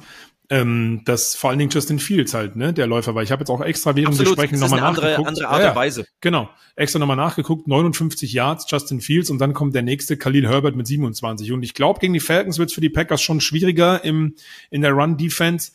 ähm, 0.50 1.02
dass 1.06 1.36
vor 1.36 1.50
allen 1.50 1.60
Dingen 1.60 1.72
Justin 1.72 2.00
Fields 2.00 2.34
halt, 2.34 2.56
ne, 2.56 2.74
der 2.74 2.88
Läufer 2.88 3.16
war. 3.16 3.24
Ich 3.24 3.32
habe 3.32 3.42
jetzt 3.42 3.50
auch 3.50 3.62
extra 3.62 3.96
während 3.96 4.20
des 4.20 4.30
Sprechens 4.30 4.60
nochmal 4.60 4.80
eine 4.80 4.88
andere, 4.88 5.06
nachgeguckt. 5.06 5.28
andere 5.28 5.48
Art 5.48 5.62
Ja, 5.62 5.70
und 5.70 5.76
Weise. 5.76 6.06
Genau, 6.22 6.50
extra 6.76 7.00
nochmal 7.00 7.18
nachgeguckt, 7.18 7.68
59 7.68 8.32
Yards, 8.32 8.66
Justin 8.70 9.02
Fields 9.02 9.30
und 9.30 9.40
dann 9.40 9.54
kommt 9.54 9.74
der 9.74 9.82
nächste, 9.82 10.18
Khalil 10.18 10.48
Herbert 10.48 10.76
mit 10.76 10.88
27. 10.88 11.52
Und 11.52 11.64
ich 11.64 11.74
glaube, 11.74 12.00
gegen 12.00 12.14
die 12.14 12.20
Falcons 12.20 12.60
wird 12.60 12.70
es 12.70 12.76
für 12.76 12.82
die 12.82 12.90
Packers 12.90 13.22
schon 13.22 13.42
schwieriger 13.42 14.04
im, 14.04 14.36
in 14.70 14.82
der 14.82 14.92
Run-Defense, 14.92 15.72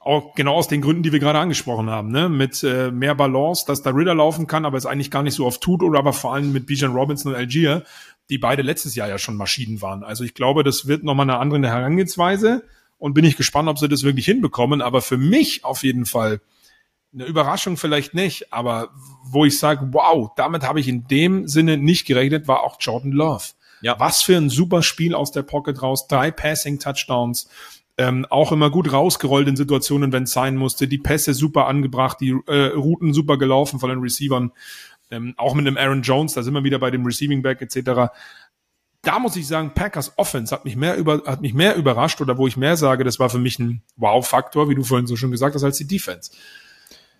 auch 0.00 0.34
genau 0.36 0.54
aus 0.54 0.68
den 0.68 0.80
Gründen, 0.80 1.02
die 1.02 1.12
wir 1.12 1.18
gerade 1.18 1.40
angesprochen 1.40 1.90
haben, 1.90 2.10
ne? 2.10 2.28
mit 2.28 2.62
äh, 2.62 2.92
mehr 2.92 3.16
Balance, 3.16 3.64
dass 3.66 3.82
da 3.82 3.90
Ritter 3.90 4.14
laufen 4.14 4.46
kann, 4.46 4.64
aber 4.64 4.78
es 4.78 4.86
eigentlich 4.86 5.10
gar 5.10 5.24
nicht 5.24 5.34
so 5.34 5.44
oft 5.44 5.60
tut, 5.60 5.82
oder 5.82 5.98
aber 5.98 6.12
vor 6.12 6.32
allem 6.32 6.52
mit 6.52 6.66
Bijan 6.66 6.92
Robinson 6.92 7.32
und 7.32 7.38
Algier, 7.38 7.82
die 8.30 8.38
beide 8.38 8.62
letztes 8.62 8.94
Jahr 8.94 9.08
ja 9.08 9.18
schon 9.18 9.36
Maschinen 9.36 9.82
waren. 9.82 10.04
Also 10.04 10.22
ich 10.22 10.34
glaube, 10.34 10.62
das 10.62 10.86
wird 10.86 11.02
nochmal 11.02 11.28
eine 11.28 11.38
andere 11.38 11.66
Herangehensweise 11.66 12.62
und 12.98 13.14
bin 13.14 13.24
ich 13.24 13.36
gespannt, 13.36 13.68
ob 13.68 13.78
sie 13.78 13.88
das 13.88 14.02
wirklich 14.02 14.24
hinbekommen, 14.24 14.80
aber 14.80 15.02
für 15.02 15.18
mich 15.18 15.64
auf 15.64 15.82
jeden 15.82 16.06
Fall 16.06 16.40
eine 17.12 17.24
Überraschung 17.24 17.76
vielleicht 17.76 18.14
nicht, 18.14 18.52
aber 18.52 18.90
wo 19.24 19.44
ich 19.44 19.58
sage, 19.58 19.88
wow, 19.92 20.30
damit 20.36 20.62
habe 20.62 20.80
ich 20.80 20.88
in 20.88 21.06
dem 21.08 21.48
Sinne 21.48 21.78
nicht 21.78 22.06
gerechnet, 22.06 22.46
war 22.46 22.62
auch 22.62 22.76
Jordan 22.78 23.12
Love. 23.12 23.44
Ja. 23.80 23.98
Was 23.98 24.22
für 24.22 24.36
ein 24.36 24.50
super 24.50 24.82
Spiel 24.82 25.14
aus 25.14 25.32
der 25.32 25.42
Pocket 25.42 25.80
raus, 25.82 26.08
drei 26.08 26.30
Passing-Touchdowns, 26.30 27.48
ähm, 27.98 28.26
auch 28.28 28.52
immer 28.52 28.70
gut 28.70 28.92
rausgerollt 28.92 29.48
in 29.48 29.56
Situationen, 29.56 30.12
wenn 30.12 30.24
es 30.24 30.32
sein 30.32 30.56
musste, 30.56 30.88
die 30.88 30.98
Pässe 30.98 31.32
super 31.32 31.66
angebracht, 31.66 32.18
die 32.20 32.36
äh, 32.46 32.66
Routen 32.74 33.14
super 33.14 33.38
gelaufen 33.38 33.80
von 33.80 33.88
den 33.88 34.00
Receivern, 34.00 34.52
ähm, 35.10 35.34
auch 35.36 35.54
mit 35.54 35.66
einem 35.66 35.76
Aaron 35.76 36.02
Jones, 36.02 36.34
da 36.34 36.42
sind 36.42 36.52
wir 36.52 36.64
wieder 36.64 36.78
bei 36.78 36.90
dem 36.90 37.06
Receiving 37.06 37.40
Back 37.40 37.62
etc. 37.62 38.12
Da 39.06 39.20
muss 39.20 39.36
ich 39.36 39.46
sagen, 39.46 39.70
Packers 39.72 40.14
Offense 40.16 40.52
hat 40.52 40.64
mich 40.64 40.74
mehr 40.74 40.96
über, 40.96 41.22
hat 41.26 41.40
mich 41.40 41.54
mehr 41.54 41.76
überrascht 41.76 42.20
oder 42.20 42.38
wo 42.38 42.48
ich 42.48 42.56
mehr 42.56 42.76
sage, 42.76 43.04
das 43.04 43.20
war 43.20 43.30
für 43.30 43.38
mich 43.38 43.56
ein 43.60 43.82
Wow-Faktor, 43.96 44.68
wie 44.68 44.74
du 44.74 44.82
vorhin 44.82 45.06
so 45.06 45.14
schon 45.14 45.30
gesagt 45.30 45.54
hast, 45.54 45.62
als 45.62 45.76
die 45.76 45.86
Defense. 45.86 46.32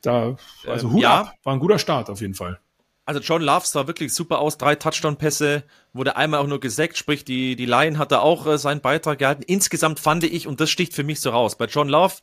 Da, 0.03 0.37
also 0.66 0.89
Ähm, 0.89 0.93
Hut 0.95 1.03
ja. 1.03 1.20
ab, 1.20 1.34
war 1.45 1.53
ein 1.53 1.61
guter 1.61 1.78
Start 1.78 2.11
auf 2.11 2.20
jeden 2.20 2.34
Fall. 2.34 2.59
Also 3.05 3.20
John 3.20 3.41
Love 3.41 3.64
sah 3.66 3.87
wirklich 3.87 4.12
super 4.12 4.41
aus, 4.41 4.59
drei 4.59 4.74
Touchdown-Pässe, 4.74 5.62
wurde 5.93 6.16
einmal 6.16 6.41
auch 6.41 6.49
nur 6.49 6.59
gesackt, 6.59 6.99
sprich 6.99 7.24
die, 7.24 7.55
die 7.55 7.66
Lion 7.66 7.99
hat 7.99 8.11
da 8.11 8.18
auch 8.18 8.49
äh, 8.49 8.59
seinen 8.59 8.80
Beitrag 8.80 9.20
gehalten. 9.20 9.43
Insgesamt 9.47 10.01
fand 10.01 10.24
ich, 10.24 10.49
und 10.49 10.61
das 10.61 10.70
sticht 10.70 10.93
für 10.93 11.05
mich 11.05 11.20
so 11.20 11.30
raus, 11.30 11.57
bei 11.57 11.66
John 11.66 11.89
Love, 11.89 12.14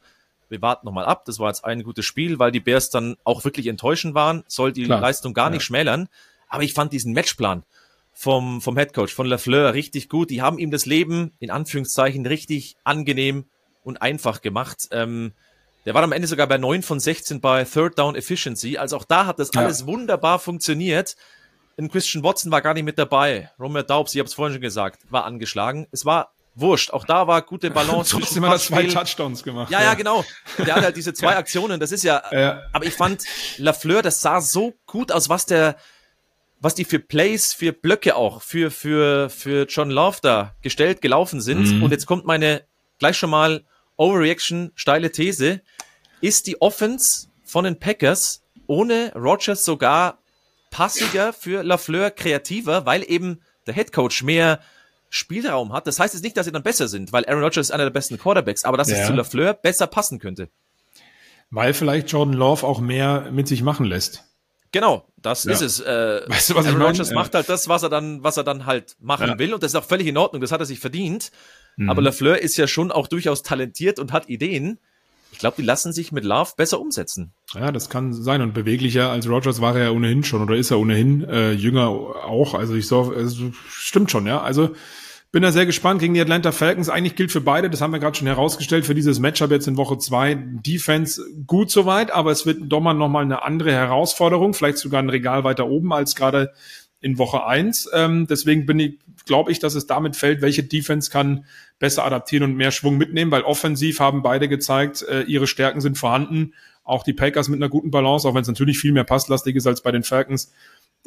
wir 0.49 0.61
warten 0.61 0.85
nochmal 0.85 1.05
ab, 1.05 1.23
das 1.23 1.39
war 1.39 1.47
jetzt 1.47 1.63
ein 1.63 1.83
gutes 1.83 2.03
Spiel, 2.03 2.37
weil 2.37 2.51
die 2.51 2.59
Bears 2.59 2.89
dann 2.89 3.15
auch 3.23 3.45
wirklich 3.45 3.67
enttäuschend 3.67 4.13
waren, 4.13 4.43
soll 4.45 4.73
die 4.73 4.83
Klar. 4.83 4.99
Leistung 4.99 5.33
gar 5.33 5.49
nicht 5.49 5.63
schmälern, 5.63 6.09
aber 6.49 6.63
ich 6.63 6.73
fand 6.73 6.91
diesen 6.91 7.13
Matchplan 7.13 7.63
vom, 8.13 8.61
vom 8.61 8.77
Headcoach, 8.77 9.13
von 9.13 9.25
LaFleur 9.27 9.73
richtig 9.73 10.07
gut, 10.09 10.29
die 10.29 10.41
haben 10.41 10.57
ihm 10.59 10.71
das 10.71 10.85
Leben, 10.85 11.31
in 11.39 11.49
Anführungszeichen, 11.51 12.25
richtig 12.25 12.75
angenehm 12.83 13.45
und 13.83 14.01
einfach 14.01 14.41
gemacht. 14.41 14.87
Ähm, 14.91 15.33
der 15.85 15.93
war 15.93 16.03
am 16.03 16.11
Ende 16.13 16.27
sogar 16.27 16.47
bei 16.47 16.57
9 16.57 16.83
von 16.83 16.99
16 16.99 17.41
bei 17.41 17.65
Third 17.65 17.99
Down 17.99 18.15
Efficiency. 18.15 18.77
Also 18.77 18.95
auch 18.97 19.03
da 19.03 19.25
hat 19.25 19.39
das 19.39 19.49
Ja. 19.53 19.61
alles 19.61 19.85
wunderbar 19.85 20.39
funktioniert. 20.39 21.15
Ein 21.77 21.89
Christian 21.89 22.23
Watson 22.23 22.51
war 22.51 22.61
gar 22.61 22.73
nicht 22.75 22.83
mit 22.83 22.97
dabei. 22.97 23.49
Romeo 23.59 23.81
Daubs, 23.81 24.13
ich 24.13 24.19
habe 24.19 24.27
es 24.27 24.33
vorhin 24.35 24.53
schon 24.53 24.61
gesagt, 24.61 25.01
war 25.09 25.25
angeschlagen. 25.25 25.87
Es 25.91 26.05
war 26.05 26.31
wurscht. 26.55 26.91
Auch 26.91 27.03
da 27.03 27.27
war 27.27 27.41
gute 27.41 27.71
Balance. 27.71 28.15
Trotzdem 28.15 28.45
hat 28.45 28.53
er 28.53 28.59
zwei 28.59 28.83
Touchdowns 28.85 29.41
gemacht. 29.43 29.71
Ja, 29.71 29.81
ja, 29.81 29.95
genau. 29.95 30.23
Der 30.59 30.75
hat 30.75 30.83
halt 30.83 30.95
diese 30.95 31.13
zwei 31.15 31.35
Aktionen. 31.35 31.79
Das 31.79 31.91
ist 31.91 32.03
ja, 32.03 32.21
Ja. 32.31 32.61
aber 32.71 32.85
ich 32.85 32.93
fand 32.93 33.23
Lafleur, 33.57 34.03
das 34.03 34.21
sah 34.21 34.39
so 34.39 34.75
gut 34.85 35.11
aus, 35.11 35.27
was 35.29 35.47
der, 35.47 35.75
was 36.63 36.75
die 36.75 36.85
für 36.85 36.99
Plays, 36.99 37.51
für 37.53 37.73
Blöcke 37.73 38.15
auch, 38.15 38.41
für, 38.41 38.71
für, 38.71 39.29
für 39.29 39.65
John 39.67 39.91
Love 39.91 40.19
da 40.21 40.55
gestellt, 40.61 41.01
gelaufen 41.01 41.41
sind. 41.41 41.75
Mhm. 41.75 41.83
Und 41.83 41.91
jetzt 41.91 42.05
kommt 42.05 42.25
meine 42.25 42.63
gleich 42.99 43.17
schon 43.17 43.29
mal 43.31 43.65
Overreaction, 43.97 44.71
steile 44.73 45.11
These. 45.11 45.61
Ist 46.21 46.47
die 46.47 46.61
Offense 46.61 47.27
von 47.43 47.65
den 47.65 47.79
Packers 47.79 48.43
ohne 48.65 49.11
Rogers 49.13 49.65
sogar 49.65 50.19
passiger 50.71 51.33
für 51.33 51.63
Lafleur, 51.63 52.11
kreativer, 52.11 52.85
weil 52.85 53.03
eben 53.05 53.41
der 53.67 53.73
Head 53.73 53.91
Coach 53.91 54.23
mehr 54.23 54.61
Spielraum 55.09 55.73
hat. 55.73 55.85
Das 55.85 55.99
heißt 55.99 56.13
jetzt 56.13 56.23
nicht, 56.23 56.37
dass 56.37 56.45
sie 56.45 56.53
dann 56.53 56.63
besser 56.63 56.87
sind, 56.87 57.11
weil 57.11 57.25
Aaron 57.25 57.43
Rodgers 57.43 57.67
ist 57.67 57.71
einer 57.71 57.83
der 57.83 57.91
besten 57.91 58.17
Quarterbacks, 58.17 58.63
aber 58.63 58.77
dass 58.77 58.87
es 58.87 58.99
Ja. 58.99 59.07
zu 59.07 59.13
Lafleur 59.13 59.53
besser 59.53 59.85
passen 59.85 60.17
könnte. 60.17 60.47
Weil 61.51 61.73
vielleicht 61.73 62.09
Jordan 62.09 62.33
Love 62.33 62.65
auch 62.65 62.79
mehr 62.79 63.29
mit 63.31 63.49
sich 63.49 63.63
machen 63.63 63.85
lässt. 63.85 64.23
Genau, 64.73 65.05
das 65.21 65.45
Ja. 65.45 65.53
ist 65.53 65.61
es. 65.61 65.79
Äh, 65.79 66.21
Weißt 66.27 66.49
du, 66.49 66.55
was 66.55 66.65
ich 66.65 66.71
Aaron? 66.73 66.81
Rodgers 66.87 67.09
Ja. 67.09 67.15
macht 67.15 67.33
halt 67.33 67.47
das, 67.47 67.69
was 67.69 67.83
er 67.83 67.89
dann, 67.89 68.21
was 68.23 68.35
er 68.35 68.43
dann 68.43 68.65
halt 68.65 68.97
machen 68.99 69.27
Ja. 69.29 69.39
will, 69.39 69.53
und 69.53 69.63
das 69.63 69.71
ist 69.71 69.75
auch 69.75 69.85
völlig 69.85 70.07
in 70.07 70.17
Ordnung. 70.17 70.41
Das 70.41 70.51
hat 70.51 70.59
er 70.59 70.65
sich 70.65 70.79
verdient. 70.79 71.31
Mhm. 71.77 71.89
Aber 71.89 72.01
Lafleur 72.01 72.39
ist 72.41 72.57
ja 72.57 72.67
schon 72.67 72.91
auch 72.91 73.07
durchaus 73.07 73.41
talentiert 73.43 73.99
und 73.99 74.11
hat 74.11 74.27
Ideen. 74.29 74.79
Ich 75.31 75.39
glaube, 75.39 75.55
die 75.57 75.63
lassen 75.63 75.93
sich 75.93 76.11
mit 76.11 76.23
Love 76.25 76.51
besser 76.57 76.79
umsetzen. 76.79 77.33
Ja, 77.55 77.71
das 77.71 77.89
kann 77.89 78.13
sein. 78.13 78.41
Und 78.41 78.53
beweglicher 78.53 79.09
als 79.09 79.27
Rogers 79.27 79.61
war 79.61 79.75
er 79.75 79.85
ja 79.85 79.89
ohnehin 79.91 80.23
schon 80.23 80.41
oder 80.43 80.55
ist 80.55 80.69
er 80.71 80.79
ohnehin 80.79 81.23
äh, 81.27 81.53
jünger 81.53 81.87
auch. 81.89 82.53
Also 82.53 82.75
ich 82.75 82.87
so, 82.87 83.13
also, 83.15 83.51
stimmt 83.67 84.11
schon, 84.11 84.27
ja. 84.27 84.41
Also 84.41 84.75
bin 85.33 85.41
da 85.41 85.51
sehr 85.51 85.65
gespannt 85.65 85.99
gegen 85.99 86.13
die 86.13 86.21
Atlanta 86.21 86.51
Falcons. 86.51 86.89
Eigentlich 86.89 87.15
gilt 87.15 87.31
für 87.31 87.41
beide, 87.41 87.71
das 87.71 87.81
haben 87.81 87.91
wir 87.91 87.97
gerade 87.97 88.15
schon 88.15 88.27
herausgestellt, 88.27 88.85
für 88.85 88.93
dieses 88.93 89.17
Matchup 89.17 89.49
jetzt 89.49 89.67
in 89.67 89.77
Woche 89.77 89.97
zwei 89.97 90.35
Defense 90.35 91.25
gut 91.47 91.71
soweit, 91.71 92.11
aber 92.11 92.29
es 92.29 92.45
wird 92.45 92.59
doch 92.65 92.81
mal 92.81 92.93
nochmal 92.93 93.23
eine 93.23 93.41
andere 93.41 93.71
Herausforderung, 93.71 94.53
vielleicht 94.53 94.77
sogar 94.77 95.01
ein 95.01 95.09
Regal 95.09 95.43
weiter 95.43 95.65
oben 95.65 95.91
als 95.91 96.15
gerade 96.15 96.53
in 97.01 97.17
Woche 97.17 97.47
eins. 97.47 97.89
Ähm, 97.93 98.27
deswegen 98.29 98.67
bin 98.67 98.77
ich, 98.77 98.99
glaube 99.25 99.51
ich, 99.51 99.57
dass 99.57 99.73
es 99.73 99.87
damit 99.87 100.15
fällt, 100.15 100.43
welche 100.43 100.63
Defense 100.63 101.09
kann 101.09 101.45
besser 101.79 102.05
adaptieren 102.05 102.43
und 102.43 102.55
mehr 102.55 102.71
Schwung 102.71 102.99
mitnehmen, 102.99 103.31
weil 103.31 103.41
offensiv 103.41 103.99
haben 103.99 104.21
beide 104.21 104.47
gezeigt, 104.47 105.01
äh, 105.01 105.23
ihre 105.23 105.47
Stärken 105.47 105.81
sind 105.81 105.97
vorhanden. 105.97 106.53
Auch 106.83 107.01
die 107.01 107.13
Packers 107.13 107.49
mit 107.49 107.57
einer 107.57 107.69
guten 107.69 107.89
Balance, 107.89 108.27
auch 108.27 108.35
wenn 108.35 108.43
es 108.43 108.47
natürlich 108.47 108.77
viel 108.77 108.91
mehr 108.91 109.03
passlastig 109.03 109.55
ist 109.55 109.65
als 109.65 109.81
bei 109.81 109.91
den 109.91 110.03
Falcons. 110.03 110.53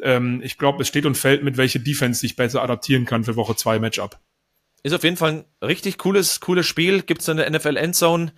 Ähm, 0.01 0.41
ich 0.43 0.57
glaube, 0.57 0.81
es 0.81 0.87
steht 0.87 1.05
und 1.05 1.15
fällt 1.17 1.43
mit, 1.43 1.57
welche 1.57 1.79
Defense 1.79 2.19
sich 2.19 2.35
besser 2.35 2.61
adaptieren 2.61 3.05
kann 3.05 3.23
für 3.23 3.35
Woche 3.35 3.55
zwei 3.55 3.79
Matchup. 3.79 4.19
Ist 4.83 4.93
auf 4.93 5.03
jeden 5.03 5.17
Fall 5.17 5.31
ein 5.31 5.45
richtig 5.61 5.97
cooles, 5.97 6.39
cooles 6.39 6.65
Spiel. 6.65 7.01
Gibt's 7.01 7.27
in 7.27 7.37
der 7.37 7.49
NFL 7.49 7.77
Endzone. 7.77 8.33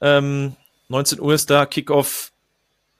Ähm, 0.00 0.56
19 0.88 1.20
Uhr 1.20 1.34
ist 1.34 1.50
da, 1.50 1.66
Kickoff. 1.66 2.32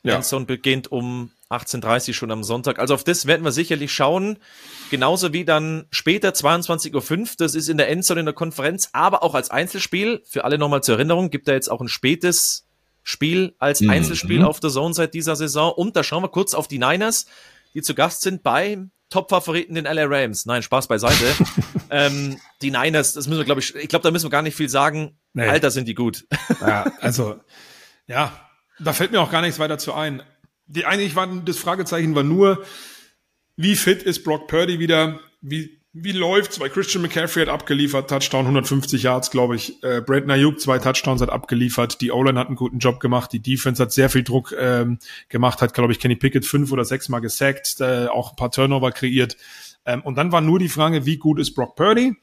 Ja. 0.03 0.17
Endzone 0.17 0.45
beginnt 0.45 0.93
um 0.93 1.31
18.30 1.51 2.09
Uhr 2.09 2.15
schon 2.15 2.31
am 2.31 2.45
Sonntag. 2.45 2.79
Also 2.79 2.95
auf 2.95 3.05
das 3.05 3.27
werden 3.27 3.45
wir 3.45 3.53
sicherlich 3.53 3.93
schauen. 3.93 4.39
Genauso 4.91 5.33
wie 5.33 5.45
dann 5.45 5.87
später 5.91 6.31
22.05 6.31 7.21
Uhr. 7.21 7.29
Das 7.39 7.55
ist 7.55 7.69
in 7.69 7.79
der 7.79 7.89
Endzone 7.89 8.21
in 8.21 8.27
der 8.27 8.35
Konferenz, 8.35 8.91
aber 8.93 9.23
auch 9.23 9.35
als 9.35 9.51
Einzelspiel. 9.51 10.23
Für 10.27 10.45
alle 10.45 10.59
nochmal 10.59 10.83
zur 10.83 10.97
Erinnerung, 10.97 11.31
gibt 11.31 11.49
da 11.49 11.53
jetzt 11.53 11.71
auch 11.71 11.81
ein 11.81 11.89
spätes 11.89 12.67
Spiel 13.03 13.55
als 13.59 13.81
Mhm. 13.81 13.91
Einzelspiel 13.91 14.43
auf 14.43 14.61
der 14.61 14.71
Zone 14.71 14.95
seit 14.95 15.15
dieser 15.15 15.37
Saison. 15.37 15.73
Und 15.73 15.97
da 15.97 16.03
schauen 16.03 16.23
wir 16.23 16.29
kurz 16.29 16.55
auf 16.55 16.69
die 16.69 16.79
Niners, 16.79 17.27
die 17.75 17.83
zu 17.83 17.95
Gast 17.95 18.23
sind 18.23 18.43
beim 18.43 18.93
Top-Favoriten 19.11 19.75
den 19.75 19.85
LA 19.85 20.05
Rams. 20.07 20.47
Nein, 20.47 20.63
Spaß 20.63 20.89
beiseite. 20.89 21.25
ähm, 21.91 22.41
die 22.63 22.71
Niners, 22.71 23.13
das 23.13 23.27
müssen 23.27 23.39
wir, 23.39 23.45
glaube 23.45 23.61
ich, 23.61 23.75
ich 23.75 23.89
glaube, 23.89 24.03
da 24.03 24.11
müssen 24.11 24.27
wir 24.27 24.31
gar 24.31 24.43
nicht 24.43 24.57
viel 24.57 24.69
sagen. 24.69 25.19
Nee. 25.35 25.47
Alter, 25.47 25.71
sind 25.71 25.87
die 25.87 25.95
gut. 25.95 26.27
Ja, 26.61 26.93
also, 27.01 27.41
ja, 28.07 28.33
da 28.81 28.93
fällt 28.93 29.13
mir 29.13 29.21
auch 29.21 29.31
gar 29.31 29.43
nichts 29.43 29.59
weiter 29.59 29.79
zu 29.79 29.93
ein. 29.95 30.23
Die 30.67 30.87
eigentlich 30.87 31.15
war, 31.15 31.27
das 31.27 31.59
Fragezeichen 31.59 32.15
war 32.15 32.23
nur, 32.23 32.65
wie 33.57 33.77
fit 33.77 34.03
ist 34.03 34.25
Brock 34.25 34.49
Purdy 34.49 34.79
wieder? 34.79 35.21
Wie, 35.41 35.81
wie 35.97 36.11
läuft's? 36.11 36.59
Weil 36.59 36.71
Christian 36.71 37.03
McCaffrey 37.03 37.47
hat 37.47 37.49
abgeliefert, 37.49 38.11
Touchdown, 38.11 38.47
150 38.47 39.05
Yards, 39.05 39.31
glaube 39.31 39.55
ich. 39.55 39.81
Äh, 39.85 40.03
Brandon 40.05 40.33
Ayuk, 40.33 40.61
zwei 40.61 40.81
Touchdowns 40.81 41.23
hat 41.23 41.31
abgeliefert. 41.31 42.01
Die 42.01 42.11
O-Line 42.11 42.39
hat 42.39 42.49
einen 42.49 42.57
guten 42.57 42.81
Job 42.81 42.99
gemacht. 42.99 43.33
Die 43.33 43.41
Defense 43.41 43.81
hat 43.81 43.93
sehr 43.93 44.11
viel 44.11 44.25
Druck 44.25 44.53
ähm, 44.59 44.99
gemacht, 45.29 45.63
hat, 45.63 45.73
glaube 45.73 45.93
ich, 45.93 46.01
Kenny 46.01 46.17
Pickett 46.17 46.47
fünf 46.47 46.73
oder 46.73 46.85
sechs 46.85 47.09
Mal 47.09 47.21
gesackt, 47.21 47.81
äh, 47.81 48.09
auch 48.09 48.33
ein 48.33 48.37
paar 48.37 48.51
Turnover 48.51 48.91
kreiert. 48.91 49.37
Ähm, 49.87 50.03
und 50.03 50.17
dann 50.17 50.33
war 50.33 50.41
nur 50.41 50.59
die 50.59 50.69
Frage, 50.69 51.07
wie 51.07 51.17
gut 51.17 51.39
ist 51.39 51.55
Brock 51.55 51.77
Purdy? 51.77 52.17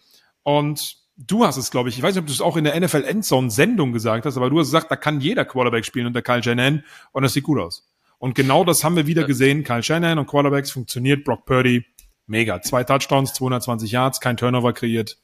Und 0.43 0.97
du 1.15 1.45
hast 1.45 1.55
es, 1.55 1.72
glaube 1.72 1.88
ich, 1.88 1.97
ich 1.97 2.03
weiß 2.03 2.15
nicht, 2.15 2.22
ob 2.22 2.28
du 2.28 2.34
es 2.34 2.41
auch 2.41 2.57
in 2.57 2.65
der 2.65 2.78
NFL 2.78 3.05
Endzone 3.05 3.51
Sendung 3.51 3.93
gesagt 3.93 4.26
hast, 4.26 4.36
aber 4.36 4.49
du 4.49 4.59
hast 4.59 4.67
gesagt, 4.67 4.91
da 4.91 4.97
kann 4.97 5.22
jeder 5.22 5.45
Quarterback 5.45 5.86
spielen 5.86 6.07
unter 6.07 6.22
Kyle 6.22 6.43
Shanahan 6.43 6.84
und 7.13 7.24
das 7.24 7.32
sieht 7.32 7.43
gut 7.43 7.59
aus. 7.59 7.88
Und 8.22 8.36
genau 8.36 8.63
das 8.63 8.84
haben 8.84 8.95
wir 8.95 9.07
wieder 9.07 9.24
gesehen. 9.24 9.63
Kyle 9.63 9.82
Shanahan 9.82 10.19
und 10.19 10.28
Quarterbacks 10.28 10.69
funktioniert. 10.69 11.24
Brock 11.24 11.45
Purdy, 11.45 11.84
mega. 12.32 12.61
Zwei 12.61 12.84
Touchdowns, 12.84 13.34
220 13.34 13.91
Yards, 13.91 14.19
kein 14.19 14.38
Turnover 14.38 14.73
kreiert. 14.73 15.17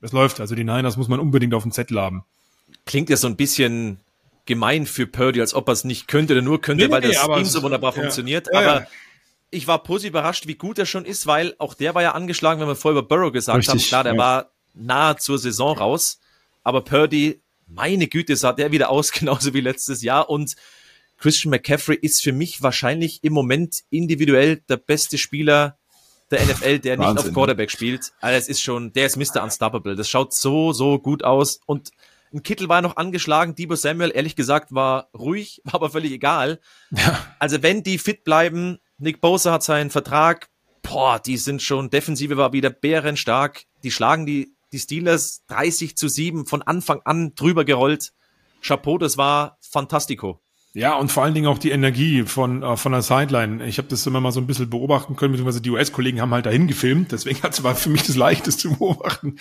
Es 0.00 0.10
läuft. 0.10 0.40
Also 0.40 0.56
die 0.56 0.64
Niners 0.64 0.96
muss 0.96 1.06
man 1.06 1.20
unbedingt 1.20 1.54
auf 1.54 1.62
dem 1.62 1.70
Zettel 1.70 2.00
haben. 2.00 2.24
Klingt 2.86 3.10
ja 3.10 3.16
so 3.16 3.28
ein 3.28 3.36
bisschen 3.36 4.00
gemein 4.46 4.86
für 4.86 5.06
Purdy, 5.06 5.40
als 5.40 5.54
ob 5.54 5.68
er 5.68 5.72
es 5.72 5.84
nicht 5.84 6.08
könnte 6.08 6.32
oder 6.32 6.42
nur 6.42 6.60
könnte, 6.60 6.84
Nee, 6.84 6.90
weil 6.90 7.02
nee, 7.02 7.12
das 7.12 7.24
Team 7.24 7.44
so 7.44 7.62
wunderbar 7.62 7.94
ja. 7.94 8.00
funktioniert. 8.00 8.48
Ja, 8.52 8.58
aber 8.58 8.80
ja. 8.80 8.86
ich 9.50 9.68
war 9.68 9.82
positiv 9.82 10.10
überrascht, 10.10 10.46
wie 10.48 10.56
gut 10.56 10.78
er 10.78 10.86
schon 10.86 11.04
ist, 11.04 11.26
weil 11.26 11.54
auch 11.58 11.74
der 11.74 11.94
war 11.94 12.02
ja 12.02 12.12
angeschlagen, 12.12 12.60
wenn 12.60 12.68
wir 12.68 12.74
vorher 12.74 12.98
über 12.98 13.08
Burrow 13.08 13.32
gesagt 13.32 13.58
Richtig, 13.58 13.72
haben. 13.72 13.88
Klar, 13.88 14.04
der 14.04 14.18
war 14.18 14.50
nahe 14.74 15.16
zur 15.16 15.38
Saison 15.38 15.76
raus. 15.76 16.20
Aber 16.62 16.82
Purdy, 16.82 17.40
meine 17.66 18.08
Güte, 18.08 18.36
sah 18.36 18.52
der 18.52 18.72
wieder 18.72 18.90
aus, 18.90 19.12
genauso 19.12 19.54
wie 19.54 19.60
letztes 19.60 20.02
Jahr. 20.02 20.28
Und 20.30 20.56
Christian 21.18 21.50
McCaffrey 21.50 21.98
ist 22.00 22.22
für 22.22 22.32
mich 22.32 22.62
wahrscheinlich 22.62 23.22
im 23.22 23.32
Moment 23.32 23.82
individuell 23.90 24.62
der 24.68 24.78
beste 24.78 25.18
Spieler 25.18 25.78
der 26.30 26.44
NFL, 26.44 26.78
der 26.78 26.96
nicht 26.96 27.06
Wahnsinn, 27.06 27.28
auf 27.28 27.34
Quarterback 27.34 27.70
spielt. 27.70 28.12
Also 28.20 28.38
es 28.38 28.48
ist 28.48 28.62
schon, 28.62 28.92
der 28.92 29.06
ist 29.06 29.16
Mr. 29.16 29.42
Unstoppable. 29.42 29.96
Das 29.96 30.08
schaut 30.08 30.32
so, 30.32 30.72
so 30.72 30.98
gut 30.98 31.24
aus. 31.24 31.60
Und 31.66 31.90
ein 32.32 32.42
Kittel 32.42 32.68
war 32.68 32.82
noch 32.82 32.96
angeschlagen. 32.96 33.54
Debo 33.54 33.74
Samuel, 33.74 34.12
ehrlich 34.14 34.36
gesagt, 34.36 34.72
war 34.72 35.08
ruhig, 35.16 35.60
war 35.64 35.74
aber 35.76 35.90
völlig 35.90 36.12
egal. 36.12 36.60
Also 37.38 37.62
wenn 37.62 37.82
die 37.82 37.98
fit 37.98 38.24
bleiben, 38.24 38.78
Nick 38.98 39.20
Bosa 39.20 39.52
hat 39.52 39.62
seinen 39.62 39.90
Vertrag, 39.90 40.48
boah, 40.82 41.18
die 41.18 41.36
sind 41.36 41.62
schon, 41.62 41.90
Defensive 41.90 42.36
war 42.36 42.52
wieder 42.52 42.70
bärenstark. 42.70 43.64
Die 43.82 43.90
schlagen 43.90 44.26
die, 44.26 44.54
die 44.72 44.78
Steelers 44.78 45.44
30 45.48 45.96
zu 45.96 46.08
7 46.08 46.46
von 46.46 46.62
Anfang 46.62 47.00
an 47.04 47.34
drüber 47.34 47.64
gerollt. 47.64 48.12
Chapeau, 48.62 48.98
das 48.98 49.16
war 49.16 49.58
fantastico. 49.60 50.40
Ja, 50.72 50.96
und 50.96 51.10
vor 51.10 51.24
allen 51.24 51.34
Dingen 51.34 51.48
auch 51.48 51.58
die 51.58 51.70
Energie 51.70 52.22
von, 52.22 52.62
äh, 52.62 52.76
von 52.76 52.92
der 52.92 53.02
Sideline. 53.02 53.66
Ich 53.66 53.78
habe 53.78 53.88
das 53.88 54.06
immer 54.06 54.20
mal 54.20 54.30
so 54.30 54.40
ein 54.40 54.46
bisschen 54.46 54.70
beobachten 54.70 55.16
können, 55.16 55.32
beziehungsweise 55.32 55.60
die 55.60 55.70
US-Kollegen 55.70 56.20
haben 56.20 56.32
halt 56.32 56.46
dahin 56.46 56.68
gefilmt, 56.68 57.10
deswegen 57.12 57.40
hat's 57.42 57.64
war 57.64 57.74
für 57.74 57.90
mich 57.90 58.04
das 58.04 58.16
leichteste 58.16 58.62
zu 58.62 58.76
beobachten. 58.76 59.36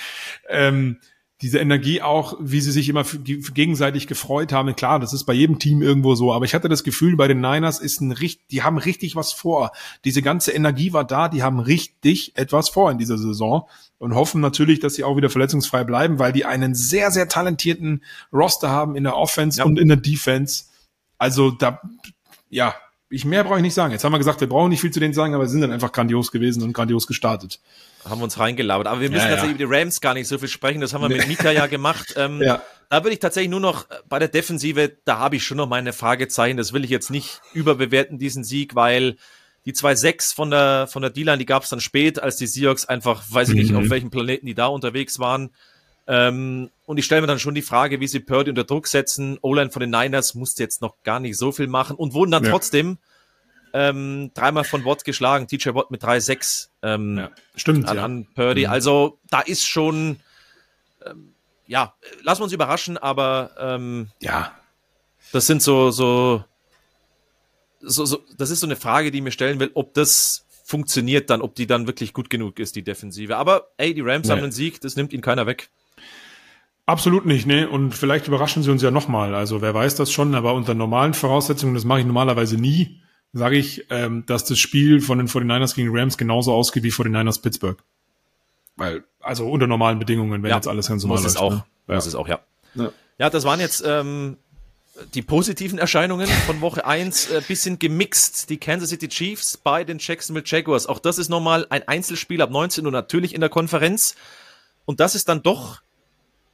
Ähm, 0.48 0.98
diese 1.42 1.60
Energie 1.60 2.02
auch, 2.02 2.36
wie 2.42 2.60
sie 2.60 2.72
sich 2.72 2.90
immer 2.90 3.06
gegenseitig 3.24 4.08
gefreut 4.08 4.52
haben. 4.52 4.76
Klar, 4.76 5.00
das 5.00 5.14
ist 5.14 5.24
bei 5.24 5.32
jedem 5.34 5.58
Team 5.58 5.82
irgendwo 5.82 6.16
so, 6.16 6.34
aber 6.34 6.44
ich 6.44 6.54
hatte 6.54 6.68
das 6.68 6.84
Gefühl, 6.84 7.16
bei 7.16 7.30
den 7.30 7.40
Niners 7.40 7.80
ist 7.80 8.02
ein 8.02 8.12
richtig, 8.12 8.48
die 8.50 8.62
haben 8.64 8.78
richtig 8.78 9.16
was 9.16 9.32
vor. 9.32 9.72
Diese 10.04 10.22
ganze 10.22 10.52
Energie 10.52 10.92
war 10.92 11.06
da, 11.06 11.30
die 11.30 11.42
haben 11.42 11.60
richtig 11.62 12.34
etwas 12.36 12.68
vor 12.68 12.92
in 12.92 12.98
dieser 12.98 13.18
Saison 13.18 13.70
und 14.00 14.16
hoffen 14.16 14.42
natürlich, 14.42 14.82
dass 14.82 14.96
sie 14.96 15.06
auch 15.06 15.16
wieder 15.16 15.30
verletzungsfrei 15.30 15.86
bleiben, 15.86 16.20
weil 16.20 16.34
die 16.34 16.44
einen 16.44 16.76
sehr, 16.76 17.10
sehr 17.10 17.30
talentierten 17.30 18.04
Roster 18.34 18.70
haben 18.70 18.98
in 18.98 19.06
der 19.06 19.16
Offense 19.16 19.60
Ja. 19.60 19.66
und 19.66 19.80
in 19.80 19.88
der 19.88 19.98
Defense. 19.98 20.66
Also 21.20 21.52
da, 21.52 21.80
ja, 22.50 22.74
ich 23.12 23.26
mehr 23.26 23.44
brauche 23.44 23.58
ich 23.58 23.62
nicht 23.64 23.74
sagen. 23.74 23.92
Jetzt 23.92 24.04
haben 24.04 24.12
wir 24.12 24.18
gesagt, 24.20 24.40
wir 24.42 24.50
brauchen 24.50 24.70
nicht 24.70 24.82
viel 24.82 24.92
zu 24.92 25.00
denen 25.00 25.14
sagen, 25.14 25.34
aber 25.36 25.46
sie 25.48 25.54
sind 25.54 25.62
dann 25.62 25.72
einfach 25.72 25.92
grandios 25.92 26.32
gewesen 26.32 26.64
und 26.64 26.74
grandios 26.74 27.06
gestartet. 27.08 27.60
Haben 28.06 28.20
wir 28.22 28.24
uns 28.26 28.40
reingelabert. 28.40 28.88
Aber 28.88 29.02
wir 29.02 29.10
müssen 29.10 29.24
Ja, 29.24 29.30
ja. 29.30 29.36
tatsächlich 29.36 29.60
über 29.62 29.74
die 29.76 29.80
Rams 29.82 30.00
gar 30.02 30.14
nicht 30.14 30.28
so 30.28 30.38
viel 30.38 30.48
sprechen. 30.48 30.80
Das 30.80 30.94
haben 30.94 31.02
wir 31.02 31.10
mit 31.10 31.28
Mika 31.28 31.52
ja 31.52 31.68
gemacht. 31.68 32.14
Ähm, 32.18 32.42
Ja. 32.42 32.62
Da 32.90 33.04
würde 33.04 33.14
ich 33.14 33.20
tatsächlich 33.20 33.52
nur 33.52 33.60
noch 33.60 33.88
äh, 33.92 33.96
bei 34.08 34.18
der 34.18 34.30
Defensive, 34.30 34.92
da 35.06 35.20
habe 35.20 35.36
ich 35.36 35.44
schon 35.44 35.58
noch 35.58 35.68
meine 35.68 35.94
Fragezeichen. 35.94 36.58
Das 36.58 36.74
will 36.74 36.84
ich 36.84 36.90
jetzt 36.90 37.12
nicht 37.12 37.42
überbewerten, 37.54 38.18
diesen 38.18 38.44
Sieg, 38.44 38.74
weil 38.74 39.18
die 39.66 39.74
2-6 39.74 40.34
von 40.34 40.50
der, 40.50 40.88
von 40.88 41.02
der 41.04 41.12
D-Line, 41.12 41.38
die 41.38 41.46
gab 41.46 41.64
es 41.64 41.70
dann 41.70 41.82
spät, 41.82 42.20
als 42.22 42.38
die 42.38 42.48
Seahawks 42.48 42.86
einfach, 42.86 43.24
weiß 43.30 43.50
ich 43.50 43.56
nicht, 43.56 43.72
Mhm. 43.72 43.78
auf 43.78 43.90
welchem 43.90 44.10
Planeten 44.10 44.46
die 44.46 44.56
da 44.56 44.68
unterwegs 44.68 45.20
waren. 45.20 45.50
Ähm, 46.08 46.70
und 46.90 46.98
ich 46.98 47.06
stelle 47.06 47.22
mir 47.22 47.28
dann 47.28 47.38
schon 47.38 47.54
die 47.54 47.62
Frage, 47.62 48.00
wie 48.00 48.08
sie 48.08 48.20
Purdy 48.20 48.50
unter 48.50 48.64
Druck 48.64 48.88
setzen. 48.88 49.38
O-Line 49.44 49.70
von 49.70 49.80
den 49.80 49.92
Niners 49.92 50.34
musste 50.34 50.64
jetzt 50.64 50.82
noch 50.82 50.96
gar 51.04 51.20
nicht 51.20 51.38
so 51.38 51.52
viel 51.52 51.68
machen 51.68 51.96
und 51.96 52.16
wurden 52.16 52.32
dann 52.32 52.44
Ja. 52.44 52.50
trotzdem 52.50 52.98
ähm, 53.74 54.32
dreimal 54.34 54.64
von 54.64 54.84
Watt 54.86 55.04
geschlagen. 55.06 55.48
TJ 55.48 55.76
Watt 55.76 55.92
mit 55.92 56.04
3-6 56.04 56.70
ähm, 56.82 57.18
Ja, 57.20 57.32
stimmt. 57.56 57.88
an, 57.88 57.98
ja. 57.98 58.04
an 58.04 58.28
Purdy. 58.34 58.66
Also 58.66 59.20
da 59.30 59.42
ist 59.42 59.68
schon, 59.68 60.20
ähm, 61.06 61.36
ja, 61.68 61.94
lassen 62.24 62.40
wir 62.40 62.46
uns 62.46 62.54
überraschen, 62.54 62.98
aber 62.98 63.52
ähm, 63.60 64.10
ja, 64.20 64.52
das 65.32 65.46
sind 65.46 65.62
so, 65.62 65.92
so, 65.92 66.44
so, 67.82 68.06
so, 68.06 68.24
das 68.36 68.50
ist 68.50 68.62
so 68.62 68.66
eine 68.68 68.76
Frage, 68.78 69.12
die 69.12 69.20
ich 69.20 69.24
mir 69.24 69.32
stellen 69.32 69.60
will, 69.60 69.70
ob 69.76 69.94
das 69.94 70.48
funktioniert 70.64 71.30
dann, 71.30 71.44
ob 71.44 71.54
die 71.54 71.68
dann 71.68 71.86
wirklich 71.86 72.14
gut 72.14 72.32
genug 72.32 72.58
ist, 72.58 72.76
die 72.76 72.84
Defensive. 72.84 73.38
Aber 73.38 73.68
ey, 73.78 73.94
die 73.94 74.02
Rams 74.02 74.26
Nee. 74.28 74.34
haben 74.34 74.42
einen 74.42 74.52
Sieg, 74.52 74.82
das 74.82 74.96
nimmt 74.96 75.14
ihnen 75.14 75.22
keiner 75.22 75.46
weg. 75.46 75.70
Absolut 76.90 77.28
nicht, 77.28 77.46
ne? 77.46 77.70
Und 77.70 77.94
vielleicht 77.94 78.28
überraschen 78.28 78.64
sie 78.64 78.72
uns 78.72 78.82
ja 78.82 78.90
nochmal. 78.90 79.36
Also 79.36 79.62
wer 79.62 79.76
weiß 79.76 79.94
das 79.94 80.12
schon, 80.12 80.34
aber 80.34 80.56
unter 80.56 80.74
normalen 80.74 81.14
Voraussetzungen, 81.14 81.76
das 81.76 81.84
mache 81.84 82.00
ich 82.00 82.06
normalerweise 82.08 82.58
nie, 82.58 83.00
sage 83.32 83.58
ich, 83.58 83.86
ähm, 83.92 84.26
dass 84.26 84.44
das 84.46 84.58
Spiel 84.58 85.00
von 85.00 85.20
den 85.20 85.28
49ers 85.28 85.76
gegen 85.76 85.96
Rams 85.96 86.18
genauso 86.18 86.52
ausgeht 86.52 86.82
wie 86.82 86.90
49ers 86.92 87.44
Pittsburgh. 87.44 87.78
Weil, 88.76 89.04
also 89.20 89.48
unter 89.48 89.68
normalen 89.68 90.00
Bedingungen, 90.00 90.42
wenn 90.42 90.50
Ja, 90.50 90.56
jetzt 90.56 90.68
alles 90.68 90.88
ganz 90.88 91.04
normal 91.04 91.22
Muss 91.22 91.30
es 91.32 91.38
auch. 91.38 91.52
ne? 91.52 91.64
Ja. 91.90 91.94
Muss 91.94 92.08
es 92.08 92.16
auch, 92.16 92.28
ja. 92.28 92.40
Ja. 92.74 92.92
Ja, 93.20 93.30
das 93.30 93.44
waren 93.44 93.60
jetzt 93.60 93.84
ähm, 93.86 94.38
die 95.14 95.22
positiven 95.22 95.78
Erscheinungen 95.78 96.26
von 96.48 96.60
Woche 96.62 96.88
1. 96.88 97.30
Äh, 97.30 97.44
bisschen 97.48 97.78
gemixt. 97.78 98.50
Die 98.50 98.58
Kansas 98.58 98.90
City 98.90 99.10
Chiefs 99.10 99.58
bei 99.58 99.84
den 99.84 100.00
Jacksonville 100.00 100.46
Jaguars. 100.48 100.88
Auch 100.88 100.98
das 100.98 101.20
ist 101.20 101.30
nochmal 101.30 101.68
ein 101.70 101.88
Einzelspiel 101.88 102.42
ab 102.42 102.50
19 102.50 102.84
Uhr 102.84 102.92
natürlich 102.92 103.36
in 103.36 103.42
der 103.42 103.52
Konferenz. 103.52 104.16
Und 104.86 105.00
das 105.00 105.14
ist 105.14 105.30
dann 105.30 105.44
doch 105.44 105.84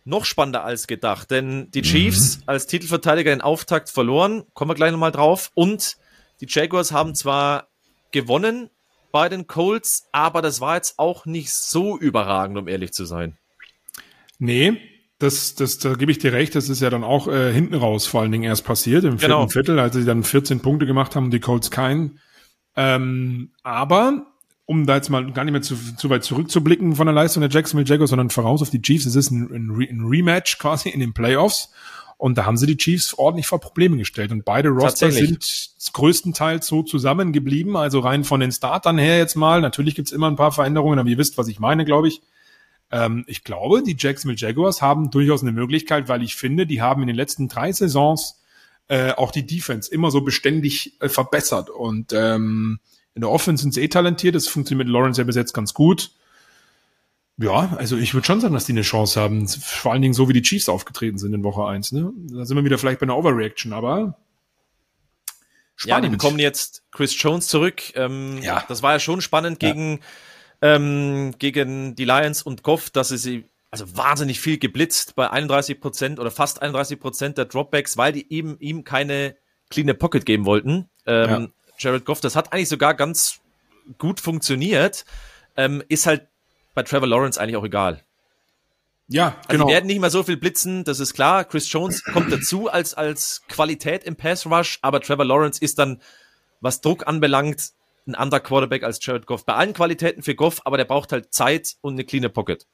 noch 0.05 0.23
spannender 0.23 0.63
als 0.63 0.87
gedacht, 0.87 1.31
denn 1.31 1.69
die 1.71 1.81
Chiefs 1.81 2.39
als 2.45 2.67
Titelverteidiger 2.67 3.31
den 3.31 3.41
Auftakt 3.41 3.89
verloren, 3.89 4.43
kommen 4.53 4.71
wir 4.71 4.75
gleich 4.75 4.91
nochmal 4.91 5.11
drauf. 5.11 5.51
Und 5.55 5.97
die 6.41 6.47
Jaguars 6.47 6.91
haben 6.91 7.15
zwar 7.15 7.67
gewonnen 8.11 8.69
bei 9.11 9.29
den 9.29 9.47
Colts, 9.47 10.07
aber 10.11 10.41
das 10.41 10.61
war 10.61 10.75
jetzt 10.75 10.99
auch 10.99 11.25
nicht 11.25 11.51
so 11.51 11.97
überragend, 11.97 12.57
um 12.57 12.67
ehrlich 12.67 12.93
zu 12.93 13.05
sein. 13.05 13.37
Nee, 14.37 14.79
das, 15.19 15.55
das, 15.55 15.79
da 15.79 15.93
gebe 15.93 16.11
ich 16.11 16.19
dir 16.19 16.33
recht, 16.33 16.53
das 16.55 16.69
ist 16.69 16.81
ja 16.81 16.89
dann 16.89 17.03
auch 17.03 17.27
äh, 17.27 17.51
hinten 17.51 17.75
raus 17.75 18.05
vor 18.05 18.21
allen 18.21 18.31
Dingen 18.31 18.43
erst 18.43 18.65
passiert, 18.65 19.05
im 19.05 19.17
vierten 19.17 19.33
Genau. 19.33 19.47
Viertel, 19.47 19.79
als 19.79 19.95
sie 19.95 20.05
dann 20.05 20.23
14 20.23 20.59
Punkte 20.59 20.85
gemacht 20.85 21.15
haben 21.15 21.25
und 21.25 21.31
die 21.31 21.39
Colts 21.39 21.71
keinen. 21.71 22.19
Ähm, 22.75 23.51
aber, 23.63 24.27
um 24.65 24.85
da 24.85 24.95
jetzt 24.95 25.09
mal 25.09 25.31
gar 25.31 25.43
nicht 25.43 25.51
mehr 25.51 25.61
zu, 25.61 25.75
zu 25.95 26.09
weit 26.09 26.23
zurückzublicken 26.23 26.95
von 26.95 27.05
der 27.05 27.13
Leistung 27.13 27.41
der 27.41 27.49
Jacksonville 27.49 27.87
Jaguars, 27.87 28.09
sondern 28.09 28.29
voraus 28.29 28.61
auf 28.61 28.69
die 28.69 28.81
Chiefs, 28.81 29.05
es 29.05 29.15
ist 29.15 29.31
ein, 29.31 29.49
ein, 29.53 29.69
ein 29.69 30.05
Rematch 30.05 30.57
quasi 30.57 30.89
in 30.89 30.99
den 30.99 31.13
Playoffs. 31.13 31.71
Und 32.17 32.37
da 32.37 32.45
haben 32.45 32.55
sie 32.55 32.65
die 32.65 32.77
Chiefs 32.77 33.13
ordentlich 33.13 33.45
vor 33.45 33.59
Probleme 33.59 33.97
gestellt. 33.97 34.31
Und 34.31 34.45
beide 34.45 34.69
Roster 34.69 35.11
sind 35.11 35.69
größtenteils 35.91 36.65
so 36.65 36.81
zusammengeblieben. 36.81 37.75
Also 37.75 37.99
rein 37.99 38.23
von 38.23 38.39
den 38.39 38.53
Startern 38.53 38.97
her 38.97 39.17
jetzt 39.17 39.35
mal. 39.35 39.59
Natürlich 39.59 39.95
gibt's 39.95 40.13
immer 40.13 40.31
ein 40.31 40.37
paar 40.37 40.53
Veränderungen, 40.53 40.97
aber 40.97 41.09
ihr 41.09 41.17
wisst, 41.17 41.37
was 41.37 41.49
ich 41.49 41.59
meine, 41.59 41.83
glaube 41.83 42.07
ich. 42.07 42.21
Ähm, 42.89 43.25
ich 43.27 43.43
glaube, 43.43 43.83
die 43.83 43.97
Jacksonville 43.99 44.39
Jaguars 44.39 44.81
haben 44.81 45.11
durchaus 45.11 45.41
eine 45.41 45.51
Möglichkeit, 45.51 46.07
weil 46.07 46.23
ich 46.23 46.35
finde, 46.35 46.65
die 46.65 46.81
haben 46.81 47.01
in 47.01 47.07
den 47.07 47.17
letzten 47.17 47.49
drei 47.49 47.71
Saisons 47.73 48.41
äh, 48.87 49.11
auch 49.11 49.31
die 49.31 49.45
Defense 49.45 49.91
immer 49.91 50.09
so 50.09 50.21
beständig 50.21 50.93
äh, 51.01 51.09
verbessert. 51.09 51.69
Und 51.69 52.13
ähm, 52.13 52.79
in 53.15 53.21
der 53.21 53.31
Offense 53.31 53.63
sind 53.63 53.73
sie 53.73 53.81
eh 53.81 53.87
talentiert. 53.87 54.35
Das 54.35 54.47
funktioniert 54.47 54.87
mit 54.87 54.93
Lawrence 54.93 55.19
ja 55.19 55.25
bis 55.25 55.35
jetzt 55.35 55.53
ganz 55.53 55.73
gut. 55.73 56.11
Ja, 57.37 57.75
also 57.77 57.97
ich 57.97 58.13
würde 58.13 58.25
schon 58.25 58.39
sagen, 58.39 58.53
dass 58.53 58.65
die 58.65 58.71
eine 58.73 58.81
Chance 58.83 59.19
haben. 59.19 59.47
Vor 59.47 59.91
allen 59.91 60.01
Dingen 60.01 60.13
so, 60.13 60.29
wie 60.29 60.33
die 60.33 60.41
Chiefs 60.41 60.69
aufgetreten 60.69 61.17
sind 61.17 61.33
in 61.33 61.43
Woche 61.43 61.65
eins. 61.65 61.91
Ne? 61.91 62.13
Da 62.29 62.45
sind 62.45 62.55
wir 62.55 62.63
wieder 62.63 62.77
vielleicht 62.77 62.99
bei 62.99 63.03
einer 63.05 63.17
Overreaction, 63.17 63.73
aber 63.73 64.17
Ja, 65.83 65.99
die 65.99 66.07
bekommen 66.09 66.39
jetzt 66.39 66.83
Chris 66.91 67.21
Jones 67.21 67.47
zurück. 67.47 67.81
Ähm, 67.95 68.39
Ja. 68.41 68.63
Das 68.67 68.83
war 68.83 68.93
ja 68.93 68.99
schon 68.99 69.19
spannend 69.21 69.61
Ja. 69.61 69.71
gegen, 69.71 69.99
ähm, 70.61 71.33
gegen 71.37 71.95
die 71.95 72.05
Lions 72.05 72.41
und 72.41 72.63
Goff, 72.63 72.89
dass 72.89 73.09
sie 73.09 73.17
sie 73.17 73.45
also 73.71 73.97
wahnsinnig 73.97 74.39
viel 74.39 74.57
geblitzt 74.57 75.15
bei 75.15 75.29
31 75.29 75.81
Prozent 75.81 76.19
oder 76.19 76.31
fast 76.31 76.61
31 76.61 76.97
Prozent 76.97 77.37
der 77.37 77.43
Dropbacks, 77.45 77.97
weil 77.97 78.13
die 78.13 78.31
eben 78.31 78.57
ihm 78.59 78.85
keine 78.85 79.35
clean 79.69 79.97
Pocket 79.97 80.25
geben 80.25 80.45
wollten. 80.45 80.87
Ähm, 81.05 81.51
Jared 81.77 82.05
Goff, 82.05 82.21
das 82.21 82.35
hat 82.35 82.53
eigentlich 82.53 82.69
sogar 82.69 82.93
ganz 82.93 83.39
gut 83.97 84.19
funktioniert. 84.19 85.05
Ähm, 85.57 85.83
ist 85.87 86.05
halt 86.05 86.27
bei 86.73 86.83
Trevor 86.83 87.07
Lawrence 87.07 87.39
eigentlich 87.39 87.55
auch 87.55 87.63
egal. 87.63 88.03
ja, 89.07 89.35
Also 89.47 89.49
genau. 89.49 89.67
die 89.67 89.73
werden 89.73 89.87
nicht 89.87 90.01
mehr 90.01 90.09
so 90.09 90.23
viel 90.23 90.37
blitzen, 90.37 90.83
das 90.83 90.99
ist 90.99 91.13
klar. 91.13 91.45
Chris 91.45 91.71
Jones 91.71 92.03
kommt 92.03 92.31
dazu 92.31 92.69
als, 92.69 92.93
als 92.93 93.43
Qualität 93.47 94.03
im 94.03 94.15
Pass 94.15 94.45
Rush, 94.45 94.79
aber 94.81 94.99
Trevor 95.01 95.25
Lawrence 95.25 95.61
ist 95.61 95.79
dann, 95.79 96.01
was 96.59 96.81
Druck 96.81 97.07
anbelangt, 97.07 97.71
ein 98.07 98.15
anderer 98.15 98.39
Quarterback 98.39 98.83
als 98.83 99.03
Jared 99.03 99.25
Goff. 99.25 99.45
Bei 99.45 99.53
allen 99.55 99.73
Qualitäten 99.73 100.21
für 100.21 100.35
Goff, 100.35 100.61
aber 100.65 100.77
der 100.77 100.85
braucht 100.85 101.11
halt 101.11 101.33
Zeit 101.33 101.75
und 101.81 101.93
eine 101.93 102.03
cleane 102.03 102.29
Pocket. 102.29 102.67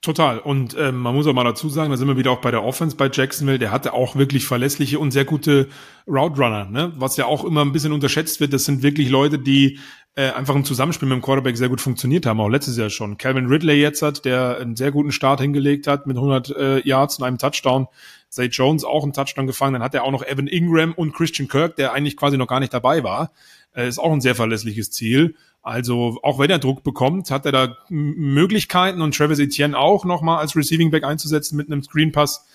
Total. 0.00 0.38
Und 0.38 0.76
ähm, 0.78 0.96
man 0.96 1.12
muss 1.12 1.26
auch 1.26 1.32
mal 1.32 1.42
dazu 1.42 1.68
sagen, 1.68 1.90
da 1.90 1.96
sind 1.96 2.06
wir 2.06 2.16
wieder 2.16 2.30
auch 2.30 2.40
bei 2.40 2.52
der 2.52 2.62
Offense 2.62 2.94
bei 2.96 3.10
Jacksonville. 3.12 3.58
Der 3.58 3.72
hatte 3.72 3.94
auch 3.94 4.14
wirklich 4.14 4.46
verlässliche 4.46 5.00
und 5.00 5.10
sehr 5.10 5.24
gute 5.24 5.68
Route 6.06 6.40
Runner, 6.40 6.66
ne? 6.66 6.92
Was 6.96 7.16
ja 7.16 7.26
auch 7.26 7.44
immer 7.44 7.62
ein 7.62 7.72
bisschen 7.72 7.92
unterschätzt 7.92 8.38
wird. 8.38 8.52
Das 8.52 8.64
sind 8.64 8.84
wirklich 8.84 9.08
Leute, 9.08 9.40
die 9.40 9.80
äh, 10.14 10.30
einfach 10.30 10.54
im 10.54 10.64
Zusammenspiel 10.64 11.08
mit 11.08 11.16
dem 11.16 11.22
Quarterback 11.22 11.56
sehr 11.56 11.68
gut 11.68 11.80
funktioniert 11.80 12.26
haben. 12.26 12.40
Auch 12.40 12.48
letztes 12.48 12.76
Jahr 12.76 12.90
schon. 12.90 13.18
Calvin 13.18 13.46
Ridley 13.46 13.80
jetzt 13.80 14.00
hat, 14.02 14.24
der 14.24 14.58
einen 14.58 14.76
sehr 14.76 14.92
guten 14.92 15.10
Start 15.10 15.40
hingelegt 15.40 15.88
hat 15.88 16.06
mit 16.06 16.16
100 16.16 16.50
äh, 16.50 16.88
Yards 16.88 17.18
und 17.18 17.24
einem 17.24 17.38
Touchdown. 17.38 17.88
Zay 18.28 18.46
Jones 18.46 18.84
auch 18.84 19.02
einen 19.02 19.12
Touchdown 19.12 19.48
gefangen. 19.48 19.72
Dann 19.72 19.82
hat 19.82 19.94
er 19.94 20.04
auch 20.04 20.12
noch 20.12 20.22
Evan 20.22 20.46
Ingram 20.46 20.92
und 20.92 21.12
Christian 21.12 21.48
Kirk, 21.48 21.74
der 21.74 21.92
eigentlich 21.92 22.16
quasi 22.16 22.36
noch 22.36 22.46
gar 22.46 22.60
nicht 22.60 22.72
dabei 22.72 23.02
war. 23.02 23.32
Äh, 23.74 23.88
ist 23.88 23.98
auch 23.98 24.12
ein 24.12 24.20
sehr 24.20 24.36
verlässliches 24.36 24.92
Ziel. 24.92 25.34
Also 25.68 26.18
auch 26.22 26.38
wenn 26.38 26.48
er 26.48 26.58
Druck 26.58 26.82
bekommt, 26.82 27.30
hat 27.30 27.44
er 27.44 27.52
da 27.52 27.76
Möglichkeiten 27.90 29.02
und 29.02 29.14
Travis 29.14 29.38
Etienne 29.38 29.78
auch 29.78 30.06
nochmal 30.06 30.38
als 30.38 30.56
Receiving 30.56 30.90
Back 30.90 31.04
einzusetzen 31.04 31.58
mit 31.58 31.70
einem 31.70 31.82
Screen 31.82 32.10
Pass. 32.10 32.46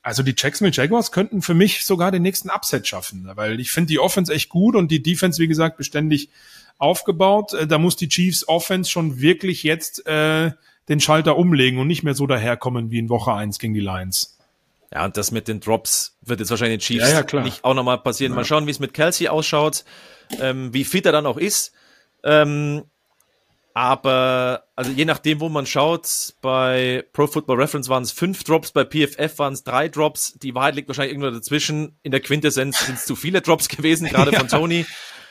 Also 0.00 0.22
die 0.22 0.32
Jacksonville 0.36 0.72
Jaguars 0.72 1.10
könnten 1.10 1.42
für 1.42 1.54
mich 1.54 1.84
sogar 1.84 2.12
den 2.12 2.22
nächsten 2.22 2.50
Upset 2.50 2.86
schaffen, 2.86 3.28
weil 3.34 3.58
ich 3.58 3.72
finde 3.72 3.88
die 3.88 3.98
Offense 3.98 4.32
echt 4.32 4.48
gut 4.48 4.76
und 4.76 4.92
die 4.92 5.02
Defense, 5.02 5.42
wie 5.42 5.48
gesagt, 5.48 5.76
beständig 5.76 6.28
aufgebaut. 6.78 7.52
Äh, 7.52 7.66
Da 7.66 7.78
muss 7.78 7.96
die 7.96 8.08
Chiefs 8.08 8.46
Offense 8.46 8.88
schon 8.88 9.20
wirklich 9.20 9.64
jetzt 9.64 10.06
äh, 10.06 10.52
den 10.88 11.00
Schalter 11.00 11.36
umlegen 11.36 11.80
und 11.80 11.88
nicht 11.88 12.04
mehr 12.04 12.14
so 12.14 12.28
daherkommen 12.28 12.92
wie 12.92 13.00
in 13.00 13.08
Woche 13.08 13.32
1 13.32 13.58
gegen 13.58 13.74
die 13.74 13.80
Lions. 13.80 14.38
Ja, 14.92 15.04
und 15.04 15.16
das 15.16 15.32
mit 15.32 15.48
den 15.48 15.58
Drops 15.58 16.16
wird 16.20 16.38
jetzt 16.38 16.50
wahrscheinlich 16.50 16.78
den 16.78 16.98
Chiefs 16.98 17.10
Ja, 17.10 17.24
ja, 17.28 17.42
nicht 17.42 17.64
auch 17.64 17.74
nochmal 17.74 17.98
passieren. 17.98 18.34
Mal 18.34 18.44
schauen, 18.44 18.68
wie 18.68 18.70
es 18.70 18.78
mit 18.78 18.94
Kelsey 18.94 19.26
ausschaut, 19.26 19.84
ähm, 20.38 20.72
wie 20.72 20.84
fit 20.84 21.06
er 21.06 21.12
dann 21.12 21.26
auch 21.26 21.38
ist. 21.38 21.72
Ähm, 22.24 22.84
aber, 23.74 24.64
also 24.76 24.90
je 24.90 25.06
nachdem, 25.06 25.40
wo 25.40 25.48
man 25.48 25.64
schaut, 25.64 26.34
bei 26.42 27.04
Pro 27.14 27.26
Football 27.26 27.56
Reference 27.60 27.88
waren 27.88 28.02
es 28.02 28.12
fünf 28.12 28.44
Drops, 28.44 28.70
bei 28.72 28.84
PFF 28.84 29.38
waren 29.38 29.54
es 29.54 29.64
drei 29.64 29.88
Drops. 29.88 30.34
Die 30.42 30.54
Wahrheit 30.54 30.74
liegt 30.74 30.88
wahrscheinlich 30.88 31.12
irgendwo 31.14 31.30
dazwischen. 31.30 31.96
In 32.02 32.12
der 32.12 32.20
Quintessenz 32.20 32.84
sind 32.84 32.96
es 32.98 33.06
zu 33.06 33.16
viele 33.16 33.40
Drops 33.40 33.68
gewesen, 33.68 34.08
gerade 34.08 34.32
von 34.32 34.48
Tony. 34.48 34.84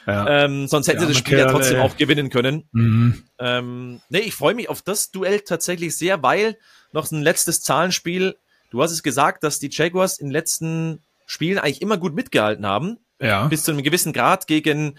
Ja. 0.08 0.46
Ähm, 0.46 0.68
sonst 0.68 0.88
hätten 0.88 1.02
Ja, 1.02 1.06
sie 1.08 1.14
das 1.14 1.20
Spiel 1.20 1.38
ja 1.38 1.52
trotzdem 1.52 1.80
auch 1.82 1.96
gewinnen 1.98 2.32
können. 2.32 2.68
Mhm. 2.72 3.24
Ähm, 3.38 4.02
nee, 4.10 4.20
ich 4.20 4.34
freue 4.34 4.56
mich 4.56 4.68
auf 4.70 4.82
das 4.82 5.12
Duell 5.12 5.42
tatsächlich 5.42 5.96
sehr, 5.96 6.24
weil 6.24 6.58
noch 6.92 7.12
ein 7.12 7.22
letztes 7.22 7.62
Zahlenspiel. 7.62 8.36
Du 8.72 8.82
hast 8.82 8.92
es 8.92 9.04
gesagt, 9.04 9.44
dass 9.44 9.60
die 9.60 9.70
Jaguars 9.72 10.18
in 10.18 10.28
den 10.28 10.32
letzten 10.34 11.04
Spielen 11.28 11.60
eigentlich 11.60 11.84
immer 11.84 11.98
gut 11.98 12.16
mitgehalten 12.16 12.66
haben, 12.66 12.98
Ja. 13.22 13.46
bis 13.46 13.64
zu 13.64 13.72
einem 13.72 13.84
gewissen 13.84 14.14
Grad 14.14 14.48
gegen 14.48 14.98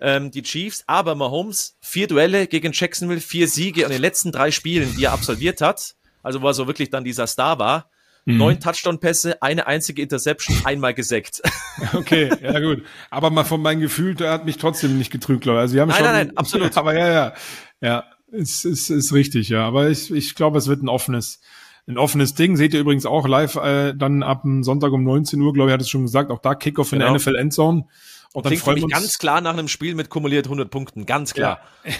ähm, 0.00 0.30
die 0.30 0.42
Chiefs. 0.42 0.84
Aber 0.86 1.14
Mahomes, 1.14 1.76
vier 1.80 2.06
Duelle 2.06 2.46
gegen 2.46 2.72
Jacksonville, 2.72 3.20
vier 3.20 3.48
Siege 3.48 3.82
in 3.84 3.90
den 3.90 4.00
letzten 4.00 4.32
drei 4.32 4.50
Spielen, 4.50 4.94
die 4.96 5.04
er 5.04 5.12
absolviert 5.12 5.60
hat, 5.60 5.94
also 6.22 6.42
wo 6.42 6.46
er 6.48 6.54
so 6.54 6.66
wirklich 6.66 6.90
dann 6.90 7.04
dieser 7.04 7.26
Star 7.26 7.58
war, 7.58 7.90
Mhm. 8.26 8.36
neun 8.36 8.60
Touchdown-Pässe, 8.60 9.40
eine 9.40 9.66
einzige 9.66 10.02
Interception, 10.02 10.54
einmal 10.64 10.92
gesackt. 10.94 11.40
Okay, 11.94 12.30
ja 12.42 12.60
gut. 12.60 12.82
Aber 13.08 13.30
mal 13.30 13.44
von 13.44 13.62
meinem 13.62 13.80
Gefühl, 13.80 14.14
der 14.14 14.30
hat 14.32 14.44
mich 14.44 14.58
trotzdem 14.58 14.98
nicht 14.98 15.10
getrügt, 15.10 15.40
glaube 15.40 15.58
ich. 15.58 15.60
Also, 15.62 15.72
sie 15.72 15.80
haben 15.80 15.88
Nein, 15.88 15.96
schon, 15.96 16.06
nein, 16.06 16.26
nein, 16.26 16.36
absolut. 16.36 16.76
Aber 16.76 16.94
ja, 16.94 17.08
ja. 17.10 17.32
Ja, 17.80 18.04
ist, 18.30 18.66
ist, 18.66 18.90
ist 18.90 19.14
richtig, 19.14 19.48
ja. 19.48 19.66
Aber 19.66 19.88
ich, 19.88 20.10
ich 20.10 20.34
glaube, 20.34 20.58
es 20.58 20.66
wird 20.68 20.82
ein 20.82 20.90
offenes, 20.90 21.40
ein 21.88 21.96
offenes 21.96 22.34
Ding. 22.34 22.56
Seht 22.58 22.74
ihr 22.74 22.80
übrigens 22.80 23.06
auch 23.06 23.26
live 23.26 23.56
äh, 23.56 23.94
dann 23.96 24.22
ab 24.22 24.42
Sonntag 24.60 24.92
um 24.92 25.02
19 25.02 25.40
Uhr, 25.40 25.54
glaube 25.54 25.70
ich, 25.70 25.72
hat 25.72 25.80
es 25.80 25.88
schon 25.88 26.02
gesagt, 26.02 26.30
auch 26.30 26.40
da 26.40 26.54
Kickoff 26.54 26.92
in 26.92 26.98
Genau. 26.98 27.12
der 27.12 27.18
NFL 27.18 27.36
Endzone. 27.36 27.84
Und 28.32 28.46
dann 28.46 28.56
freuen 28.56 28.74
mich 28.74 28.82
wir 28.82 28.84
uns. 28.86 28.94
ganz 28.94 29.18
klar 29.18 29.40
nach 29.40 29.52
einem 29.52 29.66
Spiel 29.66 29.94
mit 29.96 30.08
kumuliert 30.08 30.46
100 30.46 30.70
Punkten, 30.70 31.06
ganz 31.06 31.34
klar. 31.34 31.60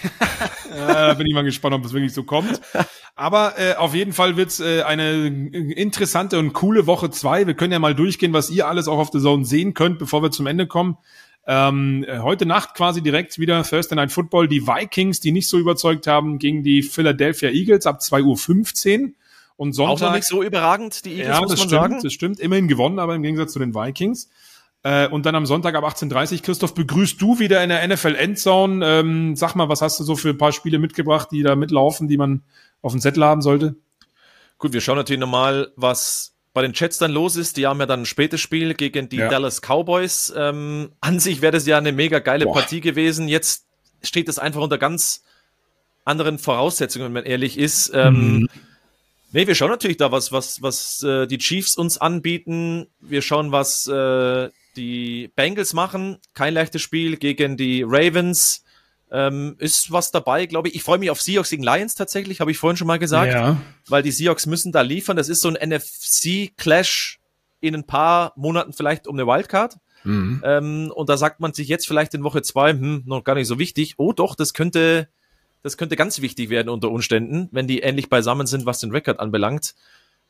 Ja, 0.71 1.09
da 1.09 1.15
bin 1.15 1.27
ich 1.27 1.35
mal 1.35 1.43
gespannt, 1.43 1.75
ob 1.75 1.85
es 1.85 1.93
wirklich 1.93 2.15
so 2.15 2.23
kommt. 2.23 2.61
Aber 3.17 3.59
äh, 3.59 3.75
auf 3.75 3.93
jeden 3.93 4.13
Fall 4.13 4.37
wird's 4.37 4.61
äh, 4.61 4.83
eine 4.83 5.27
interessante 5.27 6.39
und 6.39 6.53
coole 6.53 6.87
Woche 6.87 7.11
zwei. 7.11 7.49
Wir 7.49 7.55
können 7.55 7.73
ja 7.73 7.81
mal 7.81 7.97
durchgehen, 7.97 8.33
was 8.33 8.51
ihr 8.51 8.69
alles 8.69 8.87
auch 8.87 8.99
auf 8.99 9.11
der 9.11 9.21
Zone 9.21 9.45
sehen 9.45 9.75
könnt, 9.75 9.99
bevor 9.99 10.23
wir 10.23 10.31
zum 10.31 10.47
Ende 10.47 10.69
kommen. 10.69 10.97
Ähm, 11.47 12.05
äh, 12.07 12.21
heute 12.21 12.47
Nacht 12.47 12.75
quasi 12.75 13.03
direkt 13.03 13.39
wieder 13.41 13.65
Thursday 13.65 13.97
Night 13.97 14.13
Football. 14.13 14.47
Die 14.47 14.67
Vikings, 14.67 15.19
die 15.19 15.33
nicht 15.33 15.49
so 15.49 15.59
überzeugt 15.59 16.07
haben, 16.07 16.39
gegen 16.39 16.63
die 16.63 16.83
Philadelphia 16.83 17.51
Eagles 17.51 17.87
ab 17.87 17.99
2.15 18.01 19.01
Uhr. 19.03 19.11
Und 19.57 19.75
Auch 19.79 19.89
noch 19.89 19.99
Sonntag, 19.99 20.15
nicht 20.15 20.29
so 20.29 20.43
überragend, 20.43 21.05
die 21.05 21.19
Eagles, 21.19 21.27
ja, 21.27 21.41
muss 21.41 21.49
man 21.49 21.57
stimmt, 21.57 21.71
sagen. 21.71 22.01
das 22.03 22.13
stimmt. 22.13 22.39
Immerhin 22.39 22.69
gewonnen, 22.69 23.01
aber 23.01 23.17
im 23.17 23.23
Gegensatz 23.23 23.53
zu 23.53 23.59
den 23.59 23.75
Vikings. 23.75 24.31
Äh, 24.83 25.09
und 25.09 25.27
dann 25.27 25.35
am 25.35 25.47
Sonntag 25.47 25.75
ab 25.75 25.85
18.30 25.85 26.43
Christoph, 26.43 26.75
begrüßt 26.75 27.21
du 27.21 27.39
wieder 27.39 27.63
in 27.63 27.69
der 27.69 27.87
NFL 27.87 28.15
Endzone. 28.15 28.85
Ähm, 28.87 29.37
sag 29.37 29.55
mal, 29.55 29.69
was 29.69 29.83
hast 29.83 30.01
du 30.01 30.05
so 30.05 30.17
für 30.17 30.31
ein 30.31 30.39
paar 30.39 30.53
Spiele 30.53 30.79
mitgebracht, 30.79 31.29
die 31.31 31.43
da 31.43 31.55
mitlaufen, 31.55 32.09
die 32.09 32.17
man 32.17 32.43
auf 32.81 32.93
dem 32.93 33.01
Zettel 33.01 33.25
haben 33.25 33.43
sollte? 33.43 33.77
Gut, 34.59 34.73
wir 34.73 34.81
schauen 34.81 34.97
natürlich 34.97 35.21
nochmal, 35.21 35.73
was 35.77 36.35
bei 36.53 36.63
den 36.63 36.73
Jets 36.75 36.99
dann 36.99 37.13
los 37.13 37.37
ist. 37.37 37.57
Die 37.57 37.67
haben 37.67 37.79
ja 37.79 37.87
dann 37.87 38.03
ein 38.03 38.07
spätes 38.07 38.41
Spiel 38.41 38.75
gegen 38.75 39.09
die 39.09 39.17
Ja. 39.17 39.29
Dallas 39.29 39.61
Cowboys. 39.61 40.33
Ähm, 40.37 40.93
an 41.01 41.21
sich 41.21 41.43
wäre 41.43 41.53
das 41.53 41.67
ja 41.67 41.79
eine 41.79 41.93
mega 41.93 42.19
geile 42.19 42.47
Boah. 42.47 42.55
Partie 42.55 42.81
gewesen. 42.81 43.29
Jetzt 43.29 43.67
steht 44.03 44.29
das 44.29 44.39
einfach 44.39 44.63
unter 44.63 44.79
ganz 44.79 45.23
anderen 46.05 46.39
Voraussetzungen, 46.39 47.05
wenn 47.07 47.13
man 47.13 47.25
ehrlich 47.25 47.59
ist. 47.59 47.93
Ähm, 47.95 48.49
Nee, 49.33 49.47
wir 49.47 49.55
schauen 49.55 49.71
natürlich 49.71 49.97
da, 49.97 50.11
was, 50.11 50.33
was, 50.33 50.61
was 50.61 51.05
äh, 51.05 51.27
die 51.29 51.39
Chiefs 51.39 51.77
uns 51.77 51.99
anbieten. 51.99 52.89
Wir 52.99 53.23
schauen, 53.23 53.53
was 53.53 53.87
äh, 53.87 54.49
die 54.81 55.31
Bengals 55.37 55.75
machen. 55.75 56.19
Kein 56.33 56.55
leichtes 56.55 56.81
Spiel 56.81 57.19
gegen 57.19 57.57
die 57.57 57.85
Ravens. 57.87 58.65
Ähm, 59.13 59.57
ist 59.59 59.91
was 59.91 60.11
dabei, 60.11 60.47
glaube 60.47 60.69
ich. 60.69 60.77
Ich 60.77 60.83
freue 60.83 60.99
mich 60.99 61.11
auf 61.11 61.21
Seahawks 61.21 61.51
gegen 61.51 61.65
Lions 61.65 61.97
tatsächlich, 61.97 62.41
habe 62.41 62.51
ich 62.53 62.59
vorhin 62.59 62.77
schon 62.77 62.87
mal 62.87 62.99
gesagt. 62.99 63.33
Ja. 63.33 63.61
Weil 63.89 64.03
die 64.03 64.13
Seahawks 64.13 64.47
müssen 64.47 64.73
da 64.73 64.83
liefern. 64.83 65.17
Das 65.17 65.29
ist 65.29 65.41
so 65.41 65.49
ein 65.49 65.69
NFC-Clash 65.69 67.19
in 67.61 67.75
ein 67.75 67.87
paar 67.87 68.33
Monaten 68.37 68.73
vielleicht 68.73 69.07
um 69.07 69.17
eine 69.17 69.27
Wildcard. 69.27 69.77
Mhm. 70.05 70.43
Ähm, 70.45 70.93
und 70.95 71.09
da 71.09 71.17
sagt 71.17 71.41
man 71.41 71.53
sich 71.53 71.69
jetzt 71.69 71.87
vielleicht 71.87 72.15
in 72.15 72.25
Woche 72.25 72.41
zwei, 72.41 72.71
hm, 72.71 73.03
noch 73.05 73.25
gar 73.25 73.35
nicht 73.35 73.49
so 73.49 73.59
wichtig. 73.59 73.95
Oh 73.99 74.13
doch, 74.13 74.35
das 74.35 74.55
könnte, 74.55 75.09
das 75.63 75.77
könnte 75.77 75.97
ganz 75.97 76.23
wichtig 76.23 76.49
werden 76.49 76.71
unter 76.71 76.91
Umständen, 76.91 77.49
wenn 77.53 77.67
die 77.67 77.81
ähnlich 77.81 78.09
beisammen 78.09 78.47
sind, 78.47 78.65
was 78.65 78.81
den 78.81 78.93
Rekord 78.93 79.21
anbelangt. 79.21 79.75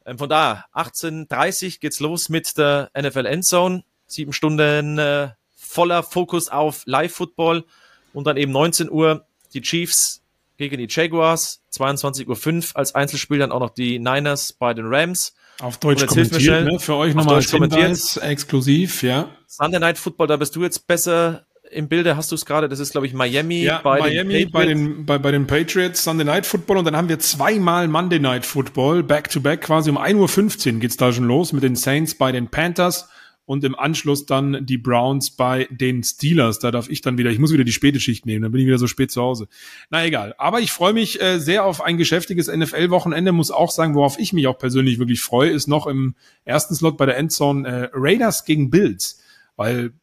Ähm, 0.07 0.19
von 0.19 0.29
da, 0.29 0.65
18.30 0.75 1.81
geht's 1.81 2.01
los 2.01 2.31
mit 2.31 2.57
der 2.57 2.91
NFL 2.99 3.27
Endzone. 3.27 3.85
Sieben 4.11 4.33
Stunden 4.33 4.99
äh, 4.99 5.29
voller 5.57 6.03
Fokus 6.03 6.49
auf 6.49 6.83
Live-Football. 6.87 7.65
Und 8.13 8.27
dann 8.27 8.37
eben 8.37 8.51
19 8.51 8.91
Uhr 8.91 9.25
die 9.55 9.63
Chiefs 9.63 10.21
gegen 10.57 10.79
die 10.79 10.89
Jaguars. 10.89 11.63
22.05 11.73 12.27
Uhr 12.27 12.77
als 12.77 12.95
Einzelspiel 12.95 13.39
dann 13.39 13.53
auch 13.53 13.61
noch 13.61 13.71
die 13.71 14.01
Niners 14.01 14.53
bei 14.53 14.75
den 14.75 14.87
Rams. 14.87 15.35
Auf 15.61 15.79
Deutsch 15.79 16.05
kommentiert, 16.07 16.65
ne? 16.65 16.79
Für 16.81 16.97
euch 16.97 17.15
nochmal 17.15 17.41
Hinweis, 17.43 18.17
exklusiv, 18.17 19.03
ja. 19.03 19.29
Sunday 19.47 19.79
Night 19.79 19.99
Football, 19.99 20.27
da 20.27 20.37
bist 20.37 20.57
du 20.57 20.63
jetzt 20.63 20.87
besser 20.87 21.45
im 21.71 21.87
Bilde. 21.87 22.17
Hast 22.17 22.33
du 22.33 22.35
es 22.35 22.45
gerade? 22.45 22.69
Das 22.69 22.81
ist, 22.81 22.93
glaube 22.93 23.07
ich, 23.07 23.13
Miami 23.13 23.63
Ja, 23.63 23.81
bei 23.83 24.01
Miami 24.01 24.39
den 24.39 24.51
bei 24.51 24.65
Patriots. 24.65 24.81
den, 24.81 25.07
bei, 25.07 25.19
bei 25.19 25.31
den 25.31 25.47
Patriots, 25.47 26.03
Sunday 26.03 26.25
Night 26.25 26.47
Football 26.47 26.79
und 26.79 26.85
dann 26.87 26.97
haben 26.97 27.09
wir 27.09 27.19
zweimal 27.21 27.87
Monday 27.87 28.19
Night 28.19 28.45
Football, 28.45 29.03
back 29.03 29.31
to 29.31 29.41
back, 29.41 29.61
quasi 29.61 29.91
um 29.91 29.99
1.15 29.99 30.75
Uhr 30.75 30.81
geht's 30.81 30.97
da 30.97 31.13
schon 31.13 31.25
los 31.27 31.53
mit 31.53 31.63
den 31.63 31.77
Saints 31.77 32.15
bei 32.15 32.33
den 32.33 32.49
Panthers 32.49 33.09
und 33.51 33.65
im 33.65 33.77
Anschluss 33.77 34.27
dann 34.27 34.65
die 34.65 34.79
Browns 34.79 35.33
bei 35.33 35.67
den 35.73 36.05
Steelers. 36.05 36.61
Da 36.61 36.71
darf 36.71 36.89
ich 36.89 37.01
dann 37.01 37.19
wieder, 37.19 37.31
ich 37.31 37.41
muss 37.41 37.53
wieder 37.53 37.65
die 37.65 37.73
späte 37.73 37.99
Schicht 37.99 38.25
nehmen, 38.25 38.43
dann 38.43 38.53
bin 38.53 38.61
ich 38.61 38.67
wieder 38.69 38.79
so 38.79 38.87
spät 38.87 39.11
zu 39.11 39.21
Hause. 39.21 39.49
Na 39.91 40.07
egal, 40.07 40.37
aber 40.39 40.61
ich 40.61 40.71
freue 40.71 40.93
mich 40.93 41.21
äh, 41.21 41.41
sehr 41.41 41.65
auf 41.65 41.81
ein 41.83 41.99
geschäftiges 41.99 42.47
NFL-Wochenende, 42.47 43.33
muss 43.33 43.51
auch 43.51 43.73
sagen, 43.73 43.97
worauf 43.97 44.21
ich 44.21 44.33
mich 44.33 44.47
auch 44.47 44.57
persönlich 44.57 45.01
wirklich 45.01 45.21
freue, 45.21 45.51
ist 45.51 45.67
noch 45.67 45.89
im 45.89 46.15
ersten 46.45 46.77
Slot 46.77 46.97
bei 46.97 47.07
der 47.07 47.17
Endzone 47.17 47.69
äh, 47.69 47.89
Raiders 47.93 48.45
gegen 48.45 48.71
Bills, 48.71 49.21
weil 49.57 49.95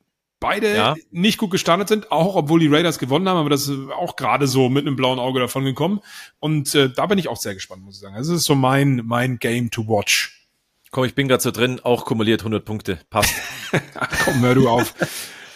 beide 0.42 0.76
Ja. 0.76 0.96
nicht 1.12 1.38
gut 1.38 1.52
gestartet 1.52 1.88
sind, 1.88 2.12
auch 2.12 2.36
obwohl 2.36 2.60
die 2.60 2.68
Raiders 2.68 3.00
gewonnen 3.00 3.30
haben, 3.30 3.38
aber 3.38 3.50
das 3.50 3.70
ist 3.70 3.80
auch 3.98 4.18
gerade 4.18 4.46
so 4.48 4.68
mit 4.68 4.86
einem 4.86 4.98
blauen 4.98 5.20
Auge 5.20 5.40
davon 5.40 5.64
gekommen. 5.64 6.02
Und 6.42 6.76
äh, 6.76 6.90
da 6.90 7.06
bin 7.06 7.18
ich 7.18 7.30
auch 7.30 7.38
sehr 7.38 7.54
gespannt, 7.54 7.86
muss 7.86 7.96
ich 7.96 8.02
sagen. 8.02 8.16
Also, 8.16 8.34
Das 8.34 8.42
ist 8.42 8.46
so 8.46 8.56
mein, 8.56 9.04
mein 9.06 9.40
Game 9.40 9.72
to 9.72 9.88
watch. 9.88 10.37
Komm, 10.98 11.06
ich 11.06 11.14
bin 11.14 11.28
gerade 11.28 11.44
so 11.44 11.52
drin, 11.52 11.80
auch 11.84 12.06
kumuliert 12.06 12.42
100 12.42 12.66
Punkte. 12.66 12.98
Passt. 13.12 13.32
Ach 13.94 14.10
komm, 14.26 14.42
hör 14.42 14.56
du 14.56 14.68
auf. 14.68 14.96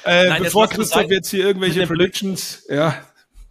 äh, 0.06 0.28
Nein, 0.30 0.44
bevor 0.44 0.68
Christoph 0.68 1.10
jetzt 1.10 1.32
hier 1.32 1.44
irgendwelche 1.44 1.88
Predictions, 1.88 2.64
ja, 2.70 3.02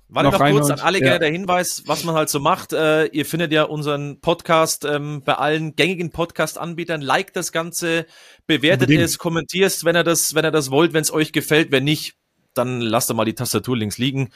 Warte 0.07 0.31
Noch 0.31 0.39
noch, 0.39 0.51
kurz 0.51 0.71
an 0.71 0.79
alle 0.79 0.99
Ja. 0.99 1.05
gerne 1.05 1.19
der 1.19 1.33
Hinweis, 1.33 1.83
was 1.87 2.05
man 2.05 2.15
halt 2.15 2.29
so 2.29 2.39
macht. 2.39 2.73
Äh, 2.73 3.07
ihr 3.07 3.27
findet 3.27 3.51
ja 3.51 3.65
unseren 3.65 4.21
Podcast 4.21 4.85
ähm, 4.85 5.23
bei 5.25 5.35
allen 5.35 5.75
gängigen 5.75 6.13
Podcast-Anbietern. 6.13 7.01
Liked 7.01 7.35
das 7.35 7.51
Ganze, 7.51 8.07
bewertet 8.47 8.83
Unbedingt. 8.83 9.03
es, 9.03 9.19
kommentiert, 9.19 9.85
wenn 9.85 9.97
ihr 9.97 10.05
das, 10.05 10.37
wenn 10.37 10.45
ihr 10.45 10.53
das 10.53 10.71
wollt, 10.71 10.93
wenn 10.93 11.03
es 11.03 11.13
euch 11.13 11.33
gefällt. 11.33 11.73
Wenn 11.73 11.83
nicht, 11.83 12.15
dann 12.55 12.81
lasst 12.81 13.11
doch 13.11 13.17
mal 13.17 13.25
die 13.25 13.35
Tastatur 13.35 13.77
links 13.77 13.99
liegen. 13.99 14.31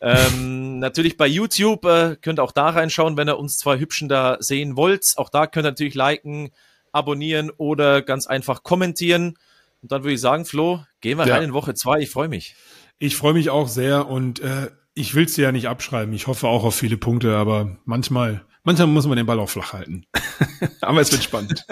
Ähm, 0.00 0.78
natürlich 0.80 1.16
bei 1.16 1.28
YouTube 1.28 1.84
äh, 1.84 2.16
könnt 2.20 2.40
ihr 2.40 2.42
auch 2.42 2.50
da 2.50 2.70
reinschauen, 2.70 3.16
wenn 3.16 3.28
ihr 3.28 3.38
uns 3.38 3.58
zwei 3.58 3.78
Hübschen 3.78 4.08
da 4.08 4.38
sehen 4.40 4.76
wollt. 4.76 5.12
Auch 5.14 5.28
da 5.28 5.46
könnt 5.46 5.66
ihr 5.66 5.70
natürlich 5.70 5.94
liken, 5.94 6.50
abonnieren 6.96 7.50
oder 7.56 8.02
ganz 8.02 8.26
einfach 8.26 8.62
kommentieren. 8.64 9.38
Und 9.82 9.92
dann 9.92 10.02
würde 10.02 10.14
ich 10.14 10.20
sagen, 10.20 10.44
Flo, 10.44 10.80
gehen 11.00 11.18
wir 11.18 11.26
Ja. 11.26 11.34
rein 11.34 11.44
in 11.44 11.52
Woche 11.52 11.74
zwei. 11.74 12.00
Ich 12.00 12.10
freue 12.10 12.28
mich. 12.28 12.56
ich 12.98 13.14
freue 13.14 13.34
mich 13.34 13.50
auch 13.50 13.68
sehr 13.68 14.08
und 14.08 14.40
äh, 14.40 14.70
ich 14.94 15.14
will's 15.14 15.34
dir 15.34 15.42
ja 15.42 15.52
nicht 15.52 15.68
abschreiben. 15.68 16.14
Ich 16.14 16.26
hoffe 16.26 16.48
auch 16.48 16.64
auf 16.64 16.74
viele 16.74 16.96
Punkte, 16.96 17.36
aber 17.36 17.76
manchmal, 17.84 18.44
manchmal 18.64 18.88
muss 18.88 19.06
man 19.06 19.16
den 19.18 19.26
Ball 19.26 19.38
auch 19.38 19.50
flach 19.50 19.74
halten. 19.74 20.06
aber 20.80 21.02
es 21.02 21.12
wird 21.12 21.22
spannend. 21.22 21.64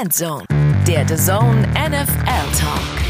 Endzone, 0.00 0.44
der 0.86 1.06
The 1.08 1.16
Zone 1.16 1.62
NFL 1.88 2.58
Talk. 2.58 3.05